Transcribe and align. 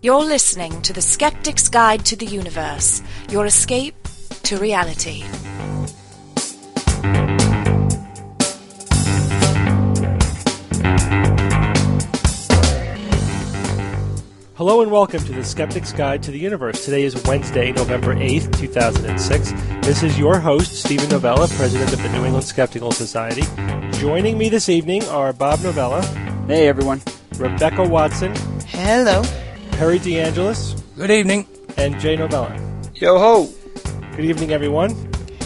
You're 0.00 0.24
listening 0.24 0.80
to 0.82 0.92
The 0.92 1.02
Skeptic's 1.02 1.68
Guide 1.68 2.04
to 2.06 2.14
the 2.16 2.24
Universe, 2.26 3.02
your 3.30 3.46
escape 3.46 3.96
to 4.44 4.56
reality. 4.58 5.24
Hello 14.54 14.82
and 14.82 14.90
welcome 14.90 15.20
to 15.20 15.32
the 15.32 15.44
Skeptic's 15.44 15.92
Guide 15.92 16.20
to 16.24 16.32
the 16.32 16.38
Universe. 16.38 16.84
Today 16.84 17.04
is 17.04 17.22
Wednesday, 17.24 17.70
November 17.70 18.14
8th, 18.16 18.58
2006. 18.58 19.52
This 19.86 20.02
is 20.02 20.18
your 20.18 20.40
host, 20.40 20.82
Steven 20.84 21.08
Novella, 21.08 21.46
President 21.48 21.92
of 21.92 22.02
the 22.02 22.08
New 22.08 22.24
England 22.24 22.44
Skeptical 22.44 22.90
Society. 22.90 23.42
Joining 23.98 24.36
me 24.36 24.48
this 24.48 24.68
evening 24.68 25.04
are 25.04 25.32
Bob 25.32 25.60
Novella, 25.60 26.02
Hey, 26.48 26.66
everyone. 26.66 27.00
Rebecca 27.36 27.84
Watson, 27.84 28.34
Hello. 28.66 29.22
Perry 29.78 29.98
DeAngelis, 30.00 30.82
Good 30.96 31.10
evening. 31.12 31.46
and 31.76 31.98
Jay 32.00 32.16
Novella. 32.16 32.52
Yo 32.94 33.16
ho! 33.18 33.48
Good 34.16 34.24
evening, 34.24 34.50
everyone. 34.50 34.90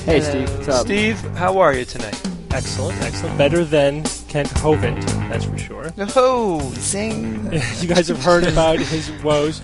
Hey, 0.07 0.21
Hello. 0.21 0.31
Steve. 0.47 0.57
What's 0.57 0.69
up? 0.69 0.87
Steve, 0.87 1.21
how 1.37 1.59
are 1.59 1.75
you 1.75 1.85
tonight? 1.85 2.19
Excellent, 2.51 2.99
excellent. 3.03 3.37
Better 3.37 3.63
than 3.65 4.03
Kent 4.29 4.49
Hovind, 4.49 5.05
that's 5.29 5.45
for 5.45 5.59
sure. 5.59 5.93
Oh, 6.17 6.73
zing. 6.77 7.53
you 7.81 7.89
guys 7.89 8.09
have 8.09 8.23
heard 8.25 8.45
about 8.45 8.79
his 8.79 9.11
woes. 9.23 9.61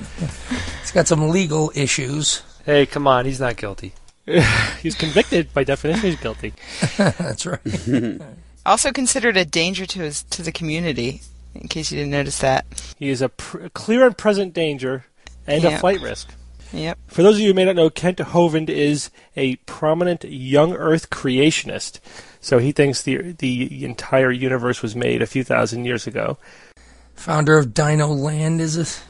He's 0.80 0.91
got 0.93 1.09
some 1.09 1.30
legal 1.30 1.73
issues. 1.75 2.43
Hey, 2.66 2.85
come 2.85 3.07
on, 3.07 3.25
he's 3.25 3.41
not 3.41 3.57
guilty. 3.57 3.95
He's 4.83 4.95
convicted, 4.95 5.55
by 5.55 5.65
definition, 5.65 6.03
he's 6.11 6.21
guilty. 6.21 6.53
That's 6.99 7.47
right. 7.47 8.21
Also 8.66 8.93
considered 8.93 9.39
a 9.39 9.47
danger 9.47 9.87
to 9.87 10.01
his 10.01 10.23
to 10.25 10.43
the 10.43 10.53
community. 10.53 11.23
In 11.55 11.69
case 11.69 11.91
you 11.91 11.98
didn't 11.98 12.12
notice 12.12 12.38
that. 12.38 12.66
He 12.98 13.09
is 13.09 13.23
a, 13.23 13.29
pr- 13.29 13.65
a 13.65 13.70
clear 13.70 14.07
and 14.07 14.16
present 14.16 14.55
danger 14.55 15.07
and 15.46 15.65
a 15.65 15.79
flight 15.79 16.01
risk. 16.01 16.29
Yep. 16.73 16.99
For 17.07 17.23
those 17.23 17.37
of 17.37 17.41
you 17.41 17.49
who 17.49 17.54
may 17.54 17.65
not 17.65 17.77
know, 17.77 17.91
Kent 17.91 18.18
Hovind 18.18 18.68
is 18.68 19.10
a 19.37 19.57
prominent 19.57 20.24
young 20.24 20.74
Earth 20.74 21.10
creationist. 21.10 22.01
So 22.41 22.59
he 22.59 22.73
thinks 22.73 23.02
the 23.02 23.32
the 23.32 23.85
entire 23.85 24.30
universe 24.30 24.82
was 24.82 24.95
made 24.95 25.23
a 25.23 25.26
few 25.26 25.43
thousand 25.43 25.87
years 25.87 26.07
ago. 26.07 26.38
Founder 27.15 27.57
of 27.59 27.74
Dino 27.74 28.09
Land 28.09 28.60
is 28.60 28.76
it? 28.76 29.02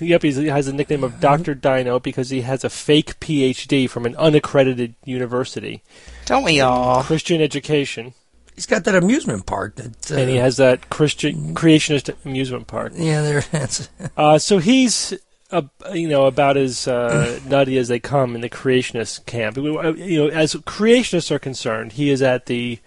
Yep, 0.00 0.22
he 0.22 0.46
has 0.46 0.66
the 0.66 0.72
nickname 0.72 1.04
of 1.04 1.20
Doctor 1.20 1.54
Dino 1.54 2.00
because 2.00 2.30
he 2.30 2.42
has 2.42 2.64
a 2.64 2.70
fake 2.70 3.20
PhD 3.20 3.88
from 3.88 4.06
an 4.06 4.16
unaccredited 4.16 4.96
university, 5.04 5.82
Don't 6.26 6.42
we 6.42 6.60
all? 6.60 7.04
Christian 7.04 7.40
education, 7.40 8.12
He's 8.58 8.66
got 8.66 8.82
that 8.86 8.96
amusement 8.96 9.46
park 9.46 9.76
that. 9.76 10.10
Uh, 10.10 10.16
and 10.16 10.28
he 10.28 10.34
has 10.34 10.56
that 10.56 10.90
Christian 10.90 11.54
creationist 11.54 12.12
amusement 12.24 12.66
park. 12.66 12.92
Yeah, 12.96 13.22
there. 13.22 13.42
That's, 13.52 13.88
Uh, 14.16 14.36
so 14.36 14.58
he's, 14.58 15.14
uh, 15.52 15.62
you 15.92 16.08
know, 16.08 16.26
about 16.26 16.56
as 16.56 16.88
uh, 16.88 17.38
nutty 17.46 17.78
as 17.78 17.86
they 17.86 18.00
come 18.00 18.34
in 18.34 18.40
the 18.40 18.50
creationist 18.50 19.26
camp. 19.26 19.56
Uh, 19.56 19.92
You 19.94 20.24
know, 20.24 20.28
as 20.28 20.54
creationists 20.54 21.30
are 21.30 21.38
concerned, 21.38 21.92
he 21.92 22.10
is 22.10 22.20
at 22.20 22.46
the 22.46 22.80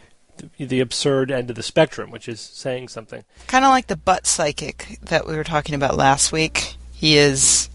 the 0.58 0.82
absurd 0.82 1.32
end 1.32 1.50
of 1.50 1.56
the 1.56 1.64
spectrum, 1.64 2.12
which 2.12 2.28
is 2.28 2.42
saying 2.42 2.90
something. 2.90 3.24
Kind 3.48 3.64
of 3.64 3.70
like 3.70 3.88
the 3.88 3.96
butt 3.96 4.28
psychic 4.28 5.00
that 5.04 5.26
we 5.26 5.38
were 5.38 5.46
talking 5.46 5.74
about 5.74 5.96
last 5.96 6.34
week. 6.34 6.76
He 6.92 7.16
is 7.16 7.70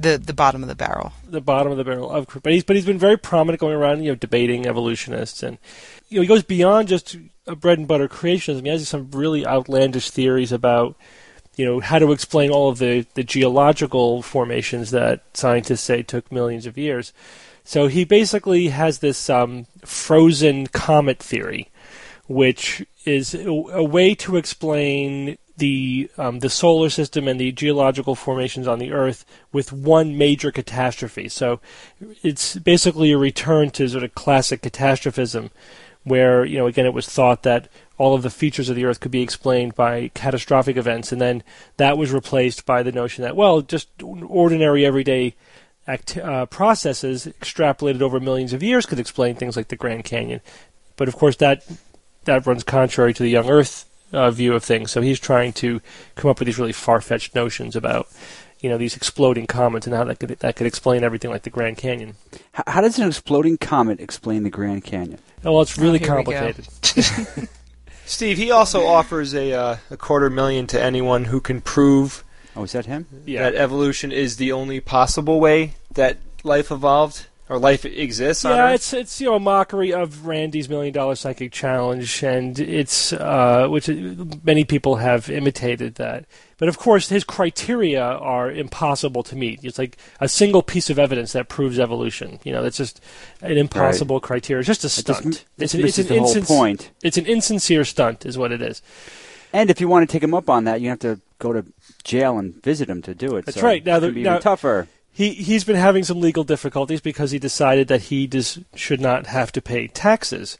the 0.00 0.18
the 0.18 0.32
bottom 0.32 0.62
of 0.62 0.68
the 0.68 0.74
barrel. 0.74 1.12
The 1.28 1.40
bottom 1.40 1.72
of 1.72 1.78
the 1.78 1.84
barrel 1.84 2.10
of, 2.10 2.26
but 2.42 2.52
he's 2.52 2.64
but 2.64 2.76
he's 2.76 2.86
been 2.86 2.98
very 2.98 3.16
prominent 3.16 3.60
going 3.60 3.76
around, 3.76 4.02
you 4.02 4.10
know, 4.10 4.16
debating 4.16 4.66
evolutionists, 4.66 5.42
and 5.42 5.58
you 6.08 6.16
know, 6.16 6.22
he 6.22 6.28
goes 6.28 6.42
beyond 6.42 6.88
just 6.88 7.16
a 7.46 7.54
bread 7.56 7.78
and 7.78 7.88
butter 7.88 8.08
creationism. 8.08 8.62
He 8.62 8.68
has 8.68 8.88
some 8.88 9.10
really 9.10 9.46
outlandish 9.46 10.10
theories 10.10 10.52
about. 10.52 10.96
You 11.56 11.64
know 11.64 11.78
how 11.78 12.00
to 12.00 12.10
explain 12.10 12.50
all 12.50 12.68
of 12.68 12.78
the, 12.78 13.06
the 13.14 13.22
geological 13.22 14.22
formations 14.22 14.90
that 14.90 15.22
scientists 15.34 15.82
say 15.82 16.02
took 16.02 16.32
millions 16.32 16.66
of 16.66 16.76
years. 16.76 17.12
So 17.62 17.86
he 17.86 18.04
basically 18.04 18.68
has 18.68 18.98
this 18.98 19.30
um, 19.30 19.66
frozen 19.84 20.66
comet 20.66 21.20
theory, 21.20 21.70
which 22.26 22.84
is 23.04 23.34
a 23.34 23.84
way 23.84 24.16
to 24.16 24.36
explain 24.36 25.38
the 25.56 26.10
um, 26.18 26.40
the 26.40 26.50
solar 26.50 26.90
system 26.90 27.28
and 27.28 27.38
the 27.38 27.52
geological 27.52 28.14
formations 28.14 28.66
on 28.66 28.78
the 28.78 28.92
Earth 28.92 29.24
with 29.52 29.72
one 29.72 30.18
major 30.18 30.50
catastrophe. 30.50 31.28
So 31.28 31.60
it's 32.22 32.56
basically 32.56 33.12
a 33.12 33.18
return 33.18 33.70
to 33.70 33.88
sort 33.88 34.04
of 34.04 34.14
classic 34.14 34.62
catastrophism, 34.62 35.50
where 36.02 36.44
you 36.44 36.58
know 36.58 36.66
again 36.66 36.86
it 36.86 36.94
was 36.94 37.08
thought 37.08 37.44
that 37.44 37.68
all 37.96 38.14
of 38.14 38.22
the 38.22 38.30
features 38.30 38.68
of 38.68 38.74
the 38.74 38.84
Earth 38.84 38.98
could 38.98 39.12
be 39.12 39.22
explained 39.22 39.76
by 39.76 40.10
catastrophic 40.14 40.76
events, 40.76 41.12
and 41.12 41.20
then 41.20 41.42
that 41.76 41.96
was 41.96 42.12
replaced 42.12 42.66
by 42.66 42.82
the 42.82 42.92
notion 42.92 43.22
that 43.22 43.36
well, 43.36 43.60
just 43.60 43.88
ordinary 44.02 44.84
everyday 44.84 45.34
act- 45.86 46.16
uh, 46.16 46.46
processes 46.46 47.26
extrapolated 47.26 48.02
over 48.02 48.18
millions 48.18 48.52
of 48.52 48.62
years 48.62 48.86
could 48.86 48.98
explain 48.98 49.36
things 49.36 49.56
like 49.56 49.68
the 49.68 49.76
Grand 49.76 50.04
Canyon. 50.04 50.40
But 50.96 51.06
of 51.06 51.14
course, 51.14 51.36
that 51.36 51.64
that 52.24 52.44
runs 52.44 52.64
contrary 52.64 53.14
to 53.14 53.22
the 53.22 53.30
young 53.30 53.48
Earth 53.48 53.88
uh, 54.14 54.30
view 54.30 54.54
of 54.54 54.64
things. 54.64 54.90
So 54.90 55.00
he's 55.00 55.20
trying 55.20 55.52
to 55.54 55.80
come 56.14 56.30
up 56.30 56.38
with 56.38 56.46
these 56.46 56.58
really 56.58 56.72
far-fetched 56.72 57.34
notions 57.34 57.76
about 57.76 58.08
you 58.60 58.70
know 58.70 58.78
these 58.78 58.96
exploding 58.96 59.46
comets 59.46 59.86
and 59.86 59.94
how 59.94 60.04
that 60.04 60.18
could 60.18 60.30
that 60.30 60.56
could 60.56 60.66
explain 60.66 61.04
everything 61.04 61.30
like 61.30 61.42
the 61.42 61.50
Grand 61.50 61.76
Canyon. 61.76 62.14
H- 62.56 62.64
how 62.66 62.80
does 62.80 62.98
an 62.98 63.06
exploding 63.08 63.58
comet 63.58 64.00
explain 64.00 64.42
the 64.42 64.50
Grand 64.50 64.84
Canyon? 64.84 65.18
Oh, 65.44 65.52
well, 65.52 65.62
it's 65.62 65.76
really 65.76 65.98
here 65.98 66.16
we 66.16 66.24
complicated. 66.24 66.66
Steve, 68.06 68.36
he 68.38 68.50
also 68.50 68.86
offers 68.86 69.34
a 69.34 69.52
uh, 69.52 69.76
a 69.90 69.96
quarter 69.96 70.30
million 70.30 70.66
to 70.68 70.80
anyone 70.80 71.26
who 71.26 71.40
can 71.40 71.60
prove 71.60 72.24
Oh, 72.56 72.62
is 72.62 72.72
that 72.72 72.86
him? 72.86 73.06
Yeah. 73.26 73.50
that 73.50 73.56
evolution 73.56 74.12
is 74.12 74.36
the 74.36 74.52
only 74.52 74.80
possible 74.80 75.40
way 75.40 75.74
that 75.92 76.18
life 76.44 76.70
evolved 76.70 77.26
or 77.54 77.58
life 77.58 77.84
exists 77.84 78.44
on 78.44 78.56
Yeah, 78.56 78.66
Earth. 78.68 78.74
it's 78.74 78.92
it's 78.92 79.20
you 79.20 79.28
know 79.28 79.36
a 79.36 79.40
mockery 79.40 79.92
of 79.92 80.26
Randi's 80.26 80.68
million 80.68 80.92
dollar 80.92 81.14
psychic 81.14 81.52
challenge, 81.52 82.22
and 82.22 82.58
it's 82.58 83.12
uh, 83.12 83.68
which 83.68 83.88
many 84.42 84.64
people 84.64 84.96
have 84.96 85.30
imitated 85.30 85.94
that. 85.96 86.24
But 86.58 86.68
of 86.68 86.78
course, 86.78 87.08
his 87.08 87.24
criteria 87.24 88.02
are 88.02 88.50
impossible 88.50 89.22
to 89.24 89.36
meet. 89.36 89.64
It's 89.64 89.78
like 89.78 89.96
a 90.20 90.28
single 90.28 90.62
piece 90.62 90.88
of 90.90 90.98
evidence 90.98 91.32
that 91.32 91.48
proves 91.48 91.78
evolution. 91.78 92.38
You 92.44 92.52
know, 92.52 92.62
that's 92.62 92.76
just 92.76 93.00
an 93.42 93.56
impossible 93.58 94.20
criteria. 94.20 94.60
It's 94.60 94.66
just 94.66 94.84
a 94.84 94.86
It 94.86 95.06
just 95.06 95.20
stunt. 95.20 95.44
it's 95.58 95.72
just 95.72 95.74
an, 95.74 95.84
it's 95.86 95.98
an 95.98 96.06
the 96.08 96.18
whole 96.20 96.42
point. 96.42 96.90
It's 97.02 97.16
an 97.18 97.26
insincere 97.26 97.84
stunt, 97.84 98.24
is 98.26 98.36
what 98.38 98.52
it 98.52 98.62
is. 98.62 98.82
And 99.52 99.70
if 99.70 99.80
you 99.80 99.86
want 99.88 100.08
to 100.08 100.12
take 100.12 100.22
him 100.22 100.34
up 100.34 100.50
on 100.50 100.64
that, 100.64 100.80
you 100.80 100.88
have 100.88 100.98
to 101.00 101.20
go 101.38 101.52
to 101.52 101.64
jail 102.02 102.38
and 102.38 102.60
visit 102.62 102.88
him 102.88 103.02
to 103.02 103.14
do 103.14 103.36
it. 103.36 103.46
That's 103.46 103.60
so 103.60 103.66
right. 103.66 103.84
Now 103.84 103.96
it's 103.98 104.06
the- 104.06 104.12
be 104.12 104.22
now- 104.22 104.32
even 104.32 104.42
tougher. 104.42 104.88
He 105.16 105.30
he's 105.32 105.62
been 105.62 105.76
having 105.76 106.02
some 106.02 106.20
legal 106.20 106.42
difficulties 106.42 107.00
because 107.00 107.30
he 107.30 107.38
decided 107.38 107.86
that 107.86 108.02
he 108.02 108.26
does, 108.26 108.58
should 108.74 109.00
not 109.00 109.28
have 109.28 109.52
to 109.52 109.62
pay 109.62 109.86
taxes. 109.86 110.58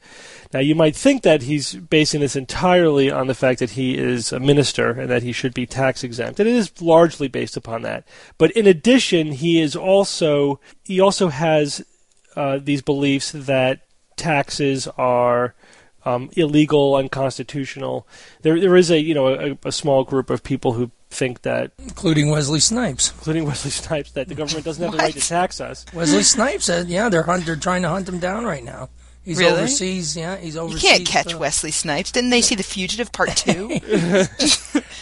Now 0.52 0.60
you 0.60 0.76
might 0.76 0.94
think 0.94 1.24
that 1.24 1.42
he's 1.42 1.74
basing 1.74 2.20
this 2.20 2.36
entirely 2.36 3.10
on 3.10 3.26
the 3.26 3.34
fact 3.34 3.58
that 3.58 3.70
he 3.70 3.98
is 3.98 4.32
a 4.32 4.38
minister 4.38 4.92
and 4.92 5.10
that 5.10 5.24
he 5.24 5.32
should 5.32 5.54
be 5.54 5.66
tax 5.66 6.04
exempt, 6.04 6.38
and 6.38 6.48
it 6.48 6.54
is 6.54 6.80
largely 6.80 7.26
based 7.26 7.56
upon 7.56 7.82
that. 7.82 8.06
But 8.38 8.52
in 8.52 8.68
addition, 8.68 9.32
he 9.32 9.60
is 9.60 9.74
also 9.74 10.60
he 10.84 11.00
also 11.00 11.30
has 11.30 11.84
uh, 12.36 12.60
these 12.62 12.80
beliefs 12.80 13.32
that 13.32 13.80
taxes 14.16 14.86
are 14.96 15.56
um, 16.04 16.30
illegal, 16.36 16.94
unconstitutional. 16.94 18.06
There 18.42 18.60
there 18.60 18.76
is 18.76 18.90
a 18.92 19.00
you 19.00 19.14
know 19.14 19.28
a, 19.28 19.58
a 19.64 19.72
small 19.72 20.04
group 20.04 20.30
of 20.30 20.44
people 20.44 20.74
who 20.74 20.92
think 21.14 21.42
that 21.42 21.72
including 21.78 22.30
Wesley 22.30 22.60
Snipes. 22.60 23.10
including 23.12 23.44
Wesley 23.44 23.70
Snipes, 23.70 24.10
that 24.12 24.28
the 24.28 24.34
government 24.34 24.64
doesn't 24.64 24.82
have 24.82 24.92
the 24.92 24.98
right 24.98 25.12
to 25.12 25.18
What? 25.18 25.24
tax 25.26 25.60
us. 25.60 25.86
Wesley 25.94 26.22
Snipes 26.22 26.64
said, 26.66 26.88
yeah, 26.88 27.08
they're 27.08 27.22
hunt, 27.22 27.46
they're 27.46 27.56
trying 27.56 27.82
to 27.82 27.88
hunt 27.88 28.08
him 28.08 28.18
down 28.18 28.44
right 28.44 28.64
now. 28.64 28.88
He's 29.24 29.38
Really? 29.38 29.52
overseas. 29.52 30.14
Yeah, 30.18 30.36
he's 30.36 30.54
overseas. 30.54 30.82
You 30.82 30.88
overseas. 30.90 31.08
can't 31.08 31.26
catch 31.26 31.34
uh, 31.34 31.38
Wesley 31.38 31.70
Snipes. 31.70 32.12
Didn't 32.12 32.28
they 32.28 32.42
see 32.42 32.56
The 32.56 32.62
Fugitive 32.62 33.10
Part 33.10 33.30
Two? 33.36 33.68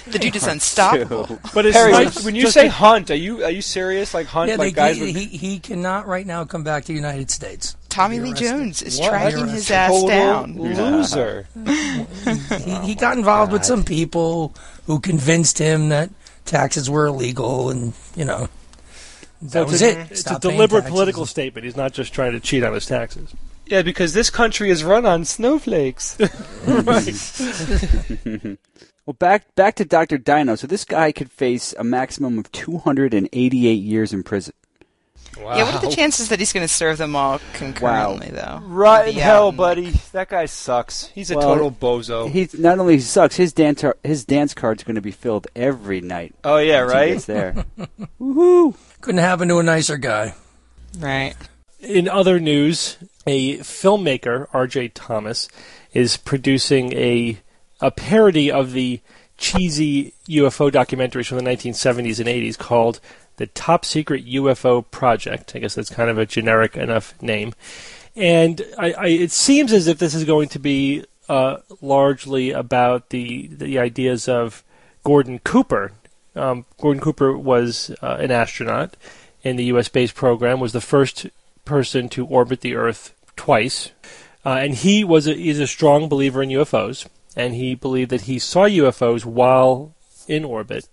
the 0.07 0.19
dude 0.21 0.37
is 0.37 0.47
unstoppable. 0.47 1.41
But 1.53 1.67
it's 1.67 1.77
Harry, 1.77 1.93
when, 1.93 2.03
Snipes 2.13 2.25
when 2.25 2.35
you 2.37 2.47
say 2.49 2.67
a- 2.67 2.71
hunt, 2.71 3.11
are 3.11 3.17
you 3.17 3.45
are 3.45 3.51
you 3.51 3.63
serious? 3.63 4.15
Like 4.15 4.27
hunt, 4.27 4.49
Yeah, 4.51 4.57
they, 4.59 4.67
like 4.67 4.75
guys 4.77 4.97
he, 4.97 5.03
with 5.03 5.17
he, 5.17 5.25
he 5.27 5.59
cannot 5.59 6.07
right 6.07 6.25
now 6.27 6.45
come 6.45 6.63
back 6.63 6.85
to 6.85 6.89
the 6.89 6.95
United 6.95 7.33
States. 7.33 7.77
Tommy 7.93 8.21
Lee. 8.21 8.33
Jones 8.33 8.83
is 8.83 8.99
What? 8.99 9.09
tracking 9.11 9.49
his 9.49 9.71
ass 9.71 9.91
total 9.91 10.09
down. 10.09 10.59
loser. 10.59 11.47
He, 12.65 12.75
he 12.87 12.95
got 12.95 13.17
involved 13.17 13.53
with 13.53 13.65
some 13.65 13.85
people 13.85 14.55
who 14.87 15.01
convinced 15.01 15.59
him 15.59 15.89
that 15.91 16.11
taxes 16.45 16.89
were 16.89 17.07
illegal, 17.07 17.71
and 17.71 17.93
you 18.17 18.25
know 18.25 18.49
that 19.43 19.53
So 19.53 19.65
was 19.65 19.83
it's 19.83 19.83
it. 19.83 19.97
a, 19.97 20.01
it's 20.03 20.11
a 20.13 20.17
Stop 20.17 20.43
paying 20.43 20.55
deliberate 20.55 20.81
taxes. 20.83 20.93
political 20.93 21.27
statement. 21.27 21.65
He's 21.65 21.77
not 21.77 21.93
just 21.93 22.13
trying 22.15 22.33
to 22.33 22.41
cheat 22.41 22.63
on 22.65 22.73
his 22.75 22.87
taxes. 22.87 23.35
Yeah, 23.67 23.83
because 23.83 24.13
this 24.13 24.31
country 24.31 24.71
is 24.71 24.85
run 24.85 25.07
on 25.07 25.25
snowflakes. 25.25 26.17
right. 26.67 28.59
Well, 29.05 29.15
back 29.19 29.53
back 29.57 29.75
to 29.77 29.85
Dr. 29.85 30.19
Dino. 30.19 30.55
So 30.55 30.67
this 30.67 30.85
guy 30.85 31.11
could 31.13 31.31
face 31.31 31.75
a 31.79 31.85
maximum 31.85 32.39
of 32.39 32.51
288 32.53 33.73
years 33.73 34.13
in 34.13 34.23
prison. 34.23 34.55
Wow. 35.39 35.57
Yeah, 35.57 35.65
what 35.65 35.83
are 35.83 35.89
the 35.89 35.95
chances 35.97 36.29
that 36.29 36.39
he's 36.39 36.53
going 36.53 36.67
to 36.67 36.73
serve 36.73 36.99
them 36.99 37.17
all 37.17 37.41
concurrently, 37.55 38.29
though? 38.31 38.61
Right 38.65 39.09
in 39.09 39.15
hell, 39.15 39.45
out 39.45 39.49
and- 39.49 39.57
buddy. 39.57 39.91
That 40.13 40.29
guy 40.29 40.45
sucks. 40.47 41.07
He's 41.15 41.31
a 41.31 41.37
Well, 41.37 41.55
total 41.55 41.71
bozo. 41.73 42.31
He's 42.31 42.53
not 42.55 42.79
only 42.79 42.99
sucks. 43.01 43.37
His 43.37 43.53
dance 43.53 43.83
his 44.05 44.25
dance 44.25 44.53
card's 44.55 44.85
going 44.85 44.97
to 44.97 45.01
be 45.01 45.11
filled 45.11 45.47
every 45.57 46.01
night. 46.01 46.35
oh 46.45 46.59
yeah, 46.59 46.81
right. 46.81 47.13
gets 47.15 47.25
there. 47.25 47.65
Woohoo! 48.21 48.77
Couldn't 49.01 49.21
happen 49.21 49.49
to 49.49 49.59
a 49.59 49.63
nicer 49.63 49.97
guy. 49.97 50.35
Right. 50.99 51.35
In 51.81 52.09
other 52.09 52.39
news, 52.39 52.99
a 53.27 53.57
filmmaker, 53.59 54.47
R.J. 54.53 54.89
Thomas, 54.89 55.49
is 55.95 56.17
producing 56.19 56.93
a 56.93 57.41
a 57.81 57.91
parody 57.91 58.53
of 58.53 58.73
the 58.73 59.01
cheesy 59.39 60.15
UFO 60.29 60.71
documentaries 60.71 61.27
from 61.27 61.39
the 61.39 61.45
1970s 61.45 62.21
and 62.21 62.29
80s 62.29 62.57
called 62.57 63.01
the 63.37 63.47
Top 63.47 63.85
Secret 63.85 64.27
UFO 64.27 64.85
Project. 64.91 65.55
I 65.55 65.59
guess 65.59 65.75
that's 65.75 65.91
kind 65.91 66.11
of 66.11 66.19
a 66.19 66.27
generic 66.27 66.77
enough 66.77 67.21
name. 67.23 67.55
And 68.15 68.63
I, 68.79 68.93
I, 68.93 69.07
it 69.07 69.33
seems 69.33 69.73
as 69.73 69.87
if 69.87 69.99
this 69.99 70.15
is 70.15 70.25
going 70.25 70.49
to 70.51 70.59
be 70.59 71.05
uh, 71.29 71.59
largely 71.81 72.51
about 72.51 73.11
the 73.11 73.47
the 73.49 73.79
ideas 73.79 74.29
of 74.29 74.63
Gordon 75.05 75.39
Cooper. 75.39 75.93
Um, 76.35 76.67
Gordon 76.81 77.03
Cooper 77.03 77.37
was 77.37 77.95
uh, 78.03 78.17
an 78.21 78.31
astronaut 78.31 78.97
in 79.43 79.57
the 79.57 79.65
U.S. 79.65 79.87
space 79.87 80.13
program. 80.13 80.61
Was 80.61 80.73
the 80.73 80.81
first 80.81 81.27
person 81.65 82.09
to 82.11 82.27
orbit 82.27 82.61
the 82.61 82.75
Earth 82.75 83.15
twice, 83.37 83.93
uh, 84.45 84.51
and 84.61 84.75
he 84.75 85.05
was 85.05 85.27
a, 85.27 85.35
is 85.35 85.61
a 85.61 85.67
strong 85.67 86.09
believer 86.09 86.43
in 86.43 86.51
UFOs. 86.51 87.07
And 87.35 87.55
he 87.55 87.75
believed 87.75 88.11
that 88.11 88.23
he 88.23 88.39
saw 88.39 88.69
UFOs 88.69 89.25
while 89.25 89.95
in 90.29 90.45
orbit. 90.45 90.89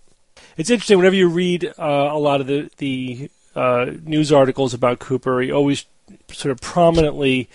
It's 0.60 0.68
interesting 0.68 0.98
whenever 0.98 1.16
you 1.16 1.28
read 1.28 1.64
uh, 1.78 2.10
a 2.12 2.18
lot 2.18 2.42
of 2.42 2.46
the 2.46 2.70
the 2.76 3.30
uh, 3.56 3.86
news 4.04 4.30
articles 4.30 4.74
about 4.74 4.98
Cooper. 4.98 5.40
He 5.40 5.50
always 5.50 5.86
sort 6.30 6.52
of 6.52 6.60
prominently 6.60 7.48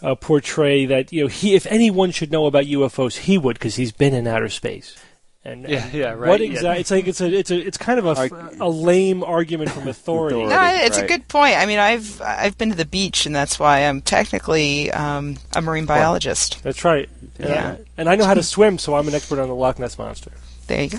uh, 0.00 0.14
portray 0.14 0.86
that 0.86 1.12
you 1.12 1.22
know 1.22 1.28
he, 1.28 1.56
if 1.56 1.66
anyone 1.66 2.12
should 2.12 2.30
know 2.30 2.46
about 2.46 2.66
UFOs, 2.66 3.18
he 3.18 3.36
would 3.36 3.54
because 3.54 3.74
he's 3.74 3.90
been 3.90 4.14
in 4.14 4.28
outer 4.28 4.48
space. 4.48 4.96
And 5.44 5.68
Yeah, 5.68 5.84
and 5.86 5.92
yeah, 5.92 6.10
right, 6.10 6.28
What 6.28 6.40
yeah. 6.40 6.46
exactly? 6.52 6.80
It's 6.80 6.90
like 6.92 7.06
it's 7.08 7.20
a 7.20 7.26
it's 7.26 7.50
a 7.50 7.58
it's 7.58 7.78
kind 7.78 7.98
of 7.98 8.06
a, 8.06 8.10
f- 8.10 8.32
Arg- 8.32 8.60
a 8.60 8.68
lame 8.68 9.24
argument 9.24 9.72
from 9.72 9.88
authority. 9.88 10.36
Authority. 10.36 10.54
No, 10.54 10.60
Already, 10.60 10.86
it's 10.86 10.98
a 10.98 11.06
good 11.08 11.26
point. 11.26 11.56
I 11.56 11.66
mean, 11.66 11.80
I've 11.80 12.22
I've 12.22 12.56
been 12.58 12.70
to 12.70 12.76
the 12.76 12.84
beach, 12.84 13.26
and 13.26 13.34
that's 13.34 13.58
why 13.58 13.80
I'm 13.80 14.02
technically 14.02 14.92
um, 14.92 15.36
a 15.56 15.60
marine 15.60 15.86
biologist. 15.86 16.62
That's 16.62 16.84
right. 16.84 17.08
And, 17.40 17.48
Yeah. 17.48 17.76
And 17.98 18.08
I 18.08 18.14
know 18.14 18.24
how 18.24 18.34
to 18.34 18.42
swim, 18.44 18.78
so 18.78 18.94
I'm 18.94 19.08
an 19.08 19.14
expert 19.14 19.40
on 19.40 19.48
the 19.48 19.54
Loch 19.56 19.80
Ness 19.80 19.98
monster. 19.98 20.30
There 20.68 20.84
you 20.84 20.90
go. 20.90 20.98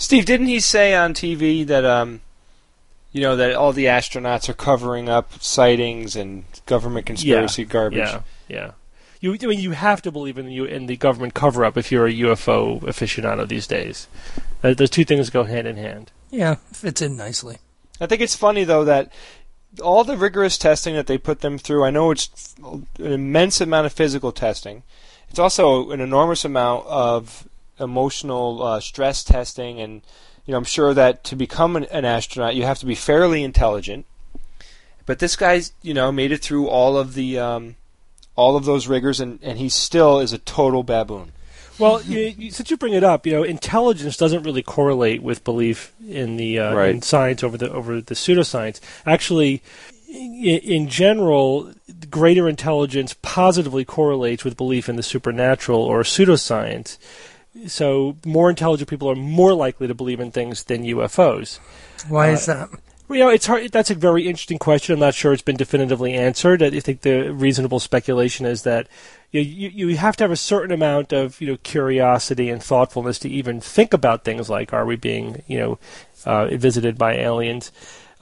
Steve, 0.00 0.24
didn't 0.24 0.46
he 0.46 0.60
say 0.60 0.94
on 0.94 1.12
TV 1.12 1.66
that 1.66 1.84
um, 1.84 2.22
you 3.12 3.20
know, 3.20 3.36
that 3.36 3.54
all 3.54 3.72
the 3.72 3.84
astronauts 3.84 4.48
are 4.48 4.54
covering 4.54 5.10
up 5.10 5.42
sightings 5.42 6.16
and 6.16 6.44
government 6.64 7.04
conspiracy 7.04 7.64
garbage? 7.64 7.98
Yeah, 7.98 8.22
yeah. 8.48 8.70
You, 9.20 9.34
I 9.34 9.46
mean, 9.46 9.60
you 9.60 9.72
have 9.72 10.00
to 10.02 10.10
believe 10.10 10.38
in 10.38 10.46
the, 10.46 10.64
in 10.64 10.86
the 10.86 10.96
government 10.96 11.34
cover-up 11.34 11.76
if 11.76 11.92
you're 11.92 12.06
a 12.06 12.12
UFO 12.12 12.80
aficionado 12.80 13.46
these 13.46 13.66
days. 13.66 14.08
Uh, 14.62 14.72
those 14.72 14.88
two 14.88 15.04
things 15.04 15.28
go 15.28 15.44
hand 15.44 15.66
in 15.66 15.76
hand. 15.76 16.10
Yeah, 16.30 16.54
fits 16.72 17.02
in 17.02 17.16
nicely. 17.18 17.58
I 18.00 18.06
think 18.06 18.22
it's 18.22 18.36
funny 18.36 18.64
though 18.64 18.84
that 18.84 19.12
all 19.82 20.04
the 20.04 20.16
rigorous 20.16 20.56
testing 20.56 20.94
that 20.94 21.06
they 21.06 21.18
put 21.18 21.40
them 21.40 21.58
through. 21.58 21.84
I 21.84 21.90
know 21.90 22.10
it's 22.10 22.54
an 22.62 22.86
immense 22.98 23.60
amount 23.60 23.84
of 23.84 23.92
physical 23.92 24.32
testing. 24.32 24.82
It's 25.28 25.38
also 25.38 25.90
an 25.90 26.00
enormous 26.00 26.44
amount 26.44 26.86
of 26.86 27.46
emotional 27.80 28.62
uh, 28.62 28.80
stress 28.80 29.24
testing, 29.24 29.80
and 29.80 30.02
you 30.46 30.52
know 30.52 30.58
I'm 30.58 30.64
sure 30.64 30.94
that 30.94 31.24
to 31.24 31.36
become 31.36 31.76
an, 31.76 31.84
an 31.84 32.04
astronaut 32.04 32.54
you 32.54 32.64
have 32.64 32.78
to 32.80 32.86
be 32.86 32.94
fairly 32.94 33.42
intelligent. 33.42 34.06
But 35.06 35.18
this 35.18 35.34
guy's 35.36 35.72
you 35.82 35.94
know 35.94 36.12
made 36.12 36.32
it 36.32 36.42
through 36.42 36.68
all 36.68 36.96
of 36.96 37.14
the 37.14 37.38
um, 37.38 37.76
all 38.36 38.56
of 38.56 38.64
those 38.64 38.86
rigors, 38.86 39.20
and, 39.20 39.38
and 39.42 39.58
he 39.58 39.68
still 39.68 40.20
is 40.20 40.32
a 40.32 40.38
total 40.38 40.82
baboon. 40.82 41.32
Well, 41.78 42.02
you, 42.02 42.34
you, 42.36 42.50
since 42.50 42.70
you 42.70 42.76
bring 42.76 42.92
it 42.92 43.02
up, 43.02 43.26
you 43.26 43.32
know, 43.32 43.42
intelligence 43.42 44.18
doesn't 44.18 44.42
really 44.42 44.62
correlate 44.62 45.22
with 45.22 45.44
belief 45.44 45.92
in 46.06 46.36
the 46.36 46.58
uh, 46.58 46.74
Right. 46.74 46.90
in 46.90 47.00
science 47.00 47.42
over 47.42 47.56
the 47.56 47.70
over 47.72 48.02
the 48.02 48.14
pseudoscience. 48.14 48.80
Actually, 49.06 49.62
in, 50.08 50.58
in 50.58 50.88
general, 50.88 51.72
greater 52.10 52.48
intelligence 52.48 53.16
positively 53.22 53.86
correlates 53.86 54.44
with 54.44 54.58
belief 54.58 54.88
in 54.90 54.96
the 54.96 55.02
supernatural 55.02 55.80
or 55.80 56.02
pseudoscience. 56.02 56.98
So, 57.66 58.16
more 58.24 58.48
intelligent 58.48 58.88
people 58.88 59.10
are 59.10 59.16
more 59.16 59.52
likely 59.54 59.88
to 59.88 59.94
believe 59.94 60.20
in 60.20 60.30
things 60.30 60.64
than 60.64 60.84
UFOs. 60.84 61.58
Why 62.08 62.30
Uh, 62.30 62.32
is 62.32 62.46
that? 62.46 62.68
You 63.08 63.18
know, 63.18 63.28
it's 63.28 63.46
hard. 63.46 63.72
That's 63.72 63.90
a 63.90 63.96
very 63.96 64.28
interesting 64.28 64.58
question. 64.58 64.92
I'm 64.94 65.00
not 65.00 65.14
sure 65.14 65.32
it's 65.32 65.42
been 65.42 65.56
definitively 65.56 66.14
answered. 66.14 66.62
I 66.62 66.78
think 66.78 67.00
the 67.00 67.32
reasonable 67.32 67.80
speculation 67.80 68.46
is 68.46 68.62
that 68.62 68.86
you, 69.32 69.40
you 69.40 69.88
you 69.88 69.96
have 69.96 70.16
to 70.18 70.24
have 70.24 70.30
a 70.30 70.36
certain 70.36 70.70
amount 70.70 71.12
of 71.12 71.40
you 71.40 71.48
know 71.48 71.56
curiosity 71.64 72.50
and 72.50 72.62
thoughtfulness 72.62 73.18
to 73.20 73.28
even 73.28 73.60
think 73.60 73.92
about 73.92 74.22
things 74.22 74.48
like 74.48 74.72
are 74.72 74.86
we 74.86 74.94
being 74.94 75.42
you 75.48 75.58
know 75.58 75.78
uh, 76.24 76.46
visited 76.56 76.96
by 76.96 77.14
aliens, 77.16 77.72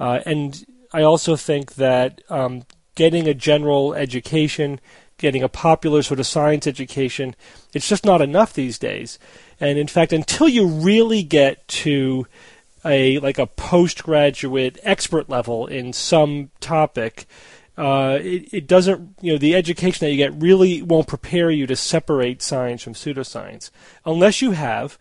uh, 0.01 0.21
and 0.25 0.65
I 0.95 1.03
also 1.03 1.37
think 1.37 1.75
that 1.75 2.23
um, 2.31 2.63
getting 2.95 3.29
a 3.29 3.35
general 3.35 3.93
education, 3.93 4.81
getting 5.19 5.43
a 5.43 5.49
popular 5.49 6.03
sort 6.03 6.21
of 6.21 6.27
science 6.27 6.67
education, 6.67 7.35
it's 7.75 7.89
just 7.89 8.05
not 8.05 8.23
enough 8.23 8.53
these 8.53 8.79
days. 8.79 9.19
And 9.61 9.79
in 9.79 9.89
fact, 9.89 10.13
until 10.13 10.49
you 10.49 10.67
really 10.67 11.23
get 11.23 11.67
to 11.69 12.27
a 12.85 13.19
like 13.19 13.39
a 13.39 13.47
postgraduate 13.47 14.79
expert 14.83 15.29
level 15.29 15.67
in 15.67 15.93
some 15.93 16.51
topic, 16.61 17.27
uh, 17.79 18.19
it, 18.21 18.53
it 18.53 18.67
doesn't 18.67 19.15
you 19.21 19.33
know 19.33 19.39
the 19.39 19.55
education 19.55 20.05
that 20.05 20.11
you 20.11 20.17
get 20.17 20.43
really 20.43 20.83
won't 20.83 21.07
prepare 21.07 21.51
you 21.51 21.67
to 21.67 21.77
separate 21.77 22.43
science 22.43 22.83
from 22.83 22.93
pseudoscience 22.93 23.71
unless 24.05 24.43
you 24.43 24.51
have 24.51 24.99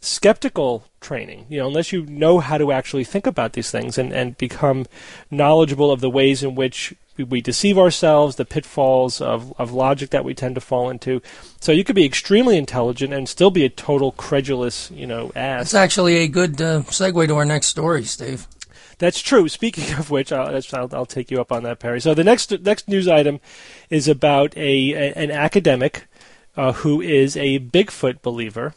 skeptical 0.00 0.84
training 1.00 1.44
you 1.50 1.58
know 1.58 1.66
unless 1.66 1.92
you 1.92 2.04
know 2.06 2.38
how 2.38 2.56
to 2.56 2.72
actually 2.72 3.04
think 3.04 3.26
about 3.26 3.52
these 3.52 3.70
things 3.70 3.98
and, 3.98 4.12
and 4.12 4.38
become 4.38 4.86
knowledgeable 5.30 5.90
of 5.90 6.00
the 6.00 6.10
ways 6.10 6.42
in 6.42 6.54
which 6.54 6.94
we, 7.16 7.24
we 7.24 7.40
deceive 7.40 7.78
ourselves 7.78 8.36
the 8.36 8.44
pitfalls 8.44 9.20
of, 9.20 9.52
of 9.58 9.72
logic 9.72 10.10
that 10.10 10.24
we 10.24 10.34
tend 10.34 10.54
to 10.54 10.60
fall 10.60 10.90
into 10.90 11.20
so 11.60 11.72
you 11.72 11.84
could 11.84 11.96
be 11.96 12.04
extremely 12.04 12.56
intelligent 12.56 13.12
and 13.12 13.28
still 13.28 13.50
be 13.50 13.64
a 13.64 13.68
total 13.68 14.12
credulous 14.12 14.90
you 14.90 15.06
know 15.06 15.32
ass 15.34 15.70
That's 15.70 15.74
actually 15.74 16.16
a 16.16 16.28
good 16.28 16.60
uh, 16.60 16.82
segue 16.82 17.26
to 17.28 17.36
our 17.36 17.44
next 17.44 17.66
story, 17.68 18.04
Steve. 18.04 18.46
that's 18.98 19.20
true. 19.20 19.48
Speaking 19.48 19.94
of 19.98 20.10
which, 20.10 20.32
I'll, 20.32 20.54
I'll, 20.72 20.88
I'll 20.92 21.06
take 21.06 21.30
you 21.30 21.40
up 21.40 21.52
on 21.52 21.62
that, 21.64 21.78
Perry. 21.78 22.00
So 22.00 22.14
the 22.14 22.24
next 22.24 22.50
next 22.62 22.88
news 22.88 23.08
item 23.08 23.40
is 23.90 24.08
about 24.08 24.56
a, 24.56 24.92
a 24.92 25.12
an 25.14 25.30
academic 25.30 26.06
uh, 26.56 26.72
who 26.72 27.00
is 27.00 27.36
a 27.36 27.58
Bigfoot 27.58 28.22
believer. 28.22 28.74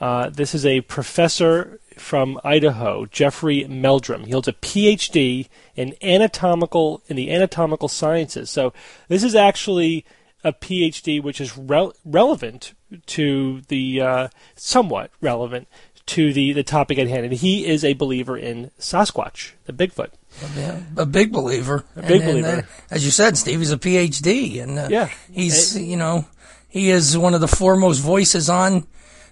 Uh, 0.00 0.30
this 0.30 0.54
is 0.54 0.64
a 0.64 0.80
professor 0.82 1.79
from 2.00 2.40
Idaho, 2.42 3.06
Jeffrey 3.06 3.64
Meldrum. 3.68 4.24
He 4.24 4.32
holds 4.32 4.48
a 4.48 4.52
PhD 4.54 5.48
in 5.76 5.94
anatomical 6.02 7.02
in 7.08 7.16
the 7.16 7.30
anatomical 7.32 7.88
sciences. 7.88 8.50
So 8.50 8.72
this 9.08 9.22
is 9.22 9.34
actually 9.34 10.04
a 10.42 10.52
PhD 10.52 11.22
which 11.22 11.40
is 11.40 11.56
rel- 11.56 11.94
relevant 12.04 12.72
to 13.06 13.60
the 13.68 14.00
uh, 14.00 14.28
somewhat 14.56 15.10
relevant 15.20 15.68
to 16.06 16.32
the, 16.32 16.52
the 16.52 16.62
topic 16.64 16.98
at 16.98 17.06
hand. 17.06 17.24
And 17.26 17.34
he 17.34 17.66
is 17.66 17.84
a 17.84 17.92
believer 17.92 18.36
in 18.36 18.70
Sasquatch, 18.80 19.52
the 19.66 19.72
Bigfoot. 19.72 20.08
Yeah, 20.56 20.80
a 20.96 21.06
big 21.06 21.30
believer. 21.32 21.84
A 21.94 22.02
big 22.02 22.22
And- 22.22 22.30
and, 22.30 22.42
believer. 22.42 22.58
uh, 22.62 22.62
as 22.94 23.04
you 23.04 23.10
said, 23.10 23.36
Steve, 23.36 23.58
he's 23.58 23.70
a 23.72 23.78
PhD, 23.78 24.62
and 24.62 24.78
uh, 24.78 24.88
Yeah. 24.90 25.10
he's 25.30 25.76
you 25.78 25.96
know 25.96 26.24
he 26.68 26.90
is 26.90 27.16
one 27.18 27.34
of 27.34 27.40
the 27.40 27.48
foremost 27.48 28.00
voices 28.00 28.48
on 28.48 28.86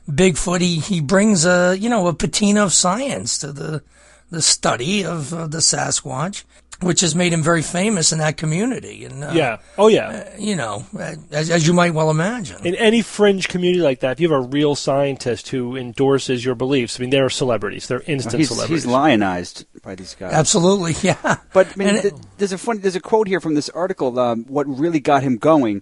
Bigfoot. 0.08 0.60
He 0.60 0.76
he 0.80 1.00
brings 1.00 1.44
a 1.44 1.76
you 1.78 1.88
know 1.88 2.06
a 2.06 2.14
patina 2.14 2.64
of 2.64 2.72
science 2.72 3.38
to 3.38 3.52
the 3.52 3.82
the 4.30 4.42
study 4.42 5.04
of 5.04 5.32
uh, 5.32 5.46
the 5.46 5.58
Sasquatch, 5.58 6.44
which 6.82 7.00
has 7.00 7.14
made 7.14 7.32
him 7.32 7.42
very 7.42 7.62
famous 7.62 8.12
in 8.12 8.18
that 8.18 8.36
community. 8.36 9.04
And 9.06 9.24
uh, 9.24 9.30
Yeah. 9.32 9.56
Oh, 9.78 9.88
yeah. 9.88 10.36
you 10.38 10.54
know, 10.54 10.84
as, 11.32 11.50
as 11.50 11.66
you 11.66 11.72
might 11.72 11.94
well 11.94 12.10
imagine. 12.10 12.58
In 12.66 12.74
any 12.74 13.00
fringe 13.00 13.48
community 13.48 13.80
like 13.82 14.00
that, 14.00 14.12
if 14.12 14.20
you 14.20 14.30
have 14.30 14.44
a 14.44 14.46
real 14.46 14.74
scientist 14.74 15.48
who 15.48 15.76
endorses 15.76 16.44
your 16.44 16.54
beliefs, 16.54 16.98
I 16.98 17.00
mean, 17.00 17.08
they're 17.10 17.30
celebrities. 17.30 17.86
They're 17.86 18.02
instant 18.06 18.36
he's, 18.40 18.48
celebrities. 18.48 18.84
he's 18.84 18.92
lionized 18.92 19.64
by 19.80 19.94
these 19.94 20.14
guys. 20.14 20.34
Absolutely, 20.34 20.92
yeah. 21.02 21.36
But 21.54 21.68
I 21.68 21.76
mean, 21.76 21.88
And 21.88 22.04
it- 22.04 22.14
there's 22.36 22.52
a 22.52 22.58
funny, 22.58 22.80
there's 22.80 22.96
a 22.96 23.00
quote 23.00 23.28
here 23.28 23.40
from 23.40 23.54
this 23.54 23.70
article. 23.70 24.18
Um, 24.18 24.44
what 24.44 24.66
really 24.68 25.00
got 25.00 25.22
him 25.22 25.38
going? 25.38 25.80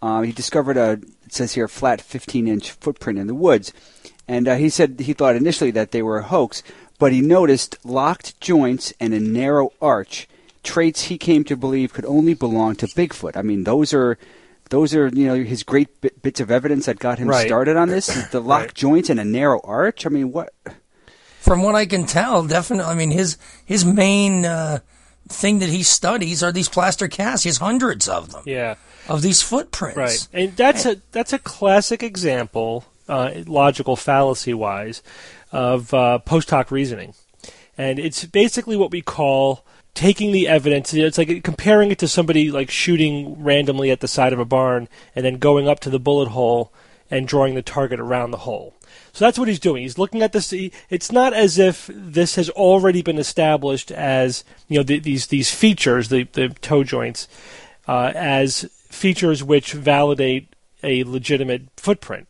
Um, 0.00 0.22
he 0.22 0.30
discovered 0.30 0.76
a 0.76 1.00
it 1.28 1.34
says 1.34 1.52
here 1.54 1.68
flat 1.68 2.00
15 2.00 2.48
inch 2.48 2.70
footprint 2.72 3.18
in 3.18 3.26
the 3.26 3.34
woods, 3.34 3.72
and 4.26 4.48
uh, 4.48 4.56
he 4.56 4.68
said 4.70 4.98
he 5.00 5.12
thought 5.12 5.36
initially 5.36 5.70
that 5.72 5.90
they 5.92 6.02
were 6.02 6.18
a 6.18 6.22
hoax, 6.24 6.62
but 6.98 7.12
he 7.12 7.20
noticed 7.20 7.76
locked 7.84 8.40
joints 8.40 8.92
and 8.98 9.12
a 9.14 9.20
narrow 9.20 9.70
arch, 9.80 10.26
traits 10.62 11.04
he 11.04 11.18
came 11.18 11.44
to 11.44 11.56
believe 11.56 11.92
could 11.92 12.06
only 12.06 12.34
belong 12.34 12.74
to 12.76 12.86
Bigfoot. 12.86 13.36
I 13.36 13.42
mean, 13.42 13.64
those 13.64 13.92
are. 13.94 14.18
Those 14.70 14.94
are, 14.94 15.08
you 15.08 15.24
know, 15.26 15.42
his 15.44 15.62
great 15.62 15.98
bit, 16.02 16.20
bits 16.20 16.40
of 16.40 16.50
evidence 16.50 16.84
that 16.84 16.98
got 16.98 17.18
him 17.18 17.28
Right. 17.28 17.46
started 17.46 17.78
on 17.78 17.88
this. 17.88 18.08
The 18.32 18.38
locked 18.42 18.62
Right. 18.64 18.74
joints 18.74 19.08
and 19.08 19.18
a 19.18 19.24
narrow 19.24 19.60
arch. 19.64 20.04
I 20.04 20.10
mean, 20.10 20.30
what? 20.30 20.52
From 21.40 21.62
what 21.62 21.74
I 21.74 21.86
can 21.86 22.04
tell, 22.04 22.42
definitely. 22.46 22.92
I 22.92 22.94
mean, 22.94 23.10
his 23.10 23.38
his 23.64 23.86
main 23.86 24.44
uh, 24.44 24.80
thing 25.26 25.60
that 25.60 25.70
he 25.70 25.82
studies 25.82 26.42
are 26.42 26.52
these 26.52 26.68
plaster 26.68 27.08
casts. 27.08 27.44
He 27.44 27.48
has 27.48 27.56
hundreds 27.56 28.08
of 28.08 28.30
them. 28.32 28.42
Yeah. 28.44 28.74
Of 29.08 29.22
these 29.22 29.42
footprints. 29.42 29.96
Right, 29.96 30.28
and 30.32 30.56
that's 30.56 30.84
a 30.84 31.00
that's 31.12 31.32
a 31.32 31.38
classic 31.38 32.02
example, 32.02 32.84
uh, 33.08 33.30
logical 33.46 33.96
fallacy 33.96 34.54
wise, 34.54 35.02
of 35.50 35.94
uh, 35.94 36.18
post 36.18 36.50
hoc 36.50 36.70
reasoning, 36.70 37.14
and 37.76 37.98
it's 37.98 38.24
basically 38.26 38.76
what 38.76 38.90
we 38.90 39.00
call 39.00 39.64
taking 39.94 40.30
the 40.32 40.46
evidence. 40.46 40.94
It's 40.94 41.18
like 41.18 41.42
comparing 41.42 41.90
it 41.90 41.98
to 41.98 42.08
somebody 42.08 42.50
like 42.50 42.70
shooting 42.70 43.42
randomly 43.42 43.90
at 43.90 44.00
the 44.00 44.08
side 44.08 44.32
of 44.32 44.38
a 44.38 44.44
barn 44.44 44.88
and 45.16 45.24
then 45.24 45.38
going 45.38 45.68
up 45.68 45.80
to 45.80 45.90
the 45.90 45.98
bullet 45.98 46.28
hole 46.28 46.72
and 47.10 47.26
drawing 47.26 47.54
the 47.54 47.62
target 47.62 47.98
around 47.98 48.30
the 48.30 48.38
hole. 48.38 48.74
So 49.12 49.24
that's 49.24 49.38
what 49.38 49.48
he's 49.48 49.58
doing. 49.58 49.82
He's 49.82 49.98
looking 49.98 50.22
at 50.22 50.32
this. 50.32 50.52
It's 50.52 51.10
not 51.10 51.32
as 51.32 51.58
if 51.58 51.90
this 51.92 52.36
has 52.36 52.48
already 52.50 53.02
been 53.02 53.18
established 53.18 53.90
as 53.90 54.44
you 54.68 54.78
know 54.78 54.84
the, 54.84 55.00
these 55.00 55.26
these 55.26 55.52
features, 55.52 56.08
the 56.08 56.24
the 56.32 56.50
toe 56.50 56.84
joints, 56.84 57.26
uh, 57.88 58.12
as 58.14 58.70
features 58.88 59.42
which 59.42 59.72
validate 59.72 60.54
a 60.82 61.04
legitimate 61.04 61.68
footprint. 61.76 62.28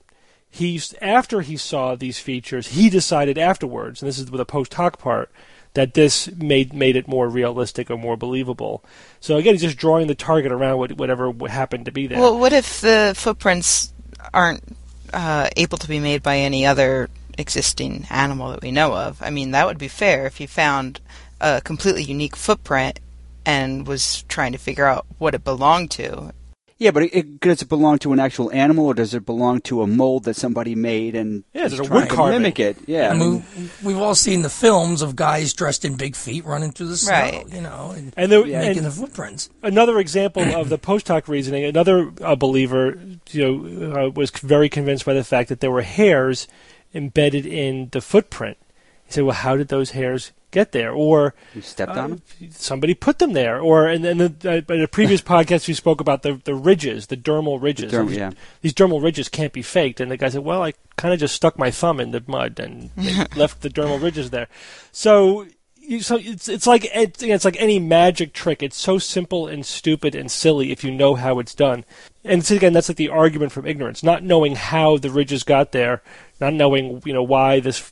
He's 0.50 0.94
after 1.00 1.42
he 1.42 1.56
saw 1.56 1.94
these 1.94 2.18
features, 2.18 2.68
he 2.68 2.88
decided 2.88 3.36
afterwards, 3.36 4.00
and 4.00 4.08
this 4.08 4.18
is 4.18 4.30
with 4.30 4.40
a 4.40 4.46
post 4.46 4.74
hoc 4.74 4.98
part, 4.98 5.30
that 5.74 5.94
this 5.94 6.30
made 6.36 6.72
made 6.72 6.96
it 6.96 7.06
more 7.06 7.28
realistic 7.28 7.90
or 7.90 7.98
more 7.98 8.16
believable. 8.16 8.82
So 9.20 9.36
again, 9.36 9.54
he's 9.54 9.62
just 9.62 9.76
drawing 9.76 10.06
the 10.06 10.14
target 10.14 10.50
around 10.50 10.78
what, 10.78 10.92
whatever 10.92 11.32
happened 11.48 11.84
to 11.84 11.92
be 11.92 12.06
there. 12.06 12.18
Well, 12.18 12.38
what 12.38 12.52
if 12.52 12.80
the 12.80 13.12
footprints 13.14 13.92
aren't 14.32 14.64
uh, 15.12 15.50
able 15.56 15.78
to 15.78 15.88
be 15.88 16.00
made 16.00 16.22
by 16.22 16.38
any 16.38 16.66
other 16.66 17.10
existing 17.36 18.06
animal 18.10 18.50
that 18.50 18.62
we 18.62 18.72
know 18.72 18.94
of? 18.94 19.22
I 19.22 19.30
mean, 19.30 19.50
that 19.50 19.66
would 19.66 19.78
be 19.78 19.88
fair 19.88 20.26
if 20.26 20.40
you 20.40 20.48
found 20.48 21.00
a 21.40 21.60
completely 21.60 22.02
unique 22.02 22.36
footprint 22.36 23.00
and 23.44 23.86
was 23.86 24.22
trying 24.24 24.52
to 24.52 24.58
figure 24.58 24.86
out 24.86 25.06
what 25.18 25.34
it 25.34 25.44
belonged 25.44 25.90
to. 25.92 26.32
Yeah, 26.80 26.92
but 26.92 27.02
it, 27.02 27.10
it, 27.12 27.40
does 27.40 27.60
it 27.60 27.68
belong 27.68 27.98
to 27.98 28.12
an 28.12 28.20
actual 28.20 28.52
animal, 28.52 28.86
or 28.86 28.94
does 28.94 29.12
it 29.12 29.26
belong 29.26 29.60
to 29.62 29.82
a 29.82 29.86
mold 29.88 30.24
that 30.24 30.36
somebody 30.36 30.76
made 30.76 31.16
and 31.16 31.42
yeah, 31.52 31.62
there's 31.66 31.80
a 31.80 31.84
trying 31.84 32.02
wood 32.02 32.08
to 32.08 32.14
carving. 32.14 32.42
mimic 32.42 32.60
it? 32.60 32.76
Yeah, 32.86 33.10
I 33.10 33.14
mean, 33.14 33.42
we've 33.82 33.98
all 33.98 34.14
seen 34.14 34.42
the 34.42 34.48
films 34.48 35.02
of 35.02 35.16
guys 35.16 35.54
dressed 35.54 35.84
in 35.84 35.96
big 35.96 36.14
feet 36.14 36.44
running 36.44 36.70
through 36.70 36.86
the 36.86 36.96
snow, 36.96 37.12
Right. 37.12 37.44
you 37.52 37.60
know, 37.62 37.92
and, 37.96 38.14
And 38.16 38.30
there- 38.30 38.44
making 38.46 38.76
and- 38.78 38.86
the 38.86 38.90
footprints. 38.92 39.50
another 39.62 39.98
example 39.98 40.42
of 40.54 40.68
the 40.74 40.78
post 40.78 41.08
hoc 41.08 41.26
reasoning. 41.26 41.64
Another 41.64 42.12
uh, 42.22 42.36
believer, 42.36 42.96
you 43.30 43.42
know, 43.90 44.06
uh, 44.06 44.10
was 44.10 44.30
very 44.30 44.68
convinced 44.68 45.04
by 45.04 45.14
the 45.14 45.24
fact 45.24 45.48
that 45.48 45.58
there 45.58 45.72
were 45.72 45.82
hairs 45.82 46.46
embedded 46.94 47.44
in 47.44 47.88
the 47.90 48.00
footprint. 48.00 48.56
He 49.04 49.12
said, 49.14 49.24
"Well, 49.24 49.34
how 49.34 49.56
did 49.56 49.66
those 49.66 49.90
hairs 49.90 50.30
get 50.50 50.72
there?" 50.72 50.92
Or 50.92 51.34
you 51.54 51.62
stepped 51.62 51.96
uh, 51.96 52.00
on 52.00 52.10
them. 52.10 52.22
somebody 52.50 52.94
put 52.94 53.18
them 53.18 53.32
there. 53.32 53.60
Or 53.60 53.86
and 53.86 54.04
then 54.04 54.18
the, 54.18 54.34
uh, 54.44 54.74
in 54.74 54.82
a 54.82 54.88
previous 54.88 55.20
podcast 55.34 55.68
we 55.68 55.74
spoke 55.74 56.00
about 56.00 56.22
the 56.22 56.40
the 56.44 56.54
ridges, 56.54 57.06
the 57.06 57.16
dermal 57.16 57.60
ridges. 57.60 57.92
derm- 57.92 58.08
these, 58.08 58.18
yeah. 58.18 58.30
these 58.62 58.74
dermal 58.74 59.02
ridges 59.02 59.28
can't 59.28 59.52
be 59.52 59.62
faked. 59.62 60.00
And 60.00 60.10
the 60.10 60.16
guy 60.16 60.28
said, 60.28 60.44
"Well, 60.44 60.62
I 60.62 60.74
kind 60.96 61.14
of 61.14 61.20
just 61.20 61.34
stuck 61.34 61.58
my 61.58 61.70
thumb 61.70 62.00
in 62.00 62.10
the 62.10 62.22
mud 62.26 62.58
and 62.58 62.90
left 63.36 63.62
the 63.62 63.70
dermal 63.70 64.02
ridges 64.02 64.30
there." 64.30 64.48
So. 64.92 65.46
You, 65.80 66.02
so 66.02 66.18
it's 66.18 66.50
it's 66.50 66.66
like 66.66 66.84
it, 66.94 67.22
it's 67.22 67.46
like 67.46 67.56
any 67.58 67.78
magic 67.78 68.34
trick. 68.34 68.62
It's 68.62 68.76
so 68.76 68.98
simple 68.98 69.46
and 69.46 69.64
stupid 69.64 70.14
and 70.14 70.30
silly 70.30 70.70
if 70.70 70.84
you 70.84 70.90
know 70.90 71.14
how 71.14 71.38
it's 71.38 71.54
done. 71.54 71.86
And 72.24 72.44
so 72.44 72.56
again, 72.56 72.74
that's 72.74 72.90
like 72.90 72.98
the 72.98 73.08
argument 73.08 73.52
from 73.52 73.66
ignorance, 73.66 74.02
not 74.02 74.22
knowing 74.22 74.54
how 74.54 74.98
the 74.98 75.08
ridges 75.10 75.44
got 75.44 75.72
there, 75.72 76.02
not 76.42 76.52
knowing 76.52 77.02
you 77.06 77.14
know 77.14 77.22
why 77.22 77.60
this 77.60 77.90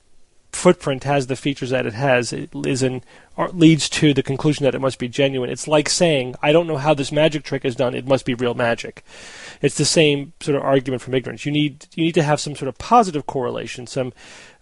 footprint 0.57 1.05
has 1.05 1.27
the 1.27 1.37
features 1.37 1.71
that 1.71 1.87
it 1.87 1.93
has, 1.93 2.33
it 2.33 2.51
is 2.67 2.83
or 3.37 3.49
leads 3.51 3.89
to 3.91 4.15
the 4.15 4.23
conclusion 4.23 4.65
that 4.65 4.75
it 4.75 4.81
must 4.81 4.99
be 4.99 5.09
genuine. 5.09 5.51
It's 5.51 5.69
like 5.69 5.89
saying, 5.89 6.35
I 6.43 6.53
don't 6.53 6.67
know 6.67 6.79
how 6.79 6.95
this 6.95 7.13
magic 7.13 7.45
trick 7.45 7.65
is 7.65 7.77
done, 7.77 7.95
it 7.95 8.07
must 8.07 8.25
be 8.25 8.35
real 8.35 8.55
magic. 8.55 9.05
It's 9.61 9.77
the 9.77 9.85
same 9.85 10.33
sort 10.41 10.57
of 10.57 10.63
argument 10.63 11.03
from 11.03 11.15
ignorance. 11.15 11.45
You 11.45 11.53
need 11.53 11.87
you 11.95 12.05
need 12.05 12.15
to 12.15 12.23
have 12.23 12.41
some 12.41 12.57
sort 12.57 12.69
of 12.69 12.79
positive 12.79 13.27
correlation. 13.27 13.87
Some 13.87 14.13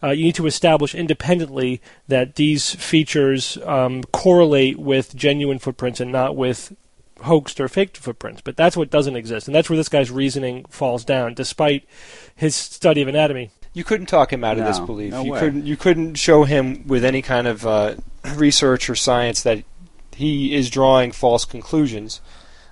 uh, 0.03 0.11
you 0.11 0.25
need 0.25 0.35
to 0.35 0.47
establish 0.47 0.95
independently 0.95 1.81
that 2.09 2.35
these 2.35 2.75
features 2.75 3.57
um, 3.65 4.03
correlate 4.13 4.79
with 4.79 5.15
genuine 5.15 5.59
footprints 5.59 6.01
and 6.01 6.13
not 6.13 6.37
with 6.37 6.77
hoaxed 7.23 7.61
or 7.61 7.69
faked 7.69 7.97
footprints. 7.97 8.43
But 8.43 8.57
that's 8.57 8.77
what 8.77 8.91
doesn't 8.91 9.17
exist, 9.17 9.47
and 9.49 9.55
that's 9.55 9.71
where 9.71 9.77
this 9.77 9.89
guy's 9.89 10.11
reasoning 10.11 10.65
falls 10.69 11.05
down, 11.05 11.35
despite 11.35 11.87
his 12.35 12.55
study 12.55 13.03
of 13.03 13.09
anatomy. 13.09 13.51
You 13.75 13.85
couldn't 13.85 14.07
talk 14.07 14.33
him 14.33 14.43
out 14.45 14.57
of 14.59 14.65
this 14.65 14.79
belief. 14.79 15.11
no 15.13 15.23
you 15.25 15.33
way. 15.33 15.41
couldn't. 15.41 15.67
You 15.67 15.77
couldn't 15.77 16.15
show 16.15 16.45
him 16.45 16.87
with 16.87 17.05
any 17.05 17.21
kind 17.23 17.47
of 17.47 17.67
uh, 17.67 17.97
research 18.37 18.89
or 18.89 18.95
science 18.95 19.43
that 19.43 19.65
he 20.15 20.55
is 20.55 20.71
drawing 20.71 21.11
false 21.13 21.45
conclusions. 21.45 22.21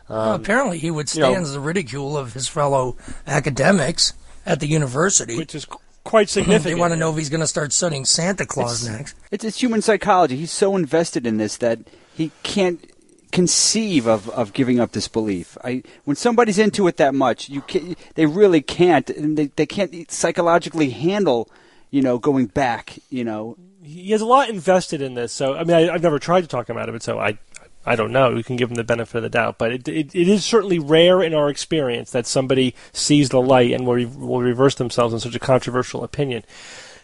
Well, 0.08 0.20
Um, 0.34 0.40
apparently, 0.40 0.78
he 0.78 0.86
you 0.86 0.92
know- 0.92 0.96
withstands 0.98 1.52
the 1.52 1.60
ridicule 1.60 2.16
of 2.16 2.34
his 2.34 2.46
fellow 2.48 2.96
academics 3.26 4.12
at 4.46 4.60
the 4.60 4.66
university. 4.68 5.36
which 5.36 5.54
is 5.54 5.66
quite 6.04 6.28
significant. 6.28 6.64
they 6.64 6.80
want 6.80 6.92
to 6.92 6.96
know 6.96 7.10
if 7.10 7.16
he's 7.16 7.30
going 7.30 7.40
to 7.40 7.46
start 7.46 7.72
studying 7.72 8.04
Santa 8.04 8.46
Claus 8.46 8.88
next. 8.88 9.16
It's, 9.30 9.44
it's 9.44 9.60
human 9.62 9.82
psychology. 9.82 10.36
He's 10.36 10.52
so 10.52 10.76
invested 10.76 11.26
in 11.26 11.36
this 11.38 11.56
that 11.58 11.78
he 12.14 12.30
can't 12.42 12.91
conceive 13.32 14.06
of, 14.06 14.28
of 14.30 14.52
giving 14.52 14.78
up 14.78 14.92
this 14.92 15.08
belief. 15.08 15.58
I, 15.64 15.82
when 16.04 16.16
somebody's 16.16 16.58
into 16.58 16.86
it 16.86 16.98
that 16.98 17.14
much, 17.14 17.48
you 17.48 17.62
can, 17.62 17.96
they 18.14 18.26
really 18.26 18.60
can't, 18.60 19.10
and 19.10 19.36
they, 19.36 19.46
they 19.46 19.66
can't 19.66 20.10
psychologically 20.10 20.90
handle, 20.90 21.50
you 21.90 22.02
know, 22.02 22.18
going 22.18 22.46
back. 22.46 22.98
You 23.10 23.24
know, 23.24 23.56
He 23.82 24.12
has 24.12 24.20
a 24.20 24.26
lot 24.26 24.50
invested 24.50 25.02
in 25.02 25.14
this, 25.14 25.32
so 25.32 25.54
I 25.54 25.64
mean, 25.64 25.76
I, 25.76 25.94
I've 25.94 26.02
never 26.02 26.18
tried 26.18 26.42
to 26.42 26.46
talk 26.46 26.68
him 26.68 26.76
out 26.76 26.88
of 26.88 26.94
it, 26.94 27.02
so 27.02 27.18
I, 27.18 27.38
I 27.84 27.96
don't 27.96 28.12
know. 28.12 28.34
We 28.34 28.42
can 28.42 28.56
give 28.56 28.70
him 28.70 28.76
the 28.76 28.84
benefit 28.84 29.16
of 29.16 29.22
the 29.24 29.30
doubt, 29.30 29.58
but 29.58 29.72
it, 29.72 29.88
it, 29.88 30.14
it 30.14 30.28
is 30.28 30.44
certainly 30.44 30.78
rare 30.78 31.22
in 31.22 31.34
our 31.34 31.48
experience 31.48 32.12
that 32.12 32.26
somebody 32.26 32.74
sees 32.92 33.30
the 33.30 33.40
light 33.40 33.72
and 33.72 33.86
will, 33.86 33.94
re- 33.94 34.04
will 34.04 34.40
reverse 34.40 34.76
themselves 34.76 35.14
on 35.14 35.20
such 35.20 35.34
a 35.34 35.40
controversial 35.40 36.04
opinion. 36.04 36.44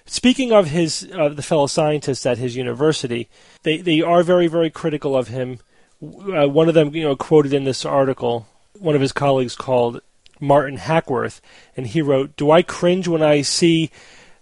Speaking 0.06 0.52
of 0.52 0.68
his, 0.68 1.08
uh, 1.12 1.28
the 1.30 1.42
fellow 1.42 1.66
scientists 1.66 2.24
at 2.24 2.38
his 2.38 2.56
university, 2.56 3.28
they 3.62 3.78
they 3.78 4.00
are 4.00 4.22
very 4.22 4.46
very 4.46 4.70
critical 4.70 5.14
of 5.14 5.28
him. 5.28 5.58
Uh, 6.02 6.48
one 6.48 6.68
of 6.68 6.74
them, 6.74 6.94
you 6.94 7.02
know, 7.02 7.16
quoted 7.16 7.52
in 7.52 7.64
this 7.64 7.84
article, 7.84 8.46
one 8.78 8.94
of 8.94 9.00
his 9.00 9.12
colleagues 9.12 9.56
called 9.56 10.00
Martin 10.40 10.76
Hackworth, 10.76 11.40
and 11.76 11.86
he 11.86 12.02
wrote, 12.02 12.36
"Do 12.36 12.50
I 12.50 12.62
cringe 12.62 13.08
when 13.08 13.22
I 13.22 13.42
see 13.42 13.90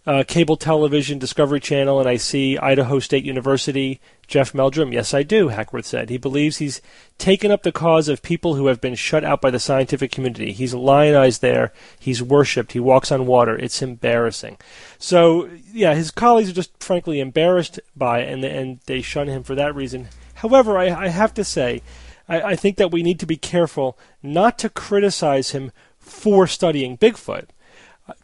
uh, 0.06 0.22
cable 0.26 0.56
television, 0.56 1.18
Discovery 1.18 1.58
Channel, 1.58 1.98
and 1.98 2.08
I 2.08 2.16
see 2.16 2.56
Idaho 2.56 3.00
State 3.00 3.24
University, 3.24 4.00
Jeff 4.28 4.54
Meldrum. 4.54 4.92
Yes, 4.92 5.12
I 5.12 5.24
do, 5.24 5.48
Hackworth 5.48 5.84
said. 5.84 6.10
He 6.10 6.16
believes 6.16 6.58
he's 6.58 6.80
taken 7.18 7.50
up 7.50 7.64
the 7.64 7.72
cause 7.72 8.08
of 8.08 8.22
people 8.22 8.54
who 8.54 8.68
have 8.68 8.80
been 8.80 8.94
shut 8.94 9.24
out 9.24 9.40
by 9.40 9.50
the 9.50 9.58
scientific 9.58 10.12
community. 10.12 10.52
He's 10.52 10.74
lionized 10.74 11.42
there. 11.42 11.72
He's 11.98 12.22
worshipped. 12.22 12.72
He 12.72 12.80
walks 12.80 13.10
on 13.10 13.26
water. 13.26 13.56
It's 13.56 13.82
embarrassing. 13.82 14.58
So, 14.98 15.50
yeah, 15.72 15.94
his 15.94 16.12
colleagues 16.12 16.50
are 16.50 16.54
just 16.54 16.80
frankly 16.80 17.18
embarrassed 17.18 17.80
by 17.96 18.20
it, 18.20 18.32
and, 18.32 18.44
and 18.44 18.80
they 18.86 19.02
shun 19.02 19.26
him 19.26 19.42
for 19.42 19.56
that 19.56 19.74
reason. 19.74 20.08
However, 20.36 20.78
I, 20.78 21.06
I 21.06 21.08
have 21.08 21.34
to 21.34 21.44
say, 21.44 21.82
I, 22.28 22.42
I 22.42 22.56
think 22.56 22.76
that 22.76 22.90
we 22.90 23.02
need 23.02 23.20
to 23.20 23.26
be 23.26 23.36
careful 23.36 23.98
not 24.22 24.58
to 24.58 24.68
criticize 24.68 25.50
him 25.50 25.72
for 25.98 26.46
studying 26.46 26.96
Bigfoot 26.96 27.46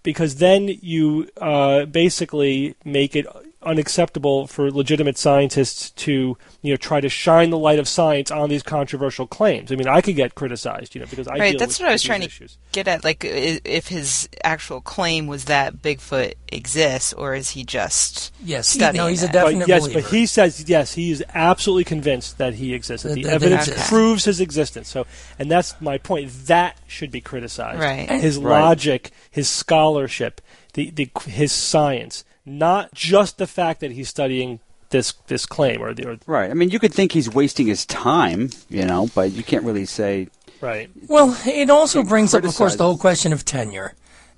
because 0.02 0.36
then 0.36 0.68
you 0.80 1.28
uh, 1.40 1.86
basically 1.86 2.76
make 2.84 3.16
it 3.16 3.26
unacceptable 3.64 4.46
for 4.46 4.70
legitimate 4.70 5.16
scientists 5.18 5.90
to 5.90 6.36
you 6.62 6.72
know 6.72 6.76
try 6.76 7.00
to 7.00 7.08
shine 7.08 7.50
the 7.50 7.58
light 7.58 7.78
of 7.78 7.88
science 7.88 8.30
on 8.30 8.48
these 8.48 8.62
controversial 8.62 9.26
claims. 9.26 9.70
I 9.72 9.76
mean, 9.76 9.88
I 9.88 10.00
could 10.00 10.16
get 10.16 10.34
criticized, 10.34 10.94
you 10.94 11.00
know, 11.00 11.06
because 11.08 11.28
I 11.28 11.36
right, 11.38 11.50
deal 11.52 11.58
that's 11.58 11.78
with 11.78 11.84
what 11.84 11.88
I 11.90 11.92
was 11.92 12.02
these 12.02 12.06
trying 12.08 12.20
to 12.28 12.48
get 12.72 12.88
at. 12.88 13.04
Like, 13.04 13.24
if 13.24 13.88
his 13.88 14.28
actual 14.44 14.80
claim 14.80 15.26
was 15.26 15.46
that 15.46 15.76
Bigfoot 15.82 16.34
exists, 16.48 17.12
or 17.12 17.34
is 17.34 17.50
he 17.50 17.64
just 17.64 18.32
Yes, 18.44 18.74
he, 18.74 18.80
no, 18.92 19.06
he's 19.06 19.22
a 19.22 19.26
it? 19.26 19.32
definite 19.32 19.58
But 19.60 19.68
yes, 19.68 19.82
believer. 19.82 20.00
but 20.02 20.10
he 20.10 20.26
says 20.26 20.68
yes, 20.68 20.94
he 20.94 21.10
is 21.10 21.24
absolutely 21.34 21.84
convinced 21.84 22.38
that 22.38 22.54
he 22.54 22.74
exists. 22.74 23.02
That 23.04 23.10
That- 23.10 23.14
the 23.16 23.22
that 23.24 23.32
evidence 23.34 23.68
exist. 23.68 23.88
proves 23.88 24.24
his 24.24 24.40
existence. 24.40 24.88
So, 24.88 25.06
and 25.38 25.50
that's 25.50 25.74
my 25.80 25.98
point. 25.98 26.30
That 26.46 26.76
should 26.86 27.10
be 27.10 27.20
criticized. 27.20 27.80
Right. 27.80 28.08
His 28.10 28.38
Right. 28.38 28.60
logic, 28.60 29.10
his 29.30 29.48
scholarship, 29.48 30.40
the, 30.74 30.90
the 30.90 31.08
his 31.26 31.52
science, 31.52 32.24
not 32.44 32.92
just 32.94 33.38
the 33.38 33.46
fact 33.46 33.80
that 33.80 33.92
he's 33.92 34.08
studying 34.08 34.60
this 34.90 35.14
this 35.26 35.46
claim 35.46 35.82
or 35.82 35.94
the 35.94 36.08
or, 36.08 36.18
right? 36.26 36.50
I 36.50 36.54
mean, 36.54 36.70
you 36.70 36.78
could 36.78 36.92
think 36.92 37.12
he's 37.12 37.32
wasting 37.32 37.66
his 37.66 37.86
time, 37.86 38.50
you 38.68 38.84
know, 38.84 39.08
but 39.14 39.32
you 39.32 39.42
can't 39.42 39.64
really 39.64 39.86
say. 39.86 40.28
right. 40.60 40.90
Well, 41.08 41.36
it 41.46 41.70
also 41.70 42.00
Can't 42.00 42.08
brings 42.08 42.34
up, 42.34 42.44
of 42.44 42.54
course, 42.54 42.76
the 42.76 42.84
whole 42.84 42.98
question 42.98 43.32
of 43.32 43.44
tenure. 43.44 43.94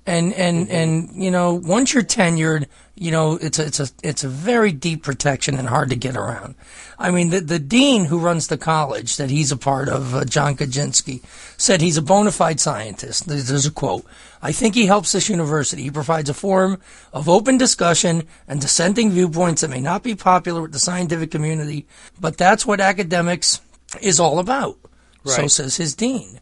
And 0.07 0.33
and 0.33 0.69
and 0.69 1.09
you 1.15 1.31
know, 1.31 1.53
once 1.53 1.93
you're 1.93 2.03
tenured, 2.03 2.67
you 2.93 3.11
know, 3.11 3.39
it's 3.41 3.57
a 3.57 3.65
it's 3.65 3.79
a 3.79 3.87
it's 4.03 4.23
a 4.23 4.29
very 4.29 4.71
deep 4.71 5.03
protection 5.03 5.57
and 5.57 5.67
hard 5.67 5.89
to 5.89 5.95
get 5.95 6.15
around. 6.15 6.53
I 6.99 7.09
mean, 7.09 7.31
the 7.31 7.41
the 7.41 7.59
dean 7.59 8.05
who 8.05 8.19
runs 8.19 8.47
the 8.47 8.57
college 8.57 9.17
that 9.17 9.31
he's 9.31 9.51
a 9.51 9.57
part 9.57 9.89
of, 9.89 10.13
uh, 10.13 10.23
John 10.25 10.55
Kaczynski, 10.55 11.23
said 11.57 11.81
he's 11.81 11.97
a 11.97 12.03
bona 12.03 12.31
fide 12.31 12.59
scientist. 12.59 13.27
There's, 13.27 13.47
there's 13.47 13.65
a 13.65 13.71
quote. 13.71 14.05
I 14.43 14.51
think 14.51 14.75
he 14.75 14.85
helps 14.85 15.11
this 15.11 15.27
university. 15.27 15.83
He 15.83 15.91
provides 15.91 16.29
a 16.29 16.33
forum 16.35 16.79
of 17.11 17.27
open 17.27 17.57
discussion 17.57 18.27
and 18.47 18.61
dissenting 18.61 19.09
viewpoints 19.09 19.61
that 19.61 19.71
may 19.71 19.81
not 19.81 20.03
be 20.03 20.13
popular 20.13 20.61
with 20.61 20.71
the 20.71 20.79
scientific 20.79 21.31
community, 21.31 21.87
but 22.21 22.37
that's 22.37 22.65
what 22.65 22.79
academics 22.79 23.59
is 24.01 24.19
all 24.19 24.37
about. 24.37 24.77
So 25.25 25.47
says 25.47 25.77
his 25.77 25.95
dean. 25.95 26.39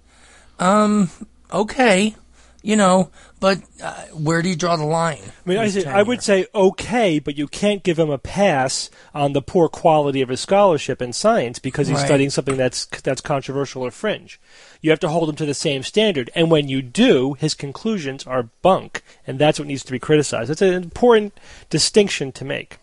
Um, 0.60 1.10
okay, 1.52 2.16
you 2.64 2.76
know, 2.78 3.12
but 3.40 3.60
uh, 3.84 3.94
where 4.14 4.42
do 4.42 4.48
you 4.50 4.56
draw 4.56 4.76
the 4.78 4.86
line? 4.86 5.20
I 5.46 5.50
mean, 5.50 5.58
I, 5.60 5.68
say, 5.68 5.86
I 5.86 6.02
would 6.02 6.24
say 6.24 6.48
okay, 6.56 7.20
but 7.20 7.38
you 7.38 7.46
can't 7.46 7.84
give 7.84 8.00
him 8.00 8.10
a 8.10 8.18
pass 8.18 8.90
on 9.14 9.34
the 9.34 9.42
poor 9.42 9.68
quality 9.68 10.22
of 10.22 10.30
his 10.30 10.40
scholarship 10.40 11.02
in 11.02 11.12
science 11.14 11.60
because 11.60 11.90
he's 11.90 11.98
Right. 11.98 12.06
studying 12.06 12.30
something 12.30 12.56
that's 12.58 12.86
that's 13.04 13.22
controversial 13.22 13.84
or 13.84 13.92
fringe. 13.92 14.40
You 14.82 14.90
have 14.90 15.00
to 15.02 15.10
hold 15.10 15.30
him 15.30 15.36
to 15.36 15.46
the 15.46 15.54
same 15.54 15.84
standard, 15.84 16.32
and 16.34 16.50
when 16.50 16.70
you 16.70 16.82
do, 16.82 17.34
his 17.34 17.54
conclusions 17.54 18.26
are 18.26 18.50
bunk, 18.62 19.04
and 19.28 19.38
that's 19.38 19.60
what 19.60 19.68
needs 19.68 19.84
to 19.84 19.92
be 19.92 20.00
criticized. 20.00 20.50
That's 20.50 20.62
an 20.62 20.74
important 20.74 21.38
distinction 21.70 22.32
to 22.32 22.46
make. 22.46 22.78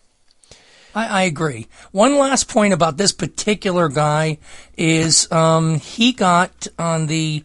I, 0.93 1.07
I 1.07 1.21
agree. 1.23 1.67
One 1.91 2.17
last 2.19 2.47
point 2.47 2.73
about 2.73 2.97
this 2.97 3.13
particular 3.13 3.87
guy 3.89 4.37
is 4.77 5.31
um, 5.31 5.79
he 5.79 6.11
got 6.11 6.67
on 6.77 7.07
the 7.07 7.43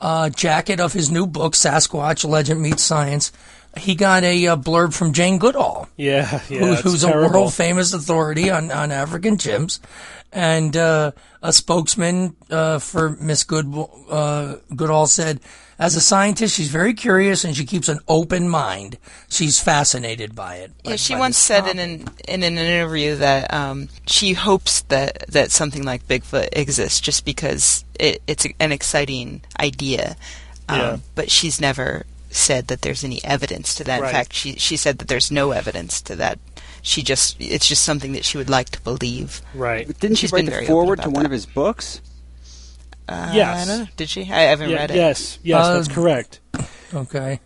uh, 0.00 0.30
jacket 0.30 0.80
of 0.80 0.92
his 0.92 1.10
new 1.10 1.26
book, 1.26 1.54
Sasquatch 1.54 2.28
Legend 2.28 2.60
Meets 2.60 2.82
Science. 2.82 3.32
He 3.78 3.94
got 3.94 4.24
a, 4.24 4.46
uh 4.48 4.56
blurb 4.56 4.92
from 4.94 5.12
Jane 5.12 5.38
Goodall, 5.38 5.88
Yeah, 5.96 6.40
yeah. 6.48 6.58
who, 6.58 6.72
it's 6.72 6.82
who's 6.82 7.04
a 7.04 7.08
world 7.10 7.54
famous 7.54 7.92
authority 7.92 8.50
on, 8.50 8.70
on 8.70 8.90
African 8.92 9.36
chimps, 9.36 9.80
and 10.32 10.76
uh, 10.76 11.12
a 11.42 11.52
spokesman 11.52 12.36
uh, 12.50 12.78
for 12.78 13.10
Miss 13.20 13.44
Good, 13.44 13.66
uh, 14.10 14.56
Goodall 14.74 15.06
said, 15.06 15.40
as 15.78 15.94
a 15.94 16.00
scientist, 16.00 16.56
she's 16.56 16.70
very 16.70 16.92
curious 16.92 17.44
and 17.44 17.56
she 17.56 17.64
keeps 17.64 17.88
an 17.88 18.00
open 18.08 18.48
mind. 18.48 18.98
She's 19.28 19.60
fascinated 19.60 20.34
by 20.34 20.56
it. 20.56 20.72
Yeah, 20.82 20.96
she 20.96 21.14
once 21.14 21.38
said 21.38 21.60
topic. 21.60 21.74
in 21.74 21.78
an 21.78 22.08
in 22.26 22.42
an 22.42 22.58
interview 22.58 23.14
that 23.16 23.54
um, 23.54 23.88
she 24.04 24.32
hopes 24.32 24.80
that 24.88 25.24
that 25.28 25.52
something 25.52 25.84
like 25.84 26.08
Bigfoot 26.08 26.48
exists, 26.52 27.00
just 27.00 27.24
because 27.24 27.84
it, 28.00 28.20
it's 28.26 28.44
an 28.58 28.72
exciting 28.72 29.42
idea. 29.60 30.16
Um, 30.68 30.78
Yeah. 30.78 30.96
But 31.14 31.30
she's 31.30 31.60
never 31.60 32.04
said 32.30 32.68
that 32.68 32.82
there's 32.82 33.04
any 33.04 33.22
evidence 33.24 33.74
to 33.76 33.84
that. 33.84 34.00
Right. 34.00 34.08
In 34.08 34.12
fact, 34.14 34.32
she 34.32 34.54
she 34.56 34.76
said 34.76 34.98
that 34.98 35.08
there's 35.08 35.30
no 35.30 35.50
evidence 35.52 36.00
to 36.02 36.16
that. 36.16 36.38
She 36.82 37.02
just 37.02 37.36
it's 37.40 37.66
just 37.66 37.82
something 37.84 38.12
that 38.12 38.24
she 38.24 38.38
would 38.38 38.50
like 38.50 38.70
to 38.70 38.80
believe. 38.82 39.40
Right. 39.54 39.86
But 39.86 39.98
didn't 40.00 40.16
She's 40.18 40.30
she 40.30 40.36
write 40.36 40.46
been 40.46 40.60
the 40.60 40.66
foreword 40.66 40.98
to 40.98 41.04
about 41.04 41.14
one 41.14 41.22
that. 41.24 41.28
of 41.28 41.32
his 41.32 41.46
books? 41.46 42.00
Uh, 43.08 43.32
Yes. 43.34 43.68
I 43.68 43.70
don't 43.70 43.78
know. 43.84 43.88
Did 43.96 44.08
she? 44.08 44.22
I 44.22 44.40
haven't 44.42 44.70
Yeah, 44.70 44.76
read 44.76 44.90
it. 44.90 44.96
yes, 44.96 45.38
yes, 45.42 45.64
Uh, 45.64 45.74
that's 45.74 45.88
correct. 45.88 46.40
Okay. 46.94 47.40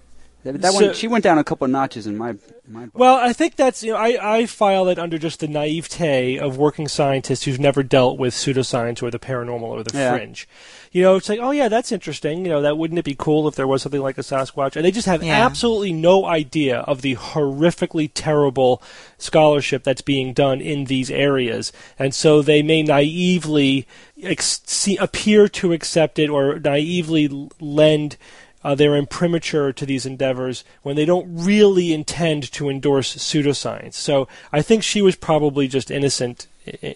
That, 0.44 0.60
that 0.60 0.72
So- 0.72 0.86
one, 0.86 0.94
she 0.94 1.06
went 1.06 1.22
down 1.24 1.38
a 1.38 1.44
couple 1.44 1.64
of 1.64 1.70
notches 1.70 2.06
in 2.06 2.16
my, 2.18 2.30
in 2.30 2.36
my 2.36 2.40
book. 2.40 2.61
Well, 2.94 3.16
I 3.16 3.32
think 3.32 3.56
that's 3.56 3.82
you 3.82 3.92
know 3.92 3.98
I, 3.98 4.38
I 4.38 4.46
file 4.46 4.88
it 4.88 4.98
under 4.98 5.18
just 5.18 5.40
the 5.40 5.48
naivete 5.48 6.38
of 6.38 6.56
working 6.58 6.88
scientists 6.88 7.44
who've 7.44 7.60
never 7.60 7.82
dealt 7.82 8.18
with 8.18 8.34
pseudoscience 8.34 9.02
or 9.02 9.10
the 9.10 9.18
paranormal 9.18 9.62
or 9.62 9.82
the 9.82 9.96
Yeah. 9.96 10.16
fringe. 10.16 10.48
You 10.90 11.02
know, 11.02 11.16
it's 11.16 11.28
like, 11.28 11.38
oh 11.40 11.52
yeah, 11.52 11.68
that's 11.68 11.90
interesting. 11.90 12.44
You 12.44 12.50
know, 12.50 12.60
that 12.62 12.76
wouldn't 12.76 12.98
it 12.98 13.04
be 13.04 13.14
cool 13.18 13.48
if 13.48 13.54
there 13.54 13.66
was 13.66 13.80
something 13.82 14.02
like 14.02 14.18
a 14.18 14.22
Sasquatch? 14.22 14.76
And 14.76 14.84
they 14.84 14.90
just 14.90 15.06
have 15.06 15.22
Yeah. 15.22 15.44
absolutely 15.46 15.92
no 15.92 16.26
idea 16.26 16.80
of 16.80 17.00
the 17.00 17.16
horrifically 17.16 18.10
terrible 18.12 18.82
scholarship 19.16 19.84
that's 19.84 20.02
being 20.02 20.32
done 20.34 20.60
in 20.60 20.84
these 20.84 21.10
areas, 21.10 21.72
and 21.98 22.14
so 22.14 22.42
they 22.42 22.62
may 22.62 22.82
naively 22.82 23.86
ex- 24.22 24.60
see, 24.66 24.96
appear 24.98 25.48
to 25.48 25.72
accept 25.72 26.18
it 26.18 26.28
or 26.28 26.58
naively 26.58 27.48
lend 27.60 28.16
uh, 28.64 28.74
their 28.74 28.96
imprimatur 28.96 29.72
to 29.72 29.86
these 29.86 30.06
endeavors 30.06 30.64
when 30.82 30.96
they 30.96 31.04
don't 31.04 31.26
really 31.28 31.92
intend 31.92 32.50
to 32.52 32.68
endorse 32.68 33.16
pseudoscience. 33.16 33.94
So 33.94 34.28
I 34.52 34.62
think 34.62 34.82
she 34.82 35.02
was 35.02 35.16
probably 35.16 35.68
just 35.68 35.90
innocent 35.90 36.46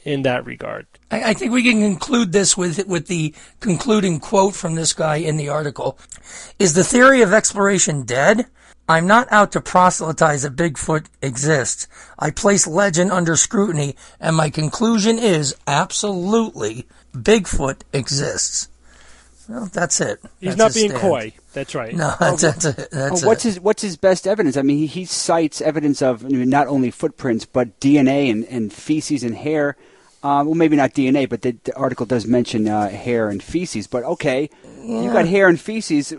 in 0.05 0.23
that 0.23 0.45
regard. 0.45 0.87
I, 1.11 1.31
I 1.31 1.35
think 1.35 1.53
we 1.53 1.63
can 1.63 1.81
conclude 1.81 2.33
this 2.33 2.57
with 2.57 2.87
with 2.87 3.07
the 3.07 3.35
concluding 3.61 4.21
quote 4.21 4.55
from 4.55 4.75
this 4.75 4.93
guy 4.93 5.17
in 5.17 5.37
the 5.37 5.49
article: 5.49 5.99
"Is 6.59 6.75
the 6.75 6.85
theory 6.85 7.23
of 7.23 7.33
exploration 7.33 8.03
dead? 8.03 8.47
I'm 8.89 9.09
not 9.09 9.27
out 9.33 9.51
to 9.53 9.61
proselytize 9.61 10.43
that 10.43 10.55
Bigfoot 10.55 11.07
exists. 11.21 11.89
I 12.21 12.31
place 12.31 12.69
legend 12.69 13.11
under 13.11 13.35
scrutiny, 13.35 13.97
and 14.21 14.37
my 14.37 14.49
conclusion 14.49 15.19
is 15.19 15.57
absolutely 15.67 16.87
Bigfoot 17.13 17.81
exists." 17.93 18.69
Well, 19.49 19.67
that's 19.73 20.01
it. 20.01 20.21
He's 20.41 20.57
That's 20.57 20.59
not 20.59 20.75
being 20.75 20.91
stand. 20.91 21.03
coy. 21.03 21.33
That's 21.53 21.75
right. 21.75 21.95
No, 21.95 22.15
that's, 22.19 22.43
that's 22.43 22.65
it. 22.65 22.91
That's 22.91 23.23
Oh, 23.23 23.27
what's 23.29 23.45
it. 23.45 23.49
his 23.49 23.61
What's 23.61 23.83
his 23.83 23.97
best 23.97 24.27
evidence? 24.27 24.57
I 24.57 24.63
mean, 24.63 24.79
he, 24.79 24.87
he 24.87 25.05
cites 25.05 25.61
evidence 25.61 26.03
of 26.03 26.25
I 26.25 26.29
mean, 26.29 26.51
not 26.51 26.67
only 26.67 26.91
footprints 26.91 27.45
but 27.47 27.79
DNA 27.81 28.31
and, 28.31 28.45
and 28.47 28.73
feces 28.73 29.23
and 29.23 29.35
hair. 29.37 29.77
Uh, 30.23 30.43
well, 30.45 30.55
maybe 30.55 30.75
not 30.75 30.93
DNA, 30.93 31.29
but 31.29 31.43
the, 31.43 31.53
the 31.63 31.77
article 31.77 32.05
does 32.05 32.27
mention 32.27 32.67
uh, 32.67 32.89
hair 32.89 33.29
and 33.29 33.41
feces. 33.41 33.87
But 33.87 34.03
okay, 34.03 34.51
you 34.83 35.13
got 35.13 35.27
hair 35.29 35.47
and 35.47 35.61
feces. 35.61 36.13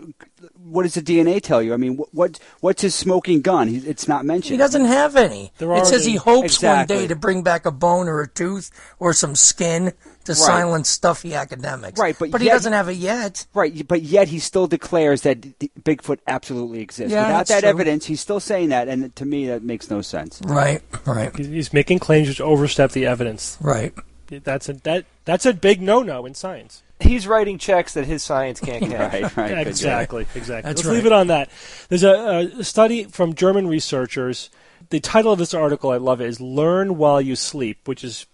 What 0.64 0.84
does 0.84 0.94
the 0.94 1.02
DNA 1.02 1.42
tell 1.42 1.60
you? 1.60 1.74
I 1.74 1.76
mean, 1.76 1.96
what, 1.98 2.08
what 2.14 2.38
what's 2.60 2.80
his 2.80 2.94
smoking 2.94 3.42
gun? 3.42 3.68
He, 3.68 3.76
it's 3.78 4.08
not 4.08 4.24
mentioned. 4.24 4.52
He 4.52 4.56
doesn't 4.56 4.86
have 4.86 5.14
any. 5.16 5.52
There 5.58 5.70
it 5.72 5.80
are 5.80 5.84
says 5.84 6.06
he 6.06 6.16
hopes 6.16 6.54
Exactly. 6.54 6.96
one 6.96 7.02
day 7.02 7.08
to 7.08 7.16
bring 7.16 7.42
back 7.42 7.66
a 7.66 7.70
bone 7.70 8.08
or 8.08 8.22
a 8.22 8.28
tooth 8.28 8.70
or 8.98 9.12
some 9.12 9.34
skin 9.34 9.92
to 10.28 10.34
silence 10.34 10.88
stuffy 10.88 11.34
academics. 11.34 11.98
Right, 12.00 12.16
but 12.18 12.40
he 12.40 12.46
yet- 12.46 12.52
doesn't 12.54 12.72
have 12.72 12.88
it 12.88 12.94
yet. 12.96 13.46
Right, 13.54 13.86
but 13.86 14.02
yet 14.02 14.28
he 14.28 14.38
still 14.38 14.66
declares 14.66 15.22
that 15.22 15.40
Bigfoot 15.82 16.18
absolutely 16.26 16.80
exists. 16.80 17.12
Yeah, 17.12 17.26
Without 17.26 17.46
that 17.48 17.60
true. 17.60 17.68
evidence, 17.68 18.06
he's 18.06 18.20
still 18.20 18.40
saying 18.40 18.68
that, 18.70 18.88
and 18.88 19.14
to 19.16 19.24
me, 19.26 19.46
that 19.48 19.62
makes 19.62 19.90
no 19.90 20.00
sense. 20.02 20.40
Right, 20.44 20.80
right, 21.06 21.34
He's- 21.36 21.48
He's 21.50 21.72
making 21.72 21.98
claims 21.98 22.28
which 22.28 22.40
overstep 22.40 22.92
the 22.92 23.04
evidence. 23.06 23.58
right. 23.60 23.92
That's 24.30 24.68
a 24.68 24.74
that 24.84 25.06
that's 25.24 25.46
a 25.46 25.54
big 25.54 25.80
no-no 25.80 26.26
in 26.26 26.34
science. 26.34 26.82
He's 27.00 27.26
writing 27.26 27.56
checks 27.56 27.94
that 27.94 28.04
his 28.04 28.22
science 28.22 28.60
can't 28.60 28.82
cash. 28.90 29.22
Right, 29.22 29.36
right. 29.38 29.66
exactly, 29.66 30.26
exactly. 30.34 30.68
That's 30.68 30.80
Let's 30.80 30.84
right. 30.86 30.92
leave 30.96 31.06
it 31.06 31.12
on 31.12 31.28
that. 31.28 31.48
There's 31.88 32.02
a, 32.02 32.50
a 32.58 32.62
study 32.62 33.04
from 33.04 33.32
German 33.34 33.66
researchers. 33.68 34.50
The 34.90 35.00
title 35.00 35.32
of 35.32 35.38
this 35.38 35.54
article, 35.54 35.90
I 35.92 35.96
love 35.96 36.20
it, 36.20 36.26
is 36.28 36.42
"Learn 36.42 36.98
While 36.98 37.22
You 37.22 37.36
Sleep," 37.36 37.88
which 37.88 38.04
is 38.04 38.26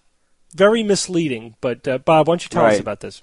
very 0.54 0.82
misleading. 0.82 1.56
But 1.60 1.86
uh, 1.86 1.98
Bob, 1.98 2.28
why 2.28 2.32
don't 2.32 2.44
you 2.44 2.48
tell 2.48 2.66
us 2.66 2.80
about 2.80 3.00
this? 3.00 3.22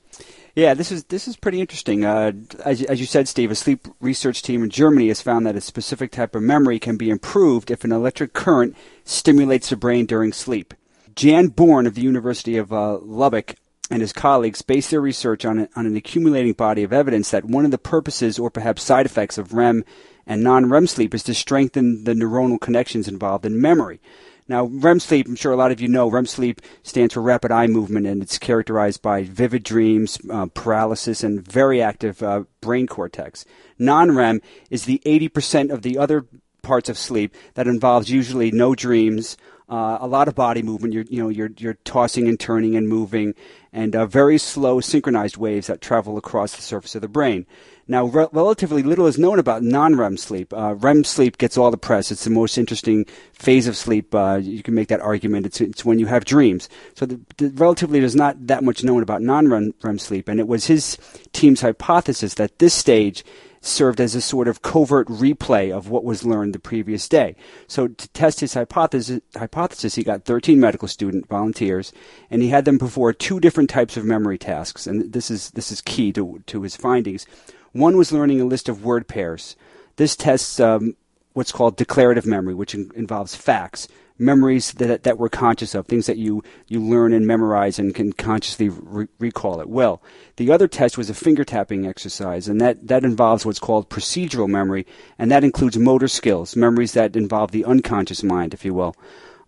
Yeah, 0.56 0.74
this 0.74 0.92
is 0.92 1.06
this 1.06 1.28
is 1.28 1.38
pretty 1.38 1.62
interesting. 1.62 2.04
Uh, 2.04 2.34
as, 2.66 2.84
as 2.84 3.00
you 3.00 3.06
said, 3.06 3.28
Steve, 3.28 3.52
a 3.52 3.56
sleep 3.56 3.88
research 4.02 4.42
team 4.42 4.64
in 4.64 4.70
Germany 4.70 5.08
has 5.08 5.22
found 5.22 5.46
that 5.46 5.56
a 5.56 5.62
specific 5.62 6.12
type 6.12 6.36
of 6.36 6.44
memory 6.44 6.78
can 6.78 6.98
be 6.98 7.10
improved 7.10 7.72
if 7.72 7.84
an 7.84 7.92
electric 7.92 8.34
current 8.34 8.76
stimulates 9.06 9.70
the 9.70 9.78
brain 9.78 10.06
during 10.06 10.34
sleep. 10.34 10.74
Jan 11.16 11.48
Born 11.48 11.88
of 11.88 11.96
the 11.96 12.02
University 12.02 12.58
of 12.58 12.72
uh, 12.72 13.00
Lübeck 13.02 13.56
and 13.90 14.02
his 14.02 14.14
colleagues 14.14 14.62
based 14.62 14.92
their 14.92 15.02
research 15.02 15.44
on, 15.44 15.60
a, 15.60 15.70
on 15.76 15.86
an 15.86 15.98
accumulating 15.98 16.54
body 16.54 16.84
of 16.84 16.94
evidence 16.94 17.32
that 17.32 17.46
one 17.46 17.66
of 17.66 17.72
the 17.72 17.78
purposes 17.78 18.40
or 18.40 18.50
perhaps 18.50 18.84
side 18.84 19.06
effects 19.06 19.38
of 19.38 19.54
REM 19.54 19.84
and 20.26 20.42
non-REM 20.42 20.88
sleep 20.88 21.14
is 21.14 21.24
to 21.24 21.34
strengthen 21.34 22.06
the 22.06 22.14
neuronal 22.14 22.60
connections 22.60 23.08
involved 23.08 23.46
in 23.46 23.60
memory. 23.60 24.00
Now, 24.52 24.66
REM 24.66 25.00
sleep, 25.00 25.30
I'm 25.30 25.38
sure 25.38 25.54
a 25.54 25.56
lot 25.56 25.72
of 25.72 25.80
you 25.80 25.88
know, 25.88 26.10
REM 26.10 26.26
sleep 26.26 26.60
stands 26.84 27.14
for 27.14 27.22
rapid 27.22 27.54
eye 27.54 27.68
movement, 27.68 28.06
and 28.06 28.22
it's 28.22 28.38
characterized 28.38 29.02
by 29.02 29.24
vivid 29.24 29.64
dreams, 29.64 30.20
uh, 30.30 30.48
paralysis, 30.48 31.24
and 31.24 31.42
very 31.42 31.82
active 31.82 32.22
uh, 32.22 32.44
brain 32.60 32.86
cortex. 32.86 33.46
Non 33.80 34.14
REM 34.14 34.42
is 34.70 34.84
the 34.84 35.02
80% 35.06 35.72
of 35.72 35.84
the 35.84 35.98
other 35.98 36.26
parts 36.64 36.90
of 36.90 36.98
sleep 36.98 37.34
that 37.54 37.66
involves 37.66 38.12
usually 38.12 38.52
no 38.52 38.76
dreams, 38.76 39.38
uh, 39.70 40.00
a 40.02 40.08
lot 40.08 40.28
of 40.28 40.36
body 40.36 40.62
movement. 40.62 40.94
You're, 40.94 41.06
you 41.06 41.24
know, 41.24 41.30
you're, 41.30 41.52
you're 41.58 41.78
tossing 41.86 42.28
and 42.28 42.38
turning 42.38 42.76
and 42.76 42.90
moving, 42.90 43.36
and 43.72 43.96
uh, 43.96 44.06
very 44.06 44.38
slow 44.38 44.82
synchronized 44.82 45.38
waves 45.38 45.68
that 45.68 45.80
travel 45.80 46.18
across 46.18 46.58
the 46.58 46.62
surface 46.62 46.94
of 46.94 47.02
the 47.02 47.08
brain. 47.08 47.46
Now, 47.92 48.06
re- 48.06 48.28
relatively 48.32 48.84
little 48.84 49.06
is 49.06 49.20
known 49.20 49.38
about 49.38 49.64
non-REM 49.64 50.16
sleep. 50.16 50.54
Uh, 50.54 50.76
REM 50.76 51.04
sleep 51.04 51.38
gets 51.38 51.58
all 51.58 51.72
the 51.72 51.78
press. 51.78 52.10
It's 52.10 52.24
the 52.24 52.30
most 52.30 52.58
interesting 52.58 53.04
phase 53.34 53.68
of 53.68 53.76
sleep. 53.76 54.16
Uh, 54.16 54.40
you 54.42 54.64
can 54.64 54.74
make 54.74 54.88
that 54.88 55.02
argument. 55.02 55.46
It's, 55.46 55.60
it's 55.60 55.84
when 55.84 56.00
you 56.00 56.06
have 56.06 56.24
dreams. 56.24 56.70
So, 56.94 57.06
the, 57.06 57.20
the, 57.36 57.50
relatively, 57.50 58.00
there's 58.00 58.16
not 58.16 58.48
that 58.48 58.64
much 58.64 58.82
known 58.82 59.04
about 59.04 59.22
non-REM 59.22 59.74
REM 59.84 60.00
sleep. 60.00 60.30
And 60.30 60.40
it 60.40 60.48
was 60.48 60.68
his 60.68 60.98
team's 61.34 61.60
hypothesis 61.60 62.36
that 62.36 62.60
this 62.60 62.74
stage 62.74 63.26
served 63.60 64.00
as 64.00 64.16
a 64.16 64.22
sort 64.22 64.48
of 64.48 64.62
covert 64.62 65.10
replay 65.10 65.70
of 65.70 65.90
what 65.90 66.06
was 66.06 66.24
learned 66.24 66.54
the 66.54 66.60
previous 66.60 67.10
day. 67.10 67.36
So 67.68 67.90
to 67.90 68.08
test 68.10 68.40
his 68.40 68.54
hypothesis, 68.54 69.20
hypothesis, 69.36 69.96
he 69.96 70.04
got 70.04 70.24
13 70.24 70.62
medical 70.62 70.88
student 70.88 71.28
volunteers, 71.28 71.92
and 72.30 72.42
he 72.42 72.48
had 72.48 72.64
them 72.64 72.80
perform 72.80 73.16
two 73.20 73.42
different 73.42 73.70
types 73.70 73.98
of 73.98 74.06
memory 74.06 74.38
tasks. 74.38 74.88
And 74.88 75.12
this 75.12 75.30
is 75.30 75.52
this 75.52 75.74
is 75.74 75.82
key 75.82 76.14
to 76.14 76.42
to 76.48 76.62
his 76.62 76.78
findings. 76.78 77.28
One 77.74 77.98
was 77.98 78.12
learning 78.12 78.42
a 78.42 78.46
list 78.46 78.70
of 78.70 78.84
word 78.84 79.08
pairs. 79.08 79.56
This 79.96 80.16
tests 80.16 80.60
um, 80.60 80.96
what's 81.34 81.52
called 81.52 81.78
declarative 81.78 82.26
memory, 82.26 82.54
which 82.54 82.76
in- 82.76 82.92
involves 82.96 83.36
facts, 83.36 83.88
memories 84.18 84.74
that 84.74 85.04
that 85.04 85.18
we're 85.18 85.30
conscious 85.30 85.74
of, 85.74 85.88
things 85.88 86.06
that 86.06 86.18
you 86.18 86.44
you 86.68 86.82
learn 86.82 87.14
and 87.14 87.26
memorize 87.26 87.80
and 87.80 87.96
can 87.96 88.14
consciously 88.14 88.70
re- 88.70 89.08
recall 89.20 89.62
it 89.62 89.70
well. 89.70 90.02
The 90.36 90.52
other 90.52 90.68
test 90.68 90.98
was 90.98 91.10
a 91.10 91.14
finger 91.14 91.44
tapping 91.44 91.86
exercise, 91.86 92.48
and 92.48 92.60
that 92.62 92.88
that 92.88 93.04
involves 93.04 93.46
what's 93.46 93.60
called 93.60 93.90
procedural 93.90 94.48
memory, 94.48 94.86
and 95.18 95.32
that 95.32 95.44
includes 95.44 95.78
motor 95.78 96.08
skills, 96.08 96.56
memories 96.56 96.94
that 96.94 97.16
involve 97.16 97.52
the 97.52 97.66
unconscious 97.66 98.24
mind, 98.24 98.54
if 98.54 98.66
you 98.66 98.74
will. 98.74 98.96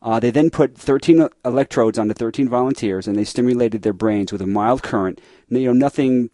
Uh, 0.02 0.20
they 0.20 0.32
then 0.32 0.50
put 0.50 0.78
13 0.78 1.30
electrodes 1.46 1.98
onto 1.98 2.14
13 2.14 2.50
volunteers, 2.50 3.08
and 3.08 3.16
they 3.16 3.24
stimulated 3.24 3.84
their 3.84 3.94
brains 3.94 4.34
with 4.34 4.42
a 4.42 4.48
mild 4.48 4.84
current. 4.84 5.22
You 5.48 5.68
know, 5.68 5.74
nothing 5.74 6.30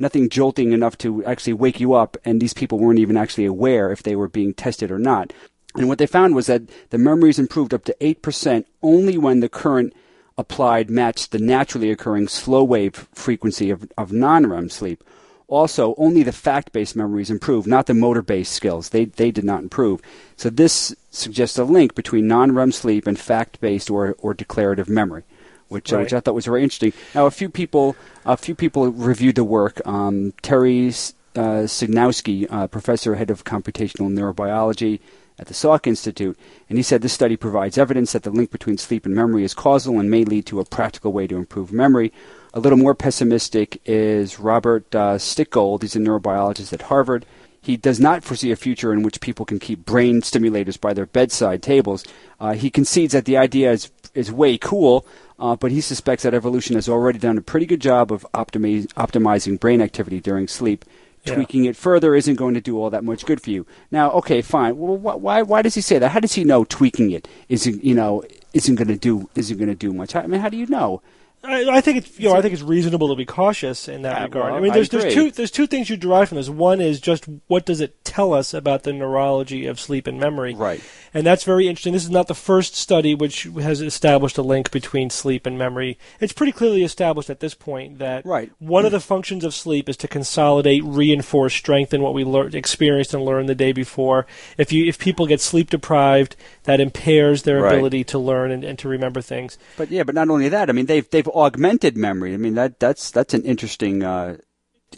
nothing 0.00 0.28
jolting 0.28 0.72
enough 0.72 0.96
to 0.98 1.24
actually 1.24 1.52
wake 1.52 1.78
you 1.78 1.94
up, 1.94 2.16
and 2.24 2.40
these 2.40 2.54
people 2.54 2.78
weren't 2.78 2.98
even 2.98 3.16
actually 3.16 3.44
aware 3.44 3.92
if 3.92 4.02
they 4.02 4.16
were 4.16 4.28
being 4.28 4.54
tested 4.54 4.90
or 4.90 4.98
not. 4.98 5.32
And 5.76 5.88
what 5.88 5.98
they 5.98 6.06
found 6.06 6.34
was 6.34 6.46
that 6.46 6.62
the 6.90 6.98
memories 6.98 7.38
improved 7.38 7.72
up 7.72 7.84
to 7.84 7.96
8% 8.00 8.64
only 8.82 9.16
when 9.16 9.40
the 9.40 9.48
current 9.48 9.92
applied 10.36 10.90
matched 10.90 11.30
the 11.30 11.38
naturally 11.38 11.90
occurring 11.90 12.26
slow 12.26 12.64
wave 12.64 13.08
frequency 13.12 13.70
of, 13.70 13.88
of 13.96 14.12
non 14.12 14.46
REM 14.46 14.70
sleep. 14.70 15.04
Also, 15.46 15.94
only 15.96 16.22
the 16.22 16.32
fact 16.32 16.72
based 16.72 16.96
memories 16.96 17.30
improved, 17.30 17.66
not 17.66 17.86
the 17.86 17.94
motor 17.94 18.22
based 18.22 18.52
skills. 18.52 18.88
They, 18.88 19.04
they 19.04 19.30
did 19.30 19.44
not 19.44 19.62
improve. 19.62 20.00
So, 20.36 20.48
this 20.48 20.94
suggests 21.10 21.58
a 21.58 21.64
link 21.64 21.94
between 21.94 22.26
non 22.26 22.52
REM 22.52 22.72
sleep 22.72 23.06
and 23.06 23.18
fact 23.18 23.60
based 23.60 23.90
or, 23.90 24.16
or 24.18 24.32
declarative 24.32 24.88
memory. 24.88 25.24
Which, 25.70 25.92
uh, 25.92 25.98
which 25.98 26.12
I 26.12 26.20
thought 26.20 26.34
was 26.34 26.44
very 26.44 26.62
interesting. 26.62 26.92
Now, 27.14 27.26
a 27.26 27.30
few 27.30 27.48
people, 27.48 27.96
a 28.26 28.36
few 28.36 28.54
people 28.54 28.90
reviewed 28.90 29.36
the 29.36 29.44
work. 29.44 29.80
Um, 29.86 30.34
Terry 30.42 30.88
uh, 30.88 31.64
Sejnowski, 31.64 32.46
uh, 32.50 32.66
professor, 32.66 33.14
head 33.14 33.30
of 33.30 33.44
computational 33.44 34.10
neurobiology 34.10 34.98
at 35.38 35.46
the 35.46 35.54
Salk 35.54 35.86
Institute, 35.86 36.38
and 36.68 36.76
he 36.76 36.82
said 36.82 37.00
this 37.00 37.14
study 37.14 37.36
provides 37.36 37.78
evidence 37.78 38.12
that 38.12 38.24
the 38.24 38.30
link 38.30 38.50
between 38.50 38.76
sleep 38.76 39.06
and 39.06 39.14
memory 39.14 39.42
is 39.42 39.54
causal 39.54 39.98
and 39.98 40.10
may 40.10 40.24
lead 40.24 40.44
to 40.46 40.60
a 40.60 40.64
practical 40.66 41.12
way 41.12 41.26
to 41.26 41.36
improve 41.36 41.72
memory. 41.72 42.12
A 42.52 42.60
little 42.60 42.76
more 42.76 42.94
pessimistic 42.94 43.80
is 43.86 44.38
Robert 44.38 44.92
uh, 44.94 45.14
Stickgold. 45.16 45.82
He's 45.82 45.96
a 45.96 46.00
neurobiologist 46.00 46.72
at 46.72 46.82
Harvard. 46.82 47.24
He 47.62 47.76
does 47.76 48.00
not 48.00 48.24
foresee 48.24 48.50
a 48.50 48.56
future 48.56 48.92
in 48.92 49.02
which 49.02 49.20
people 49.20 49.46
can 49.46 49.58
keep 49.58 49.84
brain 49.84 50.20
stimulators 50.22 50.80
by 50.80 50.94
their 50.94 51.06
bedside 51.06 51.62
tables. 51.62 52.04
Uh, 52.38 52.54
he 52.54 52.70
concedes 52.70 53.12
that 53.12 53.24
the 53.24 53.36
idea 53.36 53.70
is 53.70 53.90
is 54.12 54.32
way 54.32 54.58
cool, 54.58 55.06
uh, 55.40 55.56
but 55.56 55.72
he 55.72 55.80
suspects 55.80 56.22
that 56.22 56.34
evolution 56.34 56.76
has 56.76 56.88
already 56.88 57.18
done 57.18 57.38
a 57.38 57.42
pretty 57.42 57.66
good 57.66 57.80
job 57.80 58.12
of 58.12 58.26
optimi- 58.34 58.86
optimizing 58.96 59.58
brain 59.58 59.80
activity 59.80 60.20
during 60.20 60.46
sleep. 60.46 60.84
Yeah. 61.24 61.34
Tweaking 61.34 61.66
it 61.66 61.76
further 61.76 62.14
isn't 62.14 62.36
going 62.36 62.54
to 62.54 62.62
do 62.62 62.78
all 62.78 62.88
that 62.90 63.04
much 63.04 63.26
good 63.26 63.42
for 63.42 63.50
you. 63.50 63.66
Now, 63.90 64.10
okay, 64.12 64.40
fine. 64.40 64.78
Well, 64.78 64.96
wh- 64.96 65.20
why 65.22 65.42
why 65.42 65.60
does 65.60 65.74
he 65.74 65.82
say 65.82 65.98
that? 65.98 66.10
How 66.12 66.20
does 66.20 66.32
he 66.32 66.44
know 66.44 66.64
tweaking 66.64 67.10
it 67.10 67.28
isn't 67.50 67.84
you 67.84 67.94
know 67.94 68.22
isn't 68.54 68.76
going 68.76 68.88
to 68.88 68.96
do 68.96 69.28
isn't 69.34 69.58
going 69.58 69.68
to 69.68 69.74
do 69.74 69.92
much? 69.92 70.16
I 70.16 70.26
mean, 70.26 70.40
how 70.40 70.48
do 70.48 70.56
you 70.56 70.66
know? 70.66 71.02
I, 71.42 71.64
I 71.76 71.80
think 71.80 71.98
it's 71.98 72.18
you 72.20 72.28
know 72.28 72.34
I 72.36 72.42
think 72.42 72.52
it's 72.52 72.62
reasonable 72.62 73.08
to 73.08 73.14
be 73.14 73.24
cautious 73.24 73.88
in 73.88 74.02
that 74.02 74.20
Uh, 74.20 74.24
regard. 74.24 74.46
well, 74.46 74.54
I 74.56 74.60
mean, 74.60 74.72
I 74.72 74.74
there's 74.74 74.88
there's 74.90 75.14
two 75.14 75.30
there's 75.30 75.50
two 75.50 75.66
things 75.66 75.88
you 75.88 75.96
derive 75.96 76.28
from 76.28 76.36
this. 76.36 76.50
One 76.50 76.80
is 76.82 77.00
just 77.00 77.24
what 77.46 77.64
does 77.64 77.80
it 77.80 78.04
tell 78.04 78.34
us 78.34 78.52
about 78.52 78.82
the 78.82 78.92
neurology 78.92 79.66
of 79.66 79.80
sleep 79.80 80.06
and 80.06 80.20
memory, 80.20 80.54
Right. 80.54 80.82
and 81.14 81.24
that's 81.24 81.44
very 81.44 81.66
interesting. 81.66 81.94
This 81.94 82.04
is 82.04 82.10
not 82.10 82.26
the 82.26 82.34
first 82.34 82.74
study 82.76 83.14
which 83.14 83.44
has 83.60 83.80
established 83.80 84.36
a 84.36 84.42
link 84.42 84.70
between 84.70 85.08
sleep 85.08 85.46
and 85.46 85.56
memory. 85.56 85.96
It's 86.20 86.32
pretty 86.34 86.52
clearly 86.52 86.82
established 86.82 87.30
at 87.30 87.40
this 87.40 87.54
point 87.54 87.98
that 88.00 88.26
Right. 88.26 88.50
one 88.58 88.84
of 88.84 88.92
the 88.92 89.00
functions 89.00 89.42
of 89.42 89.54
sleep 89.54 89.88
is 89.88 89.96
to 89.98 90.08
consolidate, 90.08 90.82
reinforce, 90.84 91.54
strengthen 91.54 92.02
what 92.02 92.12
we 92.14 92.22
learned, 92.24 92.54
experienced, 92.54 93.14
and 93.14 93.24
learned 93.24 93.48
the 93.48 93.54
day 93.54 93.72
before. 93.72 94.26
If 94.58 94.72
you 94.72 94.84
if 94.86 94.98
people 94.98 95.26
get 95.26 95.40
sleep 95.40 95.70
deprived, 95.70 96.36
that 96.70 96.80
impairs 96.80 97.42
their 97.42 97.60
Right. 97.62 97.74
ability 97.74 98.04
to 98.04 98.18
learn 98.18 98.50
and, 98.52 98.62
and 98.64 98.78
to 98.78 98.88
remember 98.88 99.20
things. 99.20 99.58
But 99.76 99.90
yeah, 99.90 100.04
but 100.04 100.14
not 100.14 100.28
only 100.30 100.48
that. 100.48 100.70
I 100.70 100.72
mean, 100.72 100.86
they've 100.86 101.08
they've 101.10 101.28
augmented 101.28 101.96
memory. 101.96 102.32
I 102.32 102.36
mean, 102.36 102.54
that 102.54 102.78
that's 102.78 103.10
that's 103.10 103.34
an 103.34 103.42
interesting. 103.42 104.02
Uh, 104.04 104.36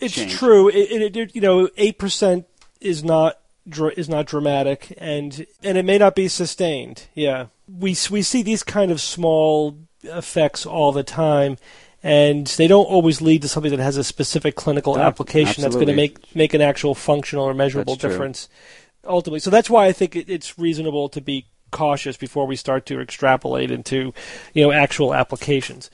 It's 0.00 0.14
change. 0.14 0.32
true. 0.34 0.68
It, 0.68 1.16
it, 1.16 1.34
you 1.34 1.40
know, 1.40 1.68
eight 1.76 1.98
percent 1.98 2.46
is 2.80 3.02
not 3.02 3.38
is 3.96 4.08
not 4.08 4.26
dramatic, 4.26 4.92
and 4.98 5.46
and 5.62 5.78
it 5.78 5.84
may 5.84 5.98
not 5.98 6.14
be 6.14 6.28
sustained. 6.28 7.06
Yeah, 7.14 7.46
we 7.66 7.96
we 8.10 8.22
see 8.22 8.42
these 8.42 8.62
kind 8.62 8.90
of 8.90 9.00
small 9.00 9.78
effects 10.04 10.66
all 10.66 10.90
the 10.92 11.04
time, 11.04 11.56
and 12.02 12.46
they 12.58 12.66
don't 12.66 12.86
always 12.86 13.20
lead 13.22 13.40
to 13.42 13.48
something 13.48 13.70
that 13.70 13.78
has 13.82 13.96
a 13.96 14.04
specific 14.04 14.56
clinical 14.56 14.98
application 14.98 15.62
that's 15.62 15.76
going 15.76 15.86
to 15.86 15.94
make 15.94 16.34
make 16.34 16.54
an 16.54 16.60
actual 16.60 16.94
functional 16.94 17.44
or 17.44 17.54
measurable 17.54 17.94
That's 17.94 18.00
true. 18.00 18.10
difference. 18.10 18.48
Ultimately, 19.04 19.40
so 19.40 19.50
that's 19.50 19.68
why 19.70 19.86
I 19.86 19.92
think 19.92 20.14
it, 20.14 20.28
it's 20.28 20.58
reasonable 20.58 21.08
to 21.08 21.20
be 21.20 21.46
cautious 21.72 22.16
before 22.16 22.46
we 22.46 22.54
start 22.54 22.86
to 22.86 23.00
extrapolate 23.00 23.72
into, 23.72 24.14
you 24.54 24.62
know, 24.62 24.70
actual 24.70 25.12
applications. 25.12 25.90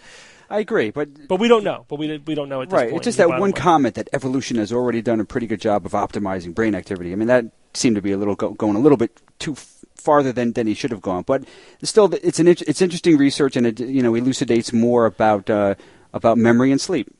I 0.50 0.60
agree, 0.60 0.90
but 0.90 1.28
But 1.28 1.40
we 1.40 1.48
don't 1.48 1.64
know. 1.64 1.84
But 1.88 1.96
we 1.98 2.18
we 2.26 2.34
don't 2.34 2.48
know 2.48 2.62
at 2.62 2.68
this 2.68 2.72
point. 2.72 2.82
right, 2.82 2.90
point. 2.90 3.00
it's 3.00 3.04
just 3.04 3.18
that 3.18 3.28
one 3.28 3.40
line. 3.40 3.52
comment 3.52 3.94
that 3.96 4.08
evolution 4.12 4.56
has 4.56 4.72
already 4.72 5.02
done 5.02 5.20
a 5.20 5.24
pretty 5.24 5.46
good 5.46 5.60
job 5.60 5.84
of 5.86 5.92
optimizing 5.92 6.54
brain 6.54 6.74
activity. 6.74 7.12
I 7.12 7.16
mean, 7.16 7.28
that 7.28 7.46
seemed 7.74 7.96
to 7.96 8.02
be 8.02 8.12
a 8.12 8.16
little 8.18 8.34
go, 8.34 8.50
going 8.50 8.76
a 8.76 8.80
little 8.80 8.96
bit 8.96 9.20
too 9.38 9.52
f- 9.52 9.84
farther 9.94 10.32
than, 10.32 10.52
than 10.52 10.66
he 10.66 10.74
should 10.74 10.90
have 10.90 11.02
gone. 11.02 11.22
But 11.22 11.44
still, 11.82 12.12
it's 12.14 12.38
an 12.38 12.48
it's 12.48 12.80
interesting 12.80 13.18
research, 13.18 13.56
and 13.56 13.66
it 13.66 13.78
you 13.80 14.02
know 14.02 14.14
elucidates 14.14 14.72
more 14.72 15.04
about 15.04 15.50
uh, 15.50 15.74
about 16.14 16.38
memory 16.38 16.72
and 16.72 16.80
sleep. 16.80 17.14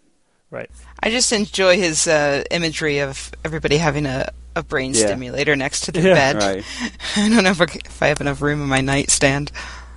Right. 0.51 0.71
I 1.03 1.11
just 1.11 1.31
enjoy 1.31 1.77
his 1.77 2.09
uh, 2.09 2.44
imagery 2.51 3.01
of 3.01 3.31
everybody 3.44 3.77
having 3.77 4.07
a, 4.07 4.33
a 4.59 4.62
brain 4.62 4.92
Yeah. 4.92 5.07
stimulator 5.07 5.57
next 5.57 5.83
to 5.83 5.92
the 5.92 6.01
Yeah. 6.03 6.14
bed. 6.14 6.37
Right. 6.37 6.64
I 7.16 7.29
don't 7.29 7.44
know 7.44 7.51
if, 7.51 7.61
I- 7.61 7.64
if 7.85 8.03
I 8.03 8.09
have 8.09 8.21
enough 8.21 8.42
room 8.42 8.61
in 8.61 8.68
my 8.68 8.81
nightstand. 8.83 9.51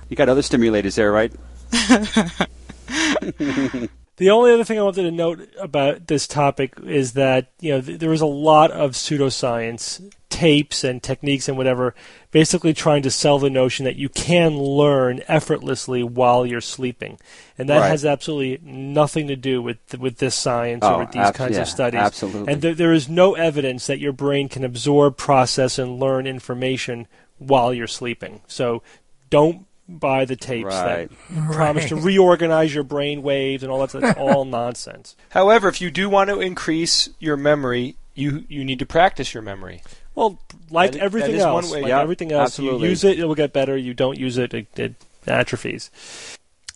You 0.08 0.16
got 0.16 0.28
other 0.28 0.42
stimulators 0.42 0.94
there, 0.94 1.10
right? 1.12 1.32
The 4.18 4.28
only 4.30 4.52
other 4.52 4.62
thing 4.62 4.78
I 4.78 4.82
wanted 4.82 5.02
to 5.04 5.10
note 5.10 5.48
about 5.58 6.06
this 6.06 6.28
topic 6.28 6.74
is 6.84 7.14
that 7.14 7.50
you 7.60 7.72
know 7.72 7.80
th- 7.80 7.98
there 7.98 8.10
was 8.10 8.20
a 8.20 8.26
lot 8.26 8.70
of 8.70 8.92
pseudoscience 8.92 10.00
tapes 10.42 10.82
and 10.82 11.02
techniques 11.02 11.48
and 11.48 11.56
whatever, 11.56 11.94
basically 12.32 12.72
trying 12.74 13.02
to 13.02 13.10
sell 13.10 13.38
the 13.38 13.48
notion 13.50 13.84
that 13.84 13.96
you 13.96 14.08
can 14.08 14.58
learn 14.58 15.20
effortlessly 15.28 16.02
while 16.02 16.44
you're 16.44 16.60
sleeping, 16.60 17.18
and 17.56 17.68
that 17.68 17.78
Right. 17.80 17.88
has 17.90 18.04
absolutely 18.04 18.58
nothing 18.68 19.28
to 19.28 19.36
do 19.36 19.62
with 19.62 19.78
with 19.98 20.18
this 20.18 20.34
science 20.34 20.82
Oh, 20.84 20.94
or 20.94 20.98
with 21.00 21.12
these 21.12 21.22
abs- 21.28 21.36
kinds 21.38 21.54
yeah, 21.56 21.62
of 21.62 21.68
studies. 21.68 22.00
absolutely. 22.00 22.52
And 22.52 22.60
there, 22.62 22.74
there 22.74 22.92
is 22.92 23.08
no 23.08 23.34
evidence 23.34 23.86
that 23.86 23.98
your 24.00 24.12
brain 24.12 24.48
can 24.48 24.64
absorb, 24.64 25.16
process, 25.16 25.78
and 25.78 26.00
learn 26.00 26.26
information 26.26 27.06
while 27.38 27.72
you're 27.72 27.86
sleeping. 27.86 28.40
So 28.48 28.82
don't 29.30 29.66
buy 29.88 30.24
the 30.24 30.36
tapes 30.36 30.66
Right. 30.74 31.08
that 31.10 31.52
promise 31.52 31.86
to 31.88 31.96
reorganize 31.96 32.74
your 32.74 32.84
brain 32.84 33.22
waves 33.22 33.62
and 33.62 33.70
all 33.70 33.78
that. 33.80 33.90
stuff. 33.90 34.02
That's 34.02 34.18
all 34.18 34.44
nonsense. 34.62 35.14
However, 35.30 35.68
if 35.68 35.80
you 35.80 35.90
do 35.90 36.08
want 36.08 36.30
to 36.30 36.40
increase 36.40 37.08
your 37.18 37.36
memory, 37.36 37.96
you 38.14 38.44
you 38.48 38.64
need 38.64 38.78
to 38.78 38.86
practice 38.86 39.34
your 39.34 39.42
memory. 39.42 39.82
Well, 40.14 40.38
like 40.70 40.92
That 40.92 41.00
everything 41.00 41.36
else, 41.36 41.72
like 41.72 41.86
Yeah, 41.86 42.00
everything 42.00 42.32
else, 42.32 42.50
absolutely. 42.50 42.82
you 42.84 42.90
use 42.90 43.04
it, 43.04 43.18
it 43.18 43.24
will 43.24 43.34
get 43.34 43.52
better. 43.52 43.76
You 43.76 43.94
don't 43.94 44.18
use 44.18 44.38
it, 44.38 44.52
it, 44.54 44.78
it 44.78 44.94
atrophies. 45.26 45.90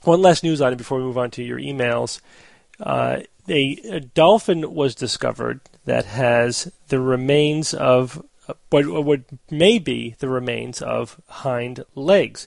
One 0.05 0.23
last 0.23 0.43
news 0.43 0.61
item 0.63 0.79
before 0.79 0.99
we 0.99 1.05
move 1.05 1.19
on 1.19 1.31
to 1.33 1.43
your 1.43 1.59
emails. 1.59 2.21
Uh, 2.81 3.21
a, 3.49 3.79
a 3.91 4.01
dolphin 4.01 4.75
was 4.75 4.95
discovered 4.95 5.61
that 5.85 6.05
has 6.05 6.73
the 6.89 7.01
remains 7.01 7.75
of 7.75 8.23
what, 8.71 8.87
what 9.05 9.21
may 9.51 9.79
be 9.79 10.15
the 10.19 10.29
remains 10.29 10.81
of 10.83 11.21
hind 11.29 11.85
legs. 11.95 12.47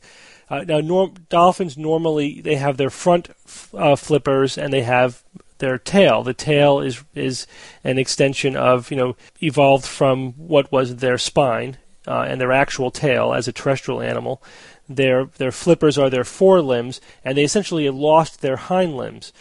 Uh, 0.49 0.63
now, 0.67 0.79
norm, 0.79 1.13
dolphins 1.29 1.77
normally 1.77 2.41
they 2.41 2.55
have 2.55 2.77
their 2.77 2.89
front 2.89 3.29
f- 3.45 3.73
uh, 3.75 3.95
flippers 3.95 4.57
and 4.57 4.73
they 4.73 4.81
have 4.81 5.23
their 5.59 5.77
tail. 5.77 6.23
The 6.23 6.33
tail 6.33 6.79
is 6.79 7.03
is 7.13 7.47
an 7.83 7.97
extension 7.97 8.55
of 8.55 8.91
you 8.91 8.97
know 8.97 9.15
evolved 9.41 9.85
from 9.85 10.33
what 10.33 10.71
was 10.71 10.97
their 10.97 11.17
spine 11.17 11.77
uh, 12.07 12.25
and 12.27 12.41
their 12.41 12.51
actual 12.51 12.91
tail 12.91 13.33
as 13.33 13.47
a 13.47 13.53
terrestrial 13.53 14.01
animal. 14.01 14.41
Their 14.87 15.25
their 15.25 15.51
flippers 15.51 15.97
are 15.97 16.09
their 16.09 16.23
forelimbs, 16.23 16.99
and 17.23 17.37
they 17.37 17.43
essentially 17.43 17.89
lost 17.89 18.41
their 18.41 18.57
hind 18.57 18.97
limbs. 18.97 19.31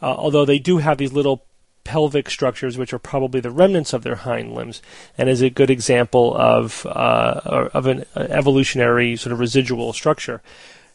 Uh, 0.00 0.14
although 0.16 0.44
they 0.44 0.58
do 0.58 0.78
have 0.78 0.98
these 0.98 1.12
little 1.12 1.46
pelvic 1.84 2.30
structures, 2.30 2.78
which 2.78 2.92
are 2.92 2.98
probably 2.98 3.40
the 3.40 3.50
remnants 3.50 3.92
of 3.92 4.02
their 4.02 4.16
hind 4.16 4.54
limbs, 4.54 4.80
and 5.18 5.28
is 5.28 5.42
a 5.42 5.50
good 5.50 5.70
example 5.70 6.34
of 6.34 6.86
uh, 6.86 7.68
of 7.74 7.86
an 7.86 8.04
evolutionary 8.16 9.16
sort 9.16 9.32
of 9.32 9.38
residual 9.38 9.92
structure. 9.92 10.42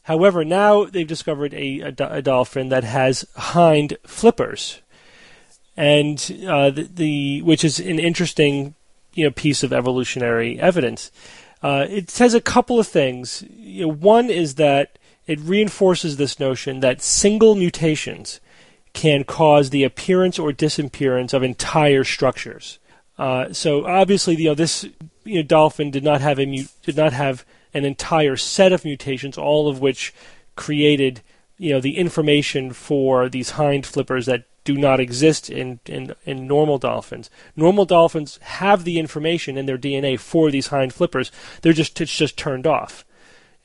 However, 0.04 0.44
now 0.44 0.86
they've 0.86 1.08
discovered 1.08 1.54
a, 1.54 1.80
a, 1.82 1.94
a 2.00 2.22
dolphin 2.22 2.70
that 2.70 2.84
has 2.84 3.26
hind 3.36 3.98
flippers, 4.06 4.82
and 5.78 6.18
uh, 6.48 6.72
the, 6.72 6.84
the 6.84 7.42
which 7.44 7.64
is 7.64 7.80
an 7.80 8.00
interesting 8.00 8.76
you 9.14 9.26
know 9.26 9.32
piece 9.32 9.64
of 9.64 9.74
evolutionary 9.74 10.60
evidence. 10.60 11.12
Uh, 11.62 11.86
it 11.90 12.10
says 12.10 12.34
a 12.34 12.42
couple 12.42 12.80
of 12.80 12.88
things. 12.88 13.44
You 13.50 13.86
know, 13.88 13.94
one 13.94 14.30
is 14.30 14.56
that 14.56 14.98
it 15.28 15.40
reinforces 15.42 16.18
this 16.18 16.40
notion 16.40 16.80
that 16.80 17.02
single 17.02 17.56
mutations 17.56 18.40
can 18.94 19.24
cause 19.24 19.70
the 19.70 19.84
appearance 19.84 20.40
or 20.40 20.52
disappearance 20.52 21.34
of 21.34 21.44
entire 21.44 22.04
structures. 22.04 22.80
Uh, 23.18 23.52
so 23.54 23.86
obviously, 23.86 24.36
you 24.36 24.46
know 24.46 24.56
this. 24.56 24.86
you 25.26 25.36
know, 25.36 25.44
dolphin 25.44 25.92
did 25.92 26.04
not 26.04 26.22
have 26.22 26.40
a 26.40 26.46
mu- 26.46 26.64
did 26.84 26.96
not 26.96 27.14
have 27.14 27.46
an 27.74 27.86
entire 27.86 28.36
set 28.36 28.72
of 28.72 28.86
mutations, 28.86 29.38
all 29.38 29.68
of 29.68 29.80
which 29.80 30.14
created 30.56 31.22
you 31.58 31.72
know 31.72 31.82
the 31.82 31.98
information 31.98 32.72
for 32.72 33.30
these 33.30 33.52
hind 33.52 33.86
flippers 33.86 34.26
that 34.26 34.46
do 34.64 34.78
not 34.78 35.00
exist 35.00 35.50
in, 35.50 35.80
in, 35.86 36.14
in 36.26 36.46
normal 36.46 36.78
dolphins. 36.78 37.30
Normal 37.56 37.86
dolphins 37.86 38.38
have 38.42 38.84
the 38.84 39.00
information 39.00 39.58
in 39.58 39.66
their 39.66 39.78
DNA 39.78 40.20
for 40.20 40.52
these 40.52 40.68
hind 40.68 40.94
flippers. 40.94 41.32
They're 41.62 41.74
just 41.74 42.00
it's 42.00 42.16
just 42.16 42.38
turned 42.38 42.68
off. 42.68 43.06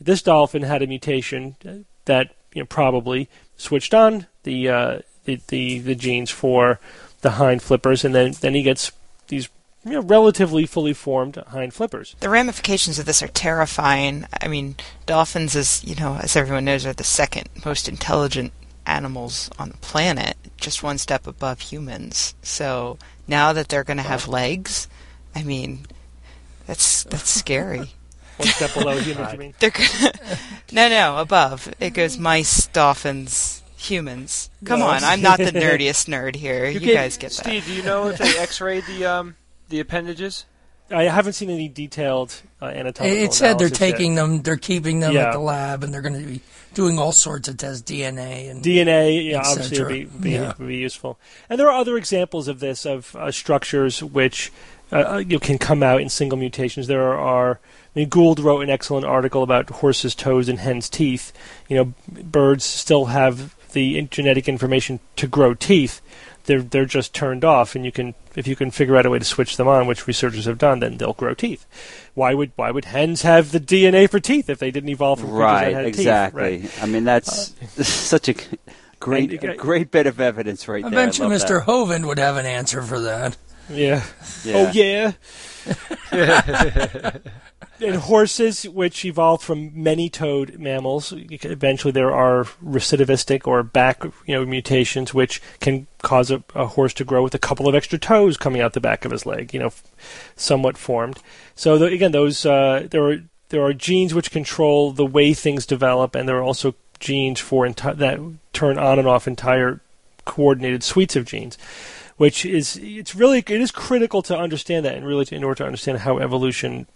This 0.00 0.22
dolphin 0.22 0.62
had 0.62 0.82
a 0.82 0.86
mutation 0.86 1.56
that 2.04 2.34
you 2.52 2.62
know, 2.62 2.66
probably 2.66 3.28
switched 3.56 3.94
on 3.94 4.26
the, 4.44 4.68
uh, 4.68 4.98
the, 5.24 5.40
the 5.48 5.78
the 5.78 5.94
genes 5.94 6.30
for 6.30 6.80
the 7.20 7.32
hind 7.32 7.62
flippers, 7.62 8.04
and 8.04 8.14
then 8.14 8.32
then 8.40 8.54
he 8.54 8.62
gets 8.62 8.92
these 9.28 9.48
you 9.84 9.92
know, 9.92 10.00
relatively 10.02 10.66
fully 10.66 10.92
formed 10.94 11.36
hind 11.48 11.74
flippers. 11.74 12.16
The 12.20 12.28
ramifications 12.30 12.98
of 12.98 13.06
this 13.06 13.22
are 13.22 13.28
terrifying. 13.28 14.26
I 14.40 14.48
mean, 14.48 14.76
dolphins, 15.06 15.54
as 15.56 15.84
you 15.84 15.94
know, 15.96 16.18
as 16.22 16.36
everyone 16.36 16.64
knows, 16.64 16.86
are 16.86 16.92
the 16.92 17.04
second 17.04 17.48
most 17.64 17.88
intelligent 17.88 18.52
animals 18.86 19.50
on 19.58 19.70
the 19.70 19.76
planet, 19.78 20.36
just 20.56 20.82
one 20.82 20.98
step 20.98 21.26
above 21.26 21.60
humans. 21.60 22.34
So 22.42 22.98
now 23.26 23.52
that 23.52 23.68
they're 23.68 23.84
going 23.84 23.96
to 23.96 24.02
have 24.02 24.28
legs, 24.28 24.88
I 25.34 25.42
mean, 25.42 25.86
that's 26.66 27.04
that's 27.04 27.30
scary. 27.30 27.78
one 28.36 28.48
step 28.48 28.74
below 28.74 28.98
humans, 28.98 29.32
you 29.32 29.38
mean? 29.38 29.54
They're 29.58 29.70
gonna 29.70 30.12
no, 30.72 30.88
no, 30.88 31.18
above. 31.18 31.72
It 31.80 31.90
goes 31.94 32.18
mice, 32.18 32.66
dolphins, 32.68 33.62
humans. 33.76 34.50
Come 34.64 34.80
No. 34.80 34.86
on, 34.86 35.04
I'm 35.04 35.20
not 35.22 35.38
the 35.38 35.44
nerdiest 35.52 36.08
nerd 36.08 36.36
here. 36.36 36.66
You, 36.66 36.80
get- 36.80 36.94
guys 36.94 37.16
get 37.16 37.32
that. 37.32 37.44
Steve, 37.44 37.66
do 37.66 37.72
you 37.74 37.82
know 37.82 38.08
if 38.08 38.18
they 38.18 38.36
X-rayed 38.38 38.84
the 38.86 39.04
um 39.06 39.36
the 39.68 39.80
appendages? 39.80 40.46
I 40.90 41.04
haven't 41.04 41.32
seen 41.32 41.48
any 41.48 41.68
detailed 41.68 42.42
uh, 42.60 42.66
anatomical. 42.66 43.06
It, 43.06 43.24
it 43.24 43.32
said 43.32 43.58
they're 43.58 43.68
analysis 43.68 43.80
yet. 43.80 43.90
taking 43.92 44.14
them, 44.16 44.42
they're 44.42 44.56
keeping 44.56 45.00
them 45.00 45.14
Yeah. 45.14 45.28
at 45.28 45.32
the 45.32 45.38
lab, 45.38 45.82
and 45.82 45.94
they're 45.94 46.02
going 46.02 46.20
to 46.20 46.26
be 46.26 46.40
doing 46.74 46.98
all 46.98 47.12
sorts 47.12 47.48
of 47.48 47.56
tests, 47.56 47.82
DNA 47.82 48.50
and 48.50 48.62
DNA, 48.62 49.30
yeah, 49.30 49.42
obviously 49.44 49.78
would 49.80 49.88
be, 49.88 50.04
be, 50.04 50.30
Yeah. 50.32 50.52
would 50.58 50.68
be 50.68 50.76
useful. 50.76 51.18
And 51.48 51.58
there 51.58 51.70
are 51.70 51.80
other 51.80 51.96
examples 51.96 52.48
of 52.48 52.60
this 52.60 52.84
of 52.84 53.16
uh, 53.16 53.30
structures 53.30 54.02
which 54.02 54.52
uh, 54.92 54.96
uh, 54.96 55.16
you 55.18 55.38
can 55.38 55.56
come 55.56 55.82
out 55.82 56.00
in 56.00 56.08
single 56.08 56.38
mutations. 56.38 56.86
There 56.86 57.14
are. 57.14 57.60
I 57.96 58.00
mean, 58.00 58.08
Gould 58.08 58.40
wrote 58.40 58.60
an 58.60 58.70
excellent 58.70 59.06
article 59.06 59.42
about 59.42 59.70
horses' 59.70 60.14
toes 60.14 60.48
and 60.48 60.58
hens' 60.58 60.90
teeth. 60.90 61.32
You 61.68 61.76
know, 61.76 61.94
birds 62.22 62.64
still 62.64 63.06
have 63.06 63.54
the 63.72 64.02
genetic 64.10 64.48
information 64.48 65.00
to 65.16 65.26
grow 65.26 65.54
teeth. 65.54 66.00
They're 66.44 66.62
they're 66.62 66.84
just 66.84 67.14
turned 67.14 67.44
off, 67.44 67.74
and 67.74 67.84
you 67.84 67.92
can 67.92 68.14
if 68.36 68.46
you 68.46 68.54
can 68.56 68.70
figure 68.70 68.96
out 68.96 69.06
a 69.06 69.10
way 69.10 69.18
to 69.18 69.24
switch 69.24 69.56
them 69.56 69.66
on, 69.68 69.86
which 69.86 70.06
researchers 70.06 70.44
have 70.44 70.58
done, 70.58 70.80
then 70.80 70.96
they'll 70.98 71.14
grow 71.14 71.34
teeth. 71.34 71.64
Why 72.14 72.34
would 72.34 72.52
why 72.56 72.70
would 72.70 72.84
hens 72.86 73.22
have 73.22 73.50
the 73.52 73.60
DNA 73.60 74.08
for 74.10 74.20
teeth 74.20 74.50
if 74.50 74.58
they 74.58 74.70
didn't 74.70 74.90
evolve 74.90 75.20
from 75.20 75.28
creatures 75.30 75.40
Right, 75.40 75.64
that 75.72 75.74
had 75.74 75.86
exactly. 75.86 76.58
teeth? 76.60 76.82
I 76.82 76.86
mean, 76.86 77.04
that's 77.04 77.54
uh, 77.78 77.82
such 77.82 78.28
a 78.28 78.34
great, 79.00 79.32
And- 79.42 79.52
a 79.52 79.56
great 79.56 79.90
bit 79.90 80.06
of 80.06 80.20
evidence 80.20 80.68
right 80.68 80.82
there. 80.82 80.88
I 80.92 80.94
there. 80.94 81.06
bet 81.06 81.14
Mr. 81.14 81.48
that. 81.48 81.66
Hovind 81.66 82.06
would 82.06 82.18
have 82.18 82.36
an 82.36 82.46
answer 82.46 82.82
for 82.82 83.00
that. 83.00 83.36
Yeah. 83.70 84.04
Yeah. 84.44 84.54
Oh 84.56 84.70
yeah. 84.72 85.12
and 87.80 87.96
horses, 87.96 88.68
which 88.68 89.04
evolved 89.04 89.42
from 89.42 89.70
many-toed 89.74 90.58
mammals, 90.58 91.12
eventually 91.12 91.92
there 91.92 92.14
are 92.14 92.44
recidivistic 92.64 93.46
or 93.46 93.62
back, 93.62 94.04
you 94.26 94.34
know, 94.34 94.44
mutations 94.44 95.12
which 95.12 95.42
can 95.60 95.86
cause 96.02 96.30
a, 96.30 96.42
a 96.54 96.66
horse 96.66 96.94
to 96.94 97.04
grow 97.04 97.22
with 97.22 97.34
a 97.34 97.38
couple 97.38 97.68
of 97.68 97.74
extra 97.74 97.98
toes 97.98 98.36
coming 98.36 98.60
out 98.60 98.72
the 98.72 98.80
back 98.80 99.04
of 99.04 99.10
his 99.10 99.26
leg, 99.26 99.52
you 99.52 99.60
know, 99.60 99.72
somewhat 100.36 100.76
formed. 100.76 101.18
So 101.54 101.78
the, 101.78 101.86
again, 101.86 102.12
those 102.12 102.46
uh, 102.46 102.86
there 102.90 103.10
are 103.10 103.18
there 103.50 103.62
are 103.62 103.72
genes 103.72 104.14
which 104.14 104.30
control 104.30 104.92
the 104.92 105.06
way 105.06 105.34
things 105.34 105.66
develop, 105.66 106.14
and 106.14 106.28
there 106.28 106.38
are 106.38 106.42
also 106.42 106.74
genes 107.00 107.40
for 107.40 107.66
enti- 107.66 107.96
that 107.96 108.20
turn 108.52 108.78
on 108.78 108.98
and 108.98 109.08
off 109.08 109.28
entire 109.28 109.80
coordinated 110.24 110.82
suites 110.82 111.16
of 111.16 111.26
genes 111.26 111.58
which 112.16 112.46
is 112.46 112.78
it's 112.82 113.14
really 113.14 113.38
it 113.38 113.50
is 113.50 113.70
critical 113.70 114.22
to 114.22 114.36
understand 114.36 114.84
that 114.84 114.94
and 114.94 115.06
really 115.06 115.24
to, 115.24 115.34
in 115.34 115.44
order 115.44 115.56
to 115.56 115.66
understand 115.66 115.98
how 115.98 116.18
evolution 116.18 116.86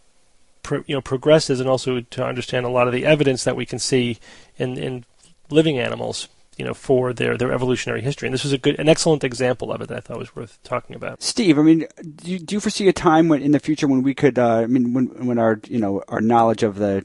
pro, 0.63 0.83
you 0.87 0.95
know 0.95 1.01
progresses 1.01 1.61
and 1.61 1.69
also 1.69 2.01
to 2.01 2.25
understand 2.25 2.65
a 2.65 2.71
lot 2.71 2.87
of 2.87 2.93
the 2.93 3.05
evidence 3.05 3.45
that 3.45 3.57
we 3.57 3.67
can 3.67 3.79
see 3.79 4.19
in 4.57 4.79
in 4.79 5.05
living 5.51 5.79
animals 5.79 6.29
you 6.57 6.65
know 6.65 6.75
for 6.75 7.13
their 7.13 7.37
their 7.37 7.53
evolutionary 7.53 8.01
history 8.03 8.27
and 8.27 8.35
this 8.35 8.45
was 8.45 8.53
a 8.53 8.59
good 8.59 8.79
an 8.79 8.89
excellent 8.89 9.25
example 9.25 9.73
of 9.73 9.81
it 9.81 9.89
that 9.89 9.99
I 9.99 10.01
thought 10.01 10.19
was 10.19 10.37
worth 10.37 10.59
talking 10.63 10.95
about 10.95 11.23
Steve, 11.23 11.59
I 11.59 11.63
mean, 11.63 11.87
do 12.17 12.33
you, 12.33 12.39
do 12.39 12.55
you 12.55 12.61
foresee 12.61 12.89
a 12.89 12.93
time 12.93 13.29
when 13.29 13.43
in 13.43 13.53
the 13.53 13.61
future 13.61 13.87
when 13.87 14.03
we 14.03 14.15
could, 14.15 14.39
uh, 14.39 14.59
I 14.59 14.67
mean, 14.67 14.93
when 14.93 15.27
when 15.27 15.39
our 15.39 15.61
you 15.69 15.79
know 15.79 16.03
our 16.09 16.21
knowledge 16.21 16.63
of 16.63 16.77
the 16.77 17.05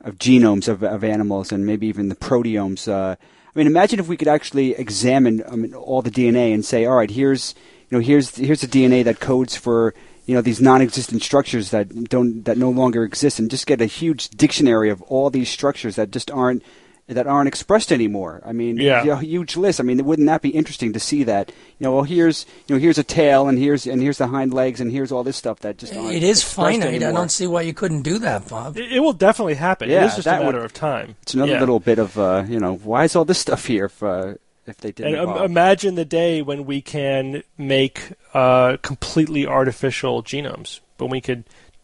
of 0.00 0.18
genomes 0.18 0.68
of, 0.68 0.82
of 0.82 1.04
animals 1.04 1.52
and 1.52 1.64
maybe 1.64 1.86
even 1.86 2.08
the 2.08 2.16
proteomes. 2.16 2.88
Uh, 2.88 3.16
I 3.54 3.58
mean, 3.58 3.66
imagine 3.66 4.00
if 4.00 4.08
we 4.08 4.16
could 4.16 4.28
actually 4.28 4.72
examine 4.72 5.42
I 5.46 5.56
mean, 5.56 5.74
all 5.74 6.00
the 6.00 6.10
DNA 6.10 6.54
and 6.54 6.64
say, 6.64 6.86
all 6.86 6.96
right, 6.96 7.10
here's 7.10 7.54
you 7.90 7.98
know 7.98 8.02
here's 8.02 8.36
here's 8.36 8.62
the 8.62 8.66
DNA 8.66 9.04
that 9.04 9.20
codes 9.20 9.56
for 9.56 9.94
you 10.24 10.34
know 10.34 10.40
these 10.40 10.60
non-existent 10.60 11.22
structures 11.22 11.70
that 11.70 12.08
don't 12.08 12.44
that 12.44 12.56
no 12.56 12.70
longer 12.70 13.04
exist, 13.04 13.38
and 13.38 13.50
just 13.50 13.66
get 13.66 13.82
a 13.82 13.86
huge 13.86 14.30
dictionary 14.30 14.88
of 14.88 15.02
all 15.02 15.28
these 15.28 15.50
structures 15.50 15.96
that 15.96 16.10
just 16.10 16.30
aren't 16.30 16.62
that 17.08 17.26
aren't 17.26 17.48
expressed 17.48 17.92
anymore. 17.92 18.40
I 18.46 18.52
mean, 18.52 18.76
Yeah. 18.78 19.04
a 19.04 19.16
huge 19.16 19.56
list. 19.56 19.80
I 19.80 19.82
mean, 19.82 20.02
wouldn't 20.04 20.26
that 20.28 20.40
be 20.40 20.50
interesting 20.50 20.92
to 20.94 21.00
see 21.00 21.24
that? 21.24 21.50
You 21.78 21.84
know, 21.84 21.92
well, 21.94 22.04
here's 22.04 22.46
you 22.66 22.74
know 22.74 22.80
here's 22.80 22.96
a 22.96 23.02
tail, 23.02 23.48
and 23.48 23.58
here's 23.58 23.86
and 23.86 24.00
here's 24.00 24.18
the 24.18 24.28
hind 24.28 24.54
legs, 24.54 24.80
and 24.80 24.90
here's 24.90 25.10
all 25.12 25.24
this 25.24 25.36
stuff 25.36 25.60
that 25.60 25.76
just 25.78 25.94
aren't 25.94 26.12
It 26.14 26.22
is 26.22 26.38
expressed 26.38 26.54
finite. 26.80 27.02
I 27.02 27.12
don't 27.12 27.30
see 27.30 27.46
why 27.46 27.62
you 27.62 27.74
couldn't 27.74 28.02
do 28.02 28.18
that, 28.20 28.48
Bob. 28.48 28.76
it, 28.78 28.92
it 28.92 29.00
will 29.00 29.12
definitely 29.12 29.54
happen 29.54 29.90
Yeah, 29.90 30.04
it 30.04 30.06
is 30.06 30.14
just 30.16 30.26
a 30.26 30.30
matter 30.30 30.46
would- 30.46 30.54
of 30.64 30.72
time 30.72 31.16
It's 31.22 31.34
another 31.34 31.52
Yeah. 31.52 31.60
little 31.60 31.80
bit 31.80 31.98
of 31.98 32.18
uh, 32.18 32.44
you 32.48 32.60
know 32.60 32.76
why 32.82 33.04
is 33.04 33.16
all 33.16 33.24
this 33.24 33.38
stuff 33.38 33.66
here 33.66 33.86
if 33.86 34.02
uh, 34.02 34.34
if 34.66 34.76
they 34.78 34.92
didn't 34.92 35.16
and 35.16 35.28
um, 35.28 35.42
imagine 35.44 35.96
the 35.96 36.04
day 36.04 36.40
when 36.40 36.64
we 36.64 36.80
can 36.80 37.42
make 37.58 38.12
uh, 38.32 38.76
completely 38.82 39.44
artificial 39.44 40.22
genomes 40.22 40.78
when 40.98 41.10
we 41.10 41.20
could 41.20 41.42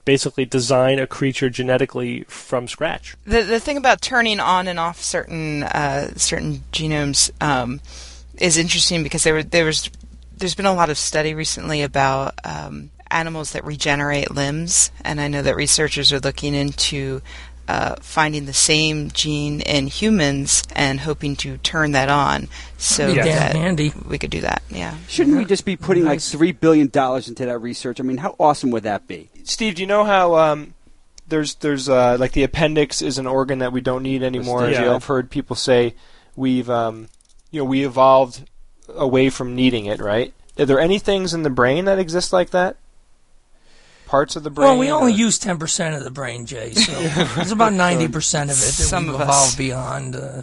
basically 0.08 0.46
design 0.46 0.98
a 0.98 1.06
creature 1.06 1.50
genetically 1.50 2.22
from 2.28 2.66
scratch 2.66 3.14
The 3.26 3.42
the 3.42 3.60
thing 3.60 3.76
about 3.76 4.00
turning 4.00 4.40
on 4.40 4.66
and 4.66 4.78
off 4.80 5.02
certain 5.02 5.62
uh, 5.64 6.14
certain 6.16 6.64
genomes 6.72 7.30
um, 7.42 7.80
is 8.38 8.56
interesting 8.56 9.02
because 9.02 9.22
there 9.24 9.34
were, 9.34 9.42
there 9.42 9.66
was 9.66 9.90
there's 10.38 10.54
been 10.54 10.64
a 10.66 10.72
lot 10.72 10.88
of 10.88 10.96
study 10.96 11.34
recently 11.34 11.82
about 11.82 12.34
um, 12.44 12.90
animals 13.10 13.52
that 13.52 13.64
regenerate 13.64 14.30
limbs, 14.30 14.90
and 15.04 15.20
I 15.20 15.28
know 15.28 15.42
that 15.42 15.56
researchers 15.56 16.10
are 16.12 16.20
looking 16.20 16.54
into 16.54 17.20
uh, 17.68 17.96
finding 18.00 18.46
the 18.46 18.54
same 18.54 19.10
gene 19.10 19.60
in 19.60 19.88
humans 19.88 20.62
and 20.74 21.00
hoping 21.00 21.36
to 21.36 21.58
turn 21.58 21.92
that 21.92 22.08
on 22.08 22.48
so 22.78 23.08
Be 23.08 23.16
damn 23.16 23.26
that 23.26 23.56
handy. 23.56 23.92
we 24.08 24.16
could 24.16 24.30
do 24.30 24.40
that. 24.40 24.62
Yeah. 24.70 24.96
Shouldn't 25.06 25.36
we 25.36 25.44
just 25.44 25.66
be 25.66 25.76
putting 25.76 26.04
Nice. 26.04 26.32
like 26.32 26.38
three 26.38 26.52
billion 26.52 26.88
dollars 26.88 27.28
into 27.28 27.44
that 27.44 27.58
research? 27.58 28.00
I 28.00 28.04
mean, 28.04 28.16
how 28.16 28.34
awesome 28.40 28.70
would 28.70 28.84
that 28.84 29.06
be? 29.06 29.28
Steve, 29.48 29.76
do 29.76 29.82
you 29.82 29.86
know 29.86 30.04
how 30.04 30.34
um, 30.36 30.74
there's 31.26 31.54
there's 31.56 31.88
uh, 31.88 32.16
like 32.20 32.32
the 32.32 32.42
appendix 32.42 33.00
is 33.02 33.18
an 33.18 33.26
organ 33.26 33.58
that 33.60 33.72
we 33.72 33.80
don't 33.80 34.02
need 34.02 34.22
anymore? 34.22 34.68
Yeah. 34.68 34.94
I've 34.94 35.04
heard 35.04 35.30
people 35.30 35.56
say 35.56 35.94
we've 36.36 36.68
um, 36.68 37.08
you 37.50 37.60
know 37.60 37.64
we 37.64 37.84
evolved 37.84 38.48
away 38.88 39.30
from 39.30 39.54
needing 39.54 39.86
it. 39.86 40.00
Right? 40.00 40.34
Are 40.58 40.66
there 40.66 40.80
any 40.80 40.98
things 40.98 41.32
in 41.32 41.44
the 41.44 41.50
brain 41.50 41.86
that 41.86 41.98
exist 41.98 42.32
like 42.32 42.50
that? 42.50 42.76
Parts 44.06 44.36
of 44.36 44.42
the 44.42 44.50
brain. 44.50 44.68
Well, 44.68 44.78
we 44.78 44.90
only 44.90 45.12
or- 45.12 45.16
use 45.16 45.38
10% 45.38 45.94
of 45.96 46.02
the 46.02 46.10
brain, 46.10 46.46
Jay, 46.46 46.72
so 46.72 46.92
there's 47.34 47.52
about 47.52 47.74
90% 47.74 48.06
of 48.44 48.48
it 48.48 48.54
that 48.54 48.54
Some 48.54 49.04
we've 49.04 49.16
of 49.16 49.20
us. 49.20 49.28
evolved 49.28 49.58
beyond. 49.58 50.16
Uh, 50.16 50.42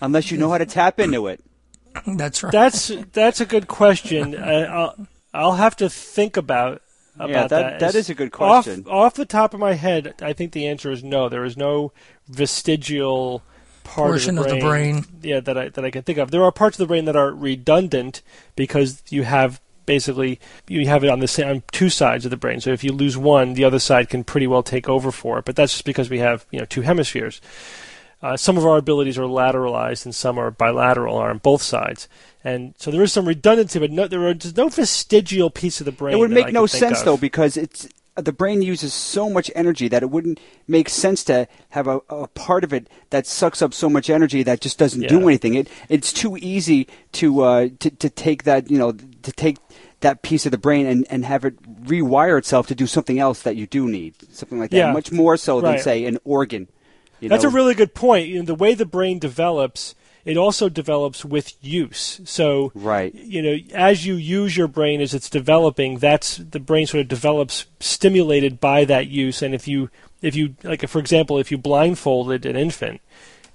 Unless 0.00 0.30
you 0.30 0.38
know 0.38 0.50
how 0.50 0.56
to 0.56 0.64
tap 0.64 0.98
into 0.98 1.26
it. 1.26 1.44
that's 2.06 2.42
right. 2.42 2.50
That's 2.52 2.90
that's 3.12 3.40
a 3.40 3.46
good 3.46 3.68
question. 3.68 4.34
I, 4.36 4.64
I'll 4.64 5.06
I'll 5.34 5.56
have 5.56 5.76
to 5.76 5.90
think 5.90 6.36
about 6.38 6.80
about 7.16 7.28
Yeah, 7.30 7.40
that- 7.42 7.48
that. 7.48 7.80
that 7.80 7.88
As- 7.90 7.94
is 7.96 8.10
a 8.10 8.14
good 8.14 8.32
question. 8.32 8.84
Off, 8.86 8.92
off 8.92 9.14
the 9.14 9.24
top 9.26 9.54
of 9.54 9.60
my 9.60 9.74
head, 9.74 10.14
I 10.22 10.32
think 10.32 10.52
the 10.52 10.66
answer 10.66 10.90
is 10.90 11.02
no. 11.04 11.28
There 11.28 11.44
is 11.44 11.56
no 11.56 11.92
vestigial 12.28 13.42
part 13.84 14.10
Portion 14.10 14.38
of 14.38 14.44
of 14.46 14.50
the, 14.50 14.56
the 14.56 14.60
brain, 14.60 15.00
brain. 15.00 15.04
Yeah, 15.22 15.40
that 15.40 15.58
I 15.58 15.68
that 15.70 15.84
I 15.84 15.90
can 15.90 16.02
think 16.02 16.18
of. 16.18 16.30
There 16.30 16.44
are 16.44 16.52
parts 16.52 16.78
of 16.78 16.84
the 16.84 16.86
brain 16.88 17.04
that 17.06 17.16
are 17.16 17.30
redundant 17.32 18.22
because 18.56 19.02
you 19.10 19.24
have 19.24 19.60
basically 19.84 20.38
you 20.68 20.86
have 20.86 21.02
it 21.02 21.10
on 21.10 21.18
the 21.18 21.26
same 21.28 21.48
on 21.48 21.62
two 21.72 21.88
sides 21.90 22.24
of 22.24 22.30
the 22.30 22.36
brain. 22.36 22.60
So 22.60 22.70
if 22.70 22.84
you 22.84 22.92
lose 22.92 23.16
one, 23.16 23.54
the 23.54 23.64
other 23.64 23.80
side 23.80 24.08
can 24.08 24.22
pretty 24.24 24.46
well 24.46 24.62
take 24.62 24.88
over 24.88 25.10
for 25.10 25.38
it. 25.38 25.44
But 25.44 25.56
that's 25.56 25.72
just 25.72 25.84
because 25.84 26.08
we 26.10 26.18
have 26.20 26.46
you 26.50 26.60
know 26.60 26.64
two 26.64 26.82
hemispheres. 26.82 27.40
Uh, 28.22 28.36
some 28.36 28.56
of 28.56 28.64
our 28.64 28.76
abilities 28.78 29.18
are 29.18 29.22
lateralized 29.22 30.04
and 30.04 30.14
some 30.14 30.38
are 30.38 30.50
bilateral, 30.50 31.16
are 31.16 31.30
on 31.30 31.38
both 31.38 31.60
sides. 31.62 32.08
And 32.44 32.74
so 32.78 32.90
there 32.90 33.02
is 33.02 33.12
some 33.12 33.26
redundancy, 33.26 33.78
but 33.78 33.90
no, 33.90 34.06
there 34.06 34.26
are 34.28 34.34
there's 34.34 34.56
no 34.56 34.68
vestigial 34.68 35.50
piece 35.50 35.80
of 35.80 35.86
the 35.86 35.92
brain. 35.92 36.14
It 36.14 36.18
would 36.18 36.30
make 36.30 36.52
no 36.52 36.66
sense 36.66 37.00
of. 37.00 37.04
though 37.04 37.16
because 37.16 37.56
it's 37.56 37.88
the 38.14 38.32
brain 38.32 38.60
uses 38.60 38.92
so 38.92 39.30
much 39.30 39.50
energy 39.54 39.88
that 39.88 40.02
it 40.02 40.10
wouldn't 40.10 40.38
make 40.68 40.88
sense 40.88 41.24
to 41.24 41.48
have 41.70 41.86
a, 41.88 42.00
a 42.10 42.28
part 42.28 42.62
of 42.62 42.72
it 42.72 42.86
that 43.10 43.26
sucks 43.26 43.62
up 43.62 43.72
so 43.72 43.88
much 43.88 44.10
energy 44.10 44.42
that 44.42 44.60
just 44.60 44.78
doesn't 44.78 45.08
do 45.08 45.20
anything. 45.28 45.54
It 45.54 45.68
it's 45.88 46.12
too 46.12 46.36
easy 46.36 46.86
to 47.12 47.42
uh, 47.42 47.68
to 47.80 47.90
to 47.90 48.10
take 48.10 48.44
that 48.44 48.70
you 48.70 48.78
know 48.78 48.92
to 48.92 49.32
take 49.32 49.56
that 50.00 50.22
piece 50.22 50.44
of 50.46 50.52
the 50.52 50.58
brain 50.58 50.86
and, 50.86 51.06
and 51.10 51.24
have 51.24 51.44
it 51.44 51.60
rewire 51.84 52.36
itself 52.38 52.66
to 52.66 52.74
do 52.74 52.86
something 52.86 53.18
else 53.18 53.42
that 53.42 53.56
you 53.56 53.66
do 53.66 53.88
need, 53.88 54.14
something 54.32 54.58
like 54.58 54.70
that. 54.70 54.76
Yeah. 54.76 54.92
Much 54.92 55.10
more 55.12 55.36
so 55.36 55.60
than 55.60 55.72
Right. 55.72 55.80
say 55.80 56.04
an 56.04 56.18
organ. 56.24 56.68
You 57.22 57.28
That's 57.28 57.44
know? 57.44 57.50
a 57.50 57.52
really 57.52 57.74
good 57.74 57.94
point. 57.94 58.28
You 58.28 58.40
know, 58.40 58.44
the 58.44 58.54
way 58.54 58.74
the 58.74 58.84
brain 58.84 59.18
develops, 59.18 59.94
it 60.24 60.36
also 60.36 60.68
develops 60.68 61.24
with 61.24 61.54
use. 61.64 62.20
So, 62.24 62.72
Right. 62.74 63.14
you 63.14 63.40
know, 63.40 63.56
as 63.72 64.04
you 64.06 64.14
use 64.14 64.56
your 64.56 64.68
brain 64.68 65.00
as 65.00 65.14
it's 65.14 65.30
developing, 65.30 65.98
that's 65.98 66.36
the 66.36 66.60
brain 66.60 66.86
sort 66.86 67.00
of 67.02 67.08
develops 67.08 67.66
stimulated 67.80 68.60
by 68.60 68.84
that 68.86 69.06
use. 69.06 69.40
And 69.40 69.54
if 69.54 69.66
you, 69.68 69.88
if 70.20 70.34
you, 70.34 70.56
like, 70.64 70.86
for 70.88 70.98
example, 70.98 71.38
if 71.38 71.50
you 71.50 71.58
blindfolded 71.58 72.44
an 72.44 72.56
infant, 72.56 73.00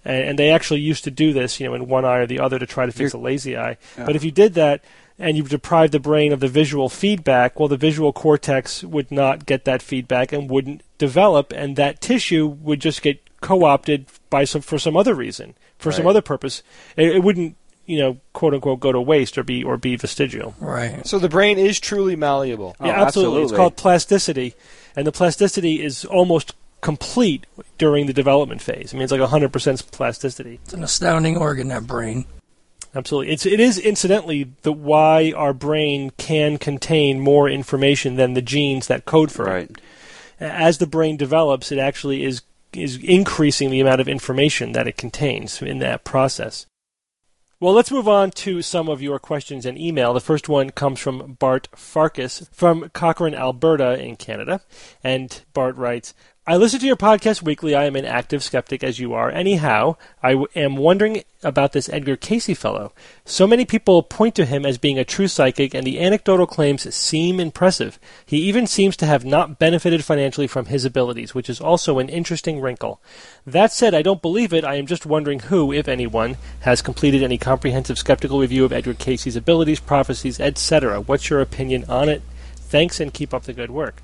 and, 0.05 0.23
and 0.23 0.39
they 0.39 0.49
actually 0.49 0.79
used 0.79 1.03
to 1.03 1.11
do 1.11 1.33
this, 1.33 1.59
you 1.59 1.67
know, 1.67 1.73
in 1.73 1.87
one 1.89 2.05
eye 2.05 2.17
or 2.19 2.25
the 2.27 2.39
other 2.39 2.57
to 2.59 2.65
try 2.65 2.85
to 2.85 2.91
fix 2.91 3.13
You're- 3.13 3.21
a 3.21 3.25
lazy 3.25 3.57
eye. 3.57 3.77
Yeah. 3.97 4.05
But 4.05 4.15
if 4.15 4.23
you 4.23 4.31
did 4.31 4.53
that 4.53 4.81
and 5.19 5.35
you 5.35 5.43
deprived 5.43 5.91
the 5.93 5.99
brain 5.99 6.31
of 6.31 6.39
the 6.39 6.47
visual 6.47 6.87
feedback, 6.89 7.59
well, 7.59 7.67
the 7.67 7.75
visual 7.75 8.13
cortex 8.13 8.83
would 8.83 9.11
not 9.11 9.45
get 9.45 9.65
that 9.65 9.81
feedback 9.81 10.31
and 10.31 10.49
wouldn't 10.49 10.83
develop, 10.97 11.51
and 11.53 11.75
that 11.75 11.99
tissue 12.01 12.45
would 12.47 12.79
just 12.79 13.01
get 13.01 13.19
co-opted 13.41 14.07
by 14.29 14.43
some 14.45 14.61
for 14.61 14.79
some 14.79 14.95
other 14.97 15.13
reason, 15.13 15.55
for 15.77 15.91
some 15.91 16.07
other 16.07 16.21
purpose. 16.21 16.63
It, 16.95 17.17
it 17.17 17.23
wouldn't, 17.23 17.55
you 17.85 17.99
know, 17.99 18.17
quote 18.33 18.53
unquote, 18.53 18.79
go 18.79 18.91
to 18.91 19.01
waste 19.01 19.37
or 19.37 19.43
be 19.43 19.63
or 19.63 19.77
be 19.77 19.95
vestigial. 19.95 20.55
Right. 20.59 21.05
So 21.05 21.19
the 21.19 21.29
brain 21.29 21.57
is 21.57 21.79
truly 21.79 22.15
malleable. 22.15 22.75
Oh, 22.79 22.85
yeah, 22.85 23.01
absolutely. 23.01 23.43
It's 23.43 23.51
called 23.51 23.75
plasticity, 23.77 24.55
and 24.95 25.05
the 25.07 25.11
plasticity 25.11 25.83
is 25.83 26.05
almost 26.05 26.53
complete 26.81 27.45
during 27.77 28.05
the 28.05 28.13
development 28.13 28.61
phase. 28.61 28.93
I 28.93 28.97
mean, 28.97 29.03
it's 29.03 29.11
like 29.11 29.21
100% 29.21 29.91
plasticity. 29.91 30.59
It's 30.63 30.73
an 30.73 30.83
astounding 30.83 31.35
organ, 31.35 31.69
that 31.69 31.87
brain. 31.87 32.25
Absolutely. 32.95 33.31
It's 33.33 33.45
it 33.45 33.59
is 33.59 33.77
incidentally 33.77 34.51
the 34.63 34.71
why 34.73 35.33
our 35.35 35.53
brain 35.53 36.11
can 36.17 36.57
contain 36.57 37.19
more 37.19 37.49
information 37.49 38.15
than 38.15 38.33
the 38.33 38.41
genes 38.41 38.87
that 38.87 39.05
code 39.05 39.31
for 39.31 39.45
Right. 39.45 39.69
it. 39.69 39.81
As 40.39 40.77
the 40.77 40.87
brain 40.87 41.17
develops, 41.17 41.71
it 41.71 41.79
actually 41.79 42.23
is 42.23 42.41
is 42.73 42.97
increasing 42.97 43.71
the 43.71 43.79
amount 43.79 44.01
of 44.01 44.07
information 44.07 44.71
that 44.73 44.87
it 44.87 44.97
contains 44.97 45.61
in 45.61 45.79
that 45.79 46.03
process. 46.03 46.65
Well, 47.59 47.73
let's 47.73 47.91
move 47.91 48.07
on 48.07 48.29
to 48.31 48.61
some 48.61 48.87
of 48.87 49.01
your 49.01 49.17
questions 49.17 49.65
and 49.65 49.79
email. 49.79 50.13
The 50.13 50.19
first 50.19 50.47
one 50.47 50.69
comes 50.69 50.99
from 50.99 51.37
Bart 51.39 51.67
Farkas 51.75 52.47
from 52.51 52.91
Cochrane, 52.93 53.33
Alberta, 53.33 53.99
in 53.99 54.15
Canada. 54.15 54.61
And 55.03 55.41
Bart 55.53 55.75
writes, 55.75 56.13
I 56.49 56.55
listen 56.55 56.79
to 56.79 56.87
your 56.87 56.95
podcast 56.95 57.41
weekly. 57.41 57.75
I 57.75 57.83
am 57.83 57.97
an 57.97 58.05
active 58.05 58.41
skeptic 58.41 58.81
as 58.81 58.99
you 58.99 59.13
are. 59.13 59.29
Anyhow, 59.29 59.97
I 60.23 60.29
w- 60.29 60.47
am 60.55 60.77
wondering 60.77 61.25
about 61.43 61.73
this 61.73 61.89
Edgar 61.89 62.15
Cayce 62.15 62.57
fellow. 62.57 62.93
So 63.25 63.45
many 63.45 63.65
people 63.65 64.01
point 64.01 64.33
to 64.35 64.45
him 64.45 64.65
as 64.65 64.77
being 64.77 64.97
a 64.97 65.03
true 65.03 65.27
psychic, 65.27 65.73
and 65.73 65.85
the 65.85 65.99
anecdotal 65.99 66.47
claims 66.47 66.95
seem 66.95 67.41
impressive. 67.41 67.99
He 68.25 68.37
even 68.43 68.65
seems 68.65 68.95
to 68.95 69.05
have 69.05 69.25
not 69.25 69.59
benefited 69.59 70.05
financially 70.05 70.47
from 70.47 70.67
his 70.67 70.85
abilities, 70.85 71.35
which 71.35 71.49
is 71.49 71.59
also 71.59 71.99
an 71.99 72.07
interesting 72.07 72.61
wrinkle. 72.61 73.01
That 73.45 73.73
said, 73.73 73.93
I 73.93 74.01
don't 74.01 74.21
believe 74.21 74.53
it. 74.53 74.63
I 74.63 74.75
am 74.75 74.87
just 74.87 75.05
wondering 75.05 75.39
who, 75.39 75.73
if 75.73 75.89
anyone, 75.89 76.37
has 76.61 76.81
completed 76.81 77.23
any 77.23 77.37
comprehensive 77.37 77.97
skeptical 77.97 78.39
review 78.39 78.63
of 78.63 78.71
Edgar 78.71 78.93
Cayce's 78.93 79.35
abilities, 79.35 79.81
prophecies, 79.81 80.39
etc. 80.39 81.01
What's 81.01 81.29
your 81.29 81.41
opinion 81.41 81.83
on 81.89 82.07
it? 82.07 82.21
Thanks 82.55 83.01
and 83.01 83.13
keep 83.13 83.33
up 83.33 83.43
the 83.43 83.53
good 83.53 83.71
work. 83.71 84.01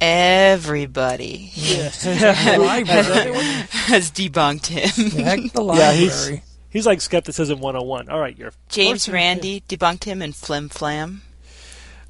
Everybody 0.00 1.50
The 1.54 2.56
library. 2.60 3.32
has 3.86 4.10
debunked 4.10 4.66
him. 4.66 5.10
Heck, 5.10 5.52
the 5.52 5.64
Yeah, 5.64 5.92
he's 5.92 6.40
he's 6.70 6.86
like 6.86 7.00
skepticism 7.00 7.60
101. 7.60 8.08
All 8.08 8.20
right, 8.20 8.36
you're 8.36 8.52
James 8.68 9.08
Randi 9.08 9.62
debunked 9.68 10.04
him 10.04 10.22
in 10.22 10.32
Flim 10.32 10.68
Flam. 10.68 11.22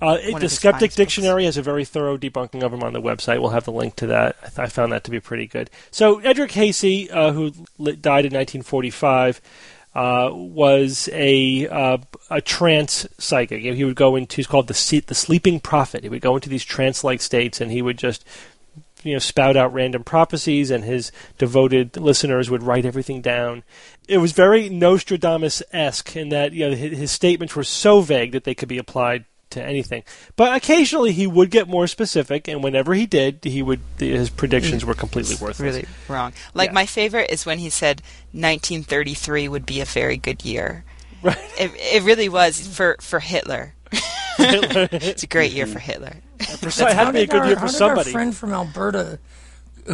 Uh, 0.00 0.18
One 0.28 0.34
of 0.34 0.40
the 0.40 0.48
Skeptic 0.50 0.72
finest 0.72 0.80
books. 0.80 0.94
Dictionary 0.96 1.44
has 1.46 1.56
a 1.56 1.62
very 1.62 1.86
thorough 1.86 2.18
debunking 2.18 2.62
of 2.62 2.70
him 2.72 2.82
on 2.82 2.92
the 2.92 3.00
website. 3.00 3.40
We'll 3.40 3.50
have 3.50 3.64
the 3.64 3.72
link 3.72 3.96
to 3.96 4.06
that. 4.08 4.36
I, 4.42 4.46
th- 4.48 4.58
I 4.58 4.66
found 4.66 4.92
that 4.92 5.04
to 5.04 5.10
be 5.10 5.20
pretty 5.20 5.46
good. 5.46 5.70
So 5.90 6.18
Edgar 6.18 6.46
Cayce, 6.46 7.08
uh, 7.10 7.32
who 7.32 7.52
li- 7.78 7.96
died 7.96 8.26
in 8.26 8.34
1945, 8.34 9.40
uh, 9.96 10.28
was 10.30 11.08
a 11.10 11.66
uh, 11.68 11.96
a 12.28 12.42
trance 12.42 13.06
psychic. 13.16 13.62
He 13.62 13.82
would 13.82 13.96
go 13.96 14.14
into 14.14 14.36
he's 14.36 14.46
called 14.46 14.68
the 14.68 15.02
the 15.06 15.14
sleeping 15.14 15.58
prophet. 15.58 16.02
He 16.02 16.10
would 16.10 16.20
go 16.20 16.34
into 16.34 16.50
these 16.50 16.66
trance-like 16.66 17.22
states, 17.22 17.62
and 17.62 17.72
he 17.72 17.80
would 17.80 17.96
just 17.96 18.22
you 19.02 19.14
know 19.14 19.18
spout 19.18 19.56
out 19.56 19.72
random 19.72 20.04
prophecies, 20.04 20.70
and 20.70 20.84
his 20.84 21.12
devoted 21.38 21.96
listeners 21.96 22.50
would 22.50 22.62
write 22.62 22.84
everything 22.84 23.22
down. 23.22 23.62
It 24.06 24.18
was 24.18 24.32
very 24.32 24.68
Nostradamus-esque 24.68 26.14
in 26.14 26.28
that 26.28 26.52
you 26.52 26.68
know 26.68 26.76
his, 26.76 26.98
his 26.98 27.10
statements 27.10 27.56
were 27.56 27.64
so 27.64 28.02
vague 28.02 28.32
that 28.32 28.44
they 28.44 28.54
could 28.54 28.68
be 28.68 28.76
applied 28.76 29.24
to 29.56 29.62
anything. 29.62 30.04
But 30.36 30.56
occasionally 30.56 31.12
he 31.12 31.26
would 31.26 31.50
get 31.50 31.68
more 31.68 31.86
specific, 31.88 32.46
and 32.48 32.62
whenever 32.62 32.94
he 32.94 33.04
did, 33.04 33.40
he 33.44 33.60
would 33.62 33.80
his 33.98 34.30
predictions 34.30 34.84
were 34.84 34.94
completely 34.94 35.34
worthless. 35.34 35.60
Really 35.60 35.84
wrong. 36.08 36.32
Like 36.54 36.68
Yeah. 36.70 36.74
my 36.74 36.86
favorite 36.86 37.30
is 37.30 37.44
when 37.44 37.58
he 37.58 37.68
said 37.70 38.00
1933 38.32 39.48
would 39.48 39.66
be 39.66 39.80
a 39.80 39.84
very 39.84 40.16
good 40.16 40.44
year. 40.44 40.84
Right. 41.22 41.38
It, 41.58 41.70
it 41.76 42.02
really 42.04 42.28
was 42.28 42.66
for 42.66 42.96
for 43.00 43.18
Hitler. 43.20 43.74
it's 44.38 45.22
a 45.22 45.26
great 45.26 45.52
year 45.52 45.66
for 45.66 45.78
Hitler. 45.78 46.16
So 46.70 46.86
it 46.86 46.92
had 46.94 47.06
to 47.06 47.12
be 47.12 47.18
a 47.20 47.20
did 47.22 47.30
good 47.30 47.40
our- 47.40 47.46
year 47.46 47.56
how 47.56 47.60
for 47.66 47.72
did 47.72 47.76
somebody. 47.76 48.10
Our 48.10 48.12
friend 48.12 48.36
from 48.36 48.52
Alberta, 48.52 49.18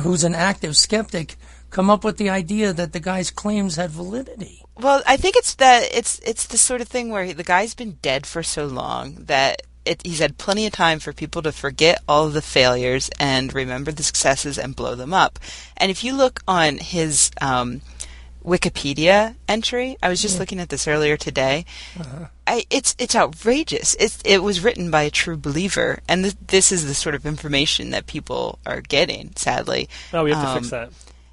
who's 0.03 0.25
an 0.25 0.35
active 0.35 0.77
skeptic, 0.77 1.37
come 1.71 1.89
up 1.91 2.03
with 2.05 2.17
the 2.17 2.29
idea 2.31 2.73
that 2.73 2.93
the 2.93 3.01
guy's 3.01 3.31
claims 3.31 3.77
had 3.77 3.91
validity. 3.91 4.62
Well, 4.79 5.03
I 5.07 5.17
think 5.17 5.37
it's 5.37 5.55
that 5.57 5.89
it's 5.93 6.19
it's 6.21 6.47
the 6.47 6.59
sort 6.59 6.81
of 6.81 6.89
thing 6.89 7.11
where 7.11 7.33
the 7.33 7.45
guy's 7.45 7.75
been 7.75 7.99
dead 8.03 8.27
for 8.27 8.43
so 8.43 8.67
long 8.67 9.15
that 9.27 9.63
it, 9.85 10.01
he's 10.05 10.21
had 10.21 10.39
plenty 10.39 10.67
of 10.67 10.73
time 10.73 10.99
for 11.01 11.13
people 11.13 11.43
to 11.43 11.53
forget 11.53 12.01
all 12.09 12.27
of 12.27 12.33
the 12.33 12.43
failures 12.43 13.11
and 13.21 13.53
remember 13.53 13.93
the 13.93 14.03
successes 14.03 14.57
and 14.59 14.77
blow 14.77 14.95
them 14.95 15.13
up. 15.13 15.39
And 15.77 15.91
if 15.91 16.03
you 16.05 16.15
look 16.15 16.41
on 16.49 16.79
his 16.79 17.31
um, 17.41 17.83
Wikipedia 18.45 19.35
entry, 19.49 19.97
I 20.03 20.09
was 20.09 20.21
just 20.23 20.39
looking 20.39 20.59
at 20.61 20.69
this 20.69 20.89
earlier 20.89 21.17
today. 21.17 21.65
I, 22.47 22.65
it's 22.71 22.95
it's 22.99 23.15
outrageous. 23.15 23.95
It's, 24.01 24.21
it 24.25 24.39
was 24.39 24.63
written 24.65 24.91
by 24.91 25.03
a 25.03 25.11
true 25.11 25.37
believer, 25.37 26.01
and 26.09 26.25
th- 26.25 26.37
this 26.49 26.73
is 26.73 26.87
the 26.87 26.95
sort 26.95 27.15
of 27.15 27.25
information 27.25 27.91
that 27.91 28.07
people 28.07 28.59
are 28.67 28.81
getting. 28.81 29.33
Sadly, 29.37 29.89
Oh, 30.13 30.25
we 30.25 30.33
have 30.33 30.43
to 30.43 30.49
Um, 30.51 30.57
fix 30.59 30.71
that. 30.71 30.91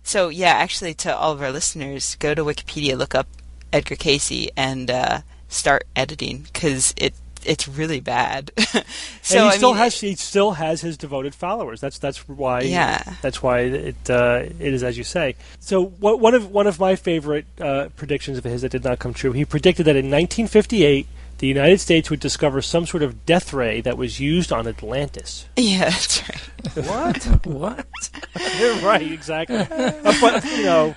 So 0.09 0.29
yeah, 0.29 0.53
actually, 0.53 0.95
to 1.05 1.15
all 1.15 1.33
of 1.33 1.41
our 1.43 1.51
listeners, 1.51 2.15
go 2.15 2.33
to 2.33 2.43
Wikipedia, 2.43 2.97
look 2.97 3.13
up 3.13 3.27
Edgar 3.71 3.95
Cayce, 3.95 4.49
and 4.57 4.89
uh, 4.89 5.19
start 5.49 5.83
editing 5.95 6.47
because 6.51 6.95
it 6.97 7.13
it's 7.45 7.67
really 7.67 7.99
bad. 7.99 8.49
so 9.21 9.37
and 9.37 9.43
he 9.45 9.49
I 9.49 9.57
still 9.57 9.69
mean, 9.73 9.77
has 9.77 10.01
he 10.01 10.15
still 10.15 10.51
has 10.53 10.81
his 10.81 10.97
devoted 10.97 11.35
followers. 11.35 11.79
That's 11.79 11.99
that's 11.99 12.27
why 12.27 12.61
Yeah. 12.61 13.03
that's 13.21 13.43
why 13.43 13.59
it 13.59 14.09
uh, 14.09 14.45
it 14.59 14.73
is 14.73 14.81
as 14.81 14.97
you 14.97 15.03
say. 15.03 15.35
So 15.59 15.85
one 15.85 16.33
of 16.33 16.49
one 16.49 16.65
of 16.65 16.79
my 16.79 16.95
favorite 16.95 17.45
uh, 17.61 17.89
predictions 17.95 18.39
of 18.39 18.45
his 18.45 18.63
that 18.63 18.71
did 18.71 18.83
not 18.83 18.97
come 18.97 19.13
true. 19.13 19.31
He 19.31 19.45
predicted 19.45 19.85
that 19.85 19.95
in 19.95 20.05
1958 20.09 21.05
the 21.39 21.47
United 21.47 21.79
States 21.79 22.09
would 22.09 22.19
discover 22.19 22.61
some 22.61 22.85
sort 22.85 23.01
of 23.03 23.25
death 23.25 23.51
ray 23.53 23.81
that 23.81 23.97
was 23.97 24.19
used 24.19 24.51
on 24.51 24.67
Atlantis. 24.67 25.47
yeah, 25.57 25.89
that's 25.89 26.23
right. 26.29 26.85
What? 26.85 27.23
What? 27.45 27.87
You're 28.59 28.75
right, 28.75 29.11
exactly. 29.11 29.65
But 29.67 30.45
you 30.45 30.63
know, 30.63 30.95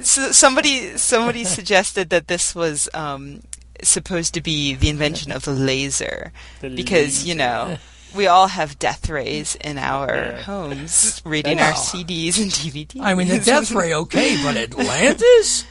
So 0.00 0.32
somebody 0.32 0.96
somebody 0.96 1.44
suggested 1.44 2.10
that 2.10 2.28
this 2.28 2.54
was 2.54 2.88
um, 2.94 3.42
supposed 3.82 4.34
to 4.34 4.40
be 4.40 4.74
the 4.74 4.88
invention 4.88 5.32
of 5.32 5.44
the 5.44 5.52
laser 5.52 6.32
the 6.60 6.68
because 6.74 7.24
you 7.24 7.34
know. 7.34 7.76
We 8.14 8.28
all 8.28 8.46
have 8.46 8.78
death 8.78 9.10
rays 9.10 9.56
in 9.56 9.76
our 9.76 10.06
Yeah. 10.14 10.42
homes, 10.42 11.20
reading 11.26 11.58
our 11.58 11.72
CDs 11.72 12.38
and 12.40 12.48
DVDs. 12.48 13.00
I 13.02 13.14
mean, 13.14 13.26
the 13.26 13.40
death 13.40 13.72
ray, 13.72 13.92
okay, 13.92 14.38
but 14.40 14.56
Atlantis? 14.68 15.64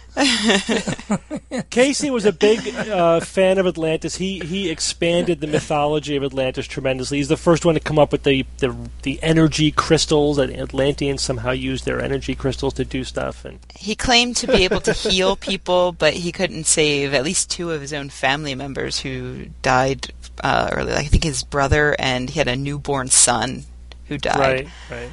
Cayce 1.70 2.10
was 2.10 2.26
a 2.26 2.32
big 2.32 2.76
uh, 2.76 3.20
fan 3.20 3.58
of 3.58 3.66
Atlantis. 3.66 4.16
He 4.18 4.40
he 4.40 4.70
expanded 4.70 5.42
the 5.42 5.48
mythology 5.48 6.16
of 6.16 6.24
Atlantis 6.24 6.68
tremendously. 6.68 7.18
He's 7.18 7.30
the 7.30 7.38
first 7.38 7.66
one 7.66 7.74
to 7.74 7.80
come 7.80 7.98
up 7.98 8.12
with 8.12 8.24
the 8.24 8.46
the, 8.60 8.76
the 9.02 9.20
energy 9.24 9.72
crystals 9.72 10.38
that 10.38 10.52
Atlanteans 10.52 11.22
somehow 11.22 11.52
used 11.52 11.86
their 11.86 12.00
energy 12.00 12.36
crystals 12.36 12.74
to 12.76 12.86
do 12.86 13.04
stuff. 13.04 13.44
And 13.44 13.60
He 13.76 13.96
claimed 13.96 14.36
to 14.38 14.48
be 14.48 14.64
able 14.64 14.82
to 14.82 14.94
heal 14.94 15.36
people, 15.36 15.92
but 15.92 16.14
he 16.14 16.32
couldn't 16.32 16.66
save 16.66 17.14
at 17.14 17.24
least 17.24 17.50
two 17.50 17.72
of 17.72 17.82
his 17.82 17.94
own 17.94 18.10
family 18.10 18.54
members 18.54 19.00
who 19.00 19.48
died 19.64 20.14
uh, 20.44 20.70
early. 20.72 20.94
I 20.94 21.04
think 21.04 21.24
his 21.24 21.44
brother 21.44 21.96
and 21.98 22.30
he 22.30 22.38
had 22.40 22.48
a 22.48 22.56
newborn 22.56 23.08
son 23.08 23.64
who 24.08 24.18
died. 24.18 24.38
right, 24.38 24.68
right. 24.92 25.10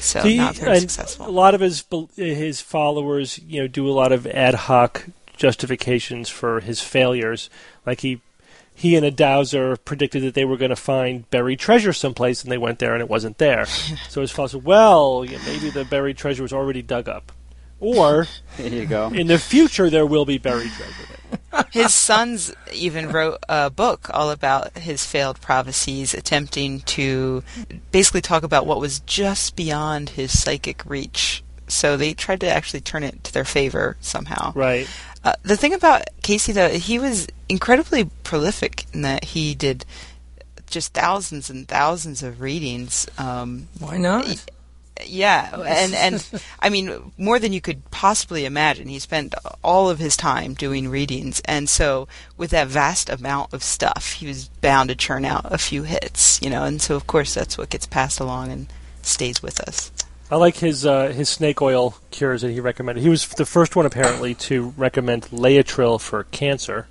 So 0.00 0.22
He- 0.22 0.36
not 0.36 0.56
very 0.56 0.80
successful. 0.80 1.28
A 1.28 1.30
lot 1.30 1.54
of 1.54 1.60
his 1.60 1.84
his 2.16 2.60
followers, 2.60 3.38
you 3.46 3.60
know, 3.60 3.68
do 3.68 3.88
a 3.88 3.92
lot 3.92 4.12
of 4.12 4.26
ad 4.26 4.54
hoc 4.54 5.06
justifications 5.36 6.28
for 6.28 6.60
his 6.60 6.80
failures. 6.80 7.48
Like 7.86 8.00
he 8.00 8.20
he 8.74 8.94
and 8.94 9.04
a 9.04 9.10
dowser 9.10 9.76
predicted 9.76 10.22
that 10.22 10.34
they 10.34 10.44
were 10.44 10.56
going 10.56 10.70
to 10.70 10.76
find 10.76 11.28
buried 11.30 11.58
treasure 11.58 11.92
someplace, 11.92 12.42
and 12.42 12.52
they 12.52 12.58
went 12.58 12.78
there 12.78 12.92
and 12.92 13.00
it 13.02 13.08
wasn't 13.08 13.38
there. 13.38 13.66
so 14.08 14.20
his 14.20 14.30
followers 14.30 14.52
said, 14.52 14.64
"Well, 14.64 15.24
yeah, 15.28 15.38
maybe 15.46 15.70
the 15.70 15.84
buried 15.84 16.16
treasure 16.16 16.42
was 16.42 16.52
already 16.52 16.82
dug 16.82 17.08
up, 17.08 17.32
or 17.80 18.26
There 18.56 18.68
you 18.68 18.86
go. 18.86 19.08
in 19.08 19.26
the 19.26 19.38
future 19.38 19.90
there 19.90 20.06
will 20.06 20.24
be 20.24 20.38
buried 20.38 20.70
treasure." 20.72 20.92
there." 21.52 21.64
his 21.72 21.92
sons 21.92 22.54
even 22.72 23.10
wrote 23.10 23.38
a 23.48 23.70
book 23.70 24.08
all 24.12 24.30
about 24.30 24.78
his 24.78 25.04
failed 25.04 25.40
prophecies, 25.40 26.14
attempting 26.14 26.80
to 26.80 27.42
basically 27.90 28.20
talk 28.20 28.42
about 28.42 28.66
what 28.66 28.80
was 28.80 29.00
just 29.00 29.56
beyond 29.56 30.10
his 30.10 30.38
psychic 30.38 30.82
reach. 30.86 31.42
So 31.66 31.96
they 31.96 32.14
tried 32.14 32.40
to 32.40 32.48
actually 32.48 32.80
turn 32.80 33.02
it 33.02 33.24
to 33.24 33.32
their 33.32 33.44
favor 33.44 33.96
somehow. 34.00 34.52
Right. 34.54 34.88
Uh, 35.22 35.34
the 35.42 35.56
thing 35.56 35.74
about 35.74 36.04
Cayce, 36.22 36.46
though, 36.46 36.70
he 36.70 36.98
was 36.98 37.26
incredibly 37.48 38.04
prolific 38.24 38.86
in 38.94 39.02
that 39.02 39.24
he 39.24 39.54
did 39.54 39.84
just 40.70 40.94
thousands 40.94 41.50
and 41.50 41.66
thousands 41.68 42.22
of 42.22 42.40
readings. 42.40 43.06
Um, 43.18 43.68
Why 43.78 43.96
not? 43.98 44.44
Yeah, 45.06 45.50
and 45.66 45.94
and 45.94 46.42
I 46.60 46.68
mean 46.68 47.12
more 47.16 47.38
than 47.38 47.52
you 47.52 47.60
could 47.60 47.90
possibly 47.90 48.44
imagine. 48.44 48.88
He 48.88 48.98
spent 48.98 49.34
all 49.62 49.90
of 49.90 49.98
his 49.98 50.16
time 50.16 50.54
doing 50.54 50.88
readings, 50.88 51.40
and 51.44 51.68
so 51.68 52.08
with 52.36 52.50
that 52.50 52.68
vast 52.68 53.08
amount 53.10 53.52
of 53.52 53.62
stuff, 53.62 54.12
he 54.14 54.26
was 54.26 54.48
bound 54.60 54.88
to 54.88 54.94
churn 54.94 55.24
out 55.24 55.52
a 55.52 55.58
few 55.58 55.82
hits, 55.82 56.40
you 56.42 56.50
know. 56.50 56.64
And 56.64 56.80
so 56.80 56.96
of 56.96 57.06
course 57.06 57.34
that's 57.34 57.58
what 57.58 57.70
gets 57.70 57.86
passed 57.86 58.20
along 58.20 58.52
and 58.52 58.66
stays 59.02 59.42
with 59.42 59.60
us. 59.60 59.90
I 60.30 60.36
like 60.36 60.56
his 60.56 60.84
uh, 60.84 61.08
his 61.08 61.28
snake 61.28 61.62
oil 61.62 61.94
cures 62.10 62.42
that 62.42 62.50
he 62.50 62.60
recommended. 62.60 63.02
He 63.02 63.08
was 63.08 63.26
the 63.28 63.46
first 63.46 63.76
one 63.76 63.86
apparently 63.86 64.34
to 64.34 64.74
recommend 64.76 65.24
Laetrile 65.24 66.00
for 66.00 66.24
cancer. 66.24 66.86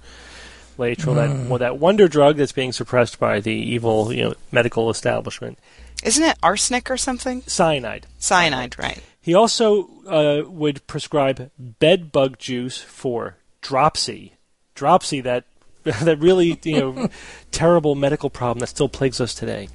Laetrile, 0.77 1.15
that 1.15 1.49
well, 1.49 1.59
that 1.59 1.77
wonder 1.77 2.07
drug 2.07 2.37
that's 2.37 2.51
being 2.51 2.71
suppressed 2.71 3.19
by 3.19 3.39
the 3.39 3.53
evil 3.53 4.11
you 4.11 4.23
know 4.23 4.33
medical 4.51 4.89
establishment. 4.89 5.59
Isn't 6.03 6.23
it 6.23 6.37
arsenic 6.43 6.89
or 6.91 6.97
something? 6.97 7.41
Cyanide. 7.47 8.05
Cyanide, 8.19 8.77
right? 8.79 9.01
He 9.19 9.33
also 9.33 9.89
uh, 10.07 10.43
would 10.49 10.85
prescribe 10.87 11.51
bed 11.57 12.11
bug 12.11 12.37
juice 12.39 12.77
for 12.77 13.37
dropsy. 13.61 14.33
Dropsy, 14.75 15.21
that 15.21 15.45
that 15.83 16.19
really 16.19 16.59
you 16.63 16.79
know 16.79 17.09
terrible 17.51 17.95
medical 17.95 18.29
problem 18.29 18.59
that 18.59 18.67
still 18.67 18.89
plagues 18.89 19.19
us 19.19 19.33
today. 19.33 19.69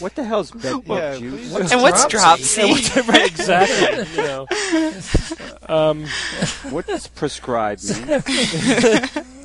What 0.00 0.14
the 0.14 0.24
hell's 0.24 0.50
bed 0.50 0.84
bug 0.86 0.98
Yeah, 0.98 1.18
juice? 1.18 1.52
please. 1.52 1.72
and 1.72 1.82
what's 1.82 2.06
dropsy? 2.06 2.62
dropsy? 2.62 3.00
right, 3.08 3.26
exactly. 3.30 4.16
You 4.16 4.22
know. 4.28 4.46
Um, 5.68 6.06
What 6.70 6.86
does 6.86 7.06
prescribed 7.06 7.84
mean? 7.84 8.06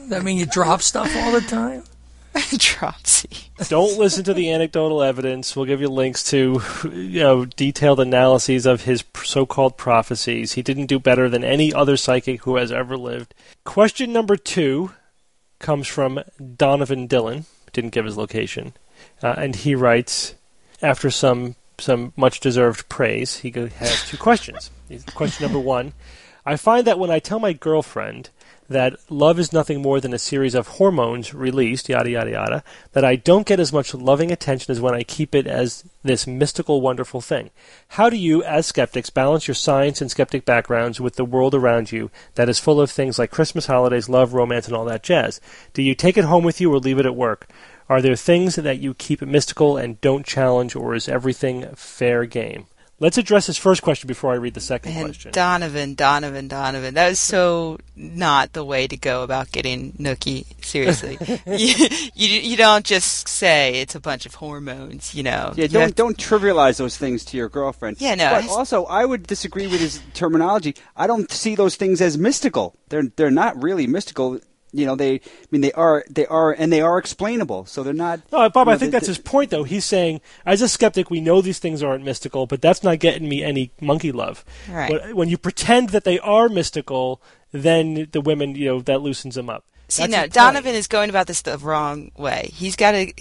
That 0.10 0.22
mean 0.24 0.38
you 0.38 0.46
drop 0.46 0.82
stuff 0.82 1.14
all 1.18 1.32
the 1.32 1.42
time? 1.42 1.84
dropsy. 2.58 3.30
don't 3.70 3.98
listen 3.98 4.24
to 4.26 4.34
the 4.34 4.52
anecdotal 4.52 5.02
evidence. 5.02 5.56
We'll 5.56 5.66
give 5.66 5.82
you 5.82 5.88
links 5.88 6.24
to, 6.32 6.62
you 6.84 7.22
know, 7.22 7.46
detailed 7.46 8.00
analyses 8.00 8.66
of 8.66 8.84
his 8.84 9.04
so-called 9.24 9.78
prophecies. 9.78 10.54
He 10.54 10.62
didn't 10.62 10.88
do 10.88 11.00
better 11.00 11.30
than 11.30 11.44
any 11.44 11.74
other 11.74 11.98
psychic 11.98 12.44
who 12.44 12.58
has 12.58 12.72
ever 12.72 12.98
lived. 12.98 13.34
Question 13.64 14.12
number 14.12 14.36
two 14.36 14.92
comes 15.60 15.88
from 15.88 16.22
Donovan 16.58 17.08
Dillon. 17.08 17.46
Didn't 17.72 17.92
give 17.92 18.06
his 18.06 18.18
location, 18.18 18.74
uh, 19.22 19.36
and 19.38 19.56
he 19.56 19.76
writes 19.76 20.36
after 20.82 21.10
some 21.10 21.56
some 21.78 22.14
much 22.16 22.40
deserved 22.40 22.88
praise. 22.88 23.38
He 23.38 23.52
has 23.52 24.08
two 24.08 24.18
questions. 24.18 24.72
Question 25.14 25.44
number 25.44 25.60
one: 25.60 25.94
I 26.46 26.56
find 26.56 26.88
that 26.88 27.00
when 27.00 27.12
I 27.12 27.20
tell 27.20 27.40
my 27.40 27.52
girlfriend 27.52 28.30
that 28.68 28.96
love 29.10 29.40
is 29.40 29.54
nothing 29.54 29.82
more 29.82 30.00
than 30.00 30.14
a 30.14 30.20
series 30.20 30.56
of 30.56 30.68
hormones 30.68 31.34
released, 31.34 31.90
yada, 31.90 32.10
yada, 32.10 32.32
yada, 32.32 32.64
that 32.94 33.06
I 33.06 33.16
don't 33.16 33.46
get 33.46 33.60
as 33.60 33.72
much 33.72 33.94
loving 33.94 34.32
attention 34.32 34.72
as 34.72 34.82
when 34.82 34.96
I 34.96 35.04
keep 35.04 35.36
it 35.36 35.46
as 35.46 35.84
this 36.04 36.26
mystical, 36.26 36.82
wonderful 36.82 37.22
thing. 37.22 37.52
How 37.90 38.10
do 38.10 38.18
you, 38.18 38.44
as 38.44 38.66
skeptics, 38.66 39.10
balance 39.10 39.48
your 39.48 39.56
science 39.56 40.02
and 40.02 40.10
skeptic 40.10 40.46
backgrounds 40.46 41.00
with 41.00 41.16
the 41.16 41.26
world 41.26 41.54
around 41.54 41.92
you 41.92 42.10
that 42.36 42.50
is 42.50 42.60
full 42.60 42.82
of 42.82 42.90
things 42.90 43.20
like 43.20 43.32
Christmas 43.32 43.68
holidays, 43.68 44.10
love, 44.10 44.34
romance, 44.34 44.68
and 44.68 44.76
all 44.76 44.86
that 44.86 45.04
jazz? 45.04 45.40
Do 45.74 45.82
you 45.82 45.96
take 45.96 46.18
it 46.18 46.26
home 46.26 46.44
with 46.44 46.60
you 46.60 46.74
or 46.74 46.80
leave 46.80 47.00
it 47.00 47.06
at 47.06 47.16
work? 47.16 47.48
Are 47.88 48.02
there 48.02 48.16
things 48.16 48.56
that 48.56 48.80
you 48.80 48.96
keep 48.96 49.22
mystical 49.22 49.78
and 49.78 50.02
don't 50.02 50.26
challenge, 50.26 50.76
or 50.76 50.96
is 50.96 51.08
everything 51.08 51.68
fair 51.76 52.26
game? 52.26 52.66
Let's 52.98 53.18
address 53.18 53.48
his 53.48 53.58
first 53.58 53.82
question 53.82 54.08
before 54.08 54.32
I 54.32 54.36
read 54.36 54.54
the 54.54 54.62
second 54.62 54.94
And 54.94 55.06
question. 55.08 55.32
Donovan, 55.34 55.96
Donovan, 55.96 56.48
Donovan. 56.48 56.94
That 56.94 57.10
was 57.10 57.20
so 57.20 57.78
not 57.94 58.54
the 58.54 58.64
way 58.64 58.88
to 58.88 58.96
go 58.96 59.22
about 59.24 59.52
getting 59.52 59.92
Nookie. 59.94 60.46
Seriously, 60.64 61.18
you, 61.46 61.88
you 62.14 62.40
you 62.40 62.56
don't 62.58 62.86
just 62.86 63.28
say 63.28 63.82
it's 63.82 63.96
a 63.96 64.00
bunch 64.00 64.26
of 64.26 64.36
hormones. 64.36 65.14
You 65.14 65.24
know. 65.24 65.52
Yeah, 65.58 65.64
You 65.64 65.68
don't 65.68 65.82
have- 65.82 65.96
don't 65.96 66.18
trivialize 66.18 66.78
those 66.78 66.96
things 66.98 67.26
to 67.26 67.38
your 67.38 67.50
girlfriend. 67.50 67.98
Yeah, 68.00 68.16
no, 68.16 68.30
But 68.30 68.46
I- 68.46 68.48
also, 68.48 68.86
I 68.86 69.04
would 69.04 69.28
disagree 69.28 69.68
with 69.68 69.82
his 69.82 70.02
terminology. 70.14 70.74
I 70.96 71.06
don't 71.06 71.30
see 71.30 71.56
those 71.56 71.76
things 71.76 72.00
as 72.00 72.18
mystical. 72.18 72.78
They're 72.88 73.04
they're 73.18 73.30
not 73.30 73.62
really 73.62 73.88
mystical. 73.88 74.40
You 74.76 74.86
know, 74.86 74.96
they 74.96 75.16
I 75.16 75.20
mean 75.52 75.62
they 75.62 75.72
are 75.72 76.04
they 76.10 76.26
are 76.28 76.52
and 76.52 76.72
they 76.72 76.82
are 76.82 76.98
explainable. 76.98 77.66
So 77.66 77.82
they're 77.84 77.94
not. 77.94 78.20
No, 78.32 78.50
Bob, 78.50 78.68
you 78.68 78.74
I 78.74 78.78
think 78.78 78.92
they- 78.92 78.98
that's 78.98 79.08
his 79.08 79.18
point, 79.18 79.50
though. 79.52 79.64
He's 79.64 79.86
saying, 79.86 80.22
as 80.46 80.62
a 80.62 80.68
skeptic, 80.68 81.10
we 81.10 81.22
know 81.22 81.42
these 81.42 81.60
things 81.60 81.82
aren't 81.82 82.04
mystical, 82.04 82.46
but 82.46 82.62
that's 82.62 82.84
not 82.84 83.00
getting 83.00 83.28
me 83.30 83.44
any 83.44 83.72
monkey 83.82 84.12
love. 84.12 84.44
Right. 84.70 84.92
When, 84.92 85.16
when 85.16 85.30
you 85.30 85.38
pretend 85.38 85.90
that 85.90 86.04
they 86.04 86.20
are 86.20 86.50
mystical, 86.50 87.22
then 87.52 88.08
the 88.12 88.22
women, 88.22 88.56
you 88.56 88.66
know, 88.66 88.82
that 88.82 89.02
loosens 89.02 89.36
them 89.36 89.50
up. 89.50 89.64
See, 89.88 90.04
That's 90.04 90.12
no, 90.12 90.18
his 90.18 90.24
point. 90.26 90.34
Donovan 90.34 90.76
is 90.76 90.88
going 90.88 91.10
about 91.10 91.28
this 91.28 91.42
the 91.42 91.58
wrong 91.58 92.12
way. 92.18 92.50
He's 92.54 92.76
got 92.76 92.92
to. 92.92 93.14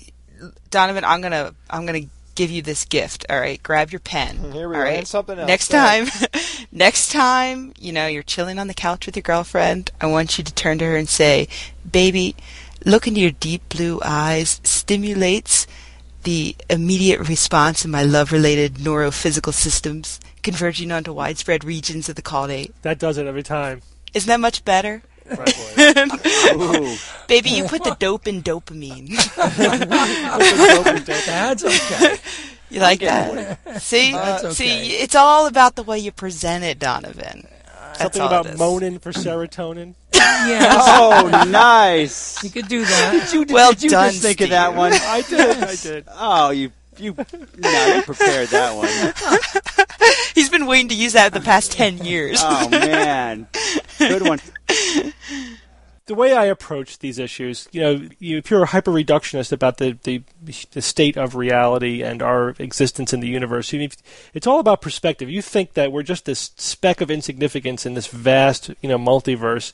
Donovan, 0.71 1.05
I'm 1.05 1.21
gonna 1.21 1.55
I'm 1.71 1.87
gonna 1.87 2.01
give 2.35 2.51
you 2.51 2.63
this 2.63 2.85
gift. 2.85 3.25
All 3.29 3.39
right, 3.39 3.63
grab 3.63 3.91
your 3.91 4.01
pen. 4.01 4.39
Mm, 4.39 4.53
here 4.53 4.69
we 4.69 4.77
all 4.77 4.83
go, 4.83 4.89
right? 4.89 5.07
something 5.07 5.39
else. 5.39 5.49
Next 5.49 5.69
time, 5.69 6.07
next 6.73 7.13
time, 7.13 7.73
you 7.79 7.93
know, 7.93 8.07
you're 8.07 8.23
chilling 8.23 8.59
on 8.59 8.67
the 8.67 8.75
couch 8.75 9.07
with 9.07 9.17
your 9.17 9.23
girlfriend. 9.23 9.91
I 10.01 10.07
want 10.07 10.39
you 10.39 10.45
to 10.45 10.55
turn 10.55 10.79
to 10.79 10.85
her 10.85 10.97
and 10.97 11.09
say, 11.09 11.49
"Baby, 11.91 12.37
look 12.85 13.07
into 13.07 13.21
your 13.21 13.31
deep 13.31 13.69
blue 13.69 14.01
eyes. 14.05 14.61
Stimulates 14.65 15.67
the 16.25 16.57
immediate 16.71 17.29
response 17.29 17.85
in 17.85 17.91
my 17.91 18.03
love-related 18.03 18.77
neurophysical 18.77 19.53
systems, 19.53 20.21
converging 20.43 20.91
onto 20.91 21.13
widespread 21.13 21.65
regions 21.65 22.09
of 22.09 22.17
the 22.17 22.23
caudate. 22.23 22.73
That 22.83 22.99
does 22.99 23.19
it 23.19 23.27
every 23.27 23.43
time. 23.43 23.83
Isn't 24.13 24.29
that 24.29 24.41
much 24.41 24.65
better?" 24.65 25.03
Right, 25.27 25.57
boy. 25.77 26.55
Ooh. 26.55 26.97
Baby, 27.27 27.51
you 27.57 27.65
put 27.65 27.85
the 27.85 27.97
dope 27.99 28.27
in 28.27 28.43
dopamine. 28.43 29.09
That's 31.27 31.65
okay. 31.65 32.17
You 32.71 32.81
like 32.81 33.01
getting 33.01 33.37
that? 33.37 33.83
See, 33.83 34.13
That's 34.13 34.45
okay. 34.45 34.55
see, 34.55 34.97
it's 34.97 35.15
all 35.15 35.47
about 35.47 35.77
the 35.77 35.83
way 35.83 35.99
you 35.99 36.11
present 36.11 36.65
it, 36.65 36.79
Donovan. 36.79 37.47
That's 37.99 38.17
Something 38.17 38.23
all 38.23 38.29
about 38.29 38.59
moaning 38.59 38.99
for 38.99 39.13
serotonin. 39.13 39.95
Yeah, 40.13 40.79
oh, 40.81 41.45
nice. 41.49 42.43
you 42.43 42.51
could 42.51 42.67
do 42.67 42.85
that. 42.85 43.29
Did 43.31 43.49
you, 43.49 43.55
Well 43.55 43.73
did 43.73 43.85
you 43.85 43.91
done, 43.91 44.11
just 44.11 44.23
think 44.23 44.41
of 44.41 44.51
that 44.51 44.75
one? 44.75 44.93
I 44.93 45.23
did. 45.23 45.63
I 45.63 45.75
did. 45.77 46.05
Oh, 46.11 46.51
you 46.51 46.73
you 46.99 47.15
no, 47.59 47.97
you 47.97 48.03
prepared 48.03 48.49
that 48.49 48.75
one. 48.75 48.89
He's 50.35 50.49
been 50.49 50.67
waiting 50.67 50.89
to 50.89 50.95
use 50.95 51.13
that 51.15 51.33
the 51.33 51.41
past 51.41 51.73
ten 51.73 51.99
years. 51.99 52.41
Oh 52.43 52.69
man, 52.69 53.47
good 53.99 54.23
one. 54.23 54.41
The 56.07 56.15
way 56.15 56.35
I 56.35 56.45
approach 56.47 56.99
these 56.99 57.19
issues, 57.19 57.67
you 57.73 57.81
know, 57.81 58.09
you, 58.19 58.37
if 58.37 58.51
you're 58.51 58.65
a 58.65 58.67
hyper 58.67 58.91
reductionist 58.91 59.53
about 59.53 59.79
the, 59.79 59.99
the 60.03 60.23
the 60.73 60.83
state 60.83 61.17
of 61.17 61.35
reality 61.35 62.03
and 62.03 62.21
our 62.21 62.51
existence 62.59 63.15
in 63.15 63.21
the 63.21 63.29
universe, 63.29 63.73
you, 63.73 63.89
it's 64.35 64.47
all 64.47 64.61
about 64.61 64.83
perspective. 64.83 65.31
You 65.31 65.41
think 65.41 65.73
that 65.75 65.93
we're 65.93 66.03
just 66.03 66.27
this 66.27 66.51
speck 66.57 67.01
of 67.01 67.11
insignificance 67.11 67.87
in 67.87 67.95
this 67.95 68.09
vast, 68.09 68.71
you 68.83 68.89
know, 68.89 68.99
multiverse. 68.99 69.73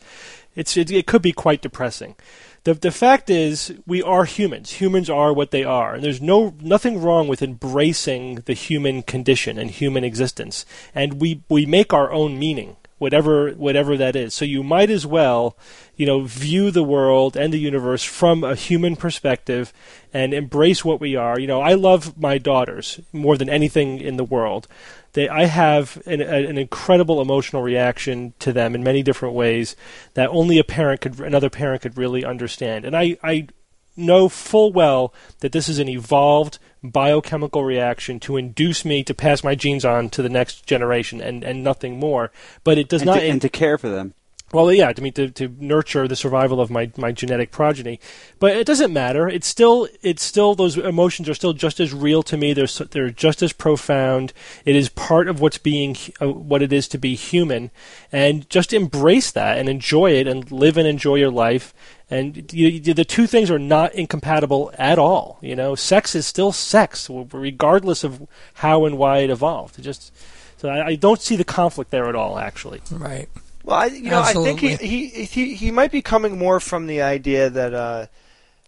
It's 0.54 0.76
it, 0.76 0.90
it 0.90 1.08
could 1.08 1.22
be 1.22 1.32
quite 1.32 1.62
depressing. 1.62 2.14
The 2.62 2.74
the 2.74 2.92
fact 2.92 3.28
is, 3.28 3.74
we 3.84 4.00
are 4.00 4.24
humans. 4.24 4.74
Humans 4.74 5.10
are 5.10 5.32
what 5.32 5.50
they 5.50 5.64
are, 5.64 5.94
and 5.94 6.04
there's 6.04 6.22
no 6.22 6.54
nothing 6.60 7.02
wrong 7.02 7.26
with 7.26 7.42
embracing 7.42 8.36
the 8.44 8.54
human 8.54 9.02
condition 9.02 9.58
and 9.58 9.70
human 9.70 10.04
existence. 10.04 10.64
And 10.94 11.20
we 11.20 11.42
we 11.48 11.66
make 11.66 11.92
our 11.92 12.12
own 12.12 12.38
meaning 12.38 12.76
whatever 13.00 13.52
whatever 13.52 13.96
that 13.96 14.14
is. 14.14 14.34
So 14.34 14.44
you 14.44 14.62
might 14.62 14.90
as 14.90 15.06
well, 15.06 15.56
you 15.96 16.04
know, 16.04 16.24
view 16.24 16.70
the 16.70 16.84
world 16.84 17.34
and 17.34 17.50
the 17.50 17.58
universe 17.58 18.04
from 18.04 18.44
a 18.44 18.54
human 18.54 18.94
perspective 18.94 19.72
and 20.12 20.34
embrace 20.34 20.84
what 20.84 21.00
we 21.00 21.16
are. 21.16 21.40
You 21.40 21.46
know, 21.46 21.62
I 21.62 21.72
love 21.72 22.20
my 22.20 22.36
daughters 22.36 23.00
more 23.10 23.38
than 23.38 23.48
anything 23.48 23.98
in 24.00 24.18
the 24.18 24.24
world. 24.24 24.68
They, 25.14 25.30
I 25.30 25.46
have 25.46 26.02
an, 26.04 26.20
an 26.20 26.58
incredible 26.58 27.22
emotional 27.22 27.62
reaction 27.62 28.34
to 28.40 28.52
them 28.52 28.74
in 28.74 28.84
many 28.84 29.02
different 29.02 29.34
ways 29.34 29.76
that 30.12 30.28
only 30.28 30.58
a 30.58 30.64
parent 30.64 31.00
could, 31.00 31.18
another 31.20 31.48
parent 31.48 31.80
could 31.80 31.96
really 31.96 32.22
understand. 32.22 32.84
And 32.84 32.94
I, 32.94 33.16
I 33.22 33.48
know 33.96 34.28
full 34.28 34.72
well 34.74 35.14
that 35.40 35.52
this 35.52 35.70
is 35.70 35.78
an 35.78 35.88
evolved 35.88 36.58
biochemical 36.82 37.64
reaction 37.64 38.20
to 38.20 38.36
induce 38.36 38.84
me 38.84 39.02
to 39.04 39.14
pass 39.14 39.44
my 39.44 39.54
genes 39.54 39.84
on 39.84 40.10
to 40.10 40.22
the 40.22 40.28
next 40.28 40.66
generation 40.66 41.20
and, 41.20 41.44
and 41.44 41.62
nothing 41.62 41.98
more. 41.98 42.30
But 42.64 42.78
it 42.78 42.88
does 42.88 43.02
And 43.02 43.06
not. 43.06 43.20
to, 43.20 43.28
and 43.28 43.42
to 43.42 43.48
care 43.48 43.78
for 43.78 43.88
them. 43.88 44.14
Well, 44.52 44.72
yeah, 44.72 44.92
I 44.96 45.00
mean 45.00 45.12
to, 45.12 45.30
to 45.30 45.54
nurture 45.60 46.08
the 46.08 46.16
survival 46.16 46.60
of 46.60 46.70
my, 46.70 46.90
my 46.96 47.12
genetic 47.12 47.52
progeny, 47.52 48.00
but 48.40 48.56
it 48.56 48.66
doesn't 48.66 48.92
matter. 48.92 49.28
It's 49.28 49.46
still 49.46 49.86
it's 50.02 50.24
still 50.24 50.56
those 50.56 50.76
emotions 50.76 51.28
are 51.28 51.34
still 51.34 51.52
just 51.52 51.78
as 51.78 51.94
real 51.94 52.24
to 52.24 52.36
me. 52.36 52.52
They're 52.52 52.66
they're 52.66 53.10
just 53.10 53.42
as 53.42 53.52
profound. 53.52 54.32
It 54.64 54.74
is 54.74 54.88
part 54.88 55.28
of 55.28 55.40
what's 55.40 55.58
being 55.58 55.96
uh, 56.20 56.30
what 56.30 56.62
it 56.62 56.72
is 56.72 56.88
to 56.88 56.98
be 56.98 57.14
human, 57.14 57.70
and 58.10 58.50
just 58.50 58.72
embrace 58.72 59.30
that 59.30 59.56
and 59.56 59.68
enjoy 59.68 60.14
it 60.14 60.26
and 60.26 60.50
live 60.50 60.76
and 60.76 60.88
enjoy 60.88 61.14
your 61.16 61.30
life. 61.30 61.72
And 62.10 62.52
you, 62.52 62.68
you, 62.68 62.94
the 62.94 63.04
two 63.04 63.28
things 63.28 63.50
are 63.50 63.58
not 63.58 63.94
incompatible 63.94 64.72
at 64.76 64.98
all. 64.98 65.38
You 65.40 65.54
know, 65.54 65.76
sex 65.76 66.16
is 66.16 66.26
still 66.26 66.50
sex, 66.50 67.08
regardless 67.08 68.02
of 68.02 68.26
how 68.54 68.84
and 68.84 68.98
why 68.98 69.18
it 69.18 69.30
evolved. 69.30 69.78
It 69.78 69.82
just 69.82 70.12
so 70.56 70.68
I, 70.68 70.88
I 70.88 70.94
don't 70.96 71.20
see 71.20 71.36
the 71.36 71.44
conflict 71.44 71.90
there 71.90 72.08
at 72.08 72.16
all. 72.16 72.38
Actually, 72.38 72.80
Right. 72.90 73.28
Well, 73.62 73.76
I, 73.76 73.86
you 73.86 74.10
know, 74.10 74.22
I 74.22 74.32
think 74.32 74.60
he, 74.60 74.74
he 74.76 75.24
he 75.24 75.54
he 75.54 75.70
might 75.70 75.92
be 75.92 76.02
coming 76.02 76.38
more 76.38 76.60
from 76.60 76.86
the 76.86 77.02
idea 77.02 77.48
that 77.50 77.74
uh, 77.74 78.06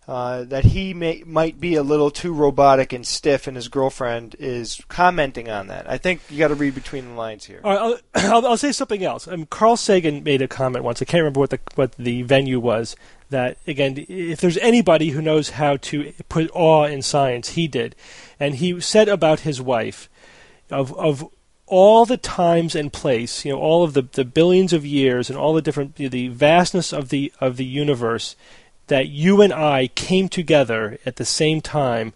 uh, 0.06 0.44
that 0.44 0.64
he 0.64 0.94
may 0.94 1.22
might 1.24 1.60
be 1.60 1.76
a 1.76 1.82
little 1.82 2.10
too 2.10 2.32
robotic 2.32 2.92
and 2.92 3.06
stiff, 3.06 3.46
and 3.46 3.56
his 3.56 3.68
girlfriend 3.68 4.36
is 4.38 4.82
commenting 4.88 5.48
on 5.48 5.68
that. 5.68 5.88
I 5.88 5.96
think 5.96 6.20
you 6.28 6.38
got 6.38 6.48
to 6.48 6.54
read 6.54 6.74
between 6.74 7.08
the 7.08 7.14
lines 7.14 7.44
here. 7.44 7.60
All 7.62 7.72
right, 7.72 8.00
I'll, 8.14 8.32
I'll, 8.34 8.46
I'll 8.48 8.56
say 8.56 8.72
something 8.72 9.04
else. 9.04 9.28
Um, 9.28 9.46
Carl 9.46 9.76
Sagan 9.76 10.22
made 10.24 10.42
a 10.42 10.48
comment 10.48 10.84
once. 10.84 11.00
I 11.00 11.04
can't 11.04 11.20
remember 11.20 11.40
what 11.40 11.50
the 11.50 11.60
what 11.74 11.92
the 11.92 12.22
venue 12.22 12.60
was. 12.60 12.96
That 13.32 13.56
again, 13.66 14.04
if 14.08 14.40
there's 14.40 14.58
anybody 14.58 15.08
who 15.10 15.22
knows 15.22 15.50
how 15.50 15.78
to 15.78 16.12
put 16.28 16.50
awe 16.54 16.84
in 16.84 17.02
science, 17.02 17.50
he 17.50 17.66
did, 17.66 17.96
and 18.38 18.56
he 18.56 18.80
said 18.80 19.08
about 19.08 19.40
his 19.40 19.60
wife, 19.60 20.08
of 20.70 20.92
of 20.98 21.28
all 21.66 22.04
the 22.04 22.18
times 22.18 22.74
and 22.74 22.92
place, 22.92 23.46
you 23.46 23.52
know, 23.52 23.58
all 23.58 23.82
of 23.82 23.94
the, 23.94 24.02
the 24.02 24.26
billions 24.26 24.74
of 24.74 24.84
years 24.84 25.30
and 25.30 25.38
all 25.38 25.54
the 25.54 25.62
different 25.62 25.96
the 25.96 26.28
vastness 26.28 26.92
of 26.92 27.08
the 27.08 27.32
of 27.40 27.56
the 27.56 27.64
universe, 27.64 28.36
that 28.88 29.08
you 29.08 29.40
and 29.40 29.52
I 29.52 29.88
came 29.88 30.28
together 30.28 30.98
at 31.06 31.16
the 31.16 31.24
same 31.24 31.62
time 31.62 32.12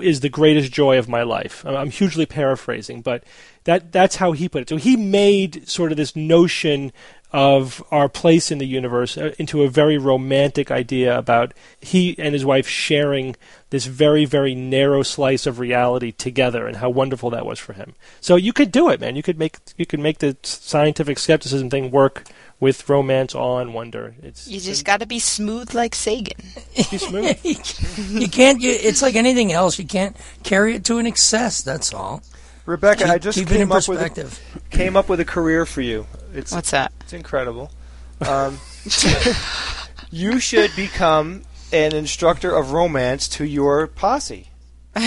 is 0.00 0.20
the 0.20 0.28
greatest 0.28 0.72
joy 0.72 0.96
of 0.96 1.08
my 1.08 1.22
life. 1.22 1.66
I'm 1.66 1.90
hugely 1.90 2.24
paraphrasing, 2.24 3.02
but 3.02 3.24
that 3.64 3.92
that's 3.92 4.16
how 4.16 4.32
he 4.32 4.48
put 4.48 4.62
it. 4.62 4.68
So 4.68 4.76
he 4.76 4.96
made 4.96 5.68
sort 5.68 5.90
of 5.90 5.98
this 5.98 6.16
notion 6.16 6.92
of 7.32 7.82
our 7.90 8.08
place 8.08 8.50
in 8.50 8.58
the 8.58 8.66
universe 8.66 9.16
uh, 9.16 9.34
into 9.38 9.62
a 9.62 9.68
very 9.68 9.96
romantic 9.96 10.70
idea 10.70 11.16
about 11.16 11.54
he 11.80 12.14
and 12.18 12.34
his 12.34 12.44
wife 12.44 12.68
sharing 12.68 13.34
this 13.70 13.86
very 13.86 14.24
very 14.26 14.54
narrow 14.54 15.02
slice 15.02 15.46
of 15.46 15.58
reality 15.58 16.12
together 16.12 16.66
and 16.66 16.76
how 16.76 16.90
wonderful 16.90 17.30
that 17.30 17.46
was 17.46 17.58
for 17.58 17.72
him. 17.72 17.94
So 18.20 18.36
you 18.36 18.52
could 18.52 18.70
do 18.70 18.90
it, 18.90 19.00
man. 19.00 19.16
You 19.16 19.22
could 19.22 19.38
make 19.38 19.58
you 19.76 19.86
could 19.86 20.00
make 20.00 20.18
the 20.18 20.36
scientific 20.42 21.18
skepticism 21.18 21.70
thing 21.70 21.90
work 21.90 22.24
with 22.62 22.88
romance, 22.88 23.34
awe, 23.34 23.58
and 23.58 23.74
wonder. 23.74 24.14
It's 24.22 24.46
You 24.46 24.60
just 24.60 24.84
got 24.84 25.00
to 25.00 25.06
be 25.06 25.18
smooth 25.18 25.74
like 25.74 25.96
Sagan. 25.96 26.38
be 26.76 26.98
smooth. 26.98 27.40
you 28.12 28.28
can't. 28.28 28.60
You, 28.60 28.70
it's 28.70 29.02
like 29.02 29.16
anything 29.16 29.52
else. 29.52 29.80
You 29.80 29.84
can't 29.84 30.16
carry 30.44 30.76
it 30.76 30.84
to 30.84 30.98
an 30.98 31.06
excess. 31.06 31.62
That's 31.62 31.92
all. 31.92 32.22
Rebecca, 32.64 33.08
I 33.08 33.18
just 33.18 33.36
keep 33.36 33.50
it 33.50 33.54
in 33.54 33.68
came 33.68 33.72
up 33.72 33.88
with 33.88 34.00
a, 34.00 34.40
came 34.70 34.96
up 34.96 35.08
with 35.08 35.18
a 35.18 35.24
career 35.24 35.66
for 35.66 35.80
you. 35.80 36.06
It's 36.32 36.52
What's 36.52 36.70
that? 36.70 36.92
It's 37.12 37.18
incredible. 37.18 37.70
Um, 38.26 38.58
you 40.10 40.40
should 40.40 40.74
become 40.74 41.42
an 41.72 41.94
instructor 41.94 42.54
of 42.54 42.72
romance 42.72 43.28
to 43.28 43.44
your 43.44 43.86
posse. 43.86 44.48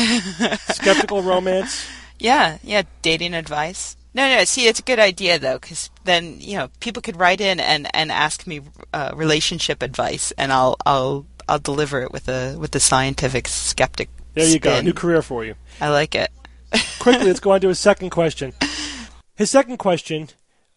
Skeptical 0.69 1.23
romance. 1.23 1.87
Yeah, 2.19 2.57
yeah, 2.63 2.83
dating 3.01 3.33
advice. 3.33 3.97
No, 4.13 4.29
no. 4.29 4.43
See, 4.45 4.67
it's 4.67 4.79
a 4.79 4.83
good 4.83 4.99
idea 4.99 5.39
though, 5.39 5.59
because 5.59 5.89
then 6.03 6.37
you 6.39 6.57
know 6.57 6.69
people 6.79 7.01
could 7.01 7.17
write 7.17 7.41
in 7.41 7.59
and, 7.59 7.87
and 7.93 8.11
ask 8.11 8.47
me 8.47 8.61
uh, 8.93 9.11
relationship 9.15 9.81
advice, 9.81 10.31
and 10.37 10.53
I'll 10.53 10.77
I'll 10.85 11.25
I'll 11.49 11.59
deliver 11.59 12.01
it 12.01 12.11
with 12.11 12.29
a 12.29 12.55
with 12.57 12.71
the 12.71 12.79
scientific 12.79 13.47
skeptic. 13.47 14.09
There 14.33 14.47
you 14.47 14.59
go. 14.59 14.71
spin. 14.71 14.85
New 14.85 14.93
career 14.93 15.21
for 15.21 15.43
you. 15.43 15.55
I 15.81 15.89
like 15.89 16.15
it. 16.15 16.29
quickly, 16.99 17.25
let's 17.25 17.39
go 17.39 17.51
on 17.51 17.61
to 17.61 17.69
his 17.69 17.79
second 17.79 18.11
question. 18.11 18.53
His 19.37 19.51
second 19.51 19.79
question 19.79 20.29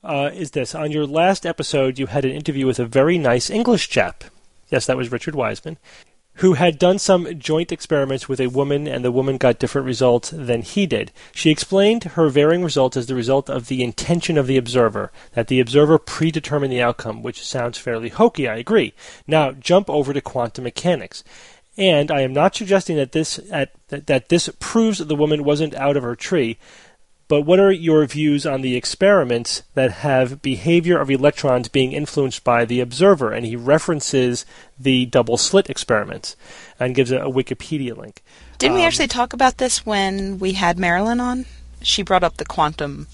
uh, 0.02 0.30
is 0.32 0.52
this: 0.52 0.74
On 0.74 0.90
your 0.90 1.06
last 1.06 1.44
episode, 1.44 1.98
you 1.98 2.06
had 2.06 2.24
an 2.24 2.32
interview 2.32 2.66
with 2.66 2.78
a 2.78 2.86
very 2.86 3.18
nice 3.18 3.50
English 3.50 3.88
chap. 3.88 4.24
Yes, 4.68 4.86
that 4.86 4.96
was 4.96 5.10
Richard 5.10 5.34
Wiseman, 5.34 5.78
who 6.34 6.54
had 6.54 6.78
done 6.78 6.98
some 6.98 7.38
joint 7.38 7.72
experiments 7.72 8.28
with 8.28 8.40
a 8.40 8.48
woman, 8.48 8.86
and 8.86 9.04
the 9.04 9.10
woman 9.10 9.38
got 9.38 9.58
different 9.58 9.86
results 9.86 10.30
than 10.30 10.62
he 10.62 10.86
did. 10.86 11.10
She 11.32 11.50
explained 11.50 12.04
her 12.04 12.28
varying 12.28 12.62
results 12.62 12.96
as 12.96 13.06
the 13.06 13.14
result 13.14 13.50
of 13.50 13.66
the 13.66 13.82
intention 13.82 14.38
of 14.38 14.46
the 14.46 14.56
observer, 14.56 15.10
that 15.32 15.48
the 15.48 15.58
observer 15.58 15.98
predetermined 15.98 16.72
the 16.72 16.82
outcome, 16.82 17.22
which 17.22 17.44
sounds 17.44 17.78
fairly 17.78 18.08
hokey. 18.08 18.46
I 18.46 18.56
agree. 18.56 18.94
Now, 19.26 19.52
jump 19.52 19.90
over 19.90 20.12
to 20.12 20.20
quantum 20.20 20.64
mechanics. 20.64 21.24
And 21.76 22.10
I 22.10 22.22
am 22.22 22.32
not 22.32 22.56
suggesting 22.56 22.96
that 22.96 23.12
this 23.12 23.38
at, 23.52 23.70
that, 23.88 24.28
this 24.28 24.50
proves 24.58 24.98
the 24.98 25.14
woman 25.14 25.44
wasn't 25.44 25.76
out 25.76 25.96
of 25.96 26.02
her 26.02 26.16
tree, 26.16 26.58
but 27.28 27.42
what 27.42 27.60
are 27.60 27.70
your 27.70 28.04
views 28.06 28.46
on 28.46 28.62
the 28.62 28.74
experiments 28.74 29.62
that 29.74 29.92
have 29.92 30.40
behavior 30.40 30.98
of 30.98 31.10
electrons 31.10 31.68
being 31.68 31.92
influenced 31.92 32.42
by 32.42 32.64
the 32.64 32.80
observer? 32.80 33.32
And 33.32 33.44
he 33.44 33.54
references 33.54 34.46
the 34.80 35.06
double 35.06 35.36
slit 35.36 35.68
experiments 35.68 36.36
and 36.80 36.94
gives 36.94 37.12
a, 37.12 37.18
a 37.18 37.30
Wikipedia 37.30 37.96
link. 37.96 38.22
Didn't 38.56 38.72
Um, 38.72 38.80
we 38.80 38.86
actually 38.86 39.08
talk 39.08 39.34
about 39.34 39.58
this 39.58 39.84
when 39.84 40.38
we 40.38 40.52
had 40.52 40.78
Marilyn 40.78 41.20
on? 41.20 41.44
She 41.82 42.02
brought 42.02 42.24
up 42.24 42.38
the 42.38 42.44
quantum. 42.44 43.06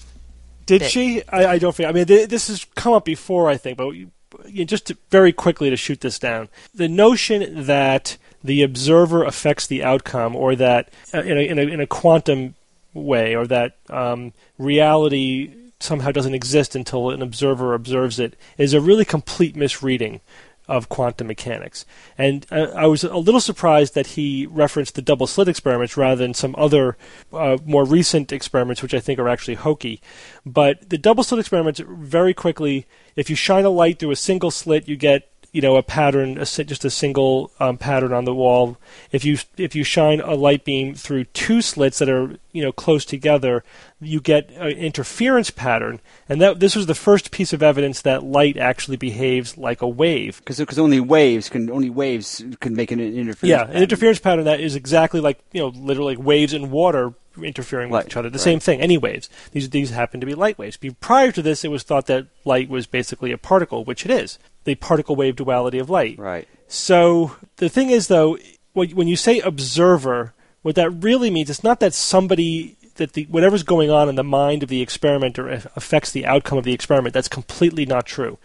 Did 0.65 0.79
bit. 0.79 0.91
she? 0.91 1.21
I, 1.29 1.45
I 1.45 1.57
don't 1.59 1.75
think. 1.75 1.89
I 1.89 1.91
mean, 1.91 2.05
th- 2.05 2.29
this 2.29 2.47
has 2.47 2.65
come 2.75 2.93
up 2.93 3.05
before, 3.05 3.49
I 3.49 3.57
think, 3.57 3.77
but 3.77 3.89
you, 3.91 4.11
you 4.47 4.59
know, 4.59 4.65
just 4.65 4.87
to, 4.87 4.97
very 5.11 5.33
quickly 5.33 5.69
to 5.69 5.75
shoot 5.75 6.01
this 6.01 6.17
down, 6.17 6.49
the 6.73 6.87
notion 6.87 7.65
that 7.65 8.17
the 8.43 8.63
observer 8.63 9.23
affects 9.23 9.67
the 9.67 9.83
outcome, 9.83 10.35
or 10.35 10.55
that 10.55 10.89
uh, 11.13 11.21
in, 11.21 11.37
a, 11.37 11.41
in, 11.41 11.59
a, 11.59 11.61
in 11.63 11.79
a 11.79 11.87
quantum 11.87 12.55
way, 12.95 13.35
or 13.35 13.45
that 13.45 13.77
um, 13.91 14.33
reality 14.57 15.53
somehow 15.79 16.11
doesn't 16.11 16.33
exist 16.33 16.75
until 16.75 17.11
an 17.11 17.21
observer 17.21 17.75
observes 17.75 18.19
it, 18.19 18.35
is 18.57 18.73
a 18.73 18.81
really 18.81 19.05
complete 19.05 19.55
misreading 19.55 20.21
of 20.67 20.89
quantum 20.89 21.27
mechanics. 21.27 21.85
And 22.17 22.45
uh, 22.51 22.71
I 22.75 22.87
was 22.87 23.03
a 23.03 23.17
little 23.17 23.39
surprised 23.39 23.93
that 23.93 24.07
he 24.07 24.47
referenced 24.47 24.95
the 24.95 25.01
double 25.01 25.27
slit 25.27 25.47
experiments 25.47 25.95
rather 25.95 26.15
than 26.15 26.33
some 26.33 26.55
other 26.57 26.97
uh, 27.31 27.57
more 27.65 27.85
recent 27.85 28.31
experiments, 28.31 28.81
which 28.81 28.93
I 28.93 28.99
think 28.99 29.19
are 29.19 29.29
actually 29.29 29.55
hokey. 29.55 30.01
But 30.45 30.89
the 30.89 30.97
double 30.97 31.23
slit 31.23 31.39
experiments, 31.39 31.81
very 31.87 32.33
quickly, 32.33 32.87
if 33.15 33.29
you 33.29 33.35
shine 33.35 33.65
a 33.65 33.69
light 33.69 33.99
through 33.99 34.11
a 34.11 34.15
single 34.15 34.51
slit, 34.51 34.87
you 34.87 34.95
get 34.95 35.29
you 35.55 35.61
know 35.61 35.77
a 35.77 35.83
pattern, 35.83 36.37
a, 36.37 36.43
just 36.43 36.83
a 36.83 36.89
single 36.89 37.49
um, 37.61 37.77
pattern 37.77 38.11
on 38.11 38.25
the 38.25 38.35
wall. 38.35 38.77
If 39.13 39.23
you 39.23 39.37
if 39.55 39.73
you 39.73 39.85
shine 39.85 40.19
a 40.19 40.35
light 40.35 40.65
beam 40.65 40.95
through 40.95 41.23
two 41.25 41.61
slits 41.61 41.99
that 41.99 42.09
are 42.09 42.35
you 42.51 42.61
know 42.61 42.73
close 42.73 43.05
together, 43.05 43.63
you 44.01 44.19
get 44.19 44.49
an 44.51 44.71
interference 44.71 45.51
pattern. 45.51 46.01
And 46.27 46.41
that 46.41 46.59
this 46.59 46.75
was 46.75 46.87
the 46.87 46.93
first 46.93 47.31
piece 47.31 47.53
of 47.53 47.63
evidence 47.63 48.01
that 48.01 48.21
light 48.21 48.57
actually 48.57 48.97
behaves 48.97 49.57
like 49.57 49.81
a 49.81 49.87
wave. 49.87 50.41
Because 50.43 50.77
only 50.77 50.99
waves 50.99 51.47
can 51.47 51.71
only 51.71 51.89
waves 51.89 52.43
can 52.59 52.75
make 52.75 52.91
an 52.91 52.99
interference. 52.99 53.49
Yeah, 53.49 53.61
an 53.61 53.67
pattern. 53.67 53.83
interference 53.83 54.19
pattern 54.19 54.43
that 54.43 54.59
is 54.59 54.75
exactly 54.75 55.21
like 55.21 55.39
you 55.53 55.61
know, 55.61 55.69
literally 55.69 56.17
like 56.17 56.25
waves 56.25 56.51
in 56.51 56.69
water 56.69 57.13
interfering 57.41 57.89
with 57.89 57.99
Light, 57.99 58.05
each 58.07 58.17
other. 58.17 58.29
The 58.29 58.37
right. 58.39 58.43
same 58.43 58.59
thing. 58.59 58.81
Any 58.81 58.97
waves. 58.97 59.29
These 59.53 59.69
these 59.69 59.91
happen 59.91 60.19
to 60.19 60.25
be 60.25 60.35
light 60.35 60.57
waves. 60.57 60.77
Prior 60.99 61.31
to 61.31 61.41
this, 61.41 61.63
it 61.63 61.71
was 61.71 61.83
thought 61.83 62.07
that 62.07 62.27
light 62.43 62.67
was 62.67 62.87
basically 62.87 63.31
a 63.31 63.37
particle, 63.37 63.85
which 63.85 64.03
it 64.03 64.11
is. 64.11 64.37
The 64.65 64.75
particle 64.75 65.15
wave 65.15 65.35
duality 65.35 65.79
of 65.79 65.89
light. 65.89 66.19
Right. 66.19 66.47
So 66.67 67.35
the 67.57 67.69
thing 67.69 67.89
is, 67.89 68.07
though, 68.07 68.37
when 68.73 68.89
when 68.91 69.07
you 69.07 69.15
say 69.15 69.39
observer, 69.39 70.33
what 70.61 70.75
that 70.75 70.89
really 70.89 71.29
means, 71.29 71.49
it's 71.49 71.63
not 71.63 71.79
that 71.79 71.93
somebody 71.93 72.75
that 72.95 73.13
the 73.13 73.25
whatever's 73.25 73.63
going 73.63 73.91
on 73.91 74.09
in 74.09 74.15
the 74.15 74.23
mind 74.23 74.63
of 74.63 74.69
the 74.69 74.81
experimenter 74.81 75.49
affects 75.75 76.11
the 76.11 76.25
outcome 76.25 76.57
of 76.57 76.63
the 76.63 76.73
experiment. 76.73 77.13
That's 77.13 77.27
completely 77.27 77.85
not 77.85 78.05
true. 78.05 78.37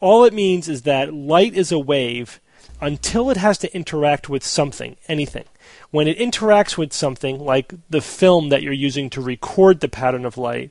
All 0.00 0.24
it 0.24 0.34
means 0.34 0.68
is 0.68 0.82
that 0.82 1.14
light 1.14 1.54
is 1.54 1.72
a 1.72 1.78
wave 1.78 2.40
until 2.80 3.30
it 3.30 3.36
has 3.38 3.56
to 3.58 3.74
interact 3.74 4.28
with 4.28 4.44
something, 4.44 4.96
anything. 5.08 5.44
When 5.90 6.06
it 6.06 6.18
interacts 6.18 6.76
with 6.76 6.92
something 6.92 7.38
like 7.38 7.74
the 7.88 8.00
film 8.00 8.50
that 8.50 8.62
you're 8.62 8.72
using 8.72 9.08
to 9.10 9.22
record 9.22 9.80
the 9.80 9.88
pattern 9.88 10.24
of 10.26 10.36
light, 10.36 10.70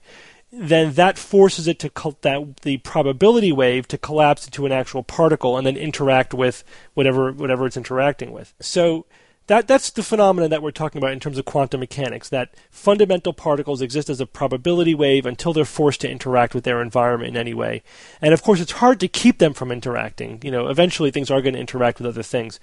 then 0.56 0.94
that 0.94 1.18
forces 1.18 1.68
it 1.68 1.80
to 1.80 1.90
col- 1.90 2.18
that 2.22 2.58
the 2.58 2.78
probability 2.78 3.52
wave 3.52 3.88
to 3.88 3.98
collapse 3.98 4.46
into 4.46 4.68
an 4.68 4.72
actual 4.72 5.02
particle 5.02 5.58
and 5.58 5.66
then 5.66 5.76
interact 5.76 6.32
with 6.32 6.64
whatever 6.94 7.32
whatever 7.32 7.66
it's 7.66 7.76
interacting 7.76 8.32
with. 8.32 8.54
So 8.60 9.08
that 9.48 9.68
that's 9.68 9.90
the 9.90 10.04
phenomenon 10.04 10.52
that 10.52 10.62
we're 10.62 10.70
talking 10.70 11.00
about 11.00 11.12
in 11.12 11.20
terms 11.20 11.40
of 11.40 11.46
quantum 11.46 11.80
mechanics. 11.80 12.30
That 12.30 12.54
fundamental 12.70 13.34
particles 13.34 13.82
exist 13.82 14.12
as 14.12 14.22
a 14.22 14.28
probability 14.28 14.94
wave 14.94 15.26
until 15.26 15.54
they're 15.54 15.66
forced 15.66 16.02
to 16.02 16.10
interact 16.10 16.54
with 16.54 16.66
their 16.66 16.84
environment 16.84 17.30
in 17.30 17.38
any 17.38 17.56
way. 17.56 17.82
And 18.22 18.32
of 18.32 18.44
course, 18.44 18.62
it's 18.62 18.74
hard 18.74 19.00
to 19.00 19.08
keep 19.08 19.40
them 19.40 19.56
from 19.56 19.72
interacting. 19.72 20.40
You 20.44 20.52
know, 20.52 20.68
eventually 20.68 21.10
things 21.10 21.32
are 21.32 21.42
going 21.42 21.56
to 21.56 21.60
interact 21.60 21.98
with 21.98 22.08
other 22.08 22.24
things 22.24 22.60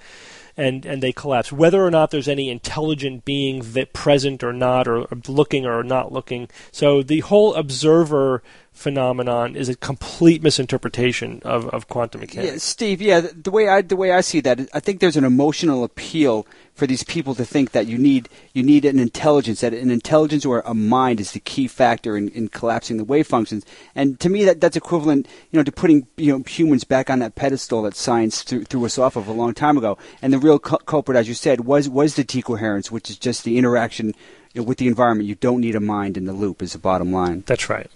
and 0.56 0.84
and 0.86 1.02
they 1.02 1.12
collapse. 1.12 1.52
Whether 1.52 1.84
or 1.84 1.90
not 1.90 2.10
there's 2.10 2.28
any 2.28 2.48
intelligent 2.48 3.24
being 3.24 3.72
that 3.72 3.92
present 3.92 4.42
or 4.42 4.52
not, 4.52 4.88
or 4.88 5.06
looking 5.28 5.66
or 5.66 5.82
not 5.82 6.12
looking. 6.12 6.48
So 6.72 7.02
the 7.02 7.20
whole 7.20 7.54
observer 7.54 8.42
phenomenon 8.72 9.56
is 9.56 9.68
a 9.68 9.76
complete 9.76 10.42
misinterpretation 10.42 11.40
of, 11.44 11.68
of 11.68 11.88
quantum 11.88 12.20
mechanics. 12.22 12.52
Yeah, 12.52 12.58
Steve. 12.58 13.02
Yeah, 13.02 13.20
the, 13.20 13.50
way 13.50 13.68
I 13.68 13.82
the 13.82 13.96
way 13.96 14.12
I 14.12 14.20
see 14.20 14.40
that, 14.40 14.68
I 14.72 14.80
think 14.80 15.00
there's 15.00 15.16
an 15.16 15.24
emotional 15.24 15.84
appeal 15.84 16.46
for 16.80 16.86
these 16.86 17.04
people 17.04 17.34
to 17.34 17.44
think 17.44 17.72
that 17.72 17.86
you 17.86 17.98
need 17.98 18.26
you 18.54 18.62
need 18.62 18.86
an 18.86 18.98
intelligence, 18.98 19.60
that 19.60 19.74
an 19.74 19.90
intelligence 19.90 20.46
or 20.46 20.62
a 20.64 20.72
mind 20.72 21.20
is 21.20 21.32
the 21.32 21.38
key 21.38 21.68
factor 21.68 22.16
in, 22.16 22.30
in 22.30 22.48
collapsing 22.48 22.96
the 22.96 23.04
wave 23.04 23.26
functions. 23.26 23.66
And 23.94 24.18
to 24.20 24.30
me, 24.30 24.44
that 24.44 24.62
that's 24.62 24.78
equivalent, 24.78 25.28
you 25.50 25.58
know, 25.58 25.62
to 25.62 25.70
putting 25.70 26.06
you 26.16 26.32
know 26.32 26.42
humans 26.44 26.84
back 26.84 27.10
on 27.10 27.18
that 27.18 27.34
pedestal 27.34 27.82
that 27.82 27.94
science 27.94 28.42
threw, 28.42 28.64
threw 28.64 28.86
us 28.86 28.96
off 28.96 29.14
of 29.14 29.28
a 29.28 29.32
long 29.32 29.52
time 29.52 29.76
ago. 29.76 29.98
And 30.22 30.32
the 30.32 30.38
real 30.38 30.58
cu- 30.58 30.78
culprit, 30.86 31.18
as 31.18 31.28
you 31.28 31.34
said, 31.34 31.66
was 31.66 31.86
was 31.86 32.14
the 32.14 32.24
decoherence, 32.24 32.90
which 32.90 33.10
is 33.10 33.18
just 33.18 33.44
the 33.44 33.58
interaction 33.58 34.14
you 34.54 34.62
know, 34.62 34.66
with 34.66 34.78
the 34.78 34.88
environment. 34.88 35.28
You 35.28 35.34
don't 35.34 35.60
need 35.60 35.76
a 35.76 35.80
mind 35.80 36.16
in 36.16 36.24
the 36.24 36.32
loop. 36.32 36.62
Is 36.62 36.72
the 36.72 36.78
bottom 36.78 37.12
line. 37.12 37.44
That's 37.44 37.68
right. 37.68 37.90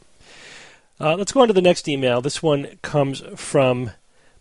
Uh, 1.00 1.16
let's 1.16 1.32
go 1.32 1.40
on 1.40 1.48
to 1.48 1.54
the 1.54 1.62
next 1.62 1.88
email. 1.88 2.20
This 2.20 2.42
one 2.42 2.78
comes 2.82 3.22
from 3.34 3.92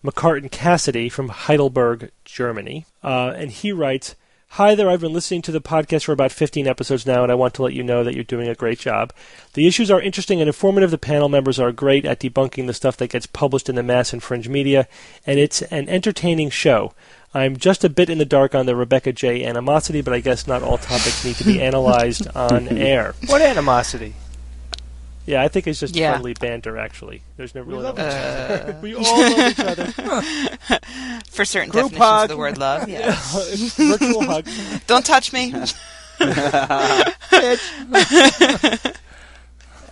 McCartan 0.03 0.51
Cassidy 0.51 1.07
from 1.07 1.29
Heidelberg, 1.29 2.11
Germany. 2.25 2.85
Uh, 3.01 3.31
and 3.37 3.49
he 3.49 3.71
writes 3.71 4.15
Hi 4.57 4.75
there, 4.75 4.87
I've 4.87 5.01
been 5.01 5.13
listening 5.13 5.41
to 5.43 5.51
the 5.51 5.59
podcast 5.59 6.03
for 6.03 6.11
about 6.11 6.31
15 6.31 6.67
episodes 6.67 7.07
now, 7.07 7.23
and 7.23 7.31
I 7.31 7.35
want 7.35 7.55
to 7.55 7.63
let 7.63 7.73
you 7.73 7.81
know 7.81 8.03
that 8.03 8.13
you're 8.13 8.23
doing 8.23 8.47
a 8.47 8.53
great 8.53 8.77
job. 8.77 9.11
The 9.53 9.65
issues 9.65 9.89
are 9.89 9.99
interesting 9.99 10.41
and 10.41 10.47
informative. 10.47 10.91
The 10.91 10.99
panel 10.99 11.27
members 11.27 11.59
are 11.59 11.71
great 11.71 12.05
at 12.05 12.19
debunking 12.19 12.67
the 12.67 12.73
stuff 12.75 12.95
that 12.97 13.09
gets 13.09 13.25
published 13.25 13.67
in 13.67 13.73
the 13.73 13.81
mass 13.81 14.13
and 14.13 14.21
fringe 14.21 14.47
media, 14.47 14.87
and 15.25 15.39
it's 15.39 15.63
an 15.63 15.89
entertaining 15.89 16.51
show. 16.51 16.93
I'm 17.33 17.57
just 17.57 17.83
a 17.83 17.89
bit 17.89 18.11
in 18.11 18.19
the 18.19 18.25
dark 18.25 18.53
on 18.53 18.67
the 18.67 18.75
Rebecca 18.75 19.11
J 19.11 19.43
animosity, 19.43 20.01
but 20.01 20.13
I 20.13 20.19
guess 20.19 20.45
not 20.45 20.61
all 20.61 20.77
topics 20.77 21.25
need 21.25 21.37
to 21.37 21.45
be 21.45 21.59
analyzed 21.69 22.27
on 22.35 22.67
air. 22.67 23.15
What 23.25 23.41
animosity? 23.41 24.13
Yeah, 25.25 25.41
I 25.41 25.47
think 25.47 25.67
it's 25.67 25.79
just 25.79 25.95
Yeah. 25.95 26.11
friendly 26.11 26.33
banter. 26.33 26.77
Actually, 26.77 27.21
there's 27.37 27.55
no 27.55 27.61
really. 27.61 27.83
love 27.83 27.97
no- 27.97 28.07
each 28.07 28.13
Uh, 28.13 28.73
we 28.81 28.93
all 28.95 29.03
love 29.03 29.51
each 29.51 29.59
other. 29.59 29.85
for 31.31 31.45
certain 31.45 31.69
Group 31.69 31.91
definitions 31.91 31.97
hug. 31.99 32.23
of 32.23 32.29
the 32.29 32.37
word 32.37 32.57
love, 32.57 32.89
yeah. 32.89 33.17
It's 33.35 33.75
virtual 33.75 34.23
hug. 34.25 34.45
Don't 34.87 35.05
touch 35.05 35.31
me. 35.31 35.53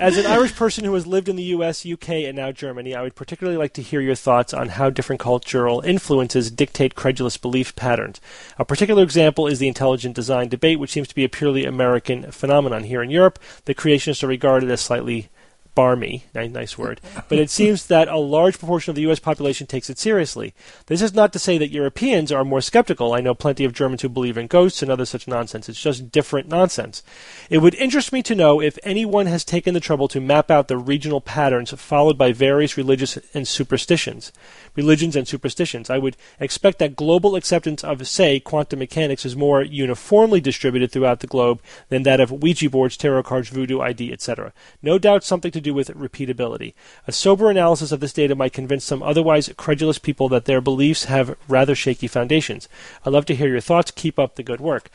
As 0.01 0.17
an 0.17 0.25
Irish 0.25 0.55
person 0.55 0.83
who 0.83 0.95
has 0.95 1.05
lived 1.05 1.29
in 1.29 1.35
the 1.35 1.43
U.S., 1.43 1.85
UK, 1.85 2.09
and 2.09 2.35
now 2.35 2.51
Germany, 2.51 2.95
I 2.95 3.03
would 3.03 3.13
particularly 3.13 3.55
like 3.55 3.73
to 3.73 3.83
hear 3.83 4.01
your 4.01 4.15
thoughts 4.15 4.51
on 4.51 4.69
how 4.69 4.89
different 4.89 5.19
cultural 5.19 5.81
influences 5.81 6.49
dictate 6.49 6.95
credulous 6.95 7.37
belief 7.37 7.75
patterns. 7.75 8.19
A 8.57 8.65
particular 8.65 9.03
example 9.03 9.45
is 9.45 9.59
the 9.59 9.67
intelligent 9.67 10.15
design 10.15 10.47
debate, 10.47 10.79
which 10.79 10.89
seems 10.89 11.07
to 11.09 11.13
be 11.13 11.23
a 11.23 11.29
purely 11.29 11.65
American 11.65 12.31
phenomenon. 12.31 12.85
Here 12.85 13.03
in 13.03 13.11
Europe, 13.11 13.37
the 13.65 13.75
creationists 13.75 14.23
are 14.23 14.27
regarded 14.27 14.71
as 14.71 14.81
slightly 14.81 15.29
barmy, 15.75 16.25
nice 16.33 16.77
word, 16.77 16.99
but 17.29 17.39
it 17.39 17.49
seems 17.49 17.87
that 17.87 18.07
a 18.07 18.17
large 18.17 18.59
proportion 18.59 18.91
of 18.91 18.95
the 18.95 19.03
U.S. 19.03 19.19
population 19.19 19.67
takes 19.67 19.89
it 19.89 19.97
seriously. 19.97 20.53
This 20.87 21.01
is 21.01 21.13
not 21.13 21.31
to 21.33 21.39
say 21.39 21.57
that 21.57 21.71
Europeans 21.71 22.31
are 22.31 22.43
more 22.43 22.61
skeptical. 22.61 23.13
I 23.13 23.21
know 23.21 23.33
plenty 23.33 23.63
of 23.63 23.73
Germans 23.73 24.01
who 24.01 24.09
believe 24.09 24.37
in 24.37 24.47
ghosts 24.47 24.81
and 24.81 24.91
other 24.91 25.05
such 25.05 25.27
nonsense. 25.27 25.69
It's 25.69 25.81
just 25.81 26.11
different 26.11 26.47
nonsense. 26.47 27.03
It 27.49 27.59
would 27.59 27.75
interest 27.75 28.11
me 28.11 28.21
to 28.23 28.35
know 28.35 28.61
if 28.61 28.77
anyone 28.83 29.27
has 29.27 29.45
taken 29.45 29.73
the 29.73 29.79
trouble 29.79 30.07
to 30.09 30.19
map 30.19 30.51
out 30.51 30.67
the 30.67 30.77
regional 30.77 31.21
patterns 31.21 31.71
followed 31.71 32.17
by 32.17 32.31
various 32.31 32.77
religious 32.77 33.17
and 33.33 33.47
superstitions. 33.47 34.31
Religions 34.75 35.15
and 35.15 35.27
superstitions. 35.27 35.89
I 35.89 35.97
would 35.97 36.15
expect 36.39 36.79
that 36.79 36.95
global 36.95 37.35
acceptance 37.35 37.83
of, 37.83 38.07
say, 38.07 38.39
quantum 38.39 38.79
mechanics 38.79 39.25
is 39.25 39.35
more 39.35 39.61
uniformly 39.61 40.41
distributed 40.41 40.91
throughout 40.91 41.19
the 41.19 41.27
globe 41.27 41.61
than 41.89 42.03
that 42.03 42.19
of 42.19 42.31
Ouija 42.31 42.69
boards, 42.69 42.97
tarot 42.97 43.23
cards, 43.23 43.49
voodoo, 43.49 43.81
ID, 43.81 44.11
etc. 44.11 44.53
No 44.81 44.97
doubt 44.97 45.23
something 45.23 45.51
to 45.51 45.61
do 45.61 45.73
with 45.73 45.89
repeatability. 45.89 46.73
A 47.07 47.11
sober 47.11 47.49
analysis 47.49 47.91
of 47.91 47.99
this 47.99 48.13
data 48.13 48.35
might 48.35 48.53
convince 48.53 48.85
some 48.85 49.03
otherwise 49.03 49.51
credulous 49.57 49.97
people 49.97 50.29
that 50.29 50.45
their 50.45 50.61
beliefs 50.61 51.05
have 51.05 51.35
rather 51.47 51.75
shaky 51.75 52.07
foundations. 52.07 52.69
I'd 53.05 53.13
love 53.13 53.25
to 53.25 53.35
hear 53.35 53.49
your 53.49 53.61
thoughts. 53.61 53.91
Keep 53.91 54.19
up 54.19 54.35
the 54.35 54.43
good 54.43 54.61
work. 54.61 54.89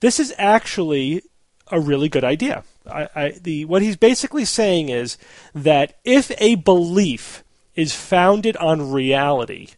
This 0.00 0.18
is 0.18 0.34
actually 0.36 1.22
a 1.70 1.80
really 1.80 2.08
good 2.08 2.24
idea. 2.24 2.64
I, 2.90 3.08
I, 3.14 3.30
the, 3.40 3.64
what 3.64 3.82
he's 3.82 3.96
basically 3.96 4.44
saying 4.44 4.88
is 4.88 5.16
that 5.54 5.98
if 6.04 6.32
a 6.40 6.56
belief 6.56 7.44
is 7.74 7.94
founded 7.94 8.56
on 8.58 8.92
reality, 8.92 9.68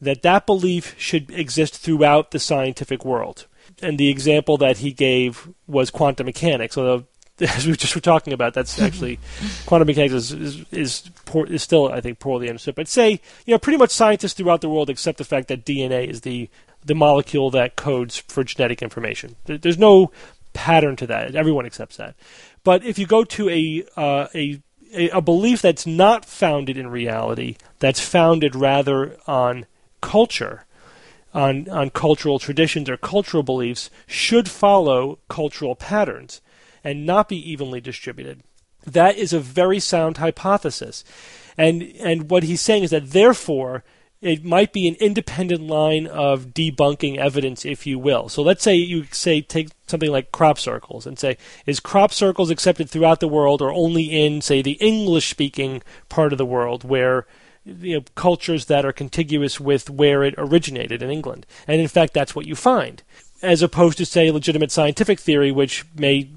that 0.00 0.22
that 0.22 0.46
belief 0.46 0.94
should 0.98 1.30
exist 1.30 1.76
throughout 1.76 2.30
the 2.30 2.38
scientific 2.38 3.04
world. 3.04 3.46
And 3.82 3.98
the 3.98 4.08
example 4.08 4.56
that 4.58 4.78
he 4.78 4.92
gave 4.92 5.48
was 5.66 5.90
quantum 5.90 6.26
mechanics, 6.26 6.76
although 6.76 7.04
as 7.40 7.66
we 7.66 7.76
just 7.76 7.94
were 7.94 8.00
talking 8.00 8.32
about, 8.32 8.54
that's 8.54 8.80
actually 8.80 9.18
quantum 9.66 9.86
mechanics 9.86 10.14
is 10.14 10.32
is 10.32 10.72
is, 10.72 11.10
poor, 11.24 11.46
is 11.46 11.62
still 11.62 11.92
I 11.92 12.00
think 12.00 12.18
poorly 12.18 12.48
understood. 12.48 12.74
But 12.74 12.88
say 12.88 13.20
you 13.46 13.54
know 13.54 13.58
pretty 13.58 13.78
much 13.78 13.90
scientists 13.90 14.34
throughout 14.34 14.60
the 14.60 14.68
world 14.68 14.90
accept 14.90 15.18
the 15.18 15.24
fact 15.24 15.48
that 15.48 15.64
DNA 15.64 16.08
is 16.08 16.22
the 16.22 16.48
the 16.84 16.94
molecule 16.94 17.50
that 17.50 17.76
codes 17.76 18.18
for 18.18 18.44
genetic 18.44 18.82
information. 18.82 19.36
There's 19.44 19.78
no 19.78 20.10
pattern 20.52 20.96
to 20.96 21.06
that. 21.06 21.34
Everyone 21.34 21.66
accepts 21.66 21.96
that. 21.96 22.14
But 22.64 22.84
if 22.84 22.98
you 22.98 23.06
go 23.06 23.24
to 23.24 23.48
a 23.48 23.84
uh, 23.96 24.28
a 24.34 24.60
a 24.92 25.08
a 25.10 25.20
belief 25.20 25.62
that's 25.62 25.86
not 25.86 26.24
founded 26.24 26.76
in 26.76 26.88
reality, 26.88 27.56
that's 27.78 28.00
founded 28.00 28.54
rather 28.54 29.16
on 29.26 29.66
culture, 30.00 30.64
on 31.34 31.68
on 31.68 31.90
cultural 31.90 32.38
traditions 32.38 32.88
or 32.88 32.96
cultural 32.96 33.42
beliefs, 33.42 33.90
should 34.06 34.48
follow 34.48 35.18
cultural 35.28 35.74
patterns 35.74 36.40
and 36.84 37.06
not 37.06 37.28
be 37.28 37.50
evenly 37.50 37.80
distributed. 37.80 38.42
That 38.86 39.16
is 39.16 39.32
a 39.32 39.40
very 39.40 39.80
sound 39.80 40.16
hypothesis. 40.16 41.04
And 41.56 41.82
and 42.00 42.30
what 42.30 42.44
he's 42.44 42.60
saying 42.60 42.84
is 42.84 42.90
that 42.90 43.10
therefore 43.10 43.84
it 44.20 44.44
might 44.44 44.72
be 44.72 44.88
an 44.88 44.96
independent 44.96 45.62
line 45.62 46.06
of 46.06 46.46
debunking 46.46 47.18
evidence, 47.18 47.64
if 47.64 47.86
you 47.86 47.98
will. 47.98 48.28
So 48.28 48.42
let's 48.42 48.64
say 48.64 48.74
you 48.74 49.04
say 49.12 49.40
take 49.40 49.68
something 49.86 50.10
like 50.10 50.32
crop 50.32 50.58
circles 50.58 51.06
and 51.06 51.18
say, 51.18 51.36
is 51.66 51.78
crop 51.78 52.12
circles 52.12 52.50
accepted 52.50 52.90
throughout 52.90 53.20
the 53.20 53.28
world 53.28 53.62
or 53.62 53.72
only 53.72 54.04
in, 54.04 54.40
say, 54.40 54.60
the 54.60 54.72
English 54.72 55.30
speaking 55.30 55.82
part 56.08 56.32
of 56.32 56.38
the 56.38 56.46
world 56.46 56.82
where 56.82 57.26
you 57.64 57.96
know, 57.96 58.04
cultures 58.16 58.66
that 58.66 58.84
are 58.84 58.92
contiguous 58.92 59.60
with 59.60 59.88
where 59.88 60.24
it 60.24 60.34
originated 60.36 61.02
in 61.02 61.10
England. 61.10 61.46
And 61.68 61.80
in 61.80 61.88
fact 61.88 62.14
that's 62.14 62.34
what 62.34 62.46
you 62.46 62.56
find. 62.56 63.02
As 63.40 63.62
opposed 63.62 63.98
to 63.98 64.06
say 64.06 64.30
legitimate 64.30 64.72
scientific 64.72 65.20
theory 65.20 65.52
which 65.52 65.84
may 65.94 66.30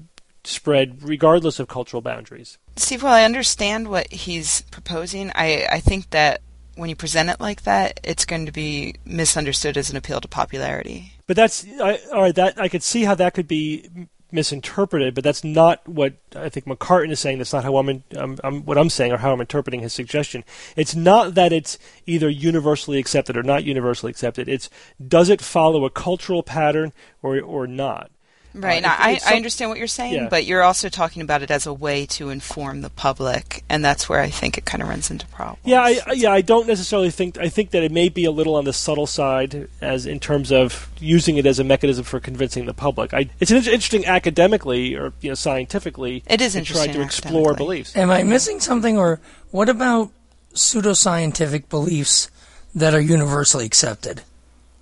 spread 0.44 1.02
regardless 1.02 1.58
of 1.58 1.68
cultural 1.68 2.02
boundaries. 2.02 2.58
Steve, 2.76 3.02
well, 3.02 3.12
I 3.12 3.24
understand 3.24 3.88
what 3.88 4.12
he's 4.12 4.62
proposing, 4.70 5.32
I, 5.34 5.66
I 5.70 5.80
think 5.80 6.10
that 6.10 6.42
when 6.74 6.88
you 6.88 6.96
present 6.96 7.30
it 7.30 7.40
like 7.40 7.62
that, 7.62 8.00
it's 8.02 8.24
going 8.24 8.46
to 8.46 8.52
be 8.52 8.96
misunderstood 9.04 9.76
as 9.76 9.90
an 9.90 9.96
appeal 9.96 10.20
to 10.20 10.28
popularity. 10.28 11.12
But 11.26 11.36
that's 11.36 11.66
I, 11.80 11.98
all 12.12 12.22
right. 12.22 12.34
That 12.34 12.60
I 12.60 12.68
could 12.68 12.82
see 12.82 13.04
how 13.04 13.14
that 13.14 13.34
could 13.34 13.48
be 13.48 13.88
misinterpreted, 14.32 15.14
but 15.14 15.22
that's 15.22 15.44
not 15.44 15.86
what 15.86 16.14
I 16.34 16.48
think 16.48 16.66
McCartan 16.66 17.10
is 17.10 17.20
saying. 17.20 17.38
That's 17.38 17.52
not 17.52 17.64
how 17.64 17.76
I'm, 17.76 17.88
in, 17.88 18.02
um, 18.16 18.38
I'm 18.42 18.64
what 18.64 18.78
I'm 18.78 18.90
saying 18.90 19.12
or 19.12 19.18
how 19.18 19.32
I'm 19.32 19.40
interpreting 19.40 19.80
his 19.80 19.92
suggestion. 19.92 20.42
It's 20.74 20.94
not 20.94 21.34
that 21.34 21.52
it's 21.52 21.78
either 22.06 22.28
universally 22.28 22.98
accepted 22.98 23.36
or 23.36 23.42
not 23.42 23.64
universally 23.64 24.10
accepted. 24.10 24.48
It's 24.48 24.70
does 25.06 25.28
it 25.28 25.42
follow 25.42 25.84
a 25.84 25.90
cultural 25.90 26.42
pattern 26.42 26.92
or 27.22 27.40
or 27.40 27.66
not. 27.66 28.10
Right. 28.54 28.84
Uh, 28.84 28.88
now, 28.88 28.94
if 28.94 29.00
I, 29.00 29.10
it's 29.12 29.26
I 29.26 29.34
understand 29.36 29.70
what 29.70 29.78
you're 29.78 29.86
saying, 29.86 30.14
Yeah. 30.14 30.28
but 30.28 30.44
you're 30.44 30.62
also 30.62 30.88
talking 30.88 31.22
about 31.22 31.42
it 31.42 31.50
as 31.50 31.66
a 31.66 31.72
way 31.72 32.04
to 32.06 32.28
inform 32.28 32.82
the 32.82 32.90
public, 32.90 33.64
and 33.70 33.84
that's 33.84 34.08
where 34.08 34.20
I 34.20 34.28
think 34.28 34.58
it 34.58 34.64
kind 34.66 34.82
of 34.82 34.88
runs 34.88 35.10
into 35.10 35.26
problems. 35.28 35.60
Yeah, 35.64 35.80
I, 35.80 36.00
I- 36.06 36.12
yeah, 36.12 36.32
I 36.32 36.42
don't 36.42 36.66
necessarily 36.66 37.10
think. 37.10 37.38
I 37.38 37.48
think 37.48 37.70
that 37.70 37.82
it 37.82 37.90
may 37.92 38.08
be 38.10 38.24
a 38.26 38.30
little 38.30 38.54
on 38.54 38.64
the 38.64 38.72
subtle 38.72 39.06
side, 39.06 39.68
as 39.80 40.04
in 40.04 40.20
terms 40.20 40.52
of 40.52 40.90
using 41.00 41.36
it 41.38 41.46
as 41.46 41.58
a 41.58 41.64
mechanism 41.64 42.04
for 42.04 42.20
convincing 42.20 42.66
the 42.66 42.74
public. 42.74 43.14
I, 43.14 43.30
it's 43.40 43.50
an 43.50 43.56
in- 43.56 43.64
interesting 43.64 44.04
academically 44.06 44.94
or 44.96 45.12
you 45.22 45.30
know 45.30 45.34
scientifically. 45.34 46.22
It 46.26 46.40
is 46.40 46.52
to 46.52 46.62
try 46.62 46.84
interesting 46.84 46.92
to 47.00 47.06
explore 47.06 47.54
beliefs. 47.54 47.96
Am 47.96 48.10
I 48.10 48.22
missing 48.22 48.60
something, 48.60 48.98
or 48.98 49.20
what 49.50 49.68
about 49.70 50.10
pseudoscientific 50.54 51.68
beliefs 51.68 52.30
that 52.74 52.94
are 52.94 53.00
universally 53.00 53.64
accepted? 53.66 54.22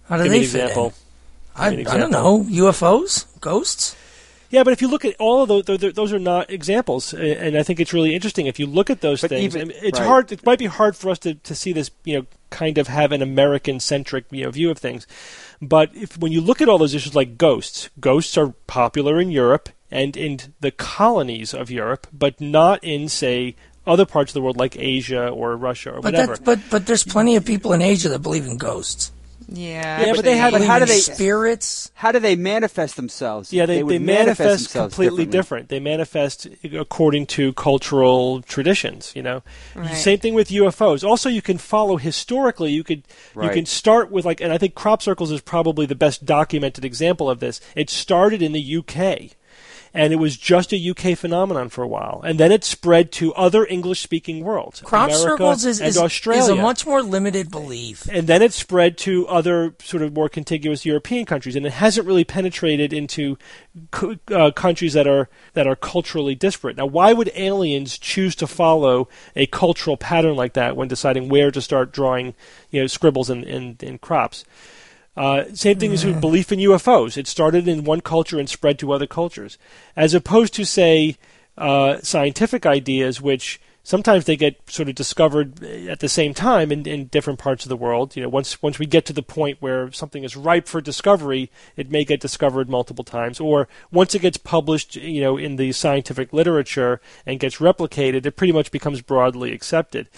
How 0.09 0.17
do 0.17 0.25
Give 0.25 0.33
me 0.33 0.39
they 0.41 0.45
an 0.45 0.51
fit 0.51 0.61
example. 0.63 0.87
in? 0.87 0.93
I, 1.57 1.71
Give 1.71 1.79
me 1.79 1.85
an 1.85 1.89
I 1.91 1.97
don't 1.99 2.11
know. 2.13 2.45
UFOs, 2.45 3.27
ghosts. 3.41 3.97
Yeah, 4.51 4.65
but 4.65 4.73
if 4.73 4.83
you 4.83 4.89
look 4.89 5.05
at 5.05 5.15
all 5.21 5.43
of 5.43 5.49
those, 5.49 5.65
those, 5.79 5.93
those 5.95 6.13
are 6.13 6.19
not 6.19 6.51
examples, 6.51 7.15
and 7.15 7.57
I 7.57 7.63
think 7.63 7.79
it's 7.79 7.93
really 7.93 8.17
interesting. 8.17 8.47
If 8.49 8.59
you 8.59 8.67
look 8.67 8.91
at 8.91 9.01
those 9.01 9.21
But 9.21 9.31
things, 9.31 9.55
even- 9.55 9.71
it's 9.81 10.01
right. 10.01 10.07
hard. 10.09 10.33
It 10.33 10.45
might 10.45 10.59
be 10.59 10.67
hard 10.67 10.97
for 10.97 11.09
us 11.11 11.21
to, 11.21 11.35
to 11.35 11.55
see 11.55 11.73
this, 11.73 11.93
you 12.05 12.17
know, 12.19 12.27
kind 12.51 12.77
of 12.77 12.89
have 12.89 13.13
an 13.13 13.23
American-centric 13.23 14.25
you 14.33 14.45
know, 14.45 14.51
view 14.51 14.69
of 14.69 14.79
things. 14.79 15.07
But 15.63 15.91
if 15.95 16.19
when 16.19 16.33
you 16.33 16.41
look 16.41 16.61
at 16.61 16.69
all 16.69 16.79
those 16.79 16.95
issues 16.95 17.15
like 17.15 17.39
ghosts, 17.39 17.91
ghosts 18.01 18.37
are 18.37 18.49
popular 18.67 19.21
in 19.21 19.31
Europe 19.31 19.69
and 19.89 20.17
in 20.17 20.41
the 20.59 20.73
colonies 20.73 21.55
of 21.55 21.71
Europe, 21.71 22.09
but 22.13 22.41
not 22.41 22.83
in, 22.83 23.09
say, 23.09 23.55
other 23.87 24.05
parts 24.05 24.31
of 24.31 24.35
the 24.35 24.41
world 24.43 24.57
like 24.57 24.77
Asia 24.77 25.29
or 25.29 25.57
Russia 25.57 25.91
or 25.91 26.01
But 26.01 26.15
whatever. 26.15 26.35
that, 26.37 26.45
but 26.45 26.59
but 26.71 26.87
there's 26.87 27.05
plenty 27.05 27.37
of 27.37 27.45
people 27.45 27.73
in 27.73 27.83
Asia 27.83 28.09
that 28.09 28.19
believe 28.21 28.47
in 28.47 28.57
ghosts. 28.57 29.13
Yeah, 29.53 30.07
Yeah, 30.07 30.13
but 30.15 30.25
they 30.25 30.37
had- 30.37 30.53
But 30.53 30.63
how 30.63 30.79
do 30.79 30.85
they- 30.85 30.99
spirits? 30.99 31.91
How 31.95 32.13
do 32.13 32.19
they 32.21 32.37
manifest 32.37 32.97
themselves? 32.97 33.53
Yeah, 33.53 33.67
they, 33.67 33.83
would 33.83 33.93
they, 33.93 33.99
manifest, 33.99 34.65
themselves 34.65 34.95
completely 34.95 35.27
different. 35.27 35.69
They 35.69 35.81
manifest 35.81 36.47
according 36.73 37.27
to 37.27 37.53
cultural 37.55 38.43
traditions. 38.43 39.13
You 39.15 39.23
know, 39.23 39.43
Right. 39.75 39.95
same 39.97 40.19
thing 40.19 40.35
with 40.35 40.51
UFOs. 40.51 41.03
Also, 41.03 41.29
you 41.29 41.43
can 41.43 41.59
follow 41.59 41.97
historically. 41.97 42.71
You 42.73 42.85
could 42.85 43.03
you 43.35 43.49
can 43.51 43.67
start 43.67 44.11
with 44.11 44.25
like, 44.25 44.41
and 44.41 44.53
I 44.53 44.59
think 44.59 44.75
crop 44.75 45.03
circles 45.03 45.31
is 45.31 45.41
probably 45.41 45.87
the 45.87 45.95
best 45.95 46.25
documented 46.25 46.85
example 46.85 47.29
of 47.29 47.41
this. 47.41 47.61
It 47.75 47.91
started 47.91 48.43
in 48.43 48.53
the 48.53 48.61
UK. 48.79 49.33
And 49.93 50.13
it 50.13 50.17
was 50.17 50.37
just 50.37 50.73
a 50.73 50.91
UK 50.91 51.19
phenomenon 51.19 51.69
for 51.69 51.83
a 51.83 51.89
while, 51.89 52.21
and 52.25 52.39
then 52.39 52.53
it 52.53 52.63
spread 52.63 53.11
to 53.13 53.35
other 53.35 53.67
English-speaking 53.67 54.45
worlds, 54.45 54.81
Crop 54.83 55.09
America 55.09 55.31
circles 55.31 55.65
is, 55.65 55.81
and 55.81 55.89
is, 55.89 55.99
Australia. 55.99 56.43
is 56.43 56.49
a 56.49 56.55
much 56.55 56.87
more 56.87 57.03
limited 57.03 57.51
belief. 57.51 58.09
and 58.09 58.29
then 58.29 58.41
it 58.41 58.53
spread 58.53 58.97
to 58.99 59.27
other 59.27 59.75
sort 59.83 60.05
of 60.05 60.15
more 60.15 60.29
contiguous 60.29 60.87
European 60.87 61.27
countries, 61.27 61.57
and 61.57 61.67
it 61.67 61.73
hasn't 61.73 62.07
really 62.07 62.23
penetrated 62.23 62.93
into 62.93 63.37
co- 63.91 64.17
uh, 64.31 64.53
countries 64.53 64.93
that 64.93 65.09
are 65.09 65.29
that 65.55 65.67
are 65.67 65.77
culturally 65.77 66.37
disparate. 66.37 66.77
Now, 66.77 66.87
why 66.87 67.13
would 67.13 67.33
aliens 67.35 67.99
choose 67.99 68.37
to 68.37 68.47
follow 68.47 69.09
a 69.35 69.47
cultural 69.47 69.97
pattern 69.97 70.37
like 70.37 70.53
that 70.53 70.77
when 70.77 70.87
deciding 70.87 71.29
where 71.29 71.51
to 71.51 71.61
start 71.61 71.93
drawing, 71.93 72.35
you 72.71 72.81
know, 72.81 72.87
scribbles 72.87 73.29
in 73.29 73.43
in, 73.43 73.77
in 73.81 73.99
crops? 73.99 74.45
Uh, 75.21 75.45
same 75.53 75.79
thing 75.79 75.93
as 75.93 76.03
with 76.03 76.19
belief 76.19 76.51
in 76.51 76.59
UFOs. 76.61 77.19
It 77.19 77.27
started 77.27 77.69
in 77.69 77.85
one 77.85 78.01
culture 78.01 78.39
and 78.39 78.49
spread 78.49 78.79
to 78.79 78.91
other 78.91 79.07
cultures, 79.07 79.59
as 79.95 80.15
opposed 80.15 80.55
to 80.55 80.65
say 80.65 81.19
uh, 81.59 81.99
scientific 82.01 82.65
ideas, 82.65 83.21
which 83.21 83.61
sometimes 83.83 84.25
they 84.25 84.35
get 84.35 84.57
sort 84.71 84.89
of 84.89 84.95
discovered 84.95 85.63
at 85.63 86.01
the 86.01 86.09
same 86.09 86.33
time 86.33 86.73
in, 86.73 86.89
in 86.89 87.09
different 87.09 87.39
parts 87.39 87.67
of 87.67 87.69
the 87.69 87.77
world. 87.77 88.17
You 88.17 88.23
know, 88.23 88.31
once 88.31 88.63
once 88.63 88.79
we 88.79 88.87
get 88.87 89.05
to 89.05 89.13
the 89.13 89.23
point 89.23 89.59
where 89.61 89.93
something 89.93 90.25
is 90.25 90.39
ripe 90.39 90.67
for 90.67 90.81
discovery, 90.81 91.51
it 91.77 91.91
may 91.91 92.07
get 92.07 92.21
discovered 92.21 92.71
multiple 92.71 93.05
times, 93.05 93.39
or 93.41 93.69
once 93.93 94.15
it 94.15 94.23
gets 94.23 94.39
published, 94.39 94.97
you 94.97 95.21
know, 95.21 95.37
in 95.37 95.57
the 95.57 95.73
scientific 95.73 96.33
literature 96.33 96.99
and 97.27 97.41
gets 97.41 97.59
replicated, 97.59 98.25
it 98.25 98.37
pretty 98.37 98.55
much 98.55 98.71
becomes 98.71 99.03
broadly 99.03 99.53
accepted. 99.53 100.09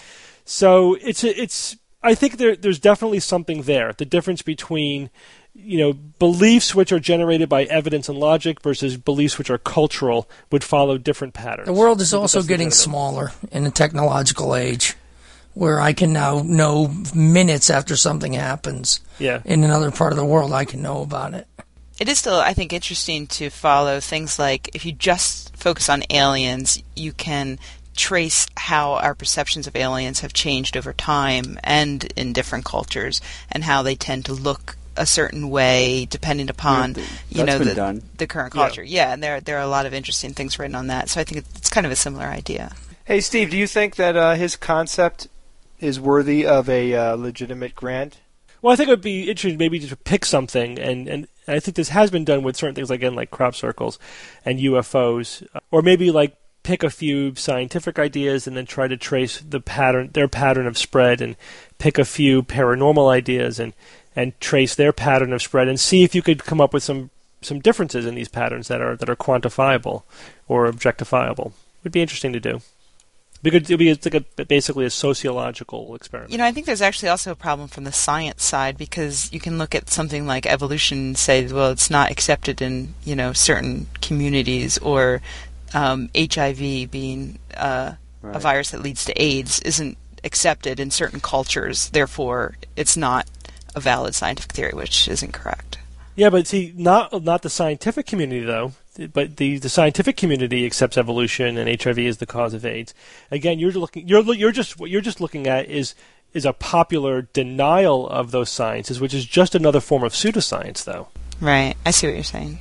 So 0.45 0.95
it's 1.01 1.25
a, 1.25 1.41
it's 1.41 1.75
I 2.03 2.15
think 2.15 2.37
there 2.37 2.55
there's 2.55 2.79
definitely 2.79 3.19
something 3.21 3.63
there. 3.63 3.93
The 3.93 4.05
difference 4.05 4.41
between 4.41 5.09
you 5.55 5.77
know 5.77 5.93
beliefs 5.93 6.73
which 6.75 6.91
are 6.91 6.99
generated 6.99 7.47
by 7.47 7.63
evidence 7.65 8.09
and 8.09 8.17
logic 8.17 8.61
versus 8.61 8.97
beliefs 8.97 9.37
which 9.37 9.49
are 9.49 9.57
cultural 9.57 10.29
would 10.51 10.63
follow 10.63 10.97
different 10.97 11.33
patterns. 11.33 11.67
The 11.67 11.73
world 11.73 12.01
is 12.01 12.13
I 12.13 12.17
also 12.17 12.43
getting 12.43 12.71
smaller 12.71 13.31
in 13.51 13.63
the 13.63 13.71
technological 13.71 14.55
age, 14.55 14.95
where 15.53 15.79
I 15.79 15.93
can 15.93 16.11
now 16.11 16.41
know 16.43 16.87
minutes 17.15 17.69
after 17.69 17.95
something 17.95 18.33
happens 18.33 18.99
Yeah. 19.19 19.41
in 19.45 19.63
another 19.63 19.91
part 19.91 20.11
of 20.11 20.17
the 20.17 20.25
world. 20.25 20.51
I 20.53 20.65
can 20.65 20.81
know 20.81 21.01
about 21.03 21.33
it. 21.33 21.47
It 21.99 22.09
is 22.09 22.17
still, 22.17 22.39
I 22.39 22.53
think, 22.53 22.73
interesting 22.73 23.27
to 23.27 23.51
follow 23.51 23.99
things 23.99 24.39
like 24.39 24.71
if 24.73 24.83
you 24.83 24.91
just 24.91 25.55
focus 25.55 25.87
on 25.89 26.03
aliens, 26.09 26.81
you 26.95 27.13
can 27.13 27.59
trace 27.95 28.47
how 28.57 28.93
our 28.93 29.15
perceptions 29.15 29.67
of 29.67 29.75
aliens 29.75 30.21
have 30.21 30.33
changed 30.33 30.75
over 30.77 30.93
time 30.93 31.59
and 31.63 32.11
in 32.15 32.33
different 32.33 32.65
cultures, 32.65 33.21
and 33.51 33.63
how 33.63 33.81
they 33.83 33.95
tend 33.95 34.25
to 34.25 34.33
look 34.33 34.77
a 34.95 35.05
certain 35.05 35.49
way 35.49 36.05
depending 36.05 36.49
upon 36.49 36.93
Yeah, 36.93 37.03
you 37.29 37.43
know 37.45 37.57
the, 37.57 38.01
the 38.17 38.27
current 38.27 38.53
culture. 38.53 38.83
Yeah. 38.83 39.11
and 39.13 39.23
there 39.23 39.41
there 39.41 39.57
are 39.57 39.63
a 39.63 39.67
lot 39.67 39.85
of 39.87 39.93
interesting 39.93 40.33
things 40.33 40.59
written 40.59 40.75
on 40.75 40.87
that. 40.87 41.09
So 41.09 41.19
I 41.19 41.23
think 41.23 41.45
it's 41.55 41.69
kind 41.69 41.85
of 41.85 41.91
a 41.91 41.95
similar 41.95 42.25
idea. 42.25 42.73
Hey, 43.05 43.19
Steve, 43.19 43.49
do 43.49 43.57
you 43.57 43.67
think 43.67 43.95
that 43.95 44.15
uh, 44.15 44.35
his 44.35 44.55
concept 44.55 45.27
is 45.79 45.99
worthy 45.99 46.45
of 46.45 46.69
a 46.69 46.93
uh, 46.93 47.15
legitimate 47.15 47.75
grant? 47.75 48.19
Well, 48.61 48.71
I 48.71 48.77
think 48.77 48.87
it 48.87 48.93
would 48.93 49.01
be 49.01 49.29
interesting 49.29 49.57
maybe 49.57 49.79
to 49.79 49.95
pick 49.97 50.23
something, 50.23 50.79
and, 50.79 51.09
and 51.09 51.27
I 51.49 51.59
think 51.59 51.75
this 51.75 51.89
has 51.89 52.09
been 52.11 52.23
done 52.23 52.43
with 52.43 52.55
certain 52.55 52.75
things, 52.75 52.89
again, 52.89 53.13
like 53.13 53.29
crop 53.29 53.55
circles 53.55 53.99
and 54.45 54.57
UFOs, 54.57 55.45
or 55.69 55.81
maybe 55.81 56.11
like 56.11 56.37
pick 56.63 56.81
a 56.83 56.89
few 56.89 57.35
scientific 57.35 57.99
ideas 57.99 58.47
and 58.47 58.57
then 58.57 58.65
try 58.65 58.87
to 58.87 58.97
trace 58.97 59.39
the 59.39 59.59
pattern, 59.59 60.09
their 60.13 60.27
pattern 60.27 60.65
of 60.65 60.77
spread, 60.77 61.21
and 61.21 61.35
pick 61.77 61.99
a 61.99 62.05
few 62.05 62.41
paranormal 62.41 63.09
ideas 63.09 63.59
and 63.59 63.73
and 64.15 64.39
trace 64.39 64.75
their 64.75 64.93
pattern 64.93 65.33
of 65.33 65.41
spread, 65.41 65.67
and 65.67 65.79
see 65.79 66.03
if 66.03 66.15
you 66.15 66.21
could 66.21 66.43
come 66.43 66.61
up 66.61 66.73
with 66.73 66.83
some 66.83 67.09
some 67.41 67.59
differences 67.59 68.05
in 68.05 68.15
these 68.15 68.29
patterns 68.29 68.67
that 68.69 68.81
are 68.81 68.95
that 68.95 69.09
are 69.09 69.15
quantifiable 69.15 70.03
or 70.47 70.71
objectifiable. 70.71 71.47
It 71.47 71.85
would 71.85 71.93
be 71.93 72.01
interesting 72.01 72.33
to 72.33 72.39
do. 72.39 72.61
Because 73.41 73.63
it'd 73.63 73.77
be 73.77 73.89
it's 73.89 74.05
like 74.05 74.25
a, 74.37 74.45
basically 74.45 74.85
a 74.85 74.89
sociological 74.89 75.95
experiment. 75.95 76.31
You 76.31 76.37
know, 76.37 76.45
I 76.45 76.53
think 76.53 76.65
there's 76.65 76.81
actually 76.81 77.09
also 77.09 77.31
a 77.31 77.35
problem 77.35 77.67
from 77.67 77.83
the 77.83 77.91
science 77.91 78.41
side 78.41 78.77
because 78.77 79.31
you 79.33 79.41
can 79.41 79.57
look 79.57 79.75
at 79.75 79.89
something 79.89 80.25
like 80.25 80.45
evolution 80.45 80.97
and 80.99 81.17
say, 81.17 81.45
well, 81.47 81.69
it's 81.71 81.89
not 81.89 82.09
accepted 82.09 82.61
in 82.61 82.93
you 83.03 83.17
know 83.17 83.33
certain 83.33 83.87
communities, 84.01 84.77
or 84.77 85.21
um, 85.73 86.09
HIV 86.15 86.91
being 86.91 87.39
uh, 87.55 87.93
a 88.23 88.39
virus 88.39 88.71
that 88.71 88.81
leads 88.81 89.05
to 89.05 89.21
AIDS 89.21 89.59
isn't 89.61 89.97
accepted 90.23 90.79
in 90.79 90.91
certain 90.91 91.19
cultures. 91.19 91.89
Therefore, 91.89 92.55
it's 92.75 92.95
not 92.95 93.27
a 93.75 93.79
valid 93.79 94.15
scientific 94.15 94.51
theory, 94.51 94.73
which 94.73 95.07
isn't 95.07 95.33
correct. 95.33 95.77
Yeah, 96.15 96.29
but 96.29 96.47
see, 96.47 96.73
not 96.75 97.23
not 97.23 97.41
the 97.41 97.49
scientific 97.49 98.05
community 98.05 98.45
though. 98.45 98.73
But 99.11 99.37
the, 99.37 99.57
the 99.57 99.69
scientific 99.69 100.17
community 100.17 100.67
accepts 100.67 100.99
evolution 100.99 101.57
and 101.57 101.81
HIV 101.81 101.97
is 101.97 102.17
the 102.17 102.27
cause 102.27 102.53
of 102.53 102.63
AIDS. 102.63 102.93
Again, 103.31 103.57
you're 103.57 103.71
looking 103.71 104.07
you're 104.07 104.21
you're 104.35 104.51
just 104.51 104.79
what 104.79 104.91
you're 104.91 105.01
just 105.01 105.19
looking 105.19 105.47
at 105.47 105.67
is 105.67 105.95
is 106.33 106.45
a 106.45 106.53
popular 106.53 107.23
denial 107.33 108.07
of 108.07 108.31
those 108.31 108.49
sciences, 108.49 108.99
which 108.99 109.13
is 109.13 109.25
just 109.25 109.55
another 109.55 109.79
form 109.79 110.03
of 110.03 110.13
pseudoscience, 110.13 110.83
though. 110.83 111.07
Right. 111.39 111.75
I 111.85 111.91
see 111.91 112.07
what 112.07 112.15
you're 112.15 112.23
saying. 112.23 112.59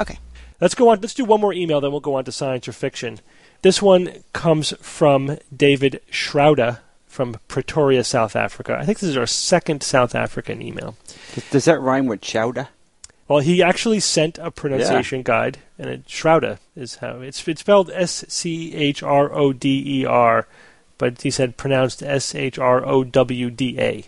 Okay. 0.00 0.18
Let's 0.60 0.74
go 0.74 0.88
on. 0.88 1.00
Let's 1.00 1.14
do 1.14 1.24
one 1.24 1.40
more 1.40 1.52
email, 1.52 1.80
then 1.80 1.90
we'll 1.90 2.00
go 2.00 2.14
on 2.14 2.24
to 2.24 2.32
science 2.32 2.68
or 2.68 2.72
fiction. 2.72 3.20
This 3.62 3.80
one 3.80 4.22
comes 4.32 4.74
from 4.80 5.38
David 5.54 6.00
Schrouda 6.10 6.80
from 7.06 7.38
Pretoria, 7.48 8.02
South 8.02 8.34
Africa. 8.34 8.76
I 8.78 8.84
think 8.84 8.98
this 8.98 9.08
is 9.08 9.16
our 9.16 9.26
second 9.26 9.82
South 9.82 10.14
African 10.14 10.60
email. 10.60 10.96
Does, 11.50 11.64
that 11.64 11.80
rhyme 11.80 12.06
with 12.06 12.20
chowder? 12.20 12.68
Well, 13.28 13.38
he 13.38 13.62
actually 13.62 14.00
sent 14.00 14.36
a 14.38 14.50
pronunciation 14.50 15.22
guide, 15.22 15.58
and 15.78 15.88
it, 15.88 16.06
Schrouda 16.06 16.58
is 16.76 16.96
how 16.96 17.20
it's 17.20 17.46
it's 17.48 17.60
spelled 17.60 17.90
S 17.92 18.24
C 18.28 18.74
H 18.74 19.02
R 19.02 19.32
O 19.32 19.52
D 19.52 20.00
E 20.00 20.04
R, 20.04 20.46
but 20.98 21.22
he 21.22 21.30
said 21.30 21.56
pronounced 21.56 22.02
S 22.02 22.34
H 22.34 22.58
R 22.58 22.84
O 22.84 23.04
W 23.04 23.50
D 23.50 23.80
A. 23.80 24.04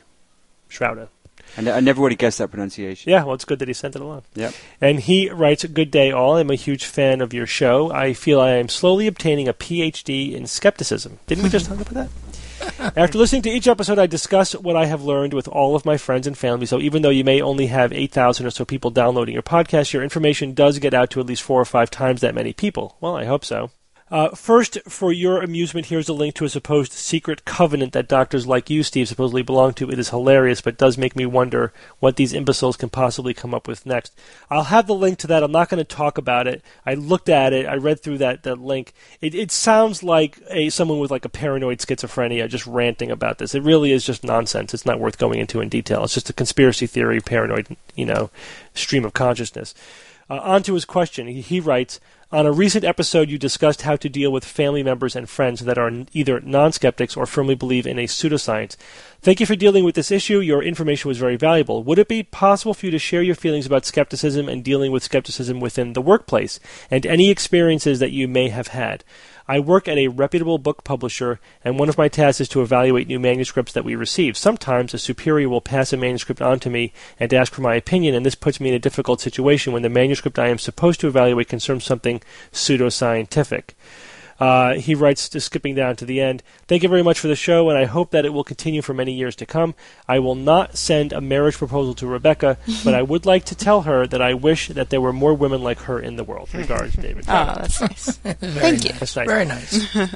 Schrouda. 0.69 1.09
I, 1.57 1.63
ne- 1.63 1.73
I 1.73 1.81
never 1.81 2.03
would 2.03 2.13
have 2.13 2.19
guessed 2.19 2.39
that 2.39 2.51
pronunciation. 2.51 3.11
Yeah, 3.11 3.25
well, 3.25 3.35
it's 3.35 3.45
good 3.45 3.59
that 3.61 3.69
he 3.69 3.75
sent 3.75 3.97
it 3.97 4.03
along. 4.03 4.23
Yep. 4.35 4.55
And 4.81 5.01
he 5.01 5.31
writes, 5.31 5.65
Good 5.65 5.91
day, 5.91 6.11
all. 6.11 6.37
I'm 6.37 6.51
a 6.51 6.55
huge 6.55 6.85
fan 6.85 7.21
of 7.21 7.33
your 7.33 7.47
show. 7.47 7.91
I 7.91 8.13
feel 8.13 8.41
I 8.41 8.53
am 8.53 8.69
slowly 8.69 9.07
obtaining 9.07 9.49
a 9.49 9.55
PhD 9.55 10.33
in 10.33 10.47
skepticism. 10.47 11.19
Didn't 11.27 11.45
we 11.45 11.51
just 11.51 11.67
talk 11.67 11.81
about 11.81 11.95
that? 11.95 12.11
After 12.97 13.19
listening 13.19 13.43
to 13.43 13.51
each 13.51 13.69
episode, 13.69 13.99
I 13.99 14.07
discuss 14.07 14.55
what 14.55 14.77
I 14.77 14.87
have 14.87 15.03
learned 15.03 15.35
with 15.35 15.49
all 15.49 15.77
of 15.77 15.85
my 15.85 15.97
friends 15.97 16.27
and 16.27 16.37
family. 16.37 16.67
So 16.67 16.81
even 16.81 17.03
though 17.03 17.11
you 17.11 17.25
may 17.25 17.41
only 17.41 17.67
have 17.67 17.93
8,000 17.93 18.47
or 18.47 18.51
so 18.51 18.65
people 18.65 18.91
downloading 18.91 19.35
your 19.35 19.43
podcast, 19.43 19.93
your 19.93 20.03
information 20.03 20.55
does 20.55 20.79
get 20.79 20.95
out 20.95 21.11
to 21.11 21.21
at 21.21 21.27
least 21.27 21.43
four 21.43 21.61
or 21.61 21.67
five 21.67 21.91
times 21.91 22.21
that 22.21 22.35
many 22.35 22.53
people. 22.53 22.97
Well, 23.01 23.17
I 23.17 23.25
hope 23.25 23.45
so. 23.45 23.71
Uh, 24.09 24.29
first, 24.37 24.79
for 24.87 25.13
your 25.13 25.43
amusement, 25.43 25.87
here's 25.87 26.09
a 26.09 26.13
link 26.13 26.33
to 26.33 26.45
a 26.45 26.49
supposed 26.49 26.93
secret 26.93 27.45
covenant 27.45 27.93
that 27.93 28.07
doctors 28.07 28.47
like 28.47 28.71
you, 28.71 28.85
Steve, 28.85 29.09
supposedly 29.09 29.43
belong 29.43 29.75
to. 29.75 29.91
It 29.91 29.99
is 29.99 30.11
hilarious, 30.11 30.61
but 30.61 30.79
does 30.79 30.97
make 30.97 31.17
me 31.17 31.27
wonder 31.27 31.73
what 31.99 32.15
these 32.15 32.33
imbeciles 32.33 32.77
can 32.77 32.89
possibly 32.89 33.35
come 33.35 33.53
up 33.53 33.67
with 33.67 33.85
next. 33.85 34.17
I'll 34.49 34.65
have 34.65 34.87
the 34.87 34.95
link 34.95 35.19
to 35.19 35.27
that. 35.27 35.43
I'm 35.43 35.51
not 35.51 35.69
going 35.69 35.79
to 35.79 35.85
talk 35.85 36.19
about 36.19 36.47
it. 36.47 36.63
I 36.85 36.95
looked 36.95 37.29
at 37.29 37.53
it. 37.53 37.67
I 37.67 37.75
read 37.75 38.01
through 38.01 38.19
that, 38.19 38.45
that 38.45 38.61
link. 38.61 38.93
It, 39.21 39.35
it 39.35 39.51
sounds 39.51 40.05
like 40.05 40.39
a 40.51 40.71
someone 40.71 41.01
with 41.01 41.11
like 41.11 41.25
a 41.25 41.29
paranoid 41.29 41.79
schizophrenia 41.79 42.49
just 42.49 42.67
ranting 42.67 43.11
about 43.11 43.39
this. 43.39 43.57
It 43.57 43.65
really 43.65 43.91
is 43.91 44.07
just 44.07 44.23
nonsense. 44.23 44.73
It's 44.73 44.87
not 44.87 45.01
worth 45.01 45.19
going 45.19 45.41
into 45.41 45.61
in 45.61 45.69
detail. 45.69 46.05
It's 46.05 46.15
just 46.15 46.31
a 46.31 46.33
conspiracy 46.33 46.87
theory, 46.87 47.21
paranoid, 47.21 47.77
you 47.97 48.07
know, 48.07 48.31
stream 48.73 49.05
of 49.05 49.15
consciousness. 49.15 49.75
Uh, 50.31 50.41
on 50.43 50.63
to 50.63 50.75
his 50.75 50.85
question. 50.85 51.27
He, 51.27 51.41
he 51.41 51.61
writes 51.61 51.99
On 52.33 52.45
a 52.45 52.51
recent 52.51 52.85
episode, 52.85 53.31
you 53.31 53.39
discussed 53.39 53.83
how 53.83 53.95
to 53.95 54.09
deal 54.09 54.33
with 54.33 54.45
family 54.45 54.83
members 54.83 55.15
and 55.15 55.31
friends 55.31 55.61
that 55.61 55.79
are 55.79 55.93
either 56.13 56.41
non 56.41 56.73
skeptics 56.73 57.17
or 57.17 57.25
firmly 57.25 57.55
believe 57.55 57.87
in 57.87 58.01
a 58.01 58.09
pseudoscience. 58.09 58.75
Thank 59.21 59.39
you 59.39 59.47
for 59.47 59.55
dealing 59.55 59.85
with 59.85 59.95
this 59.95 60.11
issue. 60.11 60.41
Your 60.41 60.61
information 60.61 61.07
was 61.07 61.19
very 61.19 61.37
valuable. 61.37 61.85
Would 61.85 62.01
it 62.01 62.09
be 62.09 62.25
possible 62.25 62.75
for 62.75 62.87
you 62.87 62.91
to 62.91 62.99
share 62.99 63.23
your 63.23 63.37
feelings 63.37 63.65
about 63.65 63.85
skepticism 63.85 64.49
and 64.49 64.65
dealing 64.65 64.91
with 64.91 65.05
skepticism 65.05 65.61
within 65.61 65.93
the 65.93 66.03
workplace 66.03 66.59
and 66.91 67.07
any 67.07 67.31
experiences 67.31 68.01
that 68.01 68.11
you 68.11 68.27
may 68.27 68.49
have 68.49 68.69
had? 68.69 69.05
I 69.49 69.61
work 69.61 69.87
at 69.87 69.99
a 69.99 70.09
reputable 70.09 70.59
book 70.59 70.83
publisher, 70.83 71.39
and 71.65 71.79
one 71.79 71.89
of 71.89 71.97
my 71.97 72.09
tasks 72.09 72.41
is 72.41 72.49
to 72.49 72.63
evaluate 72.63 73.07
new 73.07 73.21
manuscripts 73.21 73.73
that 73.75 73.85
we 73.85 73.95
receive. 73.95 74.37
Sometimes 74.37 74.93
a 74.93 74.99
superior 74.99 75.49
will 75.49 75.61
pass 75.61 75.93
a 75.93 75.97
manuscript 75.97 76.43
on 76.43 76.59
to 76.61 76.71
me 76.71 76.93
and 77.21 77.33
ask 77.33 77.53
for 77.53 77.63
my 77.63 77.77
opinion, 77.77 78.15
and 78.15 78.27
this 78.27 78.35
puts 78.35 78.61
me 78.61 78.71
in 78.71 78.75
a 78.75 78.81
difficult 78.81 79.21
situation 79.21 79.73
when 79.73 79.83
the 79.83 79.89
manuscript 79.89 80.39
I 80.39 80.49
am 80.49 80.59
supposed 80.59 80.99
to 81.01 81.09
evaluate 81.09 81.49
concerns 81.49 81.85
something 81.85 82.23
pseudoscientific. 82.53 83.71
Uh, 84.39 84.75
he 84.75 84.95
writes, 84.95 85.29
just 85.29 85.47
skipping 85.47 85.75
down 85.75 85.97
to 85.97 86.05
the 86.05 86.21
end. 86.21 86.43
Thank 86.69 86.83
you 86.83 86.89
very 86.89 87.03
much 87.03 87.19
for 87.19 87.29
the 87.29 87.37
show, 87.37 87.71
and 87.71 87.79
I 87.79 87.85
hope 87.87 88.11
that 88.11 88.25
it 88.27 88.31
will 88.31 88.45
continue 88.45 88.83
for 88.83 88.93
many 88.93 89.13
years 89.13 89.35
to 89.37 89.47
come. 89.47 89.75
I 90.07 90.19
will 90.19 90.35
not 90.35 90.77
send 90.77 91.13
a 91.13 91.21
marriage 91.21 91.57
proposal 91.57 91.95
to 91.95 92.07
Rebecca, 92.07 92.59
but 92.85 92.95
I 92.95 93.03
would 93.03 93.25
like 93.25 93.45
to 93.47 93.55
tell 93.55 93.83
her 93.83 94.07
that 94.07 94.21
I 94.21 94.35
wish 94.35 94.69
that 94.69 94.91
there 94.91 95.01
were 95.01 95.13
more 95.13 95.33
women 95.35 95.63
like 95.63 95.79
her 95.81 95.99
in 95.99 96.17
the 96.17 96.25
world. 96.25 96.49
Regards, 96.55 96.95
David. 96.95 97.25
Oh, 97.29 97.55
that's 97.57 97.81
nice. 97.81 98.17
Thank 98.17 98.85
you. 98.85 98.93
That's 98.93 99.17
nice. 99.17 99.27
Very 99.27 99.45
nice. 99.47 100.15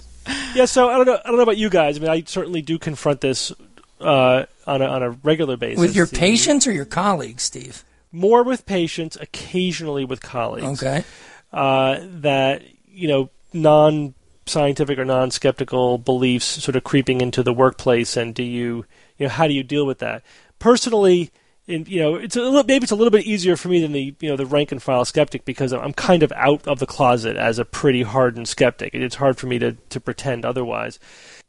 Yeah, 0.54 0.66
so 0.66 0.88
I 0.90 0.96
don't 0.96 1.06
know. 1.06 1.18
I 1.24 1.28
don't 1.28 1.36
know 1.36 1.42
about 1.42 1.56
you 1.56 1.70
guys. 1.70 1.96
I 1.96 2.00
mean, 2.00 2.10
I 2.10 2.22
certainly 2.26 2.60
do 2.62 2.78
confront 2.78 3.20
this 3.22 3.52
uh, 4.00 4.44
on 4.66 4.82
a 4.82 4.86
on 4.86 5.02
a 5.02 5.10
regular 5.10 5.56
basis. 5.56 5.80
With 5.80 5.96
your 5.96 6.06
The- 6.06 6.16
patients 6.18 6.66
or 6.66 6.72
your 6.72 6.84
colleagues, 6.84 7.42
Steve? 7.44 7.84
more 8.12 8.42
with 8.42 8.66
patients, 8.66 9.16
occasionally 9.20 10.04
with 10.04 10.20
colleagues. 10.20 10.82
Okay. 10.82 11.04
uh, 11.52 11.98
that 12.20 12.62
you 12.88 13.06
know 13.08 13.30
non 13.52 14.14
scientific 14.46 14.98
or 14.98 15.04
non 15.04 15.30
skeptical 15.30 15.98
beliefs 15.98 16.44
sort 16.44 16.76
of 16.76 16.84
creeping 16.84 17.20
into 17.20 17.42
the 17.42 17.52
workplace 17.52 18.16
and 18.16 18.34
do 18.34 18.42
you 18.42 18.84
you 19.16 19.26
know 19.26 19.28
how 19.28 19.46
do 19.46 19.54
you 19.54 19.62
deal 19.62 19.86
with 19.86 19.98
that? 19.98 20.22
Personally 20.58 21.30
in, 21.66 21.84
you 21.86 22.00
know 22.00 22.16
it's 22.16 22.36
a 22.36 22.42
little, 22.42 22.64
maybe 22.64 22.82
it's 22.82 22.92
a 22.92 22.96
little 22.96 23.10
bit 23.10 23.26
easier 23.26 23.56
for 23.56 23.68
me 23.68 23.80
than 23.80 23.92
the 23.92 24.14
you 24.20 24.28
know 24.28 24.36
the 24.36 24.46
rank 24.46 24.72
and 24.72 24.82
file 24.82 25.04
skeptic 25.04 25.44
because 25.44 25.72
I'm 25.72 25.92
kind 25.92 26.22
of 26.22 26.32
out 26.32 26.66
of 26.66 26.78
the 26.78 26.86
closet 26.86 27.36
as 27.36 27.58
a 27.58 27.64
pretty 27.64 28.02
hardened 28.02 28.48
skeptic. 28.48 28.94
It's 28.94 29.16
hard 29.16 29.38
for 29.38 29.46
me 29.46 29.58
to 29.60 29.72
to 29.72 30.00
pretend 30.00 30.44
otherwise. 30.44 30.98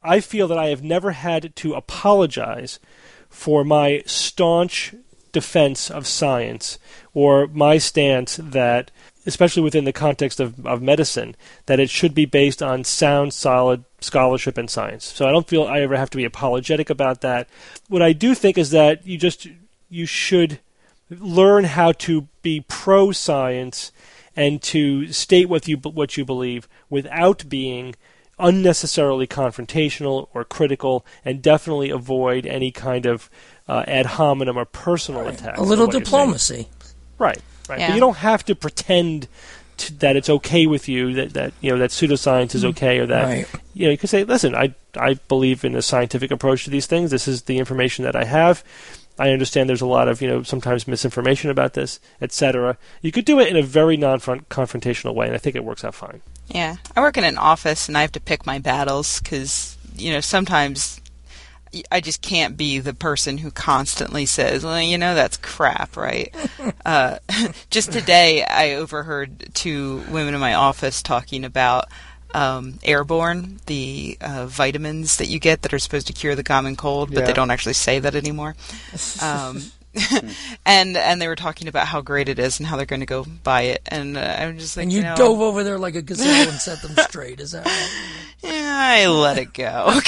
I 0.04 0.20
feel 0.20 0.48
that 0.48 0.58
I 0.58 0.68
have 0.68 0.84
never 0.84 1.12
had 1.12 1.56
to 1.56 1.74
apologize 1.74 2.80
for 3.30 3.64
my 3.64 4.04
staunch 4.06 4.94
defense 5.32 5.90
of 5.90 6.08
science 6.08 6.78
or 7.14 7.48
my 7.48 7.78
stance 7.78 8.38
that 8.42 8.92
especially 9.26 9.64
within 9.64 9.86
the 9.86 9.94
context 9.94 10.40
of, 10.40 10.66
of 10.66 10.82
medicine, 10.82 11.36
that 11.66 11.80
it 11.80 11.90
should 11.90 12.14
be 12.14 12.26
based 12.26 12.62
on 12.62 12.84
sound, 12.84 13.34
solid 13.34 13.84
scholarship 14.00 14.58
and 14.58 14.70
science. 14.70 15.06
So 15.06 15.28
I 15.28 15.32
don't 15.32 15.48
feel 15.48 15.64
I 15.64 15.82
ever 15.82 15.96
have 15.98 16.10
to 16.12 16.18
be 16.18 16.26
apologetic 16.26 16.90
about 16.90 17.22
that. 17.22 17.48
What 17.88 18.02
I 18.02 18.14
do 18.14 18.34
think 18.34 18.58
is 18.58 18.72
that 18.72 19.06
you 19.06 19.18
just 19.18 19.48
you 19.90 20.06
should 20.06 20.60
learn 21.10 21.66
how 21.66 21.92
to 21.92 22.28
be 22.42 22.66
pro 22.68 23.12
science 23.12 23.92
and 24.36 24.62
to 24.62 25.12
state 25.12 25.50
what 25.50 25.68
you 25.68 25.78
what 25.78 26.18
you 26.18 26.26
believe 26.26 26.68
without 26.90 27.48
being 27.50 27.96
unnecessarily 28.40 29.28
confrontational 29.28 30.28
or 30.34 30.44
critical, 30.44 31.06
and 31.24 31.42
definitely 31.42 31.90
avoid 31.92 32.46
any 32.46 32.72
kind 32.72 33.06
of 33.06 33.30
uh, 33.68 33.84
ad 33.88 34.06
hominem 34.06 34.58
or 34.58 34.66
personal 34.66 35.28
attacks. 35.28 35.60
A 35.60 35.64
little 35.64 35.86
what 35.86 35.94
you're 35.94 36.04
saying. 36.04 36.04
diplomacy. 36.04 36.68
Right, 37.20 37.40
right. 37.72 37.80
Yeah. 37.80 37.88
But 37.88 37.94
you 37.96 38.00
don't 38.00 38.18
have 38.18 38.46
to 38.46 38.56
pretend 38.56 39.28
to, 39.78 39.94
that 40.00 40.16
it's 40.16 40.30
okay 40.30 40.68
with 40.68 40.88
you 40.88 41.14
that, 41.14 41.34
that 41.34 41.54
you 41.62 41.72
know 41.72 41.78
that 41.80 41.90
pseudoscience 41.90 42.54
is 42.54 42.62
mm-hmm. 42.62 42.70
okay 42.70 43.00
or 43.00 43.08
that 43.08 43.26
Right. 43.26 43.48
you 43.74 43.86
know 43.86 43.92
you 43.92 43.98
can 43.98 44.08
say, 44.08 44.24
listen, 44.24 44.56
I 44.56 44.76
I 44.96 45.16
believe 45.28 45.66
in 45.66 45.76
a 45.76 45.82
scientific 45.82 46.32
approach 46.32 46.66
to 46.66 46.70
these 46.70 46.86
things. 46.86 47.12
This 47.12 47.28
is 47.28 47.44
the 47.44 47.58
information 47.58 48.06
that 48.06 48.16
I 48.16 48.26
have. 48.26 48.64
I 49.20 49.32
understand 49.32 49.70
there's 49.70 49.82
a 49.82 49.88
lot 49.88 50.08
of 50.08 50.22
you 50.22 50.28
know 50.28 50.44
sometimes 50.44 50.88
misinformation 50.88 51.50
about 51.50 51.74
this, 51.74 52.00
etc. 52.22 52.78
You 53.02 53.12
could 53.12 53.26
do 53.26 53.40
it 53.40 53.48
in 53.48 53.58
a 53.58 53.64
very 53.64 53.98
non-confrontational 53.98 55.14
way, 55.14 55.28
and 55.28 55.36
I 55.36 55.40
think 55.40 55.56
it 55.56 55.64
works 55.64 55.84
out 55.84 55.96
fine. 55.96 56.22
Yeah, 56.48 56.78
I 56.96 57.02
work 57.02 57.18
in 57.18 57.24
an 57.24 57.38
office 57.38 57.88
and 57.88 57.98
I 57.98 58.02
have 58.02 58.12
to 58.14 58.20
pick 58.20 58.46
my 58.46 58.60
battles 58.60 59.20
because 59.20 59.78
you 59.96 60.12
know 60.12 60.22
sometimes 60.22 61.01
I 61.92 62.02
just 62.02 62.22
can't 62.22 62.58
be 62.58 62.80
the 62.80 62.94
person 62.94 63.38
who 63.38 63.52
constantly 63.52 64.26
says, 64.26 64.64
"Well, 64.64 64.82
you 64.82 64.98
know 64.98 65.16
that's 65.16 65.38
crap," 65.38 65.96
right? 65.96 66.34
uh, 66.86 67.20
just 67.70 67.92
today, 67.92 68.44
I 68.44 68.74
overheard 68.74 69.54
two 69.54 70.04
women 70.10 70.34
in 70.34 70.40
my 70.40 70.54
office 70.56 71.02
talking 71.02 71.46
about 71.46 71.86
um, 72.34 72.80
airborne, 72.84 73.60
the 73.66 74.18
uh, 74.22 74.46
vitamins 74.48 75.18
that 75.18 75.28
you 75.28 75.40
get 75.40 75.62
that 75.64 75.74
are 75.74 75.80
supposed 75.80 76.08
to 76.08 76.14
cure 76.14 76.36
the 76.36 76.44
common 76.44 76.76
cold, 76.76 77.10
but 77.14 77.22
Yeah. 77.22 77.26
they 77.28 77.34
don't 77.34 77.52
actually 77.52 77.74
say 77.74 78.00
that 78.00 78.16
anymore. 78.16 78.56
Um, 79.22 79.62
and 80.66 80.96
and 80.96 81.22
they 81.22 81.28
were 81.28 81.36
talking 81.36 81.68
about 81.68 81.86
how 81.86 82.00
great 82.00 82.30
it 82.30 82.40
is 82.40 82.60
and 82.62 82.68
how 82.68 82.78
they're 82.78 82.86
going 82.86 83.02
to 83.02 83.06
go 83.06 83.26
buy 83.44 83.64
it, 83.64 83.82
and 83.88 84.16
uh, 84.18 84.36
I'm 84.40 84.58
just 84.58 84.78
like, 84.78 84.84
And 84.86 84.94
you 84.94 85.02
know, 85.04 85.16
dove 85.18 85.42
over 85.42 85.66
there 85.66 85.78
like 85.78 85.96
a 85.96 86.02
gazelle 86.02 86.48
and 86.50 86.60
set 86.62 86.82
them 86.82 86.96
straight. 87.10 87.42
Is 87.42 87.52
that 87.52 87.66
right? 87.66 87.90
Yeah, 88.42 88.74
I 88.74 89.08
let 89.08 89.38
it 89.38 89.54
go 89.54 90.00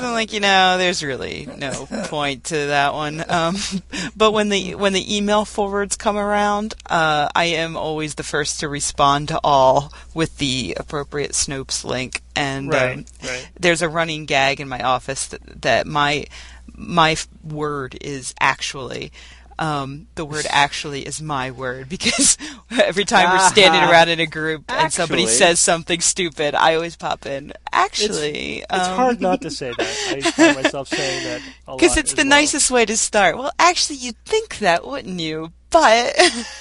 because 0.00 0.08
I'm 0.08 0.14
like, 0.14 0.32
you 0.32 0.40
know, 0.40 0.78
there's 0.78 1.04
really 1.04 1.46
no 1.58 1.86
point 2.06 2.44
to 2.44 2.54
that 2.54 2.94
one. 2.94 3.22
Um, 3.28 3.56
but 4.16 4.32
when 4.32 4.48
the 4.48 4.74
when 4.74 4.92
the 4.92 5.16
email 5.16 5.44
forwards 5.44 5.96
come 5.96 6.16
around, 6.16 6.74
uh, 6.86 7.28
I 7.34 7.44
am 7.44 7.76
always 7.76 8.14
the 8.14 8.22
first 8.22 8.60
to 8.60 8.68
respond 8.68 9.28
to 9.28 9.40
all 9.44 9.92
with 10.14 10.38
the 10.38 10.76
appropriate 10.78 11.32
Snopes 11.32 11.84
link. 11.84 12.22
And 12.34 12.74
um, 12.74 13.04
right. 13.22 13.50
there's 13.58 13.82
a 13.82 13.88
running 13.88 14.24
gag 14.24 14.60
in 14.60 14.68
my 14.68 14.80
office 14.80 15.26
that, 15.28 15.62
that 15.62 15.86
my 15.86 16.26
my 16.74 17.16
word 17.44 17.98
is 18.00 18.34
actually. 18.40 19.12
Um, 19.60 20.06
the 20.14 20.24
word 20.24 20.46
actually 20.50 21.06
is 21.06 21.20
my 21.20 21.50
word 21.50 21.90
because 21.90 22.38
every 22.70 23.04
time 23.04 23.30
we're 23.30 23.46
standing 23.50 23.82
around 23.82 24.08
in 24.08 24.18
a 24.18 24.26
group 24.26 24.64
and 24.68 24.90
somebody 24.90 25.26
says 25.26 25.60
something 25.60 26.00
stupid, 26.00 26.54
I 26.54 26.74
always 26.76 26.96
pop 26.96 27.26
in. 27.26 27.52
Actually, 27.70 28.60
It's 28.60 28.86
hard 28.88 29.20
not 29.20 29.42
to 29.42 29.50
say 29.60 29.72
that. 29.76 30.04
I 30.08 30.20
find 30.22 30.62
myself 30.62 30.88
saying 30.88 31.24
that 31.24 31.42
because 31.66 31.98
it's 31.98 32.12
as 32.12 32.16
the 32.16 32.22
well. 32.22 32.30
nicest 32.30 32.70
way 32.70 32.86
to 32.86 32.96
start. 32.96 33.36
Well, 33.36 33.52
actually, 33.58 33.96
you'd 33.96 34.16
think 34.24 34.58
that, 34.60 34.86
wouldn't 34.86 35.20
you? 35.20 35.52
But 35.68 36.14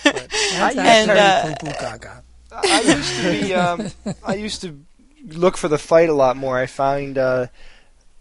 That's 0.04 0.78
And, 0.78 1.10
uh. 1.12 1.56
I 2.52 2.82
used 2.82 3.22
to 3.22 3.32
be. 3.32 3.54
Um, 3.54 3.88
I 4.26 4.36
used 4.36 4.62
to 4.62 4.78
look 5.26 5.56
for 5.56 5.70
the 5.70 5.78
fight 5.78 6.10
a 6.10 6.14
lot 6.14 6.36
more. 6.36 6.58
I 6.58 6.66
find 6.66 7.18
uh, 7.18 7.48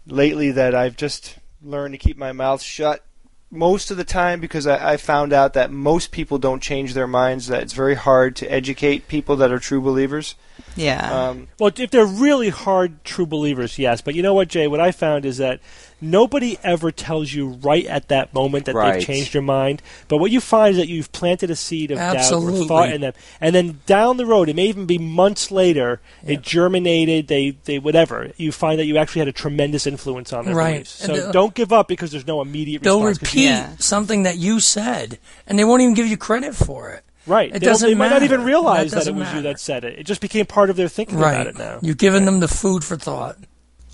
lately 0.07 0.51
that 0.51 0.73
I've 0.73 0.95
just 0.95 1.37
learned 1.61 1.93
to 1.93 1.97
keep 1.97 2.17
my 2.17 2.31
mouth 2.31 2.61
shut 2.61 3.03
most 3.51 3.89
of 3.89 3.97
the 3.97 4.03
time 4.03 4.39
because 4.39 4.67
I, 4.67 4.93
I 4.93 4.97
found 4.97 5.33
out 5.33 5.53
that 5.53 5.71
most 5.71 6.11
people 6.11 6.37
don't 6.37 6.61
change 6.61 6.93
their 6.93 7.07
minds. 7.07 7.47
That 7.47 7.63
it's 7.63 7.73
very 7.73 7.95
hard 7.95 8.35
to 8.37 8.51
educate 8.51 9.07
people 9.07 9.35
that 9.37 9.51
are 9.51 9.59
true 9.59 9.81
believers. 9.81 10.35
yeah, 10.75 11.29
Um, 11.29 11.47
Well, 11.59 11.71
if 11.75 11.91
they're 11.91 12.05
really 12.05 12.49
hard 12.49 13.03
true 13.03 13.25
believers, 13.25 13.79
yes. 13.79 14.01
But 14.01 14.15
you 14.15 14.21
know 14.21 14.33
what, 14.33 14.49
Jay? 14.49 14.67
What 14.67 14.79
I 14.79 14.91
found 14.91 15.25
is 15.25 15.37
that 15.37 15.59
nobody 16.01 16.57
ever 16.63 16.91
tells 16.91 17.33
you 17.33 17.49
right 17.61 17.85
at 17.85 18.07
that 18.09 18.33
moment 18.33 18.65
that 18.65 18.75
Right. 18.75 18.93
they've 18.95 19.05
changed 19.05 19.33
their 19.33 19.41
mind. 19.41 19.81
But 20.07 20.17
what 20.17 20.31
you 20.31 20.39
find 20.41 20.71
is 20.71 20.77
that 20.77 20.87
you've 20.87 21.11
planted 21.11 21.49
a 21.51 21.55
seed 21.55 21.91
of 21.91 21.97
doubt 21.97 22.31
or 22.31 22.65
thought 22.65 22.91
in 22.91 23.01
them, 23.01 23.13
and 23.41 23.53
then 23.55 23.79
down 23.85 24.17
the 24.17 24.25
road, 24.25 24.49
it 24.49 24.55
may 24.55 24.65
even 24.67 24.85
be 24.85 24.97
months 24.97 25.51
later, 25.51 26.01
it 26.25 26.41
germinated. 26.41 27.27
They, 27.27 27.57
they, 27.65 27.79
whatever. 27.79 28.31
You 28.37 28.51
find 28.51 28.79
that 28.79 28.85
you 28.85 28.97
actually 28.97 29.19
had 29.19 29.27
a 29.27 29.33
tremendous 29.33 29.85
influence 29.87 30.31
on 30.33 30.45
their 30.45 30.55
Right. 30.55 30.71
beliefs. 30.73 30.91
So 31.05 31.13
And, 31.13 31.23
uh, 31.23 31.31
don't 31.31 31.53
give 31.53 31.71
up 31.73 31.87
because 31.87 32.11
there's 32.11 32.27
no 32.27 32.41
immediate 32.41 32.83
They'll 32.83 33.01
response. 33.01 33.17
'cause 33.19 33.27
repeat 33.35 33.41
you- 33.43 33.49
Yeah. 33.49 33.69
something 33.79 34.23
that 34.23 34.37
you 34.37 34.59
said, 34.59 35.17
and 35.47 35.57
they 35.57 35.63
won't 35.63 35.81
even 35.81 35.93
give 35.93 36.07
you 36.07 36.17
credit 36.17 36.55
for 36.55 36.89
it. 36.91 37.03
Right. 37.27 37.49
It 37.49 37.53
They 37.53 37.59
don't- 37.59 37.69
doesn't 37.73 37.89
They 37.89 37.95
might 37.95 38.09
not 38.09 38.23
even 38.23 38.43
realize 38.43 38.91
That 38.91 38.91
that, 38.91 38.95
it 38.95 38.99
doesn't 39.11 39.15
was 39.17 39.33
you 39.33 39.41
that 39.43 39.59
said 39.59 39.83
it. 39.83 39.99
It 39.99 40.05
just 40.05 40.21
became 40.21 40.45
part 40.47 40.69
of 40.71 40.77
their 40.77 40.87
thinking 40.87 41.17
about 41.17 41.33
Right. 41.35 41.47
it 41.47 41.57
now. 41.57 41.77
You've 41.81 41.97
given 41.97 42.25
them 42.25 42.39
the 42.39 42.47
food 42.47 42.83
for 42.83 42.95
thought. 42.97 43.37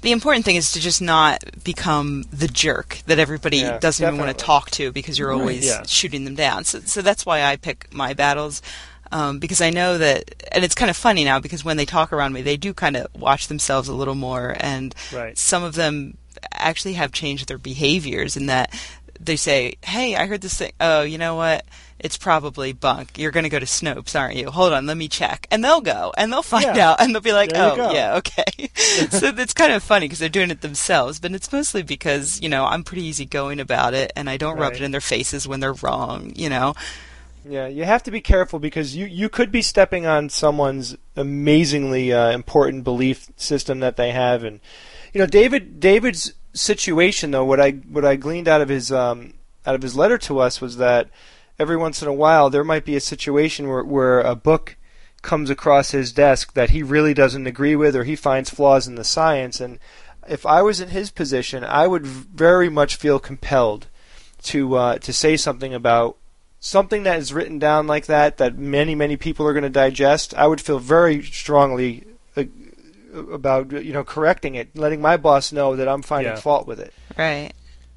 The 0.05 0.11
important 0.11 0.45
thing 0.45 0.55
is 0.55 0.71
to 0.73 0.79
just 0.79 1.01
not 1.01 1.43
become 1.63 2.23
the 2.31 2.47
jerk 2.47 2.99
that 3.07 3.17
everybody 3.19 3.57
Yeah, 3.57 3.79
doesn't 3.79 4.05
even 4.05 4.19
want 4.19 4.37
to 4.37 4.45
talk 4.45 4.69
to 4.71 4.91
because 4.91 5.17
you're 5.17 5.29
Right, 5.29 5.39
always 5.39 5.65
yeah. 5.65 5.83
shooting 5.87 6.25
them 6.25 6.35
down. 6.35 6.63
So, 6.63 6.79
so 6.81 7.01
that's 7.01 7.25
why 7.25 7.43
I 7.43 7.55
pick 7.55 7.91
my 7.93 8.13
battles. 8.13 8.61
Um, 9.11 9.39
because 9.39 9.61
I 9.61 9.69
know 9.71 9.97
that, 9.97 10.45
and 10.51 10.63
it's 10.63 10.75
kind 10.75 10.89
of 10.89 10.97
funny 10.97 11.23
now 11.23 11.39
because 11.39 11.63
when 11.65 11.77
they 11.77 11.85
talk 11.85 12.13
around 12.13 12.33
me, 12.33 12.41
they 12.43 12.57
do 12.57 12.73
kind 12.73 12.95
of 12.95 13.07
watch 13.15 13.47
themselves 13.47 13.87
a 13.87 13.93
little 13.93 14.15
more, 14.15 14.55
and 14.59 14.93
Right. 15.11 15.37
some 15.37 15.63
of 15.63 15.73
them 15.75 16.17
actually 16.51 16.93
have 16.93 17.11
changed 17.11 17.47
their 17.47 17.57
behaviors 17.57 18.35
in 18.37 18.45
that 18.47 18.73
they 19.19 19.35
say, 19.37 19.75
"Hey, 19.83 20.15
I 20.15 20.25
heard 20.27 20.41
this 20.41 20.57
thing. 20.57 20.73
Oh, 20.79 21.01
you 21.03 21.17
know 21.17 21.35
what? 21.35 21.65
It's 21.99 22.17
probably 22.17 22.73
bunk. 22.73 23.17
You're 23.17 23.31
going 23.31 23.45
to 23.45 23.49
go 23.49 23.57
to 23.59 23.65
Snopes, 23.65 24.19
aren't 24.19 24.35
you? 24.35 24.51
Hold 24.51 24.73
on, 24.73 24.85
let 24.85 24.97
me 24.97 25.07
check." 25.07 25.47
And 25.49 25.63
they'll 25.63 25.81
go, 25.81 26.13
and 26.17 26.31
they'll 26.31 26.41
find 26.43 26.75
Yeah. 26.75 26.91
out, 26.91 27.01
and 27.01 27.13
they'll 27.15 27.21
be 27.21 27.31
like, 27.33 27.53
There 27.53 27.73
"Oh, 27.77 27.91
yeah, 27.93 28.15
okay." 28.15 28.69
so 29.09 29.27
it's 29.37 29.53
kind 29.53 29.71
of 29.71 29.81
funny 29.81 30.05
because 30.05 30.19
they're 30.19 30.27
doing 30.29 30.51
it 30.51 30.61
themselves, 30.61 31.19
but 31.19 31.31
it's 31.31 31.51
mostly 31.51 31.83
because 31.83 32.41
you 32.41 32.49
know 32.49 32.65
I'm 32.65 32.83
pretty 32.83 33.03
easygoing 33.05 33.59
about 33.59 33.93
it, 33.93 34.11
and 34.15 34.29
I 34.29 34.37
don't 34.37 34.57
rub 34.57 34.73
it 34.73 34.81
in 34.81 34.91
their 34.91 35.01
faces 35.01 35.47
when 35.47 35.61
they're 35.61 35.73
wrong. 35.73 36.33
You 36.35 36.49
know, 36.49 36.75
Yeah, 37.47 37.67
you 37.67 37.85
have 37.85 38.03
to 38.03 38.11
be 38.11 38.21
careful 38.21 38.59
because 38.59 38.95
you, 38.95 39.05
you 39.05 39.29
could 39.29 39.51
be 39.51 39.61
stepping 39.61 40.05
on 40.05 40.29
someone's 40.29 40.97
amazingly 41.15 42.11
uh, 42.11 42.31
important 42.31 42.83
belief 42.83 43.29
system 43.37 43.79
that 43.79 43.95
they 43.97 44.11
have, 44.11 44.43
and 44.43 44.59
you 45.13 45.19
know 45.21 45.27
David 45.27 45.79
David's 45.79 46.33
situation 46.53 47.31
though 47.31 47.43
what 47.45 47.59
I 47.59 47.71
what 47.71 48.03
I 48.05 48.15
gleaned 48.15 48.47
out 48.47 48.61
of 48.61 48.69
his 48.69 48.91
um, 48.91 49.33
out 49.65 49.75
of 49.75 49.81
his 49.81 49.95
letter 49.95 50.17
to 50.19 50.39
us 50.39 50.59
was 50.61 50.77
that 50.77 51.09
every 51.59 51.77
once 51.77 52.01
in 52.01 52.07
a 52.07 52.13
while 52.13 52.49
there 52.49 52.63
might 52.63 52.85
be 52.85 52.95
a 52.95 53.01
situation 53.01 53.67
where 53.67 53.83
where 53.83 54.19
a 54.21 54.35
book 54.35 54.75
comes 55.21 55.49
across 55.49 55.91
his 55.91 56.11
desk 56.11 56.53
that 56.53 56.69
he 56.69 56.83
really 56.83 57.13
doesn't 57.13 57.47
agree 57.47 57.75
with 57.75 57.95
or 57.95 58.03
he 58.03 58.15
finds 58.15 58.49
flaws 58.49 58.87
in 58.87 58.95
the 58.95 59.03
science 59.03 59.59
and 59.59 59.79
if 60.27 60.45
I 60.45 60.61
was 60.61 60.79
in 60.79 60.89
his 60.89 61.11
position 61.11 61.63
I 61.63 61.87
would 61.87 62.05
very 62.05 62.69
much 62.69 62.95
feel 62.95 63.19
compelled 63.19 63.87
to 64.43 64.75
uh, 64.75 64.97
to 64.99 65.13
say 65.13 65.37
something 65.37 65.73
about 65.73 66.17
something 66.59 67.03
that 67.03 67.19
is 67.19 67.33
written 67.33 67.59
down 67.59 67.87
like 67.87 68.05
that 68.07 68.37
that 68.37 68.57
many 68.57 68.95
many 68.95 69.17
people 69.17 69.45
are 69.47 69.53
going 69.53 69.63
to 69.63 69.69
digest 69.69 70.33
i 70.33 70.47
would 70.47 70.59
feel 70.59 70.79
very 70.79 71.21
strongly 71.21 72.03
uh, 72.35 72.43
about 73.31 73.71
you 73.71 73.93
know 73.93 74.03
correcting 74.03 74.55
it, 74.55 74.75
letting 74.75 75.01
my 75.01 75.17
boss 75.17 75.51
know 75.51 75.75
that 75.75 75.87
I'm 75.87 76.01
finding 76.01 76.33
Yeah. 76.33 76.39
fault 76.39 76.67
with 76.67 76.79
it. 76.79 76.93
Right. 77.17 77.51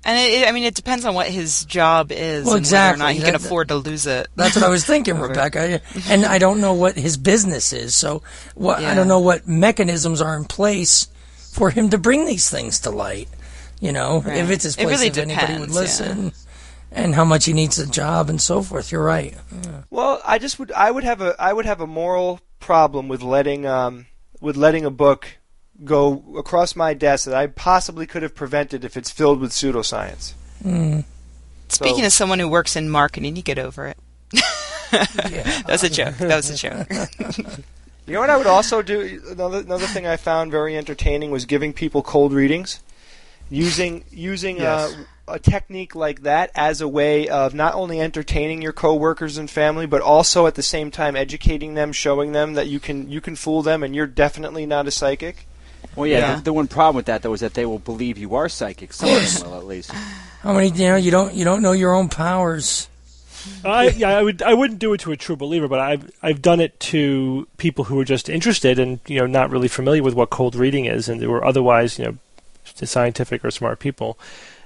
And 0.04 0.16
it, 0.18 0.42
it, 0.42 0.48
I 0.48 0.52
mean, 0.52 0.64
it 0.64 0.74
depends 0.74 1.04
on 1.04 1.14
what 1.14 1.26
his 1.28 1.64
job 1.64 2.12
is 2.12 2.44
Well, 2.44 2.54
and 2.54 2.62
exactly. 2.64 3.00
whether 3.00 3.04
or 3.04 3.08
not 3.08 3.14
he 3.14 3.20
can 3.20 3.32
That- 3.32 3.44
afford 3.44 3.68
to 3.68 3.76
lose 3.76 4.06
it. 4.06 4.28
That's 4.36 4.54
what 4.54 4.64
I 4.64 4.68
was 4.68 4.84
thinking, 4.84 5.18
Rebecca. 5.20 5.80
And 6.08 6.24
I 6.24 6.38
don't 6.38 6.60
know 6.60 6.72
what 6.74 6.96
his 6.96 7.16
business 7.16 7.72
is, 7.72 7.94
so 7.94 8.22
what 8.54 8.78
I 8.78 8.94
don't 8.94 9.08
know 9.08 9.18
what 9.20 9.46
mechanisms 9.48 10.20
are 10.22 10.36
in 10.36 10.44
place 10.44 11.08
for 11.52 11.70
him 11.70 11.90
to 11.90 11.98
bring 11.98 12.26
these 12.26 12.48
things 12.48 12.80
to 12.80 12.90
light. 12.90 13.28
You 13.80 13.92
know, 13.92 14.20
Right. 14.22 14.38
if 14.38 14.50
it's 14.50 14.64
his 14.64 14.76
It 14.76 14.82
place, 14.84 14.96
really 14.98 15.06
if 15.08 15.18
anybody 15.18 15.52
would 15.58 15.68
depends, 15.68 15.74
yeah. 15.74 15.80
listen, 15.80 16.32
and 16.90 17.14
how 17.14 17.24
much 17.24 17.44
he 17.44 17.52
needs 17.52 17.76
the 17.76 17.86
job 17.86 18.28
and 18.30 18.40
so 18.40 18.60
forth. 18.62 18.90
You're 18.90 19.04
right. 19.04 19.34
Well, 19.90 20.20
I 20.24 20.38
just 20.38 20.58
would 20.58 20.72
I 20.72 20.90
would 20.90 21.04
have 21.04 21.20
a 21.20 21.36
I 21.38 21.52
would 21.52 21.66
have 21.66 21.80
a 21.80 21.86
moral 21.86 22.40
problem 22.60 23.06
with 23.08 23.22
letting 23.22 23.66
um 23.66 24.06
with 24.40 24.56
letting 24.56 24.84
a 24.84 24.90
book 24.90 25.26
go 25.84 26.22
across 26.36 26.74
my 26.76 26.94
desk 26.94 27.24
that 27.26 27.34
I 27.34 27.46
possibly 27.46 28.06
could 28.06 28.22
have 28.22 28.34
prevented 28.34 28.84
if 28.84 28.96
it's 28.96 29.10
filled 29.10 29.40
with 29.40 29.52
pseudoscience. 29.52 30.32
Speaking 31.68 31.98
So- 32.00 32.04
as 32.06 32.14
someone 32.14 32.38
who 32.38 32.48
works 32.48 32.76
in 32.76 32.88
marketing, 32.90 33.36
you 33.36 33.42
get 33.42 33.58
over 33.58 33.86
it. 33.86 33.98
Yeah. 34.90 35.42
That 35.66 35.68
was 35.68 35.84
a 35.84 35.90
joke. 35.90 36.16
That 36.16 36.36
was 36.36 36.48
a 36.50 36.56
joke. 36.56 36.88
You 38.06 38.14
know 38.14 38.20
what 38.20 38.30
I 38.30 38.38
would 38.38 38.46
also 38.46 38.80
do? 38.80 39.20
Another 39.30 39.58
another 39.58 39.84
thing 39.86 40.06
I 40.06 40.16
found 40.16 40.50
very 40.50 40.78
entertaining 40.78 41.30
was 41.30 41.44
giving 41.44 41.74
people 41.74 42.00
cold 42.02 42.32
readings, 42.32 42.80
using 43.50 44.02
using 44.10 44.56
Yes. 44.56 44.94
uh, 45.26 45.34
a 45.34 45.38
technique 45.38 45.94
like 45.94 46.22
that 46.22 46.50
as 46.54 46.80
a 46.80 46.88
way 46.88 47.28
of 47.28 47.52
not 47.52 47.74
only 47.74 48.00
entertaining 48.00 48.62
your 48.62 48.72
coworkers 48.72 49.36
and 49.36 49.50
family, 49.50 49.84
but 49.84 50.00
also 50.00 50.46
at 50.46 50.54
the 50.54 50.62
same 50.62 50.90
time 50.90 51.16
educating 51.16 51.74
them, 51.74 51.92
showing 51.92 52.32
them 52.32 52.54
that 52.54 52.66
you 52.68 52.80
can 52.80 53.10
you 53.10 53.20
can 53.20 53.36
fool 53.36 53.60
them, 53.62 53.82
and 53.82 53.94
you're 53.94 54.06
definitely 54.06 54.64
not 54.64 54.86
a 54.88 54.90
psychic. 54.90 55.46
Well, 55.96 56.06
yeah. 56.06 56.18
Yeah. 56.18 56.36
The, 56.36 56.42
the 56.42 56.52
one 56.52 56.68
problem 56.68 56.96
with 56.96 57.06
that 57.06 57.22
though 57.22 57.32
is 57.32 57.40
that 57.40 57.54
they 57.54 57.66
will 57.66 57.78
believe 57.78 58.18
you 58.18 58.34
are 58.34 58.48
psychic. 58.48 58.92
Some 58.92 59.10
of 59.10 59.34
them 59.34 59.50
will, 59.50 59.58
at 59.58 59.66
least. 59.66 59.90
How 60.42 60.52
many? 60.52 60.68
You 60.68 60.88
know, 60.88 60.96
you 60.96 61.10
don't 61.10 61.34
you 61.34 61.44
don't 61.44 61.62
know 61.62 61.72
your 61.72 61.94
own 61.94 62.08
powers. 62.08 62.88
I 63.64 63.88
yeah, 63.90 64.16
I 64.16 64.22
would 64.22 64.42
I 64.42 64.54
wouldn't 64.54 64.78
do 64.78 64.92
it 64.92 65.00
to 65.00 65.12
a 65.12 65.16
true 65.16 65.36
believer, 65.36 65.68
but 65.68 65.80
I've 65.80 66.10
I've 66.22 66.42
done 66.42 66.60
it 66.60 66.78
to 66.80 67.46
people 67.56 67.84
who 67.84 67.96
were 67.96 68.04
just 68.04 68.28
interested 68.28 68.78
and 68.78 69.00
you 69.06 69.18
know 69.18 69.26
not 69.26 69.50
really 69.50 69.68
familiar 69.68 70.02
with 70.02 70.14
what 70.14 70.30
cold 70.30 70.54
reading 70.54 70.84
is, 70.84 71.08
and 71.08 71.20
they 71.20 71.26
were 71.26 71.44
otherwise 71.44 71.98
you 71.98 72.04
know 72.04 72.16
scientific 72.64 73.44
or 73.44 73.50
smart 73.50 73.78
people, 73.80 74.18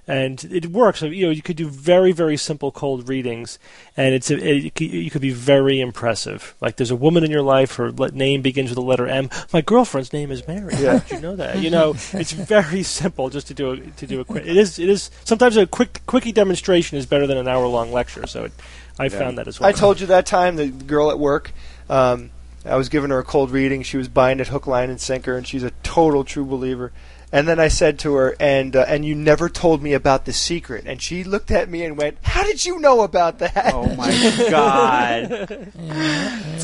and 0.06 0.44
it 0.44 0.66
works. 0.66 1.00
You 1.02 1.26
know, 1.26 1.30
you 1.30 1.42
could 1.42 1.56
do 1.56 1.68
very 1.68 2.12
very 2.12 2.36
simple 2.36 2.72
cold 2.72 3.08
readings, 3.08 3.58
and 3.96 4.14
it's 4.14 4.30
a, 4.30 4.36
it, 4.36 4.80
you 4.80 5.10
could 5.10 5.22
be 5.22 5.30
very 5.30 5.80
impressive. 5.80 6.54
Like 6.60 6.76
there's 6.76 6.90
a 6.90 6.96
woman 6.96 7.24
in 7.24 7.30
your 7.30 7.42
life, 7.42 7.76
her 7.76 7.92
name 7.92 8.42
begins 8.42 8.70
with 8.70 8.76
the 8.76 8.82
letter 8.82 9.06
M. 9.06 9.30
My 9.52 9.60
girlfriend's 9.60 10.12
name 10.12 10.30
is 10.30 10.46
Mary. 10.48 10.74
How 10.74 10.98
did 10.98 11.10
you 11.10 11.20
know 11.20 11.36
that? 11.36 11.58
You 11.60 11.70
know, 11.70 11.90
it's 12.12 12.32
very 12.32 12.82
simple 12.82 13.30
just 13.30 13.46
to 13.48 13.54
do 13.54 13.72
a, 13.72 13.76
to 13.76 14.06
do 14.06 14.20
a 14.20 14.24
quick. 14.24 14.44
It 14.46 14.56
is 14.56 14.78
it 14.78 14.88
is 14.88 15.10
sometimes 15.24 15.56
a 15.56 15.66
quick 15.66 16.02
quickie 16.06 16.32
demonstration 16.32 16.98
is 16.98 17.06
better 17.06 17.26
than 17.26 17.38
an 17.38 17.48
hour 17.48 17.66
long 17.66 17.92
lecture. 17.92 18.26
So 18.26 18.44
it, 18.44 18.52
I 18.98 19.08
found 19.08 19.38
that 19.38 19.48
as 19.48 19.60
well. 19.60 19.68
I 19.68 19.72
told 19.72 20.00
you 20.00 20.06
that 20.08 20.26
time 20.26 20.56
the 20.56 20.68
girl 20.68 21.10
at 21.10 21.18
work. 21.18 21.52
Um, 21.88 22.30
I 22.64 22.76
was 22.76 22.88
giving 22.88 23.10
her 23.10 23.18
a 23.18 23.24
cold 23.24 23.50
reading. 23.50 23.82
She 23.82 23.96
was 23.96 24.08
buying 24.08 24.38
it 24.38 24.48
hook, 24.48 24.66
line, 24.66 24.88
and 24.88 25.00
sinker, 25.00 25.36
and 25.36 25.46
she's 25.46 25.64
a 25.64 25.72
total 25.82 26.24
true 26.24 26.44
believer. 26.44 26.92
And 27.34 27.48
then 27.48 27.58
I 27.58 27.68
said 27.68 27.98
to 28.00 28.14
her, 28.14 28.36
"And 28.38 28.76
uh, 28.76 28.84
and 28.86 29.06
you 29.06 29.14
never 29.14 29.48
told 29.48 29.82
me 29.82 29.94
about 29.94 30.26
the 30.26 30.34
secret." 30.34 30.84
And 30.86 31.00
she 31.00 31.24
looked 31.24 31.50
at 31.50 31.70
me 31.70 31.82
and 31.82 31.96
went, 31.96 32.18
"How 32.20 32.42
did 32.42 32.66
you 32.66 32.78
know 32.78 33.00
about 33.00 33.38
that?" 33.38 33.72
Oh 33.72 33.86
my 33.94 34.10
god! 34.50 35.30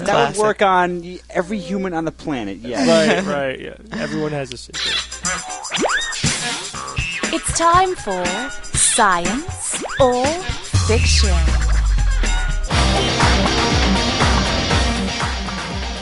that 0.04 0.36
would 0.36 0.38
work 0.38 0.60
on 0.60 1.18
every 1.30 1.58
human 1.58 1.94
on 1.94 2.04
the 2.04 2.12
planet. 2.12 2.58
Yeah. 2.58 2.86
right, 2.86 3.24
right. 3.26 3.58
Yeah. 3.58 3.76
Everyone 3.92 4.32
has 4.32 4.52
a 4.52 4.58
secret. 4.58 4.94
It's 7.32 7.58
time 7.58 7.94
for 7.94 8.24
Science 8.76 9.82
or 10.00 10.26
Fiction. 10.86 11.36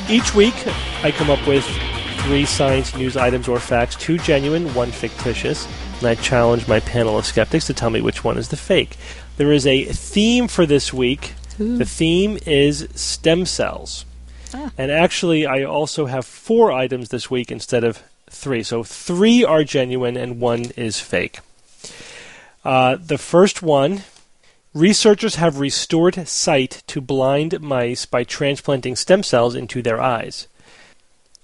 Each 0.08 0.34
week, 0.34 0.54
I 1.02 1.12
come 1.12 1.30
up 1.30 1.44
with 1.46 1.64
three 2.26 2.44
science 2.44 2.92
news 2.96 3.16
items 3.16 3.46
or 3.46 3.60
facts, 3.60 3.94
two 3.94 4.18
genuine, 4.18 4.74
one 4.74 4.90
fictitious, 4.90 5.68
and 5.98 6.08
I 6.08 6.16
challenge 6.16 6.66
my 6.66 6.80
panel 6.80 7.16
of 7.16 7.24
skeptics 7.24 7.68
to 7.68 7.72
tell 7.72 7.88
me 7.88 8.00
which 8.00 8.24
one 8.24 8.36
is 8.36 8.48
the 8.48 8.56
fake. 8.56 8.96
There 9.36 9.52
is 9.52 9.64
a 9.64 9.84
theme 9.84 10.48
for 10.48 10.66
this 10.66 10.92
week. 10.92 11.34
The 11.56 11.84
theme 11.84 12.36
is 12.44 12.88
stem 12.96 13.46
cells. 13.46 14.04
And 14.76 14.90
actually, 14.90 15.46
I 15.46 15.62
also 15.62 16.06
have 16.06 16.26
four 16.26 16.72
items 16.72 17.10
this 17.10 17.30
week 17.30 17.52
instead 17.52 17.84
of 17.84 18.02
three. 18.28 18.64
So 18.64 18.82
three 18.82 19.44
are 19.44 19.62
genuine 19.62 20.16
and 20.16 20.40
one 20.40 20.72
is 20.76 20.98
fake. 20.98 21.38
Uh, 22.64 22.96
the 22.96 23.18
first 23.18 23.62
one 23.62 24.02
Researchers 24.74 25.36
have 25.36 25.58
restored 25.58 26.28
sight 26.28 26.82
to 26.88 27.00
blind 27.00 27.62
mice 27.62 28.04
by 28.04 28.24
transplanting 28.24 28.94
stem 28.94 29.22
cells 29.22 29.54
into 29.54 29.80
their 29.80 30.02
eyes. 30.02 30.48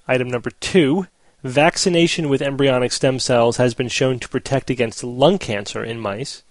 Item 0.09 0.28
number 0.28 0.50
two 0.50 1.07
vaccination 1.44 2.28
with 2.28 2.42
embryonic 2.42 2.92
stem 2.92 3.18
cells 3.18 3.57
has 3.57 3.74
been 3.74 3.88
shown 3.88 4.18
to 4.20 4.28
protect 4.28 4.70
against 4.70 5.05
lung 5.05 5.38
cancer 5.38 5.82
in 5.82 6.00
mice. 6.00 6.42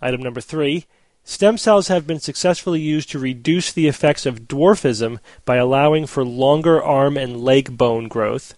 Item 0.00 0.22
number 0.22 0.40
three 0.40 0.86
stem 1.24 1.56
cells 1.56 1.88
have 1.88 2.06
been 2.06 2.20
successfully 2.20 2.80
used 2.80 3.10
to 3.10 3.18
reduce 3.18 3.72
the 3.72 3.86
effects 3.86 4.26
of 4.26 4.48
dwarfism 4.48 5.18
by 5.44 5.56
allowing 5.56 6.06
for 6.06 6.24
longer 6.24 6.82
arm 6.82 7.16
and 7.16 7.40
leg 7.40 7.76
bone 7.76 8.08
growth. 8.08 8.54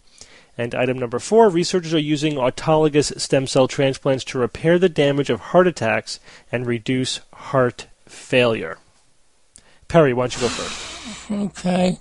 And 0.57 0.75
item 0.75 0.99
number 0.99 1.19
four 1.19 1.49
researchers 1.49 1.93
are 1.93 1.99
using 1.99 2.35
autologous 2.35 3.21
stem 3.21 3.47
cell 3.47 3.67
transplants 3.67 4.25
to 4.25 4.39
repair 4.39 4.79
the 4.79 4.89
damage 4.89 5.29
of 5.29 5.41
heart 5.41 5.67
attacks 5.67 6.21
and 6.53 6.67
reduce 6.67 7.21
heart 7.33 7.87
failure. 8.07 8.79
Perry, 9.89 10.15
why 10.15 10.25
don't 10.25 10.37
you 10.37 10.41
go 10.43 10.49
first? 10.49 11.31
Okay. 11.31 11.99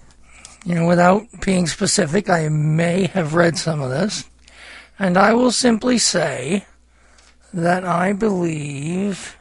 You 0.65 0.75
know, 0.75 0.87
without 0.87 1.23
being 1.41 1.67
specific, 1.67 2.29
I 2.29 2.47
may 2.49 3.07
have 3.07 3.33
read 3.33 3.57
some 3.57 3.81
of 3.81 3.89
this. 3.89 4.29
And 4.97 5.17
I 5.17 5.33
will 5.33 5.51
simply 5.51 5.97
say 5.97 6.65
that 7.53 7.83
I 7.83 8.13
believe 8.13 9.37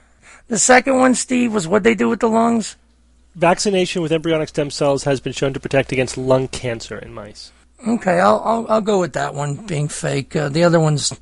the 0.48 0.58
second 0.58 0.96
one, 0.98 1.14
Steve, 1.14 1.52
was 1.52 1.68
what 1.68 1.82
they 1.82 1.94
do 1.94 2.08
with 2.08 2.20
the 2.20 2.28
lungs. 2.28 2.76
Vaccination 3.34 4.02
with 4.02 4.12
embryonic 4.12 4.48
stem 4.48 4.70
cells 4.70 5.04
has 5.04 5.20
been 5.20 5.32
shown 5.32 5.54
to 5.54 5.60
protect 5.60 5.92
against 5.92 6.18
lung 6.18 6.48
cancer 6.48 6.98
in 6.98 7.14
mice. 7.14 7.52
Okay, 7.86 8.20
I'll 8.20 8.42
I'll, 8.44 8.66
I'll 8.68 8.80
go 8.80 9.00
with 9.00 9.14
that 9.14 9.34
one 9.34 9.66
being 9.66 9.88
fake. 9.88 10.36
Uh, 10.36 10.48
the 10.48 10.64
other 10.64 10.78
ones 10.78 11.18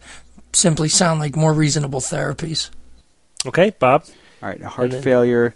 simply 0.53 0.89
sound 0.89 1.21
like 1.21 1.37
more 1.37 1.53
reasonable 1.55 2.01
therapies. 2.01 2.71
Okay, 3.47 3.71
Bob? 3.79 4.05
All 4.43 4.49
right. 4.49 4.61
Heart 4.61 4.91
then- 4.91 5.03
failure. 5.03 5.55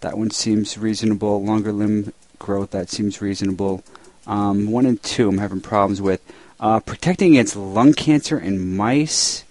That 0.00 0.16
one 0.16 0.30
seems 0.30 0.78
reasonable. 0.78 1.44
Longer 1.44 1.72
limb 1.72 2.14
growth. 2.40 2.72
That 2.72 2.90
seems 2.90 3.20
reasonable. 3.20 3.84
Um, 4.26 4.72
one 4.72 4.86
and 4.86 5.00
two, 5.00 5.28
I'm 5.28 5.38
having 5.38 5.60
problems 5.60 6.02
with. 6.02 6.20
Uh, 6.58 6.80
protecting 6.80 7.32
against 7.32 7.54
lung 7.54 7.94
cancer 7.94 8.38
in 8.38 8.76
mice. 8.76 9.44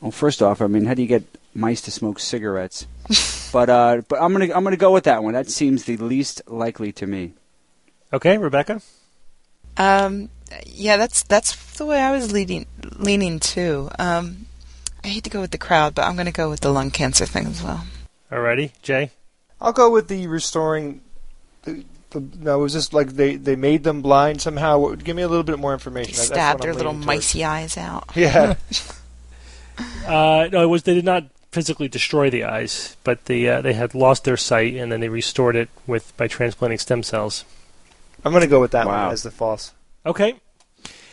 Well, 0.00 0.10
first 0.10 0.40
off, 0.40 0.62
I 0.62 0.66
mean, 0.66 0.86
how 0.86 0.94
do 0.94 1.02
you 1.02 1.08
get 1.08 1.24
mice 1.54 1.82
to 1.82 1.90
smoke 1.90 2.18
cigarettes? 2.18 2.86
but 3.52 3.68
uh, 3.68 4.00
but 4.08 4.20
I'm 4.20 4.32
gonna 4.32 4.52
I'm 4.54 4.64
gonna 4.64 4.76
go 4.76 4.92
with 4.92 5.04
that 5.04 5.22
one. 5.22 5.34
That 5.34 5.50
seems 5.50 5.84
the 5.84 5.98
least 5.98 6.40
likely 6.46 6.90
to 6.92 7.06
me. 7.06 7.34
Okay, 8.12 8.38
Rebecca? 8.38 8.80
Um, 9.76 10.30
yeah, 10.66 10.96
that's 10.96 11.22
that's 11.24 11.76
the 11.76 11.86
way 11.86 12.00
I 12.00 12.12
was 12.12 12.32
leading, 12.32 12.66
leaning 12.96 13.40
too. 13.40 13.90
Um, 13.98 14.46
I 15.02 15.08
hate 15.08 15.24
to 15.24 15.30
go 15.30 15.40
with 15.40 15.50
the 15.50 15.58
crowd, 15.58 15.94
but 15.94 16.06
I'm 16.06 16.14
going 16.14 16.26
to 16.26 16.32
go 16.32 16.48
with 16.48 16.60
the 16.60 16.70
lung 16.70 16.90
cancer 16.90 17.26
thing 17.26 17.46
as 17.46 17.62
well. 17.62 17.84
Alrighty, 18.30 18.70
Jay? 18.82 19.10
I'll 19.60 19.72
go 19.72 19.90
with 19.90 20.08
the 20.08 20.26
restoring. 20.26 21.02
The, 21.64 21.84
the, 22.10 22.20
no, 22.40 22.58
it 22.60 22.62
was 22.62 22.72
just 22.72 22.92
like 22.94 23.08
they, 23.14 23.36
they 23.36 23.56
made 23.56 23.82
them 23.84 24.02
blind 24.02 24.40
somehow. 24.40 24.78
What- 24.78 25.02
Give 25.02 25.16
me 25.16 25.22
a 25.22 25.28
little 25.28 25.42
bit 25.44 25.58
more 25.58 25.72
information. 25.72 26.12
They 26.14 26.22
stabbed 26.22 26.62
their 26.62 26.72
little 26.74 26.92
leaning 26.92 27.06
towards. 27.06 27.26
micey 27.34 27.44
eyes 27.46 27.76
out. 27.76 28.10
Yeah. 28.16 28.54
Uh, 30.06 30.48
no, 30.52 30.62
it 30.62 30.66
was 30.66 30.84
they 30.84 30.94
did 30.94 31.04
not 31.04 31.24
physically 31.50 31.88
destroy 31.88 32.30
the 32.30 32.44
eyes, 32.44 32.96
but 33.04 33.24
the 33.24 33.48
uh, 33.48 33.60
they 33.60 33.72
had 33.72 33.94
lost 33.94 34.22
their 34.24 34.36
sight 34.36 34.74
and 34.74 34.92
then 34.92 35.00
they 35.00 35.08
restored 35.08 35.56
it 35.56 35.68
with 35.86 36.16
by 36.16 36.28
transplanting 36.28 36.78
stem 36.78 37.02
cells. 37.02 37.44
I'm 38.24 38.30
going 38.32 38.42
to 38.42 38.48
go 38.48 38.60
with 38.60 38.70
that 38.72 38.86
Wow. 38.86 39.06
one 39.06 39.12
as 39.12 39.22
the 39.24 39.30
false. 39.32 39.72
Okay, 40.06 40.34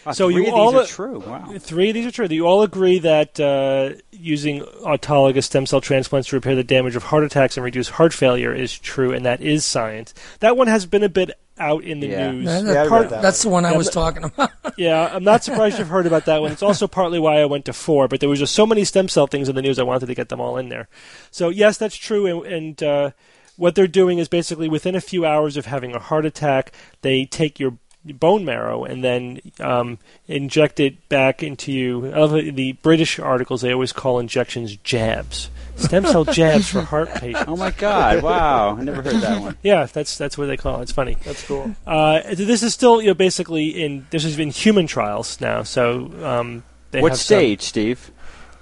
Ah, 0.06 0.12
So 0.14 0.30
three 0.32 0.44
you 0.44 0.48
of 0.48 0.54
all 0.54 0.78
are 0.80 0.84
a- 0.84 0.88
true. 0.88 1.20
Wow. 1.20 1.54
Three 1.60 1.90
of 1.90 1.94
these 1.94 2.06
are 2.06 2.12
true. 2.12 2.28
You 2.30 2.48
all 2.48 2.64
agree 2.64 3.00
that 3.00 3.40
uh, 3.40 3.92
using 4.12 4.62
autologous 4.62 5.44
stem 5.44 5.66
cell 5.66 5.82
transplants 5.82 6.30
to 6.30 6.36
repair 6.36 6.56
the 6.56 6.64
damage 6.64 6.96
of 6.96 7.04
heart 7.04 7.24
attacks 7.24 7.58
and 7.58 7.64
reduce 7.64 7.90
heart 7.90 8.14
failure 8.14 8.54
is 8.54 8.78
true, 8.78 9.12
and 9.14 9.26
that 9.26 9.42
is 9.42 9.64
science. 9.66 10.14
That 10.40 10.58
one 10.58 10.68
has 10.68 10.86
been 10.86 11.04
a 11.04 11.10
bit 11.10 11.32
out 11.60 11.84
in 11.84 12.00
the 12.00 12.08
Yeah. 12.08 12.32
news. 12.32 12.46
Yeah, 12.46 12.58
I 12.60 12.62
read 12.84 12.90
part- 12.90 13.10
that 13.10 13.22
that's 13.22 13.44
the 13.44 13.50
one 13.50 13.66
I 13.66 13.72
Yeah, 13.72 13.78
was 13.78 13.88
but- 13.88 13.94
talking 13.94 14.24
about. 14.24 14.52
Yeah, 14.78 15.12
I'm 15.14 15.24
not 15.24 15.44
surprised 15.44 15.78
you've 15.78 15.90
heard 15.90 16.08
about 16.08 16.26
that 16.26 16.42
one. 16.42 16.52
It's 16.52 16.64
also 16.64 16.88
partly 16.88 17.20
why 17.20 17.40
I 17.42 17.46
went 17.46 17.66
to 17.66 17.74
four, 17.74 18.08
but 18.08 18.20
there 18.22 18.30
was 18.30 18.40
just 18.40 18.56
so 18.56 18.66
many 18.66 18.84
stem 18.86 19.08
cell 19.10 19.28
things 19.28 19.50
in 19.50 19.56
the 19.56 19.62
news, 19.62 19.78
I 19.78 19.84
wanted 19.84 20.06
to 20.08 20.16
get 20.16 20.30
them 20.30 20.40
all 20.40 20.58
in 20.58 20.70
there. 20.70 20.88
So 21.30 21.50
yes, 21.50 21.78
that's 21.78 21.98
true, 21.98 22.26
and, 22.26 22.46
and 22.52 22.82
uh, 22.84 23.12
what 23.58 23.76
they're 23.76 23.86
doing 23.86 24.18
is 24.18 24.28
basically 24.30 24.70
within 24.70 24.96
a 24.96 25.02
few 25.02 25.26
hours 25.26 25.58
of 25.58 25.66
having 25.68 25.94
a 25.94 26.00
heart 26.00 26.26
attack, 26.26 26.72
they 27.02 27.26
take 27.26 27.60
your 27.60 27.78
bone 28.06 28.44
marrow 28.46 28.84
and 28.84 29.04
then 29.04 29.42
um, 29.60 29.98
inject 30.28 30.80
it 30.80 31.08
back 31.10 31.44
into 31.44 31.72
you. 31.72 32.12
I 32.14 32.52
the 32.52 32.74
British 32.74 33.20
articles, 33.20 33.62
they 33.62 33.74
always 33.74 33.94
call 33.94 34.20
injections 34.20 34.76
jabs. 34.78 35.50
Stem 35.76 36.06
cell 36.06 36.26
jabs 36.40 36.70
for 36.70 36.82
heart 36.82 37.10
patients. 37.16 37.46
Oh 37.48 37.56
my 37.56 37.72
God! 37.72 38.22
Wow, 38.22 38.76
I 38.78 38.84
never 38.84 39.02
heard 39.02 39.16
that 39.16 39.42
one. 39.42 39.58
Yeah, 39.64 39.86
that's 39.86 40.18
that's 40.18 40.38
what 40.38 40.46
they 40.48 40.58
call 40.58 40.80
it. 40.80 40.84
It's 40.84 40.92
funny. 40.92 41.18
That's 41.24 41.46
cool. 41.48 41.76
Uh, 41.88 42.22
this 42.34 42.62
is 42.64 42.74
still, 42.74 43.02
you 43.02 43.08
know, 43.08 43.14
basically 43.14 43.70
in 43.84 44.06
this 44.12 44.24
has 44.24 44.36
been 44.36 44.50
human 44.52 44.86
trials 44.88 45.40
now. 45.42 45.64
So 45.64 46.12
um, 46.24 46.64
they 46.92 47.02
What 47.02 47.12
have 47.14 47.20
some- 47.20 47.38
stage, 47.38 47.62
Steve? 47.62 48.12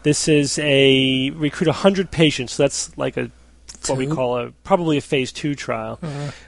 this 0.03 0.29
is 0.29 0.57
a 0.59 1.29
recruit 1.31 1.67
100 1.67 2.09
patients. 2.09 2.53
So 2.53 2.63
that's 2.63 2.97
like 2.97 3.17
a 3.17 3.29
what 3.87 3.97
we 3.97 4.07
call 4.07 4.37
a 4.37 4.51
probably 4.63 4.97
a 4.97 5.01
phase 5.01 5.31
two 5.31 5.55
trial, 5.55 5.99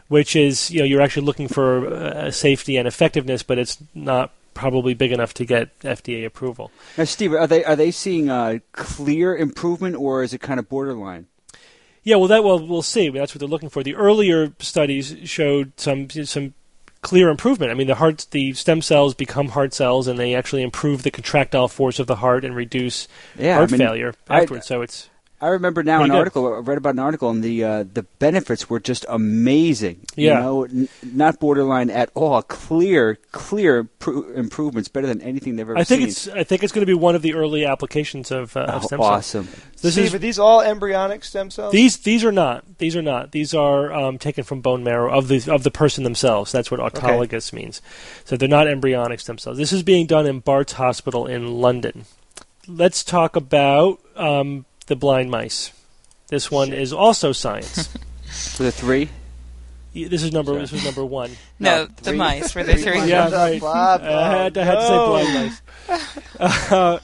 which 0.08 0.36
is 0.36 0.72
you 0.72 0.80
know 0.80 0.86
you're 0.86 1.02
actually 1.02 1.26
looking 1.26 1.48
for 1.48 1.88
uh, 1.88 2.32
safety 2.32 2.78
and 2.78 2.88
effectiveness, 2.88 3.44
but 3.44 3.58
it's 3.58 3.78
not 3.94 4.32
probably 4.54 4.94
big 4.94 5.12
enough 5.12 5.34
to 5.36 5.46
get 5.46 5.78
FDA 5.80 6.26
approval. 6.26 6.72
Now, 6.98 7.06
Steve, 7.06 7.34
are 7.34 7.48
they 7.48 7.64
are 7.64 7.76
they 7.76 7.92
seeing 7.92 8.30
a 8.30 8.62
clear 8.74 9.36
improvement, 9.36 9.96
or 9.96 10.24
is 10.24 10.34
it 10.34 10.42
kind 10.42 10.60
of 10.60 10.68
borderline? 10.68 11.28
Yeah, 12.04 12.16
well, 12.16 12.28
that 12.30 12.44
well 12.44 12.60
we'll 12.66 12.82
see. 12.82 13.10
That's 13.10 13.34
what 13.36 13.40
they're 13.40 13.48
looking 13.48 13.70
for. 13.70 13.84
The 13.84 13.96
earlier 13.96 14.54
studies 14.60 15.16
showed 15.26 15.74
some 15.80 16.10
some 16.10 16.56
clear 17.04 17.30
improvement. 17.30 17.72
I 17.72 17.76
mean, 17.76 17.88
the 17.88 17.96
heart, 17.96 18.26
the 18.32 18.54
stem 18.54 18.82
cells 18.82 19.14
become 19.14 19.50
heart 19.50 19.74
cells, 19.74 20.08
and 20.08 20.20
they 20.20 20.34
actually 20.36 20.64
improve 20.64 21.04
the 21.04 21.12
contractile 21.12 21.68
force 21.68 22.00
of 22.00 22.08
the 22.08 22.18
heart 22.18 22.44
and 22.44 22.56
reduce 22.56 23.08
Yeah, 23.38 23.56
heart 23.56 23.70
I 23.70 23.72
mean, 23.72 23.80
failure 23.80 24.14
I- 24.30 24.42
afterwards. 24.42 24.66
so 24.68 24.82
it's 24.82 25.10
I 25.42 25.48
remember 25.48 25.82
now 25.82 25.98
Pretty 25.98 26.10
an 26.12 26.12
good. 26.12 26.18
article. 26.20 26.54
I 26.54 26.58
read 26.60 26.78
about 26.78 26.94
an 26.94 27.00
article, 27.00 27.30
and 27.32 27.44
the 27.44 27.64
uh, 27.64 27.84
the 27.92 28.04
benefits 28.20 28.70
were 28.70 28.80
just 28.80 29.06
amazing. 29.10 30.06
Yeah. 30.16 30.36
you 30.38 30.42
know, 30.44 30.64
n- 30.66 30.89
not 31.04 31.39
borderline 31.39 31.89
at 31.89 32.12
all. 32.14 32.44
Clear, 32.44 33.18
clear 33.32 33.86
pro- 33.86 34.30
improvements, 34.34 34.88
better 34.88 35.08
than 35.08 35.20
anything 35.22 35.56
they've 35.56 35.68
ever 35.68 35.78
I 35.78 35.84
think 35.84 36.02
seen. 36.02 36.10
it's 36.10 36.28
I 36.28 36.44
think 36.44 36.62
it's 36.64 36.72
going 36.72 36.84
to 36.84 36.86
be 36.86 36.94
one 36.94 37.16
of 37.16 37.24
the 37.24 37.34
early 37.34 37.66
applications 37.66 38.30
of, 38.30 38.56
uh, 38.56 38.62
of 38.62 38.84
Oh, 38.84 38.86
stem 38.88 39.00
cells. 39.00 39.10
awesome. 39.12 39.48
This 39.82 39.94
Steve, 39.94 40.06
is 40.06 40.14
are 40.14 40.20
these 40.20 40.38
all 40.38 40.62
embryonic 40.62 41.24
stem 41.24 41.50
cells? 41.50 41.72
These 41.72 41.98
these 41.98 42.24
are 42.24 42.32
not. 42.32 42.78
These 42.78 42.96
are 42.96 43.02
not. 43.02 43.32
These 43.32 43.56
are 43.56 43.92
um, 43.92 44.20
taken 44.20 44.44
from 44.44 44.62
bone 44.62 44.84
marrow 44.84 45.12
of 45.12 45.28
the 45.28 45.52
of 45.52 45.64
the 45.64 45.72
person 45.72 46.04
themselves. 46.04 46.52
That's 46.52 46.70
what 46.70 46.80
autologous 46.80 47.52
means. 47.52 47.82
So 48.26 48.38
they're 48.38 48.48
not 48.48 48.68
embryonic 48.68 49.20
stem 49.20 49.39
cells. 49.39 49.58
This 49.58 49.74
is 49.74 49.82
being 49.82 50.06
done 50.06 50.28
in 50.28 50.39
Bart's 50.39 50.74
Hospital 50.74 51.26
in 51.26 51.60
London. 51.60 52.06
Let's 52.68 53.04
talk 53.04 53.36
about 53.36 54.00
um, 54.16 54.66
the 54.88 54.96
blind 54.96 55.32
mice. 55.32 55.72
This 56.28 56.50
one 56.52 56.74
is 56.74 56.94
also 56.94 57.32
science. 57.32 57.88
For 58.56 58.64
the 58.64 58.72
three, 58.72 59.10
Y- 59.94 60.08
this 60.08 60.24
is 60.24 60.32
number. 60.32 60.58
This 60.58 60.72
was 60.72 60.86
number 60.86 61.04
one. 61.04 61.32
No, 61.60 61.84
No, 61.84 61.90
the 62.04 62.14
mice. 62.14 62.56
Were 62.56 62.64
there 62.66 62.78
three? 62.78 63.04
Yeah, 63.10 63.30
right. 63.30 63.60
blah, 63.60 63.98
I 64.02 64.06
had, 64.44 64.58
I 64.58 64.64
had 64.64 64.76
to 64.76 64.88
say 64.88 64.98
blind 64.98 65.34
mice. 65.34 65.62
Uh, 66.72 67.00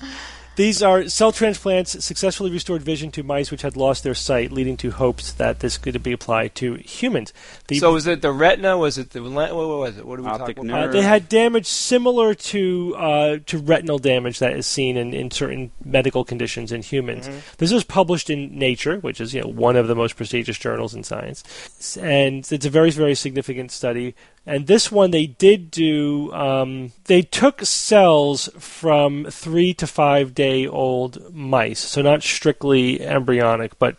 these 0.57 0.81
are 0.81 1.07
cell 1.07 1.31
transplants 1.31 2.03
successfully 2.03 2.49
restored 2.49 2.81
vision 2.81 3.11
to 3.11 3.21
mice 3.21 3.51
which 3.51 3.61
had 3.61 3.77
lost 3.77 4.03
their 4.03 4.15
sight, 4.15 4.51
leading 4.51 4.75
to 4.77 4.89
hopes 4.89 5.31
that 5.33 5.59
this 5.59 5.77
could 5.77 6.01
be 6.01 6.11
applied 6.11 6.55
to 6.55 6.75
humans. 6.75 7.31
The, 7.67 7.77
So 7.77 7.93
was 7.93 8.07
it 8.07 8.23
the 8.23 8.31
retina? 8.31 8.75
Was 8.75 8.97
it 8.97 9.11
the 9.11 9.21
what 9.21 9.53
was 9.53 9.97
it? 9.99 10.05
What 10.05 10.17
are 10.17 10.23
we 10.23 10.27
Optic 10.29 10.55
talking 10.55 10.71
uh, 10.71 10.87
they 10.87 11.03
had 11.03 11.29
damage 11.29 11.67
similar 11.67 12.33
to 12.33 12.95
uh, 12.97 13.37
to 13.45 13.59
retinal 13.59 13.99
damage 13.99 14.39
that 14.39 14.53
is 14.53 14.65
seen 14.65 14.97
in, 14.97 15.13
in 15.13 15.29
certain 15.29 15.71
medical 15.85 16.25
conditions 16.25 16.71
in 16.71 16.81
humans. 16.81 17.29
This 17.59 17.71
was 17.71 17.83
published 17.83 18.31
in 18.31 18.57
Nature, 18.57 18.97
which 18.97 19.21
is 19.21 19.35
you 19.35 19.41
know 19.41 19.47
one 19.47 19.75
of 19.75 19.87
the 19.87 19.95
most 19.95 20.15
prestigious 20.15 20.57
journals 20.57 20.95
in 20.95 21.03
science, 21.03 21.97
and 21.97 22.51
it's 22.51 22.65
a 22.65 22.69
very 22.71 22.89
very 22.89 23.13
significant 23.13 23.71
study. 23.71 24.15
And 24.47 24.65
this 24.65 24.89
one 24.89 25.11
they 25.11 25.27
did 25.27 25.69
do. 25.69 26.33
Um, 26.33 26.93
they 27.05 27.21
took 27.21 27.65
cells 27.65 28.49
from 28.57 29.25
three 29.25 29.73
to 29.73 29.85
five 29.85 30.33
day 30.33 30.65
old 30.65 31.33
mice, 31.35 31.79
so 31.79 32.01
not 32.01 32.23
strictly 32.23 33.01
embryonic, 33.05 33.77
but 33.77 33.97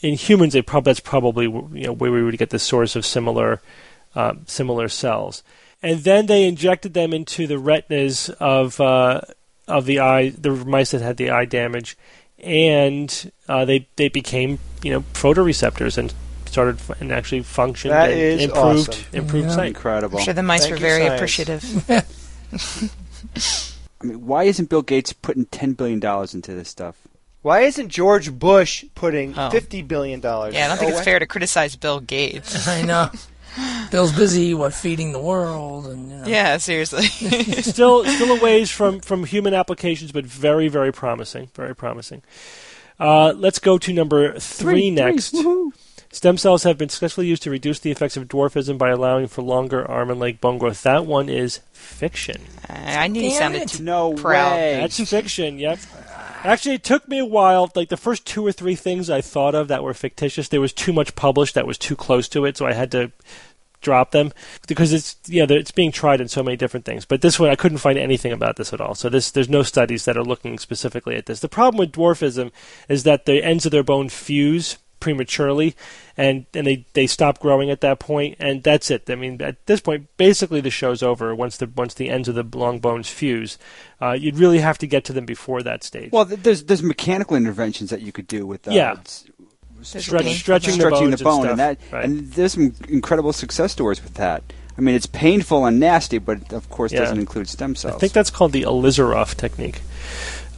in 0.00 0.14
humans, 0.14 0.54
they 0.54 0.62
prob- 0.62 0.84
that's 0.84 1.00
probably 1.00 1.44
you 1.44 1.86
know 1.86 1.92
where 1.92 2.10
we 2.10 2.22
would 2.22 2.38
get 2.38 2.48
the 2.48 2.58
source 2.58 2.96
of 2.96 3.04
similar 3.04 3.60
uh, 4.14 4.34
similar 4.46 4.88
cells. 4.88 5.42
And 5.82 6.00
then 6.00 6.26
they 6.26 6.46
injected 6.46 6.94
them 6.94 7.12
into 7.12 7.46
the 7.46 7.58
retinas 7.58 8.30
of 8.40 8.80
uh, 8.80 9.20
of 9.68 9.84
the 9.84 10.00
eye, 10.00 10.30
the 10.30 10.50
mice 10.50 10.92
that 10.92 11.02
had 11.02 11.18
the 11.18 11.30
eye 11.30 11.44
damage, 11.44 11.96
and 12.38 13.32
uh, 13.48 13.66
they 13.66 13.86
they 13.96 14.08
became 14.08 14.58
you 14.82 14.92
know 14.92 15.00
photoreceptors 15.12 15.98
and 15.98 16.14
started 16.50 16.76
f- 16.76 17.00
and 17.00 17.12
actually 17.12 17.42
functioned 17.42 17.92
That 17.92 18.10
and 18.10 18.20
is 18.20 18.42
improved 18.44 18.88
awesome. 18.90 19.04
improved 19.12 19.48
Yeah. 19.48 19.54
sight. 19.54 19.66
incredible. 19.68 20.18
I'm 20.18 20.24
sure 20.24 20.34
the 20.34 20.42
mice 20.42 20.62
Thank 20.62 20.74
were 20.74 20.78
very 20.80 21.06
science. 21.06 21.14
appreciative. 21.14 22.90
I 24.02 24.06
mean, 24.06 24.26
why 24.26 24.44
isn't 24.44 24.68
Bill 24.70 24.82
Gates 24.82 25.12
putting 25.12 25.44
ten 25.46 25.72
billion 25.74 26.00
dollars 26.00 26.34
into 26.34 26.54
this 26.54 26.68
stuff? 26.68 26.96
Why 27.42 27.60
isn't 27.62 27.88
George 27.88 28.32
Bush 28.32 28.84
putting 28.94 29.34
Oh. 29.38 29.50
fifty 29.50 29.82
billion 29.82 30.20
dollars? 30.20 30.54
Yeah, 30.54 30.66
I 30.66 30.68
don't 30.68 30.78
think 30.78 30.92
oh, 30.92 30.96
it's 30.96 31.04
fair 31.04 31.18
to 31.18 31.26
criticize 31.26 31.76
Bill 31.76 32.00
Gates. 32.00 32.66
I 32.68 32.82
know. 32.82 33.10
Bill's 33.90 34.12
busy, 34.12 34.54
what, 34.54 34.72
feeding 34.72 35.10
the 35.12 35.18
world, 35.20 35.86
and 35.88 36.08
you 36.10 36.16
know. 36.18 36.24
Yeah, 36.26 36.56
seriously. 36.58 37.02
still 37.62 38.04
still 38.04 38.36
a 38.38 38.40
ways 38.40 38.70
from 38.70 39.00
from 39.00 39.24
human 39.24 39.54
applications, 39.54 40.12
but 40.12 40.24
very 40.24 40.68
very 40.68 40.92
promising, 40.92 41.50
very 41.54 41.74
promising. 41.74 42.22
Uh, 42.98 43.32
let's 43.36 43.58
go 43.58 43.76
to 43.78 43.92
number 43.92 44.38
three, 44.38 44.90
next. 44.90 45.34
Woohoo. 45.34 45.72
Stem 46.12 46.36
cells 46.36 46.64
have 46.64 46.76
been 46.76 46.88
successfully 46.88 47.28
used 47.28 47.42
to 47.44 47.50
reduce 47.50 47.78
the 47.78 47.92
effects 47.92 48.16
of 48.16 48.26
dwarfism 48.26 48.76
by 48.76 48.88
allowing 48.90 49.28
for 49.28 49.42
longer 49.42 49.88
arm 49.88 50.10
and 50.10 50.18
leg 50.18 50.40
bone 50.40 50.58
growth. 50.58 50.82
That 50.82 51.06
one 51.06 51.28
is 51.28 51.60
fiction. 51.72 52.42
I 52.68 53.06
knew 53.06 53.20
he 53.22 53.28
Damn 53.28 53.38
sounded 53.38 53.62
it. 53.62 53.68
too 53.68 53.82
No 53.84 54.14
proud. 54.14 54.52
way. 54.56 54.76
That's 54.80 55.08
fiction. 55.08 55.58
Yep. 55.60 55.78
Actually, 56.42 56.74
it 56.76 56.82
took 56.84 57.06
me 57.06 57.18
a 57.20 57.24
while. 57.24 57.70
Like 57.76 57.90
the 57.90 57.96
first 57.96 58.26
two 58.26 58.44
or 58.44 58.50
three 58.50 58.74
things 58.74 59.08
I 59.08 59.20
thought 59.20 59.54
of 59.54 59.68
that 59.68 59.84
were 59.84 59.94
fictitious, 59.94 60.48
there 60.48 60.60
was 60.60 60.72
too 60.72 60.92
much 60.92 61.14
published 61.14 61.54
that 61.54 61.66
was 61.66 61.78
too 61.78 61.94
close 61.94 62.28
to 62.30 62.44
it, 62.44 62.56
so 62.56 62.66
I 62.66 62.72
had 62.72 62.90
to 62.92 63.12
drop 63.80 64.10
them 64.10 64.32
because 64.66 64.92
it's 64.92 65.16
you 65.26 65.46
they're- 65.46 65.58
it's 65.58 65.70
being 65.70 65.92
tried 65.92 66.20
in 66.20 66.28
so 66.28 66.42
many 66.42 66.56
different 66.56 66.84
things. 66.84 67.04
But 67.04 67.22
this 67.22 67.38
one 67.38 67.50
I 67.50 67.54
couldn't 67.56 67.78
find 67.78 67.98
anything 67.98 68.32
about 68.32 68.56
this 68.56 68.72
at 68.74 68.80
all. 68.80 68.94
So 68.96 69.08
this 69.08 69.30
there's 69.30 69.48
no 69.48 69.62
studies 69.62 70.04
that 70.06 70.16
are 70.16 70.24
looking 70.24 70.58
specifically 70.58 71.14
at 71.14 71.26
this. 71.26 71.40
The 71.40 71.48
problem 71.48 71.78
with 71.78 71.92
dwarfism 71.92 72.50
is 72.88 73.04
that 73.04 73.26
the 73.26 73.44
ends 73.44 73.64
of 73.64 73.72
their 73.72 73.84
bone 73.84 74.08
fuse 74.08 74.76
prematurely 75.00 75.74
and 76.16 76.46
and 76.54 76.66
they 76.66 76.84
they 76.92 77.06
stop 77.06 77.38
growing 77.40 77.70
at 77.70 77.80
that 77.80 77.98
point 77.98 78.36
and 78.38 78.62
that's 78.62 78.90
it 78.90 79.08
i 79.08 79.14
mean 79.14 79.40
at 79.42 79.64
this 79.66 79.80
point 79.80 80.06
basically 80.18 80.60
the 80.60 80.70
show's 80.70 81.02
over 81.02 81.34
once 81.34 81.56
the 81.56 81.66
once 81.74 81.94
the 81.94 82.08
ends 82.10 82.28
of 82.28 82.34
the 82.34 82.58
long 82.58 82.78
bones 82.78 83.08
fuse 83.08 83.58
uh, 84.02 84.12
you'd 84.12 84.36
really 84.38 84.58
have 84.58 84.76
to 84.78 84.86
get 84.86 85.04
to 85.04 85.12
them 85.12 85.24
before 85.26 85.62
that 85.62 85.82
stage 85.82 86.10
Well, 86.12 86.24
there's 86.26 86.64
there's 86.64 86.82
mechanical 86.82 87.36
interventions 87.36 87.90
that 87.90 88.02
you 88.02 88.12
could 88.12 88.26
do 88.26 88.46
with 88.46 88.68
uh, 88.68 88.72
Yeah. 88.72 88.96
s- 89.00 89.24
Stretch, 89.82 90.04
painful 90.24 90.34
stretching, 90.34 90.74
the, 90.74 90.80
stretching 90.80 91.06
bones 91.10 91.18
the 91.18 91.24
bone, 91.24 91.40
and, 91.42 91.50
and, 91.52 91.58
that 91.58 91.78
right. 91.90 92.04
and 92.04 92.30
there's 92.32 92.52
some 92.52 92.74
incredible 92.90 93.32
success 93.32 93.72
stories 93.72 94.02
with 94.04 94.12
that. 94.14 94.42
I 94.76 94.82
mean, 94.82 94.94
it's 94.94 95.06
painful 95.06 95.64
and 95.64 95.80
nasty, 95.80 96.18
but 96.18 96.52
of 96.52 96.68
course 96.68 96.92
Yeah. 96.92 96.98
doesn't 97.00 97.18
include 97.18 97.48
stem 97.48 97.74
cells. 97.74 97.94
I 97.94 97.98
think 97.98 98.12
that's 98.12 98.28
called 98.30 98.52
the 98.52 98.62
Ilizarov 98.64 99.36
technique. 99.36 99.80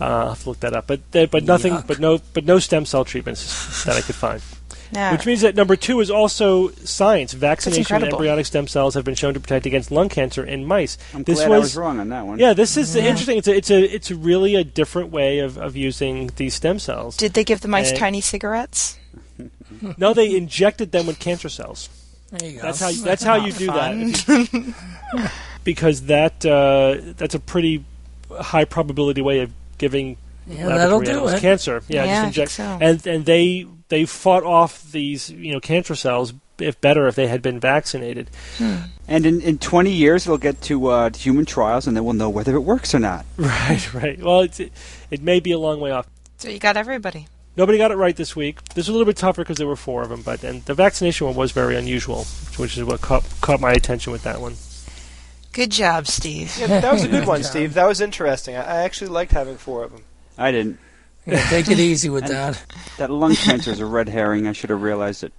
Uh, 0.00 0.04
I'll 0.04 0.28
have 0.30 0.42
to 0.42 0.48
look 0.48 0.60
that 0.60 0.72
up, 0.74 0.86
but 0.86 1.00
uh, 1.14 1.26
but 1.26 1.44
nothing, 1.44 1.72
Yuck. 1.74 1.86
but 1.86 1.98
no, 2.00 2.20
but 2.34 2.44
no 2.44 2.58
stem 2.58 2.84
cell 2.86 3.04
treatments 3.04 3.84
that 3.84 3.96
I 3.96 4.00
could 4.00 4.14
find. 4.14 4.42
Yeah. 4.94 5.12
Which 5.12 5.24
means 5.24 5.40
that 5.40 5.54
number 5.54 5.74
two 5.74 6.00
is 6.00 6.10
also 6.10 6.68
science. 6.68 7.32
Vaccination 7.32 7.80
with 7.80 7.90
incredible. 7.90 8.18
embryonic 8.18 8.44
stem 8.44 8.68
cells 8.68 8.92
have 8.92 9.04
been 9.06 9.14
shown 9.14 9.32
to 9.32 9.40
protect 9.40 9.64
against 9.64 9.90
lung 9.90 10.10
cancer 10.10 10.44
in 10.44 10.66
mice. 10.66 10.98
I'm 11.14 11.22
this 11.22 11.38
glad 11.38 11.48
was, 11.48 11.56
I 11.56 11.60
was 11.60 11.76
wrong 11.78 11.98
on 11.98 12.10
that 12.10 12.26
one. 12.26 12.38
Yeah, 12.38 12.52
this 12.52 12.76
is 12.76 12.94
Yeah. 12.94 13.04
interesting. 13.04 13.38
It's 13.38 13.48
a, 13.48 13.56
it's 13.56 13.70
a 13.70 13.82
it's 13.82 14.10
really 14.10 14.54
a 14.54 14.64
different 14.64 15.10
way 15.10 15.38
of, 15.38 15.56
of 15.56 15.76
using 15.76 16.30
these 16.36 16.52
stem 16.56 16.78
cells. 16.78 17.16
Did 17.16 17.32
they 17.32 17.42
give 17.42 17.62
the 17.62 17.68
mice 17.68 17.90
Eh. 17.92 17.96
tiny 17.96 18.20
cigarettes? 18.20 18.98
no, 19.96 20.12
they 20.12 20.36
injected 20.36 20.92
them 20.92 21.06
with 21.06 21.18
cancer 21.18 21.48
cells. 21.48 21.88
There 22.30 22.50
you 22.50 22.56
go. 22.56 22.62
That's 22.64 22.80
how 22.80 22.88
you, 22.88 23.02
that's 23.02 23.22
how 23.22 23.36
you 23.36 23.52
do 23.52 23.66
that. 23.68 24.74
because 25.64 26.02
that 26.02 26.44
uh, 26.44 27.14
that's 27.16 27.34
a 27.34 27.40
pretty 27.40 27.82
high 28.30 28.66
probability 28.66 29.22
way 29.22 29.40
of 29.40 29.50
giving 29.82 30.16
yeah, 30.46 30.66
that'll 30.66 30.98
laboratory 30.98 31.04
do 31.04 31.10
animals 31.12 31.32
it. 31.34 31.40
cancer. 31.40 31.82
Yeah, 31.88 31.96
Yeah, 31.96 32.02
I 32.02 32.06
just 32.06 32.20
think 32.20 32.26
inject 32.28 32.50
so. 32.52 32.78
and 32.80 33.06
and 33.06 33.24
they 33.26 33.66
they 33.88 34.04
fought 34.06 34.44
off 34.44 34.90
these 34.90 35.28
you 35.30 35.52
know 35.52 35.60
cancer 35.60 35.94
cells 35.94 36.32
if 36.58 36.80
better 36.80 37.06
if 37.08 37.14
they 37.16 37.26
had 37.26 37.42
been 37.42 37.58
vaccinated. 37.60 38.30
And 39.08 39.26
in, 39.26 39.40
in 39.40 39.58
20 39.58 39.90
years, 39.90 40.26
it'll 40.26 40.38
get 40.38 40.60
to 40.62 40.86
uh, 40.86 41.10
human 41.10 41.44
trials, 41.44 41.86
and 41.86 41.96
then 41.96 42.04
we'll 42.04 42.14
know 42.14 42.30
whether 42.30 42.54
it 42.54 42.60
works 42.60 42.94
or 42.94 42.98
not. 43.00 43.26
Right, 43.36 43.94
right. 43.94 44.22
Well, 44.22 44.40
it's, 44.42 44.60
it, 44.60 44.72
it 45.10 45.20
may 45.22 45.40
be 45.40 45.50
a 45.52 45.58
long 45.58 45.80
way 45.80 45.90
off. 45.90 46.06
So 46.38 46.48
you 46.48 46.58
got 46.60 46.76
everybody. 46.76 47.26
Nobody 47.56 47.78
got 47.78 47.90
it 47.90 47.96
right 47.96 48.16
this 48.16 48.34
week. 48.36 48.62
This 48.74 48.86
was 48.86 48.88
a 48.88 48.92
little 48.92 49.06
bit 49.06 49.16
tougher 49.16 49.42
because 49.42 49.58
there 49.58 49.66
were 49.66 49.76
four 49.76 50.02
of 50.02 50.08
them, 50.08 50.22
but 50.22 50.42
and 50.44 50.64
the 50.64 50.74
vaccination 50.74 51.26
one 51.26 51.36
was 51.36 51.50
very 51.52 51.76
unusual, 51.76 52.24
which 52.56 52.78
is 52.78 52.84
what 52.84 53.00
caught, 53.00 53.24
caught 53.40 53.60
my 53.60 53.72
attention 53.72 54.12
with 54.12 54.22
that 54.22 54.40
one. 54.40 54.54
Good 55.52 55.70
job, 55.70 56.06
Steve. 56.06 56.56
Yeah, 56.58 56.80
that 56.80 56.92
was 56.92 57.04
a 57.04 57.08
good 57.08 57.26
one, 57.26 57.42
job. 57.42 57.50
Steve. 57.50 57.74
That 57.74 57.86
was 57.86 58.00
interesting. 58.00 58.56
I, 58.56 58.62
I 58.62 58.82
actually 58.82 59.08
liked 59.08 59.32
having 59.32 59.56
four 59.56 59.84
of 59.84 59.92
them. 59.92 60.02
I 60.38 60.50
didn't. 60.50 60.78
Yeah, 61.26 61.46
take 61.48 61.68
it 61.68 61.78
easy 61.78 62.08
with 62.08 62.26
that. 62.28 62.62
That 62.98 63.10
lung 63.10 63.34
cancer 63.34 63.70
is 63.70 63.80
a 63.80 63.86
red 63.86 64.08
herring. 64.08 64.46
I 64.46 64.52
should 64.52 64.70
have 64.70 64.82
realized 64.82 65.22
it. 65.22 65.32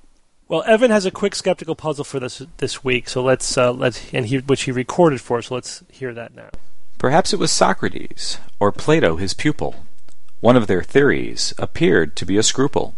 Well, 0.48 0.64
Evan 0.68 0.92
has 0.92 1.06
a 1.06 1.12
quick 1.12 1.36
skeptical 1.36 1.76
puzzle 1.76 2.04
for 2.04 2.20
this 2.20 2.42
this 2.58 2.84
week, 2.84 3.10
so 3.10 3.24
let's 3.24 3.58
uh, 3.58 3.72
let's 3.72 4.14
and 4.14 4.28
he 4.28 4.38
which 4.40 4.64
he 4.64 4.72
recorded 4.72 5.20
for 5.20 5.40
us. 5.40 5.48
So 5.48 5.56
let's 5.56 5.84
hear 5.90 6.14
that 6.14 6.36
now. 6.36 6.50
Perhaps 7.00 7.34
it 7.34 7.40
was 7.40 7.52
Socrates, 7.52 8.38
or 8.60 8.72
Plato 8.72 9.16
his 9.16 9.34
pupil. 9.34 9.76
One 10.42 10.56
of 10.56 10.68
their 10.68 10.84
theories 10.84 11.54
appeared 11.58 12.16
to 12.18 12.26
be 12.26 12.38
a 12.38 12.44
scruple. 12.44 12.94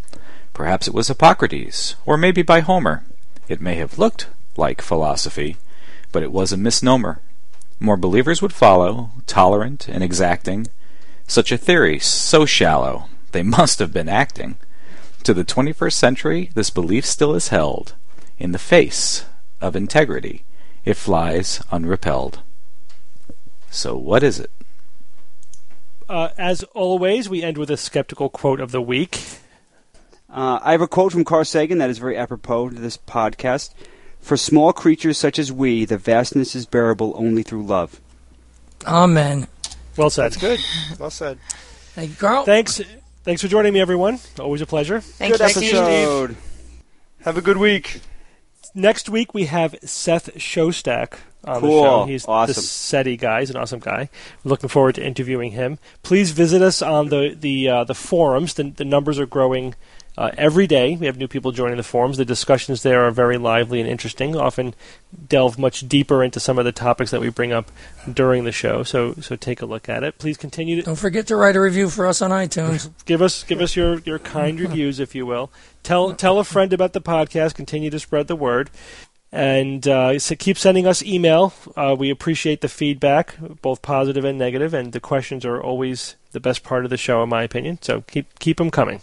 Perhaps 0.53 0.87
it 0.87 0.93
was 0.93 1.07
Hippocrates, 1.07 1.95
or 2.05 2.17
maybe 2.17 2.41
by 2.41 2.59
Homer. 2.59 3.03
It 3.47 3.61
may 3.61 3.75
have 3.75 3.99
looked 3.99 4.27
like 4.57 4.81
philosophy, 4.81 5.57
but 6.15 6.23
it 6.23 6.31
was 6.31 6.53
a 6.53 6.57
misnomer. 6.57 7.19
More 7.77 7.97
believers 7.97 8.41
would 8.41 8.53
follow, 8.53 9.09
tolerant 9.27 9.89
and 9.89 10.01
exacting. 10.01 10.67
Such 11.27 11.51
a 11.51 11.57
theory, 11.57 11.99
so 11.99 12.45
shallow, 12.45 13.09
they 13.33 13.43
must 13.43 13.79
have 13.79 13.91
been 13.91 14.07
acting. 14.07 14.55
To 15.23 15.33
the 15.33 15.43
21st 15.43 15.91
century, 15.91 16.51
this 16.55 16.69
belief 16.69 17.05
still 17.05 17.35
is 17.35 17.49
held. 17.49 17.95
In 18.37 18.53
the 18.53 18.57
face 18.57 19.25
of 19.59 19.75
integrity, 19.75 20.45
it 20.85 20.93
flies 20.93 21.59
unrepelled. 21.69 22.39
So, 23.69 23.97
what 23.97 24.23
is 24.23 24.39
it? 24.39 24.51
Uh, 26.07 26.29
as 26.37 26.63
always, 26.73 27.27
we 27.27 27.43
end 27.43 27.57
with 27.57 27.69
a 27.69 27.75
skeptical 27.75 28.29
quote 28.29 28.61
of 28.61 28.71
the 28.71 28.81
week. 28.81 29.19
Uh, 30.29 30.59
I 30.63 30.71
have 30.71 30.79
a 30.79 30.87
quote 30.87 31.11
from 31.11 31.25
Carl 31.25 31.43
Sagan 31.43 31.79
that 31.79 31.89
is 31.89 31.97
very 31.97 32.15
apropos 32.15 32.69
to 32.69 32.75
this 32.75 32.95
podcast. 32.95 33.73
For 34.21 34.37
small 34.37 34.73
creatures 34.73 35.17
such 35.17 35.37
as 35.37 35.51
we, 35.51 35.85
the 35.85 35.97
vastness 35.97 36.55
is 36.55 36.65
bearable 36.65 37.13
only 37.15 37.43
through 37.43 37.63
love. 37.65 37.99
Amen. 38.85 39.47
Well 39.97 40.09
said. 40.09 40.31
That's 40.33 40.37
good. 40.37 40.59
Well 40.99 41.09
said. 41.11 41.37
Thank 41.93 42.09
you, 42.11 42.15
Carl. 42.17 42.43
Thanks. 42.45 42.81
Thanks 43.23 43.41
for 43.41 43.47
joining 43.47 43.73
me, 43.73 43.79
everyone. 43.79 44.19
Always 44.39 44.61
a 44.61 44.65
pleasure. 44.65 44.99
Thank 44.99 45.33
Good 45.37 45.41
you, 45.41 45.49
Steve. 45.49 45.73
episode. 45.75 46.35
Have 47.21 47.37
a 47.37 47.41
good 47.41 47.57
week. 47.57 48.01
Next 48.73 49.09
week 49.09 49.33
we 49.33 49.45
have 49.45 49.75
Seth 49.83 50.35
Shostak 50.35 51.19
on 51.45 51.61
Cool. 51.61 51.81
the 51.83 51.87
show. 51.89 52.05
He's 52.05 52.25
Awesome. 52.27 52.53
the 52.55 52.61
SETI 52.61 53.15
guy. 53.17 53.39
He's 53.39 53.49
an 53.49 53.55
awesome 53.55 53.79
guy. 53.79 54.01
I'm 54.01 54.09
looking 54.49 54.69
forward 54.69 54.95
to 54.95 55.05
interviewing 55.05 55.51
him. 55.51 55.79
Please 56.03 56.31
visit 56.31 56.61
us 56.61 56.81
on 56.81 57.07
the 57.09 57.35
the 57.39 57.69
uh, 57.69 57.83
the 57.85 57.95
forums. 57.95 58.55
The, 58.55 58.63
the 58.71 58.83
numbers 58.85 59.17
are 59.17 59.25
growing 59.25 59.75
uh, 60.17 60.31
every 60.37 60.67
day. 60.67 60.95
We 60.95 61.05
have 61.05 61.17
new 61.17 61.27
people 61.27 61.51
joining 61.51 61.77
the 61.77 61.83
forums. 61.83 62.17
The 62.17 62.25
discussions 62.25 62.83
there 62.83 63.03
are 63.05 63.11
very 63.11 63.37
lively 63.37 63.79
and 63.79 63.89
interesting. 63.89 64.35
Often 64.35 64.75
delve 65.27 65.57
much 65.57 65.87
deeper 65.87 66.23
into 66.23 66.39
some 66.39 66.57
of 66.57 66.65
the 66.65 66.71
topics 66.71 67.11
that 67.11 67.21
we 67.21 67.29
bring 67.29 67.51
up 67.51 67.71
during 68.11 68.43
the 68.43 68.51
show. 68.51 68.83
So 68.83 69.13
so 69.15 69.35
take 69.35 69.61
a 69.61 69.65
look 69.65 69.89
at 69.89 70.03
it. 70.03 70.17
Please 70.17 70.37
continue 70.37 70.77
to 70.77 70.81
Don't 70.83 70.95
forget 70.95 71.27
to 71.27 71.35
write 71.35 71.55
a 71.55 71.61
review 71.61 71.89
for 71.89 72.05
us 72.05 72.21
on 72.21 72.31
iTunes. 72.31 72.89
give 73.05 73.21
us 73.21 73.43
give 73.43 73.61
us 73.61 73.75
your, 73.75 73.99
your 73.99 74.19
kind 74.19 74.59
reviews 74.65 74.99
if 74.99 75.15
you 75.15 75.25
will. 75.25 75.51
Tell 75.83 76.13
tell 76.13 76.39
a 76.39 76.43
friend 76.43 76.73
about 76.73 76.93
the 76.93 77.01
podcast. 77.01 77.55
Continue 77.55 77.89
to 77.89 77.99
spread 77.99 78.27
the 78.27 78.35
word, 78.35 78.71
and 79.31 79.87
uh, 79.87 80.17
so 80.17 80.35
keep 80.35 80.57
sending 80.57 80.87
us 80.87 81.03
email. 81.03 81.53
Uh, 81.75 81.95
we 81.97 82.09
appreciate 82.09 82.61
the 82.61 82.67
feedback, 82.67 83.35
both 83.61 83.83
positive 83.83 84.25
and 84.25 84.39
negative, 84.39 84.73
and 84.73 84.93
the 84.93 84.99
questions 84.99 85.45
are 85.45 85.61
always 85.61 86.15
the 86.31 86.39
best 86.39 86.63
part 86.63 86.85
of 86.85 86.89
the 86.89 86.97
show, 86.97 87.21
in 87.21 87.29
my 87.29 87.43
opinion. 87.43 87.77
So 87.81 88.01
keep 88.01 88.39
keep 88.39 88.57
them 88.57 88.71
coming. 88.71 89.01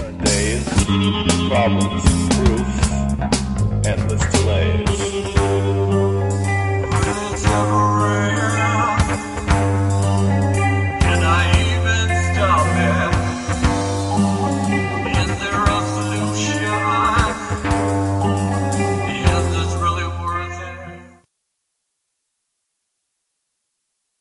endless 3.84 4.24
delays. 4.32 4.98